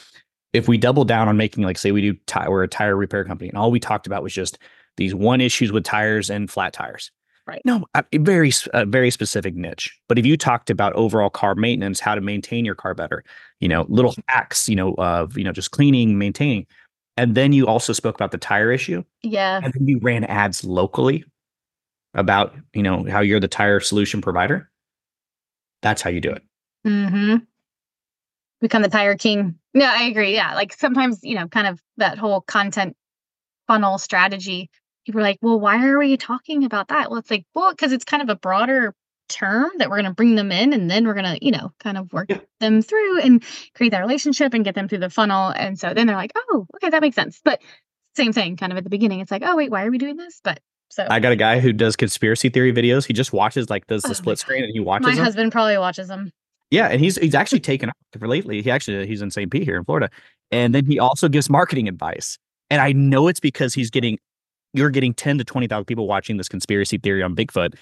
if 0.54 0.68
we 0.68 0.78
double 0.78 1.04
down 1.04 1.28
on 1.28 1.38
making 1.38 1.66
like 1.66 1.78
say 1.78 1.92
we 1.92 2.02
do 2.02 2.14
ti- 2.26 2.48
we're 2.48 2.64
a 2.64 2.68
tire 2.68 2.96
repair 2.96 3.26
company 3.26 3.50
and 3.50 3.58
all 3.58 3.72
we 3.72 3.80
talked 3.80 4.08
about 4.08 4.24
was 4.24 4.34
just 4.34 4.58
these 4.98 5.14
one 5.14 5.42
issues 5.42 5.72
with 5.72 5.84
tires 5.84 6.30
and 6.30 6.50
flat 6.50 6.74
tires. 6.74 7.12
Right. 7.46 7.62
No, 7.66 7.86
a 7.94 8.06
very 8.20 8.54
a 8.74 8.86
very 8.86 9.12
specific 9.12 9.54
niche. 9.54 9.94
But 10.08 10.18
if 10.18 10.26
you 10.26 10.38
talked 10.38 10.70
about 10.70 10.94
overall 10.94 11.30
car 11.30 11.56
maintenance, 11.56 12.00
how 12.00 12.16
to 12.16 12.22
maintain 12.22 12.64
your 12.64 12.76
car 12.76 12.94
better, 12.94 13.22
you 13.60 13.68
know, 13.68 13.86
little 13.90 14.12
mm-hmm. 14.12 14.22
hacks, 14.28 14.70
you 14.70 14.78
know, 14.78 14.94
of 14.94 15.38
you 15.38 15.44
know 15.44 15.52
just 15.52 15.72
cleaning, 15.72 16.18
maintaining, 16.18 16.66
and 17.18 17.36
then 17.36 17.54
you 17.54 17.68
also 17.68 17.94
spoke 17.94 18.16
about 18.16 18.32
the 18.32 18.38
tire 18.38 18.72
issue 18.72 19.04
yeah. 19.22 19.60
and 19.64 19.74
then 19.74 19.88
you 19.88 20.00
ran 20.02 20.24
ads 20.26 20.64
locally 20.64 21.24
about 22.14 22.54
you 22.74 22.84
know 22.84 23.06
how 23.10 23.20
you're 23.22 23.40
the 23.40 23.48
tire 23.48 23.80
solution 23.80 24.22
provider 24.22 24.70
that's 25.82 26.02
how 26.02 26.10
you 26.10 26.22
do 26.22 26.32
it 26.32 26.44
Mm-hmm. 26.86 27.38
Become 28.62 28.82
the 28.82 28.90
tire 28.90 29.16
king. 29.16 29.56
No, 29.74 29.86
I 29.86 30.04
agree. 30.04 30.34
Yeah. 30.34 30.54
Like 30.56 30.74
sometimes, 30.74 31.20
you 31.24 31.36
know, 31.36 31.48
kind 31.48 31.68
of 31.68 31.82
that 31.98 32.18
whole 32.18 32.42
content 32.42 32.96
funnel 33.68 33.98
strategy, 33.98 34.70
people 35.06 35.20
are 35.20 35.24
like, 35.24 35.40
well, 35.42 35.60
why 35.60 35.86
are 35.86 35.98
we 36.00 36.16
talking 36.18 36.64
about 36.64 36.90
that? 36.90 37.10
Well, 37.10 37.20
it's 37.20 37.32
like, 37.32 37.46
well, 37.56 37.72
because 37.72 37.92
it's 37.92 38.06
kind 38.06 38.22
of 38.24 38.30
a 38.30 38.36
broader 38.36 38.94
term 39.30 39.72
that 39.78 39.90
we're 39.90 39.98
going 39.98 40.06
to 40.06 40.14
bring 40.14 40.36
them 40.36 40.52
in 40.52 40.74
and 40.74 40.90
then 40.90 41.06
we're 41.06 41.14
going 41.14 41.38
to, 41.38 41.46
you 41.46 41.52
know, 41.52 41.72
kind 41.80 41.98
of 41.98 42.12
work 42.14 42.30
Yeah. 42.30 42.40
them 42.60 42.82
through 42.82 43.22
and 43.22 43.44
create 43.76 43.92
that 43.92 44.00
relationship 44.02 44.54
and 44.54 44.64
get 44.64 44.76
them 44.76 44.88
through 44.88 45.00
the 45.00 45.10
funnel. 45.10 45.50
And 45.56 45.78
so 45.80 45.94
then 45.94 46.08
they're 46.08 46.16
like, 46.16 46.34
oh, 46.36 46.66
okay, 46.76 46.90
that 46.90 47.02
makes 47.02 47.16
sense. 47.16 47.42
But 47.44 47.62
same 48.16 48.32
thing 48.34 48.56
kind 48.58 48.72
of 48.72 48.78
at 48.78 48.84
the 48.84 48.90
beginning. 48.90 49.20
It's 49.22 49.32
like, 49.32 49.44
oh, 49.46 49.56
wait, 49.56 49.72
why 49.72 49.86
are 49.86 49.92
we 49.92 49.98
doing 49.98 50.18
this? 50.18 50.40
But 50.44 50.60
so 50.94 51.08
i 51.10 51.20
got 51.20 51.32
a 51.32 51.36
guy 51.36 51.60
who 51.60 51.74
does 51.74 51.96
conspiracy 51.96 52.50
theory 52.50 52.72
videos. 52.74 53.06
He 53.06 53.14
just 53.14 53.34
watches 53.34 53.70
like 53.70 53.88
does 53.88 54.04
Oh 54.06 54.10
the 54.10 54.10
my 54.10 54.14
split 54.14 54.40
screen 54.40 54.64
and 54.64 54.72
he 54.74 54.80
watches 54.80 55.08
my 55.08 55.16
them. 55.16 55.24
husband 55.24 55.52
probably 55.52 55.78
watches 55.78 56.08
them. 56.08 56.32
yeah 56.72 56.88
and 56.88 57.00
he's 57.02 57.18
he's 57.18 57.36
actually 57.36 57.60
taken 57.60 57.90
off 57.90 57.96
lately. 58.22 58.62
He 58.62 58.70
actually 58.72 59.06
he's 59.08 59.22
in 59.22 59.32
st 59.32 59.52
Pete 59.52 59.64
here 59.64 59.78
in 59.78 59.84
florida. 59.86 60.10
And 60.52 60.76
then 60.76 60.86
he 60.86 61.00
also 61.00 61.28
gives 61.30 61.50
marketing 61.50 61.88
advice. 61.88 62.38
And 62.70 62.82
i 62.82 62.92
know 62.92 63.28
it's 63.28 63.40
because 63.40 63.74
he's 63.74 63.90
getting 63.90 64.18
you're 64.76 64.90
getting 64.90 65.14
10 65.14 65.38
to 65.38 65.44
20,000 65.44 65.86
people 65.86 66.08
watching 66.08 66.38
this 66.38 66.50
conspiracy 66.50 66.98
theory 66.98 67.22
on 67.22 67.36
bigfoot. 67.36 67.76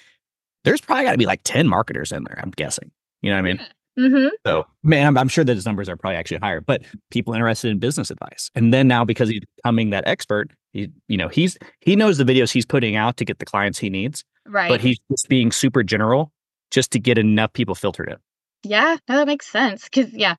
There's 0.64 0.80
probably 0.80 1.04
got 1.04 1.12
to 1.12 1.18
be 1.18 1.26
like 1.26 1.40
10 1.44 1.68
marketers 1.68 2.12
in 2.12 2.24
there 2.24 2.38
i'm 2.42 2.50
guessing. 2.50 2.90
You 3.22 3.30
know 3.30 3.36
what 3.36 3.46
i 3.46 3.52
mean 3.54 3.60
Mm-hmm. 3.98 4.28
So, 4.46 4.66
man, 4.82 5.06
I'm, 5.06 5.18
I'm 5.18 5.28
sure 5.28 5.44
that 5.44 5.54
his 5.54 5.66
numbers 5.66 5.88
are 5.88 5.96
probably 5.96 6.16
actually 6.16 6.38
higher, 6.38 6.60
but 6.60 6.82
people 7.10 7.34
interested 7.34 7.70
in 7.70 7.78
business 7.78 8.10
advice. 8.10 8.50
And 8.54 8.72
then 8.72 8.88
now, 8.88 9.04
because 9.04 9.28
he's 9.28 9.42
becoming 9.56 9.90
that 9.90 10.04
expert, 10.06 10.50
he, 10.72 10.88
you 11.08 11.18
know, 11.18 11.28
he's 11.28 11.58
he 11.80 11.94
knows 11.96 12.16
the 12.18 12.24
videos 12.24 12.50
he's 12.50 12.64
putting 12.64 12.96
out 12.96 13.18
to 13.18 13.24
get 13.24 13.38
the 13.38 13.44
clients 13.44 13.78
he 13.78 13.90
needs, 13.90 14.24
Right. 14.46 14.68
but 14.70 14.80
he's 14.80 14.98
just 15.10 15.28
being 15.28 15.52
super 15.52 15.82
general 15.82 16.32
just 16.70 16.90
to 16.92 16.98
get 16.98 17.18
enough 17.18 17.52
people 17.52 17.74
filtered 17.74 18.08
in. 18.08 18.16
Yeah, 18.62 18.96
no, 19.08 19.16
that 19.16 19.26
makes 19.26 19.46
sense. 19.46 19.88
Cause 19.90 20.06
yeah, 20.12 20.36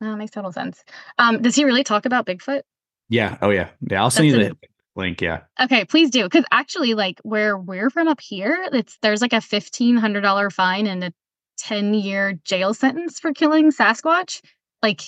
no, 0.00 0.10
that 0.10 0.16
makes 0.16 0.32
total 0.32 0.52
sense. 0.52 0.82
Um, 1.18 1.42
does 1.42 1.54
he 1.54 1.64
really 1.64 1.84
talk 1.84 2.06
about 2.06 2.26
Bigfoot? 2.26 2.62
Yeah. 3.08 3.38
Oh, 3.40 3.50
yeah. 3.50 3.68
Yeah. 3.88 4.02
I'll 4.02 4.10
send 4.10 4.26
you 4.26 4.36
That's 4.36 4.48
the 4.50 4.56
link. 4.96 5.20
Yeah. 5.20 5.42
Okay, 5.60 5.84
please 5.84 6.10
do. 6.10 6.28
Cause 6.28 6.42
actually, 6.50 6.94
like 6.94 7.20
where 7.22 7.56
we're 7.56 7.90
from 7.90 8.08
up 8.08 8.20
here, 8.20 8.66
it's 8.72 8.98
there's 9.02 9.22
like 9.22 9.32
a 9.32 9.40
fifteen 9.40 9.96
hundred 9.96 10.22
dollar 10.22 10.50
fine 10.50 10.88
and 10.88 11.04
a 11.04 11.12
ten 11.56 11.94
year 11.94 12.38
jail 12.44 12.74
sentence 12.74 13.18
for 13.20 13.32
killing 13.32 13.70
Sasquatch. 13.70 14.42
Like 14.82 15.02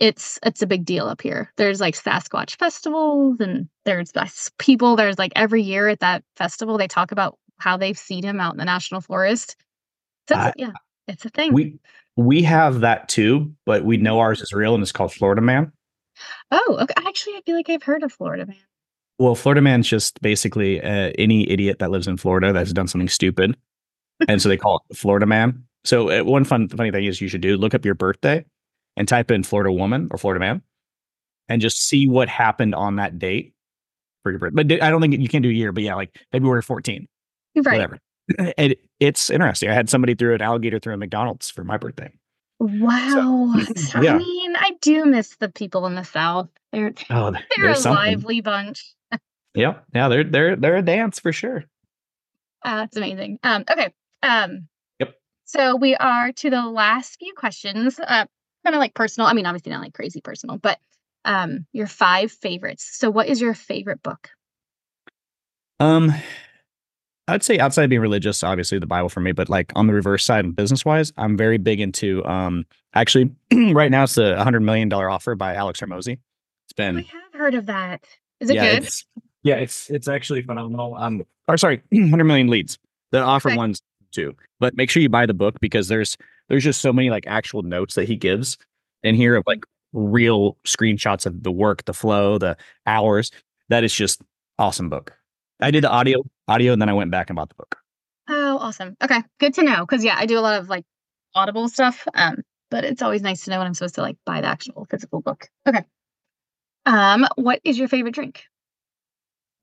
it's 0.00 0.38
it's 0.44 0.62
a 0.62 0.66
big 0.66 0.84
deal 0.84 1.06
up 1.06 1.22
here. 1.22 1.52
There's 1.56 1.80
like 1.80 1.94
Sasquatch 1.94 2.56
festivals 2.56 3.38
and 3.40 3.68
there's 3.84 4.12
people. 4.58 4.96
There's 4.96 5.18
like 5.18 5.32
every 5.36 5.62
year 5.62 5.88
at 5.88 6.00
that 6.00 6.24
festival 6.36 6.78
they 6.78 6.88
talk 6.88 7.12
about 7.12 7.38
how 7.58 7.76
they've 7.76 7.98
seen 7.98 8.24
him 8.24 8.40
out 8.40 8.54
in 8.54 8.58
the 8.58 8.64
national 8.64 9.00
forest. 9.00 9.56
So 10.28 10.36
I- 10.36 10.52
yeah, 10.56 10.72
it's 11.06 11.24
a 11.24 11.30
thing. 11.30 11.52
We 11.52 11.78
we 12.16 12.42
have 12.42 12.80
that 12.80 13.08
too, 13.08 13.54
but 13.66 13.84
we 13.84 13.96
know 13.96 14.20
ours 14.20 14.40
is 14.40 14.52
real 14.52 14.74
and 14.74 14.82
it's 14.82 14.92
called 14.92 15.12
Florida 15.12 15.42
Man. 15.42 15.72
oh, 16.50 16.78
okay. 16.80 16.94
Actually, 17.06 17.36
I 17.36 17.40
feel 17.44 17.56
like 17.56 17.68
I've 17.68 17.82
heard 17.82 18.02
of 18.02 18.12
Florida 18.12 18.46
Man. 18.46 18.56
Well, 19.18 19.34
Florida 19.36 19.60
Man's 19.60 19.88
just 19.88 20.20
basically 20.22 20.80
uh, 20.82 21.12
any 21.18 21.48
idiot 21.48 21.78
that 21.78 21.90
lives 21.90 22.08
in 22.08 22.16
Florida 22.16 22.52
that's 22.52 22.72
done 22.72 22.88
something 22.88 23.08
stupid, 23.08 23.56
and 24.26 24.42
so 24.42 24.48
they 24.48 24.56
call 24.56 24.84
it 24.90 24.96
Florida 24.96 25.26
Man. 25.26 25.64
So 25.84 26.10
uh, 26.10 26.24
one 26.24 26.44
fun 26.44 26.68
funny 26.68 26.90
thing 26.90 27.04
is 27.04 27.20
you 27.20 27.28
should 27.28 27.40
do 27.42 27.56
look 27.56 27.74
up 27.74 27.84
your 27.84 27.94
birthday 27.94 28.44
and 28.96 29.06
type 29.08 29.30
in 29.30 29.42
Florida 29.42 29.70
woman 29.72 30.08
or 30.10 30.18
Florida 30.18 30.40
man, 30.40 30.62
and 31.48 31.60
just 31.60 31.78
see 31.88 32.08
what 32.08 32.28
happened 32.28 32.74
on 32.74 32.96
that 32.96 33.18
date 33.18 33.52
for 34.22 34.30
your 34.32 34.38
birthday. 34.38 34.62
But 34.64 34.82
I 34.82 34.90
don't 34.90 35.00
think 35.00 35.18
you 35.18 35.28
can 35.28 35.42
do 35.42 35.50
a 35.50 35.52
year, 35.52 35.72
but 35.72 35.82
yeah, 35.82 35.94
like 35.94 36.16
February 36.32 36.62
14, 36.62 37.06
Right. 37.56 37.64
whatever. 37.66 37.98
And 38.56 38.74
it's 39.00 39.28
interesting. 39.28 39.68
I 39.68 39.74
had 39.74 39.90
somebody 39.90 40.14
threw 40.14 40.34
an 40.34 40.40
alligator 40.40 40.78
through 40.78 40.94
a 40.94 40.96
McDonald's 40.96 41.50
for 41.50 41.62
my 41.62 41.76
birthday. 41.76 42.10
Wow. 42.58 43.52
So, 43.76 44.00
yeah. 44.00 44.14
I 44.14 44.18
mean, 44.18 44.56
I 44.56 44.72
do 44.80 45.04
miss 45.04 45.36
the 45.36 45.50
people 45.50 45.84
in 45.86 45.94
the 45.94 46.04
South. 46.04 46.48
They're 46.72 46.94
Oh, 47.10 47.30
th- 47.32 47.44
they're 47.56 47.68
a 47.70 47.76
something. 47.76 47.96
lively 48.02 48.40
bunch. 48.40 48.94
Yeah, 49.54 49.74
yeah, 49.94 50.08
they're 50.08 50.24
they're 50.24 50.56
they're 50.56 50.76
a 50.76 50.82
dance 50.82 51.18
for 51.20 51.32
sure. 51.32 51.64
Uh, 52.64 52.86
it's 52.88 52.96
amazing. 52.96 53.38
Um, 53.42 53.64
okay. 53.70 53.92
Um. 54.22 54.68
So 55.44 55.76
we 55.76 55.94
are 55.96 56.32
to 56.32 56.50
the 56.50 56.62
last 56.66 57.18
few 57.18 57.32
questions. 57.34 57.98
Uh, 57.98 58.26
kind 58.64 58.74
of 58.74 58.80
like 58.80 58.94
personal. 58.94 59.26
I 59.26 59.34
mean, 59.34 59.46
obviously 59.46 59.70
not 59.72 59.82
like 59.82 59.94
crazy 59.94 60.20
personal, 60.20 60.58
but 60.58 60.78
um, 61.24 61.66
your 61.72 61.86
five 61.86 62.32
favorites. 62.32 62.88
So, 62.92 63.10
what 63.10 63.28
is 63.28 63.40
your 63.40 63.54
favorite 63.54 64.02
book? 64.02 64.30
Um, 65.80 66.12
I'd 67.28 67.42
say 67.42 67.58
outside 67.58 67.84
of 67.84 67.90
being 67.90 68.02
religious, 68.02 68.42
obviously 68.42 68.78
the 68.78 68.86
Bible 68.86 69.08
for 69.08 69.20
me, 69.20 69.32
but 69.32 69.48
like 69.48 69.72
on 69.74 69.86
the 69.86 69.94
reverse 69.94 70.24
side 70.24 70.44
and 70.44 70.54
business 70.54 70.84
wise, 70.84 71.12
I'm 71.16 71.36
very 71.36 71.58
big 71.58 71.80
into 71.80 72.24
um 72.26 72.66
actually 72.94 73.30
right 73.72 73.90
now 73.90 74.04
it's 74.04 74.18
a 74.18 74.42
hundred 74.42 74.60
million 74.60 74.88
dollar 74.88 75.08
offer 75.10 75.34
by 75.34 75.54
Alex 75.54 75.80
Hormozi. 75.80 76.18
It's 76.66 76.72
been 76.76 76.98
I 76.98 77.00
have 77.00 77.32
heard 77.40 77.54
of 77.54 77.66
that. 77.66 78.04
Is 78.40 78.50
it 78.50 78.56
yeah, 78.56 78.74
good? 78.74 78.84
It's, 78.84 79.04
yeah, 79.42 79.56
it's 79.56 79.90
it's 79.90 80.08
actually 80.08 80.42
phenomenal. 80.42 80.96
Um 80.96 81.24
or 81.48 81.56
sorry, 81.56 81.82
hundred 81.94 82.24
million 82.24 82.48
leads. 82.48 82.78
The 83.10 83.20
offer 83.20 83.48
Okay. 83.48 83.56
ones 83.56 83.80
too. 84.14 84.34
But 84.60 84.76
make 84.76 84.90
sure 84.90 85.02
you 85.02 85.08
buy 85.08 85.26
the 85.26 85.34
book 85.34 85.60
because 85.60 85.88
there's 85.88 86.16
there's 86.48 86.64
just 86.64 86.80
so 86.80 86.92
many 86.92 87.10
like 87.10 87.26
actual 87.26 87.62
notes 87.62 87.94
that 87.94 88.06
he 88.06 88.16
gives 88.16 88.56
in 89.02 89.14
here 89.14 89.36
of 89.36 89.44
like 89.46 89.64
real 89.92 90.56
screenshots 90.64 91.26
of 91.26 91.42
the 91.42 91.52
work, 91.52 91.84
the 91.84 91.94
flow, 91.94 92.38
the 92.38 92.56
hours. 92.86 93.30
That 93.68 93.84
is 93.84 93.94
just 93.94 94.22
awesome 94.58 94.88
book. 94.88 95.12
I 95.60 95.70
did 95.70 95.84
the 95.84 95.90
audio 95.90 96.22
audio 96.48 96.72
and 96.72 96.82
then 96.82 96.88
I 96.88 96.92
went 96.92 97.10
back 97.10 97.30
and 97.30 97.36
bought 97.36 97.48
the 97.48 97.54
book. 97.54 97.76
Oh, 98.28 98.58
awesome. 98.58 98.96
Okay, 99.02 99.22
good 99.38 99.54
to 99.54 99.62
know. 99.62 99.80
Because 99.80 100.04
yeah, 100.04 100.16
I 100.18 100.26
do 100.26 100.38
a 100.38 100.40
lot 100.40 100.60
of 100.60 100.68
like 100.68 100.84
Audible 101.34 101.68
stuff. 101.68 102.06
Um, 102.14 102.42
but 102.70 102.84
it's 102.84 103.02
always 103.02 103.22
nice 103.22 103.44
to 103.44 103.50
know 103.50 103.58
when 103.58 103.66
I'm 103.66 103.74
supposed 103.74 103.96
to 103.96 104.02
like 104.02 104.16
buy 104.24 104.40
the 104.40 104.46
actual 104.46 104.86
physical 104.90 105.20
book. 105.20 105.48
Okay. 105.66 105.84
Um, 106.86 107.26
what 107.36 107.60
is 107.64 107.78
your 107.78 107.88
favorite 107.88 108.14
drink? 108.14 108.44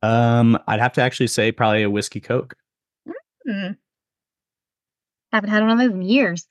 Um, 0.01 0.57
I'd 0.67 0.79
have 0.79 0.93
to 0.93 1.01
actually 1.01 1.27
say 1.27 1.51
probably 1.51 1.83
a 1.83 1.89
whiskey 1.89 2.19
coke. 2.19 2.55
Hmm. 3.47 3.71
Haven't 5.31 5.49
had 5.49 5.61
one 5.63 5.71
of 5.71 5.77
those 5.79 5.91
in 5.95 6.01
years. 6.01 6.47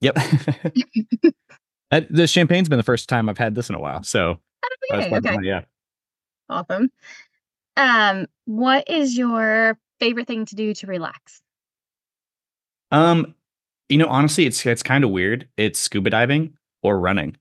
Yep. 0.00 0.16
The 2.08 2.28
champagne's 2.28 2.68
been 2.68 2.78
the 2.78 2.84
first 2.84 3.08
time 3.08 3.28
I've 3.28 3.36
had 3.36 3.56
this 3.56 3.68
in 3.68 3.74
a 3.74 3.80
while, 3.80 4.04
so 4.04 4.38
Oh, 4.62 4.68
that 4.90 4.96
was 4.96 5.04
yay, 5.06 5.08
quite 5.08 5.26
okay. 5.26 5.34
fun, 5.34 5.44
yeah. 5.44 5.62
Awesome. 6.48 6.90
Um, 7.76 8.26
what 8.44 8.88
is 8.88 9.18
your 9.18 9.76
favorite 9.98 10.28
thing 10.28 10.44
to 10.46 10.54
do 10.54 10.72
to 10.74 10.86
relax? 10.86 11.42
Um, 12.92 13.34
you 13.88 13.98
know, 13.98 14.06
honestly, 14.06 14.46
it's 14.46 14.64
it's 14.66 14.82
kind 14.84 15.02
of 15.02 15.10
weird. 15.10 15.48
It's 15.56 15.80
scuba 15.80 16.10
diving 16.10 16.54
or 16.82 16.98
running. 17.00 17.36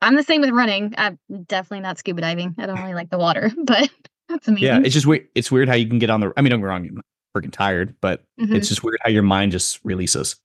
I'm 0.00 0.14
the 0.14 0.22
same 0.22 0.40
with 0.42 0.50
running. 0.50 0.94
I'm 0.96 1.18
definitely 1.48 1.80
not 1.80 1.98
scuba 1.98 2.20
diving. 2.20 2.54
I 2.58 2.66
don't 2.66 2.78
really 2.80 2.94
like 2.94 3.10
the 3.10 3.18
water, 3.18 3.50
but 3.64 3.90
that's 4.28 4.46
amazing. 4.46 4.66
Yeah, 4.66 4.80
it's 4.84 4.94
just 4.94 5.06
weird. 5.06 5.26
It's 5.34 5.50
weird 5.50 5.68
how 5.68 5.74
you 5.74 5.88
can 5.88 5.98
get 5.98 6.10
on 6.10 6.20
the. 6.20 6.32
I 6.36 6.42
mean, 6.42 6.50
don't 6.50 6.60
get 6.60 6.64
me 6.64 6.68
wrong, 6.68 7.02
freaking 7.40 7.52
tired, 7.52 7.94
but 8.00 8.24
Mhm. 8.40 8.54
it's 8.54 8.68
just 8.68 8.82
weird 8.82 8.98
how 9.02 9.10
your 9.10 9.22
mind 9.22 9.52
just 9.52 9.80
releases. 9.84 10.36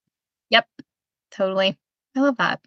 Yep. 0.50 0.68
Totally. 1.32 1.78
I 2.16 2.20
love 2.22 2.38
that. 2.38 2.62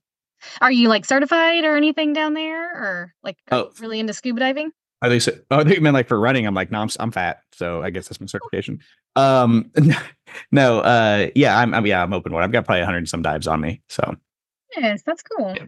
Are 0.60 0.70
you 0.72 0.88
like 0.88 1.04
certified 1.04 1.64
or 1.64 1.76
anything 1.76 2.12
down 2.12 2.34
there, 2.34 2.70
or 2.72 3.14
like 3.22 3.38
Oh. 3.50 3.70
really 3.80 4.00
into 4.00 4.12
scuba 4.12 4.40
diving? 4.40 4.72
Are 5.02 5.08
they? 5.08 5.18
so- 5.18 5.38
Oh, 5.50 5.62
they 5.62 5.78
meant 5.78 5.94
like 5.94 6.08
for 6.08 6.18
running. 6.18 6.46
I'm 6.46 6.54
like, 6.54 6.70
no, 6.70 6.80
I'm 6.80 6.88
I'm 6.98 7.10
fat, 7.10 7.42
so 7.52 7.82
I 7.82 7.90
guess 7.90 8.08
that's 8.08 8.20
my 8.20 8.26
certification. 8.26 8.80
Um, 9.14 9.70
no, 10.50 10.80
uh, 10.80 11.28
yeah, 11.34 11.58
I'm, 11.58 11.74
I'm 11.74 11.86
yeah, 11.86 12.02
I'm 12.02 12.12
open 12.12 12.32
water. 12.32 12.44
I've 12.44 12.52
got 12.52 12.64
probably 12.64 12.80
100 12.80 12.98
and 12.98 13.08
some 13.08 13.22
dives 13.22 13.46
on 13.46 13.60
me, 13.60 13.82
so. 13.88 14.14
Yes, 14.76 15.02
that's 15.04 15.22
cool. 15.22 15.54
Yeah. 15.56 15.66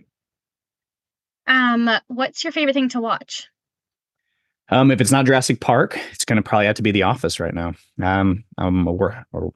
Um, 1.46 1.90
what's 2.09 2.44
your 2.44 2.52
favorite 2.52 2.74
thing 2.74 2.88
to 2.90 3.00
watch? 3.00 3.48
Um, 4.70 4.90
if 4.90 5.00
it's 5.00 5.10
not 5.10 5.24
Jurassic 5.26 5.60
Park, 5.60 5.98
it's 6.12 6.24
gonna 6.24 6.42
probably 6.42 6.66
have 6.66 6.76
to 6.76 6.82
be 6.82 6.90
The 6.90 7.02
Office 7.04 7.40
right 7.40 7.54
now. 7.54 7.74
Um, 8.02 8.44
I'm 8.58 8.86
a 8.86 8.92
wor- 8.92 9.24
or 9.32 9.52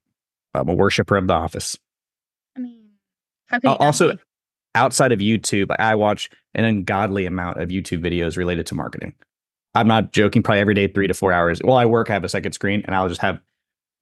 I'm 0.55 0.69
a 0.69 0.75
worshiper 0.75 1.17
of 1.17 1.27
The 1.27 1.35
Office. 1.35 1.77
I 2.57 2.61
mean, 2.61 2.91
how 3.47 3.59
could 3.59 3.65
not 3.65 3.81
also, 3.81 4.13
be? 4.13 4.19
outside 4.75 5.13
of 5.13 5.19
YouTube, 5.19 5.75
I 5.79 5.95
watch 5.95 6.31
an 6.55 6.65
ungodly 6.65 7.27
amount 7.27 7.61
of 7.61 7.69
YouTube 7.69 8.03
videos 8.03 8.37
related 8.37 8.67
to 8.69 8.75
marketing. 8.75 9.15
I'm 9.75 9.89
not 9.89 10.13
joking, 10.13 10.43
probably 10.43 10.61
every 10.61 10.75
day, 10.75 10.87
three 10.89 11.07
to 11.07 11.15
four 11.15 11.33
hours. 11.33 11.61
While 11.61 11.79
I 11.79 11.87
work, 11.87 12.11
I 12.11 12.15
have 12.15 12.25
a 12.25 12.29
second 12.29 12.53
screen 12.53 12.83
and 12.85 12.95
I'll 12.95 13.09
just 13.09 13.23
have 13.23 13.41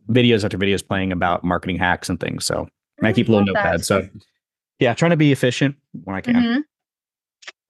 videos 0.08 0.44
after 0.44 0.58
videos 0.58 0.86
playing 0.86 1.12
about 1.12 1.44
marketing 1.44 1.76
hacks 1.78 2.08
and 2.08 2.18
things. 2.18 2.44
So 2.44 2.68
I 3.02 3.12
keep 3.12 3.28
a 3.28 3.32
little 3.32 3.46
notepad. 3.46 3.84
So 3.84 4.08
yeah, 4.80 4.94
trying 4.94 5.12
to 5.12 5.16
be 5.16 5.30
efficient 5.30 5.76
when 6.04 6.16
I 6.16 6.20
can. 6.20 6.34
Mhm. 6.34 6.62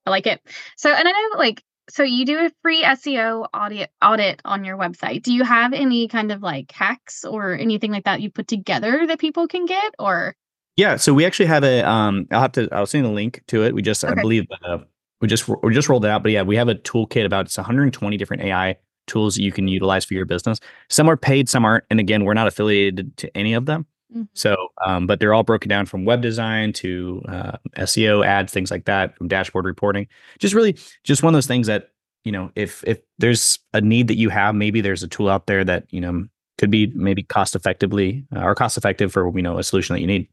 I 0.07 0.11
like 0.11 0.27
it. 0.27 0.41
So, 0.77 0.91
and 0.91 1.07
I 1.07 1.11
know 1.13 1.39
like, 1.39 1.63
so 1.91 2.03
you 2.03 2.25
do 2.25 2.39
a 2.39 2.51
free 2.63 2.83
SEO 2.83 3.47
audit 3.53 3.91
audit 4.03 4.41
on 4.45 4.65
your 4.65 4.77
website. 4.77 5.23
Do 5.23 5.33
you 5.33 5.45
have 5.45 5.73
any 5.73 6.09
kind 6.09 6.33
of 6.33 6.43
like 6.43 6.73
hacks 6.73 7.25
or 7.25 7.55
anything 7.55 7.91
like 7.93 8.05
that 8.05 8.21
you 8.21 8.31
put 8.31 8.49
together 8.49 9.07
that 9.07 9.19
people 9.19 9.47
can 9.47 9.67
get 9.67 9.95
or? 9.99 10.35
Yeah, 10.77 10.97
so 10.97 11.13
we 11.13 11.27
actually 11.27 11.47
have 11.47 11.65
a. 11.65 11.83
Um, 11.83 12.27
I'll 12.31 12.41
have 12.41 12.53
to. 12.53 12.69
I'll 12.73 12.87
send 12.87 13.05
the 13.05 13.11
link 13.11 13.43
to 13.49 13.65
it. 13.65 13.75
We 13.75 13.83
just, 13.83 14.05
I 14.05 14.15
believe, 14.15 14.47
uh, 14.65 14.79
we 15.21 15.29
just 15.29 15.49
we 15.63 15.75
just 15.75 15.89
rolled 15.89 16.05
it 16.05 16.09
out. 16.09 16.23
But 16.23 16.33
yeah, 16.33 16.43
we 16.43 16.57
have 16.57 16.69
a 16.69 16.75
toolkit 16.75 17.27
about 17.27 17.47
it's 17.47 17.59
120 17.59 18.17
different 18.17 18.43
AI 18.45 18.77
tools 19.07 19.35
that 19.35 19.43
you 19.43 19.53
can 19.53 19.69
utilize 19.69 20.05
for 20.05 20.15
your 20.15 20.25
business. 20.25 20.61
Some 20.89 21.09
are 21.09 21.17
paid, 21.17 21.49
some 21.49 21.65
aren't. 21.65 21.85
And 21.91 22.01
again, 22.01 22.25
we're 22.25 22.35
not 22.35 22.47
affiliated 22.47 23.17
to 23.19 23.37
any 23.37 23.53
of 23.53 23.67
them. 23.67 23.87
Mhm. 24.15 24.29
So, 24.35 24.57
um, 24.85 25.07
but 25.07 25.21
they're 25.21 25.35
all 25.35 25.43
broken 25.43 25.69
down 25.69 25.87
from 25.87 26.05
web 26.05 26.21
design 26.21 26.73
to 26.75 27.23
uh, 27.29 27.57
SEO 27.77 28.25
ads, 28.25 28.53
things 28.53 28.71
like 28.71 28.85
that, 28.87 29.17
from 29.17 29.29
dashboard 29.29 29.65
reporting. 29.65 30.09
Just 30.39 30.55
really, 30.55 30.77
just 31.05 31.23
one 31.23 31.33
of 31.33 31.37
those 31.37 31.47
things 31.47 31.67
that 31.67 31.91
you 32.25 32.33
know, 32.33 32.51
if 32.55 32.85
if 32.87 32.99
there's 33.19 33.59
a 33.73 33.81
need 33.81 34.09
that 34.09 34.17
you 34.17 34.29
have, 34.29 34.55
maybe 34.55 34.81
there's 34.81 35.03
a 35.03 35.09
tool 35.09 35.29
out 35.29 35.47
there 35.47 35.65
that 35.65 35.87
you 35.91 36.01
know 36.01 36.27
could 36.59 36.71
be 36.71 36.89
maybe 36.95 37.23
cost 37.23 37.57
effectively 37.57 38.27
uh, 38.37 38.43
or 38.43 38.55
cost 38.55 38.77
effective 38.77 39.13
for 39.13 39.31
you 39.35 39.43
know 39.43 39.59
a 39.59 39.63
solution 39.63 39.95
that 39.95 40.01
you 40.01 40.07
need. 40.07 40.29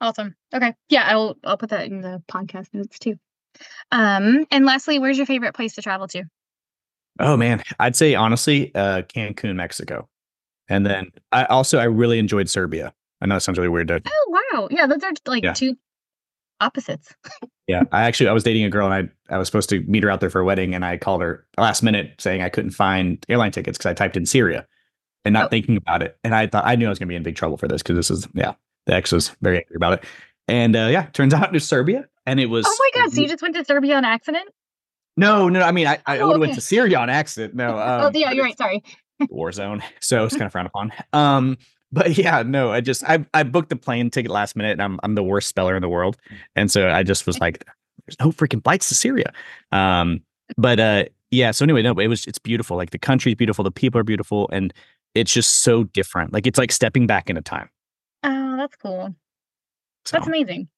Awesome. 0.00 0.34
Okay. 0.54 0.74
Yeah, 0.88 1.04
I'll 1.06 1.36
I'll 1.44 1.58
put 1.58 1.70
that 1.70 1.86
in 1.86 2.00
the 2.00 2.22
podcast 2.30 2.68
notes 2.72 2.98
too. 2.98 3.16
Um, 3.90 4.46
and 4.50 4.64
lastly, 4.64 4.98
where's 4.98 5.16
your 5.16 5.26
favorite 5.26 5.54
place 5.54 5.74
to 5.74 5.82
travel 5.82 6.06
to? 6.08 6.24
Oh 7.18 7.36
man, 7.36 7.62
I'd 7.80 7.96
say 7.96 8.14
honestly, 8.14 8.72
uh, 8.74 9.02
Cancun, 9.02 9.56
Mexico, 9.56 10.08
and 10.68 10.86
then 10.86 11.10
I 11.32 11.44
also 11.46 11.78
I 11.78 11.84
really 11.84 12.18
enjoyed 12.18 12.48
Serbia. 12.48 12.94
I 13.20 13.26
know 13.26 13.34
that 13.36 13.40
sounds 13.42 13.58
really 13.58 13.68
weird. 13.68 13.88
To, 13.88 14.00
Oh 14.06 14.40
wow. 14.52 14.68
Yeah, 14.70 14.86
those 14.86 15.02
are 15.02 15.12
like 15.26 15.44
Yeah. 15.44 15.52
two 15.54 15.76
opposites. 16.60 17.14
yeah, 17.68 17.82
I 17.92 18.02
actually 18.02 18.28
I 18.28 18.32
was 18.32 18.44
dating 18.44 18.64
a 18.64 18.70
girl 18.70 18.90
and 18.90 19.10
I 19.30 19.34
I 19.34 19.38
was 19.38 19.48
supposed 19.48 19.68
to 19.70 19.80
meet 19.82 20.02
her 20.02 20.10
out 20.10 20.20
there 20.20 20.30
for 20.30 20.40
a 20.40 20.44
wedding, 20.44 20.74
and 20.74 20.84
I 20.84 20.96
called 20.96 21.22
her 21.22 21.46
last 21.56 21.82
minute 21.82 22.14
saying 22.18 22.42
I 22.42 22.48
couldn't 22.48 22.70
find 22.72 23.24
airline 23.28 23.52
tickets 23.52 23.78
because 23.78 23.90
I 23.90 23.94
typed 23.94 24.16
in 24.16 24.26
Syria, 24.26 24.66
and 25.24 25.32
not 25.32 25.46
Oh. 25.46 25.48
thinking 25.48 25.76
about 25.76 26.02
it. 26.02 26.16
And 26.24 26.34
I 26.34 26.46
thought 26.46 26.64
I 26.66 26.76
knew 26.76 26.86
I 26.86 26.88
was 26.90 26.98
going 26.98 27.08
to 27.08 27.12
be 27.12 27.16
in 27.16 27.22
big 27.22 27.36
trouble 27.36 27.56
for 27.56 27.68
this 27.68 27.82
because 27.82 27.96
this 27.96 28.10
is 28.10 28.26
yeah 28.34 28.54
the 28.86 28.94
ex 28.94 29.12
was 29.12 29.30
very 29.42 29.58
angry 29.58 29.76
about 29.76 29.92
it, 29.94 30.04
and 30.48 30.74
uh, 30.76 30.88
yeah, 30.90 31.06
turns 31.12 31.34
out 31.34 31.44
it 31.48 31.52
was 31.52 31.66
Serbia, 31.66 32.08
and 32.26 32.40
it 32.40 32.46
was 32.46 32.66
Oh 32.68 32.76
my 32.94 33.02
god, 33.02 33.12
so 33.12 33.20
you 33.20 33.28
just 33.28 33.42
went 33.42 33.54
to 33.56 33.64
Serbia 33.64 33.96
on 33.96 34.04
accident? 34.04 34.48
no 35.16 35.48
no 35.48 35.62
I 35.62 35.72
mean 35.72 35.86
I 35.88 35.98
I 36.06 36.18
Oh, 36.20 36.26
would 36.28 36.32
have 36.34 36.36
okay. 36.36 36.40
went 36.40 36.54
to 36.54 36.60
Syria 36.60 36.98
on 36.98 37.10
accident 37.10 37.54
no 37.54 37.70
um, 37.78 38.02
oh 38.02 38.10
yeah, 38.14 38.30
you're 38.32 38.44
right. 38.44 38.56
Sorry. 38.58 38.82
war 39.30 39.50
zone. 39.52 39.82
So 40.00 40.24
it's 40.24 40.34
kind 40.36 40.46
of 40.46 40.52
frowned 40.52 40.68
upon. 40.68 40.92
Um, 41.12 41.58
but 41.92 42.16
yeah, 42.18 42.42
no, 42.42 42.70
I 42.70 42.80
just 42.80 43.04
I 43.04 43.24
I 43.34 43.42
booked 43.42 43.70
the 43.70 43.76
plane 43.76 44.10
ticket 44.10 44.30
last 44.30 44.56
minute 44.56 44.72
and 44.72 44.82
I'm 44.82 45.00
I'm 45.02 45.14
the 45.14 45.22
worst 45.22 45.48
speller 45.48 45.76
in 45.76 45.82
the 45.82 45.88
world. 45.88 46.16
And 46.56 46.70
so 46.70 46.88
I 46.88 47.02
just 47.02 47.26
was 47.26 47.38
like, 47.40 47.64
there's 48.06 48.18
no 48.20 48.30
freaking 48.32 48.62
flights 48.62 48.88
to 48.88 48.94
Syria. 48.94 49.32
Um, 49.72 50.20
but 50.56 50.80
uh 50.80 51.04
yeah, 51.30 51.50
so 51.50 51.64
anyway, 51.64 51.82
no, 51.82 51.92
it 51.98 52.08
was 52.08 52.26
it's 52.26 52.38
beautiful. 52.38 52.76
Like 52.76 52.90
the 52.90 52.98
country's 52.98 53.34
beautiful, 53.34 53.62
the 53.62 53.70
people 53.70 54.00
are 54.00 54.04
beautiful, 54.04 54.48
and 54.52 54.72
it's 55.14 55.32
just 55.32 55.60
so 55.62 55.84
different. 55.84 56.32
Like 56.32 56.46
it's 56.46 56.58
like 56.58 56.72
stepping 56.72 57.06
back 57.06 57.28
into 57.28 57.42
time. 57.42 57.68
Oh, 58.24 58.56
that's 58.56 58.76
cool. 58.76 59.14
So 60.06 60.16
That's 60.16 60.26
amazing. 60.26 60.68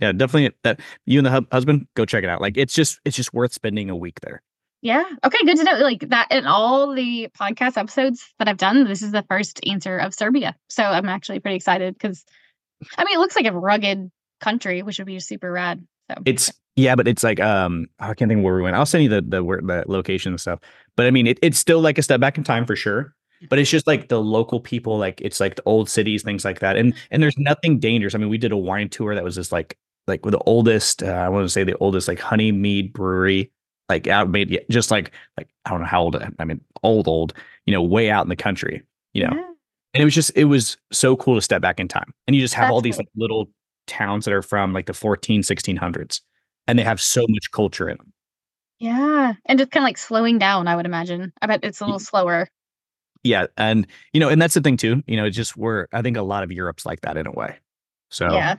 yeah, 0.00 0.12
definitely 0.12 0.54
that 0.62 0.80
you 1.04 1.18
and 1.18 1.26
the 1.26 1.30
hub- 1.30 1.52
husband 1.52 1.88
go 1.94 2.04
check 2.04 2.22
it 2.22 2.30
out. 2.30 2.40
Like 2.40 2.56
it's 2.56 2.74
just 2.74 3.00
it's 3.04 3.16
just 3.16 3.34
worth 3.34 3.52
spending 3.52 3.90
a 3.90 3.96
week 3.96 4.20
there. 4.20 4.40
Yeah. 4.86 5.02
Okay. 5.24 5.38
Good 5.44 5.56
to 5.56 5.64
know. 5.64 5.78
Like 5.78 6.08
that 6.10 6.30
in 6.30 6.46
all 6.46 6.94
the 6.94 7.28
podcast 7.36 7.76
episodes 7.76 8.24
that 8.38 8.46
I've 8.46 8.56
done, 8.56 8.84
this 8.84 9.02
is 9.02 9.10
the 9.10 9.24
first 9.28 9.58
answer 9.66 9.98
of 9.98 10.14
Serbia. 10.14 10.54
So 10.68 10.84
I'm 10.84 11.08
actually 11.08 11.40
pretty 11.40 11.56
excited 11.56 11.94
because 11.94 12.24
I 12.96 13.04
mean, 13.04 13.16
it 13.16 13.18
looks 13.18 13.34
like 13.34 13.46
a 13.46 13.52
rugged 13.52 14.12
country, 14.40 14.82
which 14.82 14.98
would 14.98 15.08
be 15.08 15.18
super 15.18 15.50
rad. 15.50 15.84
So 16.08 16.22
It's 16.24 16.52
yeah, 16.76 16.94
but 16.94 17.08
it's 17.08 17.24
like 17.24 17.40
um 17.40 17.86
I 17.98 18.14
can't 18.14 18.28
think 18.28 18.44
where 18.44 18.54
we 18.54 18.62
went. 18.62 18.76
I'll 18.76 18.86
send 18.86 19.02
you 19.02 19.10
the 19.10 19.22
the 19.22 19.42
the 19.42 19.84
location 19.88 20.32
and 20.32 20.40
stuff. 20.40 20.60
But 20.96 21.06
I 21.06 21.10
mean, 21.10 21.26
it, 21.26 21.40
it's 21.42 21.58
still 21.58 21.80
like 21.80 21.98
a 21.98 22.02
step 22.02 22.20
back 22.20 22.38
in 22.38 22.44
time 22.44 22.64
for 22.64 22.76
sure. 22.76 23.12
But 23.50 23.58
it's 23.58 23.68
just 23.68 23.88
like 23.88 24.06
the 24.06 24.22
local 24.22 24.60
people, 24.60 24.98
like 24.98 25.20
it's 25.20 25.40
like 25.40 25.56
the 25.56 25.64
old 25.66 25.90
cities, 25.90 26.22
things 26.22 26.44
like 26.44 26.60
that. 26.60 26.76
And 26.76 26.94
and 27.10 27.20
there's 27.20 27.36
nothing 27.38 27.80
dangerous. 27.80 28.14
I 28.14 28.18
mean, 28.18 28.28
we 28.28 28.38
did 28.38 28.52
a 28.52 28.56
wine 28.56 28.88
tour 28.88 29.16
that 29.16 29.24
was 29.24 29.34
just 29.34 29.50
like 29.50 29.76
like 30.06 30.24
with 30.24 30.32
the 30.32 30.42
oldest, 30.46 31.02
uh, 31.02 31.06
I 31.06 31.28
want 31.28 31.44
to 31.44 31.48
say 31.48 31.64
the 31.64 31.76
oldest 31.78 32.06
like 32.06 32.20
honey 32.20 32.52
mead 32.52 32.92
brewery, 32.92 33.50
like 33.88 34.06
out 34.08 34.28
made 34.28 34.50
yeah, 34.50 34.60
just 34.70 34.90
like 34.90 35.12
like 35.36 35.48
I 35.64 35.70
don't 35.70 35.80
know 35.80 35.86
how 35.86 36.02
old. 36.02 36.16
I 36.38 36.44
mean, 36.44 36.60
old 36.82 37.08
old, 37.08 37.34
you 37.66 37.72
know, 37.72 37.82
way 37.82 38.10
out 38.10 38.24
in 38.24 38.28
the 38.28 38.36
country, 38.36 38.82
you 39.14 39.24
know. 39.24 39.30
Yeah. 39.34 39.42
And 39.94 40.02
it 40.02 40.04
was 40.04 40.14
just 40.14 40.32
it 40.36 40.44
was 40.44 40.76
so 40.92 41.16
cool 41.16 41.36
to 41.36 41.40
step 41.40 41.62
back 41.62 41.80
in 41.80 41.88
time. 41.88 42.12
And 42.26 42.34
you 42.36 42.42
just 42.42 42.54
have 42.54 42.64
That's 42.64 42.72
all 42.72 42.80
these 42.80 42.98
like 42.98 43.08
little 43.16 43.48
towns 43.86 44.24
that 44.24 44.34
are 44.34 44.42
from 44.42 44.72
like 44.72 44.86
the 44.86 44.92
14 44.92 45.42
1600s 45.42 46.20
and 46.66 46.78
they 46.78 46.82
have 46.82 47.00
so 47.00 47.24
much 47.28 47.50
culture 47.52 47.88
in 47.88 47.96
them. 47.96 48.12
Yeah. 48.78 49.34
And 49.46 49.58
just 49.58 49.70
kind 49.70 49.82
of 49.84 49.86
like 49.86 49.98
slowing 49.98 50.38
down, 50.38 50.68
I 50.68 50.76
would 50.76 50.84
imagine. 50.86 51.32
I 51.40 51.46
bet 51.46 51.60
it's 51.62 51.80
a 51.80 51.84
little 51.84 51.98
slower. 52.00 52.48
Yeah, 53.22 53.46
and 53.56 53.86
you 54.12 54.20
know, 54.20 54.28
and 54.28 54.40
that's 54.40 54.54
the 54.54 54.60
thing 54.60 54.76
too. 54.76 55.02
You 55.06 55.16
know, 55.16 55.24
it's 55.24 55.36
just 55.36 55.56
we're 55.56 55.86
I 55.92 56.02
think 56.02 56.16
a 56.16 56.22
lot 56.22 56.42
of 56.44 56.52
Europe's 56.52 56.84
like 56.86 57.00
that 57.00 57.16
in 57.16 57.26
a 57.26 57.32
way. 57.32 57.56
So 58.10 58.32
Yeah. 58.32 58.56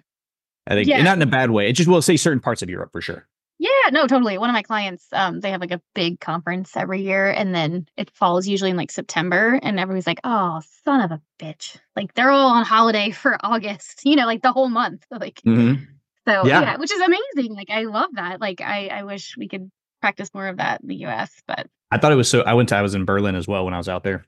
I 0.66 0.74
think 0.74 0.88
Yeah. 0.88 1.04
not 1.04 1.18
in 1.18 1.22
a 1.22 1.28
bad 1.28 1.52
way. 1.52 1.70
It 1.70 1.74
just 1.74 1.88
will 1.90 2.02
say 2.02 2.18
certain 2.18 2.40
parts 2.40 2.62
of 2.62 2.70
Europe 2.70 2.92
for 2.92 3.00
sure. 3.02 3.28
Yeah, 3.60 3.70
no, 3.92 4.06
totally. 4.06 4.38
One 4.38 4.50
of 4.52 4.54
my 4.54 4.62
clients, 4.62 5.08
um, 5.14 5.40
they 5.40 5.50
have 5.50 5.62
like 5.62 5.72
a 5.72 5.82
big 5.96 6.20
conference 6.20 6.78
every 6.78 7.02
year, 7.02 7.30
and 7.32 7.56
then 7.56 7.88
it 7.98 8.12
falls 8.12 8.48
usually 8.48 8.70
in 8.70 8.78
like 8.78 8.92
September, 8.92 9.60
and 9.64 9.80
everybody's 9.80 10.06
like, 10.06 10.20
"Oh, 10.24 10.62
son 10.86 11.02
of 11.02 11.12
a 11.12 11.22
bitch!" 11.40 11.78
Like 11.96 12.14
they're 12.14 12.30
all 12.30 12.52
on 12.52 12.66
holiday 12.66 13.10
for 13.22 13.38
August, 13.44 14.02
you 14.06 14.16
know, 14.16 14.26
like 14.28 14.44
the 14.44 14.52
whole 14.52 14.70
month. 14.70 15.06
Like 15.12 15.42
so, 15.44 16.46
Yeah. 16.46 16.62
yeah. 16.62 16.78
which 16.78 16.92
is 16.92 17.02
amazing. 17.02 17.56
Like 17.56 17.70
I 17.72 17.84
love 17.84 18.10
that. 18.14 18.40
Like 18.42 18.62
I, 18.62 18.88
I 18.88 19.04
wish 19.04 19.36
we 19.38 19.48
could 19.48 19.72
practice 20.02 20.30
more 20.34 20.48
of 20.48 20.58
that 20.58 20.82
in 20.82 20.88
the 20.90 20.96
U.S. 20.98 21.42
But 21.48 21.68
I 21.90 21.98
thought 21.98 22.12
it 22.12 22.16
was 22.16 22.30
so. 22.30 22.42
I 22.42 22.54
went 22.54 22.70
to 22.70 22.76
I 22.76 22.82
was 22.84 22.94
in 22.96 23.06
Berlin 23.06 23.34
as 23.36 23.48
well 23.48 23.66
when 23.66 23.74
I 23.74 23.78
was 23.78 23.90
out 23.90 24.04
there, 24.04 24.24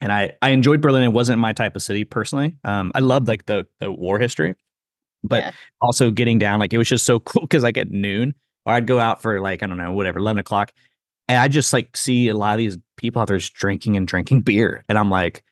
and 0.00 0.10
I 0.12 0.32
I 0.42 0.50
enjoyed 0.50 0.80
Berlin. 0.80 1.04
It 1.04 1.12
wasn't 1.12 1.38
my 1.38 1.52
type 1.52 1.76
of 1.76 1.82
city 1.82 2.02
personally. 2.04 2.56
Um, 2.64 2.90
I 2.96 2.98
loved 3.00 3.28
like 3.28 3.46
the 3.46 3.66
the 3.78 3.92
war 3.92 4.18
history, 4.18 4.56
but 5.22 5.42
Yeah. 5.44 5.52
also 5.80 6.10
getting 6.10 6.38
down 6.40 6.58
like 6.58 6.72
it 6.72 6.78
was 6.78 6.88
just 6.88 7.06
so 7.06 7.20
cool 7.20 7.42
because 7.42 7.62
like 7.62 7.76
at 7.76 7.90
noon 7.92 8.34
or 8.66 8.74
I'd 8.74 8.86
go 8.86 9.00
out 9.00 9.22
for 9.22 9.40
like 9.40 9.62
I 9.62 9.66
don't 9.66 9.78
know 9.78 9.92
whatever 9.92 10.18
eleven 10.18 10.40
o'clock, 10.40 10.72
and 11.28 11.38
I 11.38 11.48
just 11.48 11.72
like 11.72 11.96
see 11.96 12.28
a 12.28 12.36
lot 12.36 12.52
of 12.52 12.58
these 12.58 12.76
people 12.96 13.22
out 13.22 13.28
there 13.28 13.38
just 13.38 13.54
drinking 13.54 13.96
and 13.96 14.06
drinking 14.06 14.40
beer, 14.42 14.84
and 14.88 14.98
I'm 14.98 15.10
like. 15.10 15.42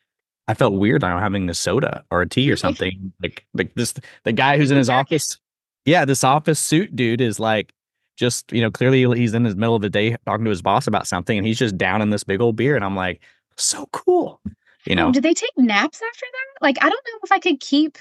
I 0.46 0.52
felt 0.52 0.74
weird 0.74 1.00
now 1.00 1.18
having 1.18 1.48
a 1.48 1.54
soda 1.54 2.04
or 2.10 2.20
a 2.20 2.28
tea 2.28 2.52
or 2.52 2.56
something. 2.58 3.14
like 3.22 3.46
like 3.54 3.74
this 3.76 3.94
the 4.24 4.32
guy 4.32 4.58
who's 4.58 4.70
in 4.70 4.76
his 4.76 4.90
office. 4.90 5.38
Yeah, 5.86 6.04
this 6.04 6.22
office 6.22 6.60
suit 6.60 6.94
dude 6.94 7.22
is 7.22 7.40
like 7.40 7.72
just, 8.16 8.52
you 8.52 8.60
know, 8.60 8.70
clearly 8.70 9.04
he's 9.18 9.32
in 9.32 9.44
the 9.44 9.54
middle 9.54 9.74
of 9.74 9.80
the 9.80 9.88
day 9.88 10.16
talking 10.26 10.44
to 10.44 10.50
his 10.50 10.60
boss 10.60 10.86
about 10.86 11.06
something 11.06 11.38
and 11.38 11.46
he's 11.46 11.58
just 11.58 11.78
down 11.78 12.02
in 12.02 12.10
this 12.10 12.24
big 12.24 12.42
old 12.42 12.56
beer. 12.56 12.76
And 12.76 12.84
I'm 12.84 12.94
like, 12.94 13.22
so 13.56 13.86
cool. 13.92 14.38
You 14.84 14.92
oh, 14.92 14.94
know, 14.94 15.08
oh, 15.08 15.12
do 15.12 15.20
they 15.22 15.32
take 15.32 15.56
naps 15.56 16.02
after 16.02 16.26
that? 16.30 16.62
Like 16.62 16.76
I 16.82 16.90
don't 16.90 17.06
know 17.06 17.18
if 17.24 17.32
I 17.32 17.38
could 17.38 17.58
keep. 17.60 17.96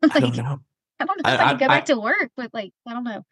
Like 0.00 0.16
I 0.16 0.20
don't 0.20 0.36
know. 0.36 0.60
I 0.98 1.04
don't 1.04 1.22
know 1.22 1.30
if 1.30 1.40
I- 1.40 1.44
I, 1.44 1.50
could 1.50 1.58
go 1.60 1.64
I- 1.66 1.68
back 1.68 1.84
to 1.86 2.00
work, 2.00 2.30
but 2.38 2.54
like 2.54 2.72
I 2.88 2.94
don't 2.94 3.04
know. 3.04 3.22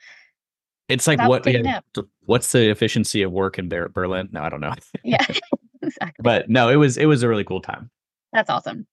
It's 0.91 1.07
like 1.07 1.21
what 1.21 1.47
yeah, 1.47 1.81
what's 2.27 2.53
the 2.53 2.71
efficiency 2.71 3.23
of 3.23 3.33
work 3.33 3.59
in 3.59 3.69
Ber- 3.69 3.89
Berlin? 3.89 4.29
No, 4.33 4.43
I 4.43 4.49
don't 4.49 4.61
know. 4.61 4.75
Yeah, 5.05 5.25
exactly. 5.83 6.23
but 6.23 6.49
no, 6.49 6.69
it 6.69 6.77
was 6.77 6.97
it 6.97 7.07
was 7.07 7.23
a 7.23 7.29
really 7.29 7.45
cool 7.45 7.61
time. 7.61 7.91
That's 8.33 8.51
awesome. 8.51 8.87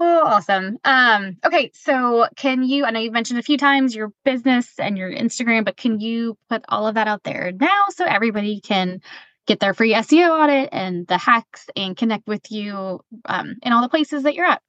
Oh, 0.00 0.22
awesome. 0.26 0.78
Um, 0.84 1.36
okay, 1.44 1.70
so 1.72 2.26
can 2.36 2.64
you, 2.64 2.84
I 2.84 2.90
know 2.90 2.98
you've 2.98 3.12
mentioned 3.12 3.38
a 3.38 3.44
few 3.44 3.56
times 3.56 3.94
your 3.94 4.12
business 4.24 4.72
and 4.78 4.98
your 4.98 5.10
Instagram, 5.10 5.64
but 5.64 5.76
can 5.76 6.00
you 6.00 6.36
put 6.48 6.64
all 6.68 6.86
of 6.88 6.96
that 6.96 7.06
out 7.06 7.22
there 7.22 7.52
now 7.52 7.84
so 7.90 8.04
everybody 8.04 8.60
can 8.60 9.00
get 9.46 9.60
their 9.60 9.72
free 9.72 9.94
SEO 9.94 10.30
audit 10.30 10.68
and 10.72 11.06
the 11.06 11.18
hacks 11.18 11.66
and 11.76 11.96
connect 11.96 12.26
with 12.26 12.50
you 12.50 13.00
um, 13.26 13.54
in 13.62 13.72
all 13.72 13.82
the 13.82 13.88
places 13.88 14.24
that 14.24 14.34
you're 14.34 14.46
at? 14.46 14.62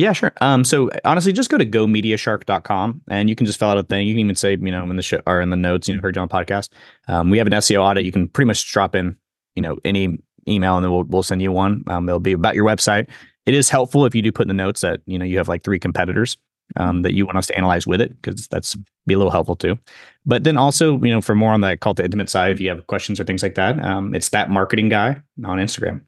Yeah, 0.00 0.14
sure. 0.14 0.32
Um, 0.40 0.64
so 0.64 0.88
honestly, 1.04 1.30
just 1.30 1.50
go 1.50 1.58
to 1.58 1.66
gomediashark.com 1.66 3.02
and 3.10 3.28
you 3.28 3.36
can 3.36 3.44
just 3.44 3.58
fill 3.58 3.68
out 3.68 3.76
a 3.76 3.82
thing. 3.82 4.08
You 4.08 4.14
can 4.14 4.20
even 4.20 4.34
say, 4.34 4.52
you 4.52 4.70
know, 4.70 4.82
in 4.88 4.96
the 4.96 5.02
show 5.02 5.20
or 5.26 5.42
in 5.42 5.50
the 5.50 5.56
notes, 5.56 5.88
you 5.88 5.94
know, 5.94 6.00
heard 6.00 6.16
you 6.16 6.22
on 6.22 6.28
podcast. 6.28 6.70
Um, 7.06 7.28
we 7.28 7.36
have 7.36 7.46
an 7.46 7.52
SEO 7.52 7.82
audit. 7.82 8.06
You 8.06 8.10
can 8.10 8.26
pretty 8.26 8.46
much 8.46 8.72
drop 8.72 8.94
in, 8.94 9.14
you 9.56 9.60
know, 9.60 9.76
any 9.84 10.18
email 10.48 10.76
and 10.76 10.84
then 10.84 10.90
we'll, 10.90 11.02
we'll 11.02 11.22
send 11.22 11.42
you 11.42 11.52
one. 11.52 11.84
Um, 11.88 12.08
it'll 12.08 12.18
be 12.18 12.32
about 12.32 12.54
your 12.54 12.64
website. 12.64 13.10
It 13.44 13.52
is 13.52 13.68
helpful 13.68 14.06
if 14.06 14.14
you 14.14 14.22
do 14.22 14.32
put 14.32 14.44
in 14.44 14.48
the 14.48 14.54
notes 14.54 14.80
that, 14.80 15.00
you 15.04 15.18
know, 15.18 15.24
you 15.26 15.36
have 15.36 15.48
like 15.48 15.64
three 15.64 15.78
competitors 15.78 16.38
um, 16.76 17.02
that 17.02 17.12
you 17.12 17.26
want 17.26 17.36
us 17.36 17.48
to 17.48 17.58
analyze 17.58 17.86
with 17.86 18.00
it 18.00 18.18
because 18.22 18.48
that's 18.48 18.78
be 19.06 19.12
a 19.12 19.18
little 19.18 19.30
helpful 19.30 19.56
too. 19.56 19.78
But 20.24 20.44
then 20.44 20.56
also, 20.56 20.98
you 21.02 21.10
know, 21.10 21.20
for 21.20 21.34
more 21.34 21.52
on 21.52 21.60
the 21.60 21.76
call 21.76 21.94
to 21.96 22.04
intimate 22.04 22.30
side, 22.30 22.52
if 22.52 22.60
you 22.60 22.70
have 22.70 22.86
questions 22.86 23.20
or 23.20 23.24
things 23.24 23.42
like 23.42 23.56
that, 23.56 23.78
um, 23.84 24.14
it's 24.14 24.30
that 24.30 24.48
marketing 24.48 24.88
guy 24.88 25.20
on 25.44 25.58
Instagram. 25.58 26.00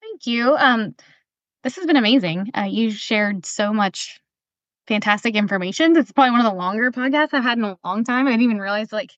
Thank 0.00 0.28
you. 0.28 0.54
Um, 0.56 0.94
this 1.62 1.76
has 1.76 1.86
been 1.86 1.96
amazing. 1.96 2.50
Uh, 2.56 2.62
you 2.62 2.90
shared 2.90 3.46
so 3.46 3.72
much 3.72 4.20
fantastic 4.86 5.34
information. 5.34 5.96
It's 5.96 6.12
probably 6.12 6.32
one 6.32 6.40
of 6.40 6.50
the 6.50 6.56
longer 6.56 6.90
podcasts 6.92 7.32
I've 7.32 7.42
had 7.42 7.58
in 7.58 7.64
a 7.64 7.76
long 7.84 8.04
time. 8.04 8.26
I 8.26 8.30
didn't 8.30 8.44
even 8.44 8.60
realize 8.60 8.92
like 8.92 9.12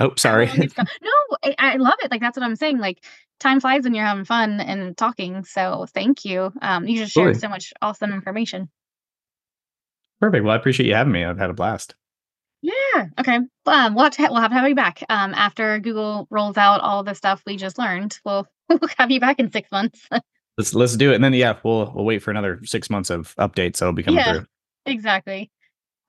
Oh, 0.00 0.12
sorry. 0.16 0.46
no, 0.78 1.12
I, 1.44 1.54
I, 1.58 1.76
love 1.76 1.94
it. 2.02 2.10
Like 2.10 2.20
that's 2.20 2.36
what 2.36 2.44
I'm 2.44 2.56
saying. 2.56 2.78
Like 2.78 3.04
time 3.40 3.60
flies 3.60 3.84
when 3.84 3.94
you're 3.94 4.04
having 4.04 4.24
fun 4.24 4.60
and 4.60 4.96
talking. 4.96 5.44
So 5.44 5.86
thank 5.92 6.24
you. 6.24 6.52
Um, 6.62 6.86
you 6.86 6.96
just 6.96 7.12
shared 7.12 7.30
Absolutely. 7.30 7.40
so 7.40 7.48
much 7.48 7.72
awesome 7.82 8.12
information. 8.12 8.70
Perfect. 10.20 10.44
Well, 10.44 10.54
I 10.54 10.56
appreciate 10.56 10.86
you 10.86 10.94
having 10.94 11.12
me. 11.12 11.24
I've 11.24 11.38
had 11.38 11.50
a 11.50 11.54
blast. 11.54 11.94
Yeah. 12.62 13.06
Okay. 13.18 13.40
Um, 13.66 13.94
we'll 13.94 14.04
have 14.04 14.12
to 14.14 14.22
ha- 14.22 14.28
we'll 14.30 14.40
have 14.40 14.52
to 14.52 14.56
have 14.56 14.68
you 14.68 14.74
back. 14.74 15.02
Um, 15.08 15.34
after 15.34 15.78
Google 15.80 16.28
rolls 16.30 16.56
out 16.56 16.80
all 16.80 17.02
the 17.02 17.14
stuff 17.14 17.42
we 17.44 17.56
just 17.56 17.76
learned, 17.76 18.18
we'll 18.24 18.46
we'll 18.68 18.78
have 18.98 19.10
you 19.10 19.20
back 19.20 19.40
in 19.40 19.50
six 19.50 19.70
months. 19.70 20.08
let's 20.58 20.74
let's 20.74 20.96
do 20.96 21.12
it, 21.12 21.16
and 21.16 21.24
then 21.24 21.34
yeah, 21.34 21.58
we'll 21.62 21.92
we'll 21.94 22.04
wait 22.04 22.22
for 22.22 22.30
another 22.30 22.60
six 22.64 22.90
months 22.90 23.10
of 23.10 23.34
updates. 23.36 23.76
So 23.76 23.86
it'll 23.86 23.94
be 23.94 24.02
coming 24.02 24.18
yeah, 24.18 24.32
through. 24.32 24.46
Exactly. 24.86 25.50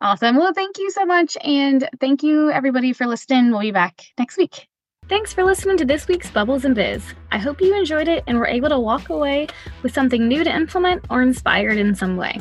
Awesome. 0.02 0.36
Well, 0.36 0.54
thank 0.54 0.78
you 0.78 0.92
so 0.92 1.06
much, 1.06 1.38
and 1.44 1.88
thank 2.00 2.24
you 2.24 2.52
everybody 2.52 2.94
for 2.94 3.08
listening. 3.08 3.52
We'll 3.52 3.62
be 3.62 3.72
back 3.72 4.02
next 4.18 4.38
week. 4.38 4.68
Thanks 5.10 5.34
for 5.34 5.44
listening 5.44 5.78
to 5.78 5.86
this 5.86 6.08
week's 6.08 6.32
Bubbles 6.32 6.64
and 6.64 6.74
Biz. 6.74 7.04
I 7.32 7.38
hope 7.38 7.60
you 7.60 7.76
enjoyed 7.78 8.08
it 8.08 8.24
and 8.26 8.38
were 8.38 8.48
able 8.48 8.70
to 8.70 8.80
walk 8.80 9.10
away 9.10 9.48
with 9.82 9.94
something 9.94 10.28
new 10.28 10.46
to 10.46 10.56
implement 10.56 11.06
or 11.10 11.22
inspired 11.22 11.78
in 11.78 11.94
some 11.94 12.16
way. 12.16 12.40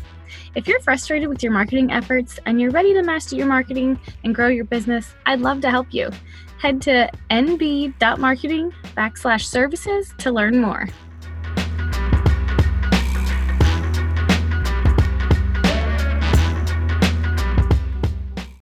If 0.55 0.69
you're 0.69 0.81
frustrated 0.81 1.29
with 1.29 1.43
your 1.43 1.53
marketing 1.53 1.91
efforts 1.91 2.39
and 2.47 2.61
you're 2.61 2.71
ready 2.71 2.95
to 2.95 3.03
master 3.03 3.37
your 3.37 3.47
marketing 3.47 3.99
and 4.23 4.35
grow 4.35 4.47
your 4.47 4.65
business, 4.65 5.15
I'd 5.27 5.41
love 5.41 5.61
to 5.63 5.71
help 5.71 5.93
you. 5.93 6.11
Head 6.61 6.81
to 6.83 7.11
nb.marketing 7.31 8.73
backslash 8.97 9.45
services 9.45 10.15
to 10.19 10.31
learn 10.31 10.61
more. 10.61 10.89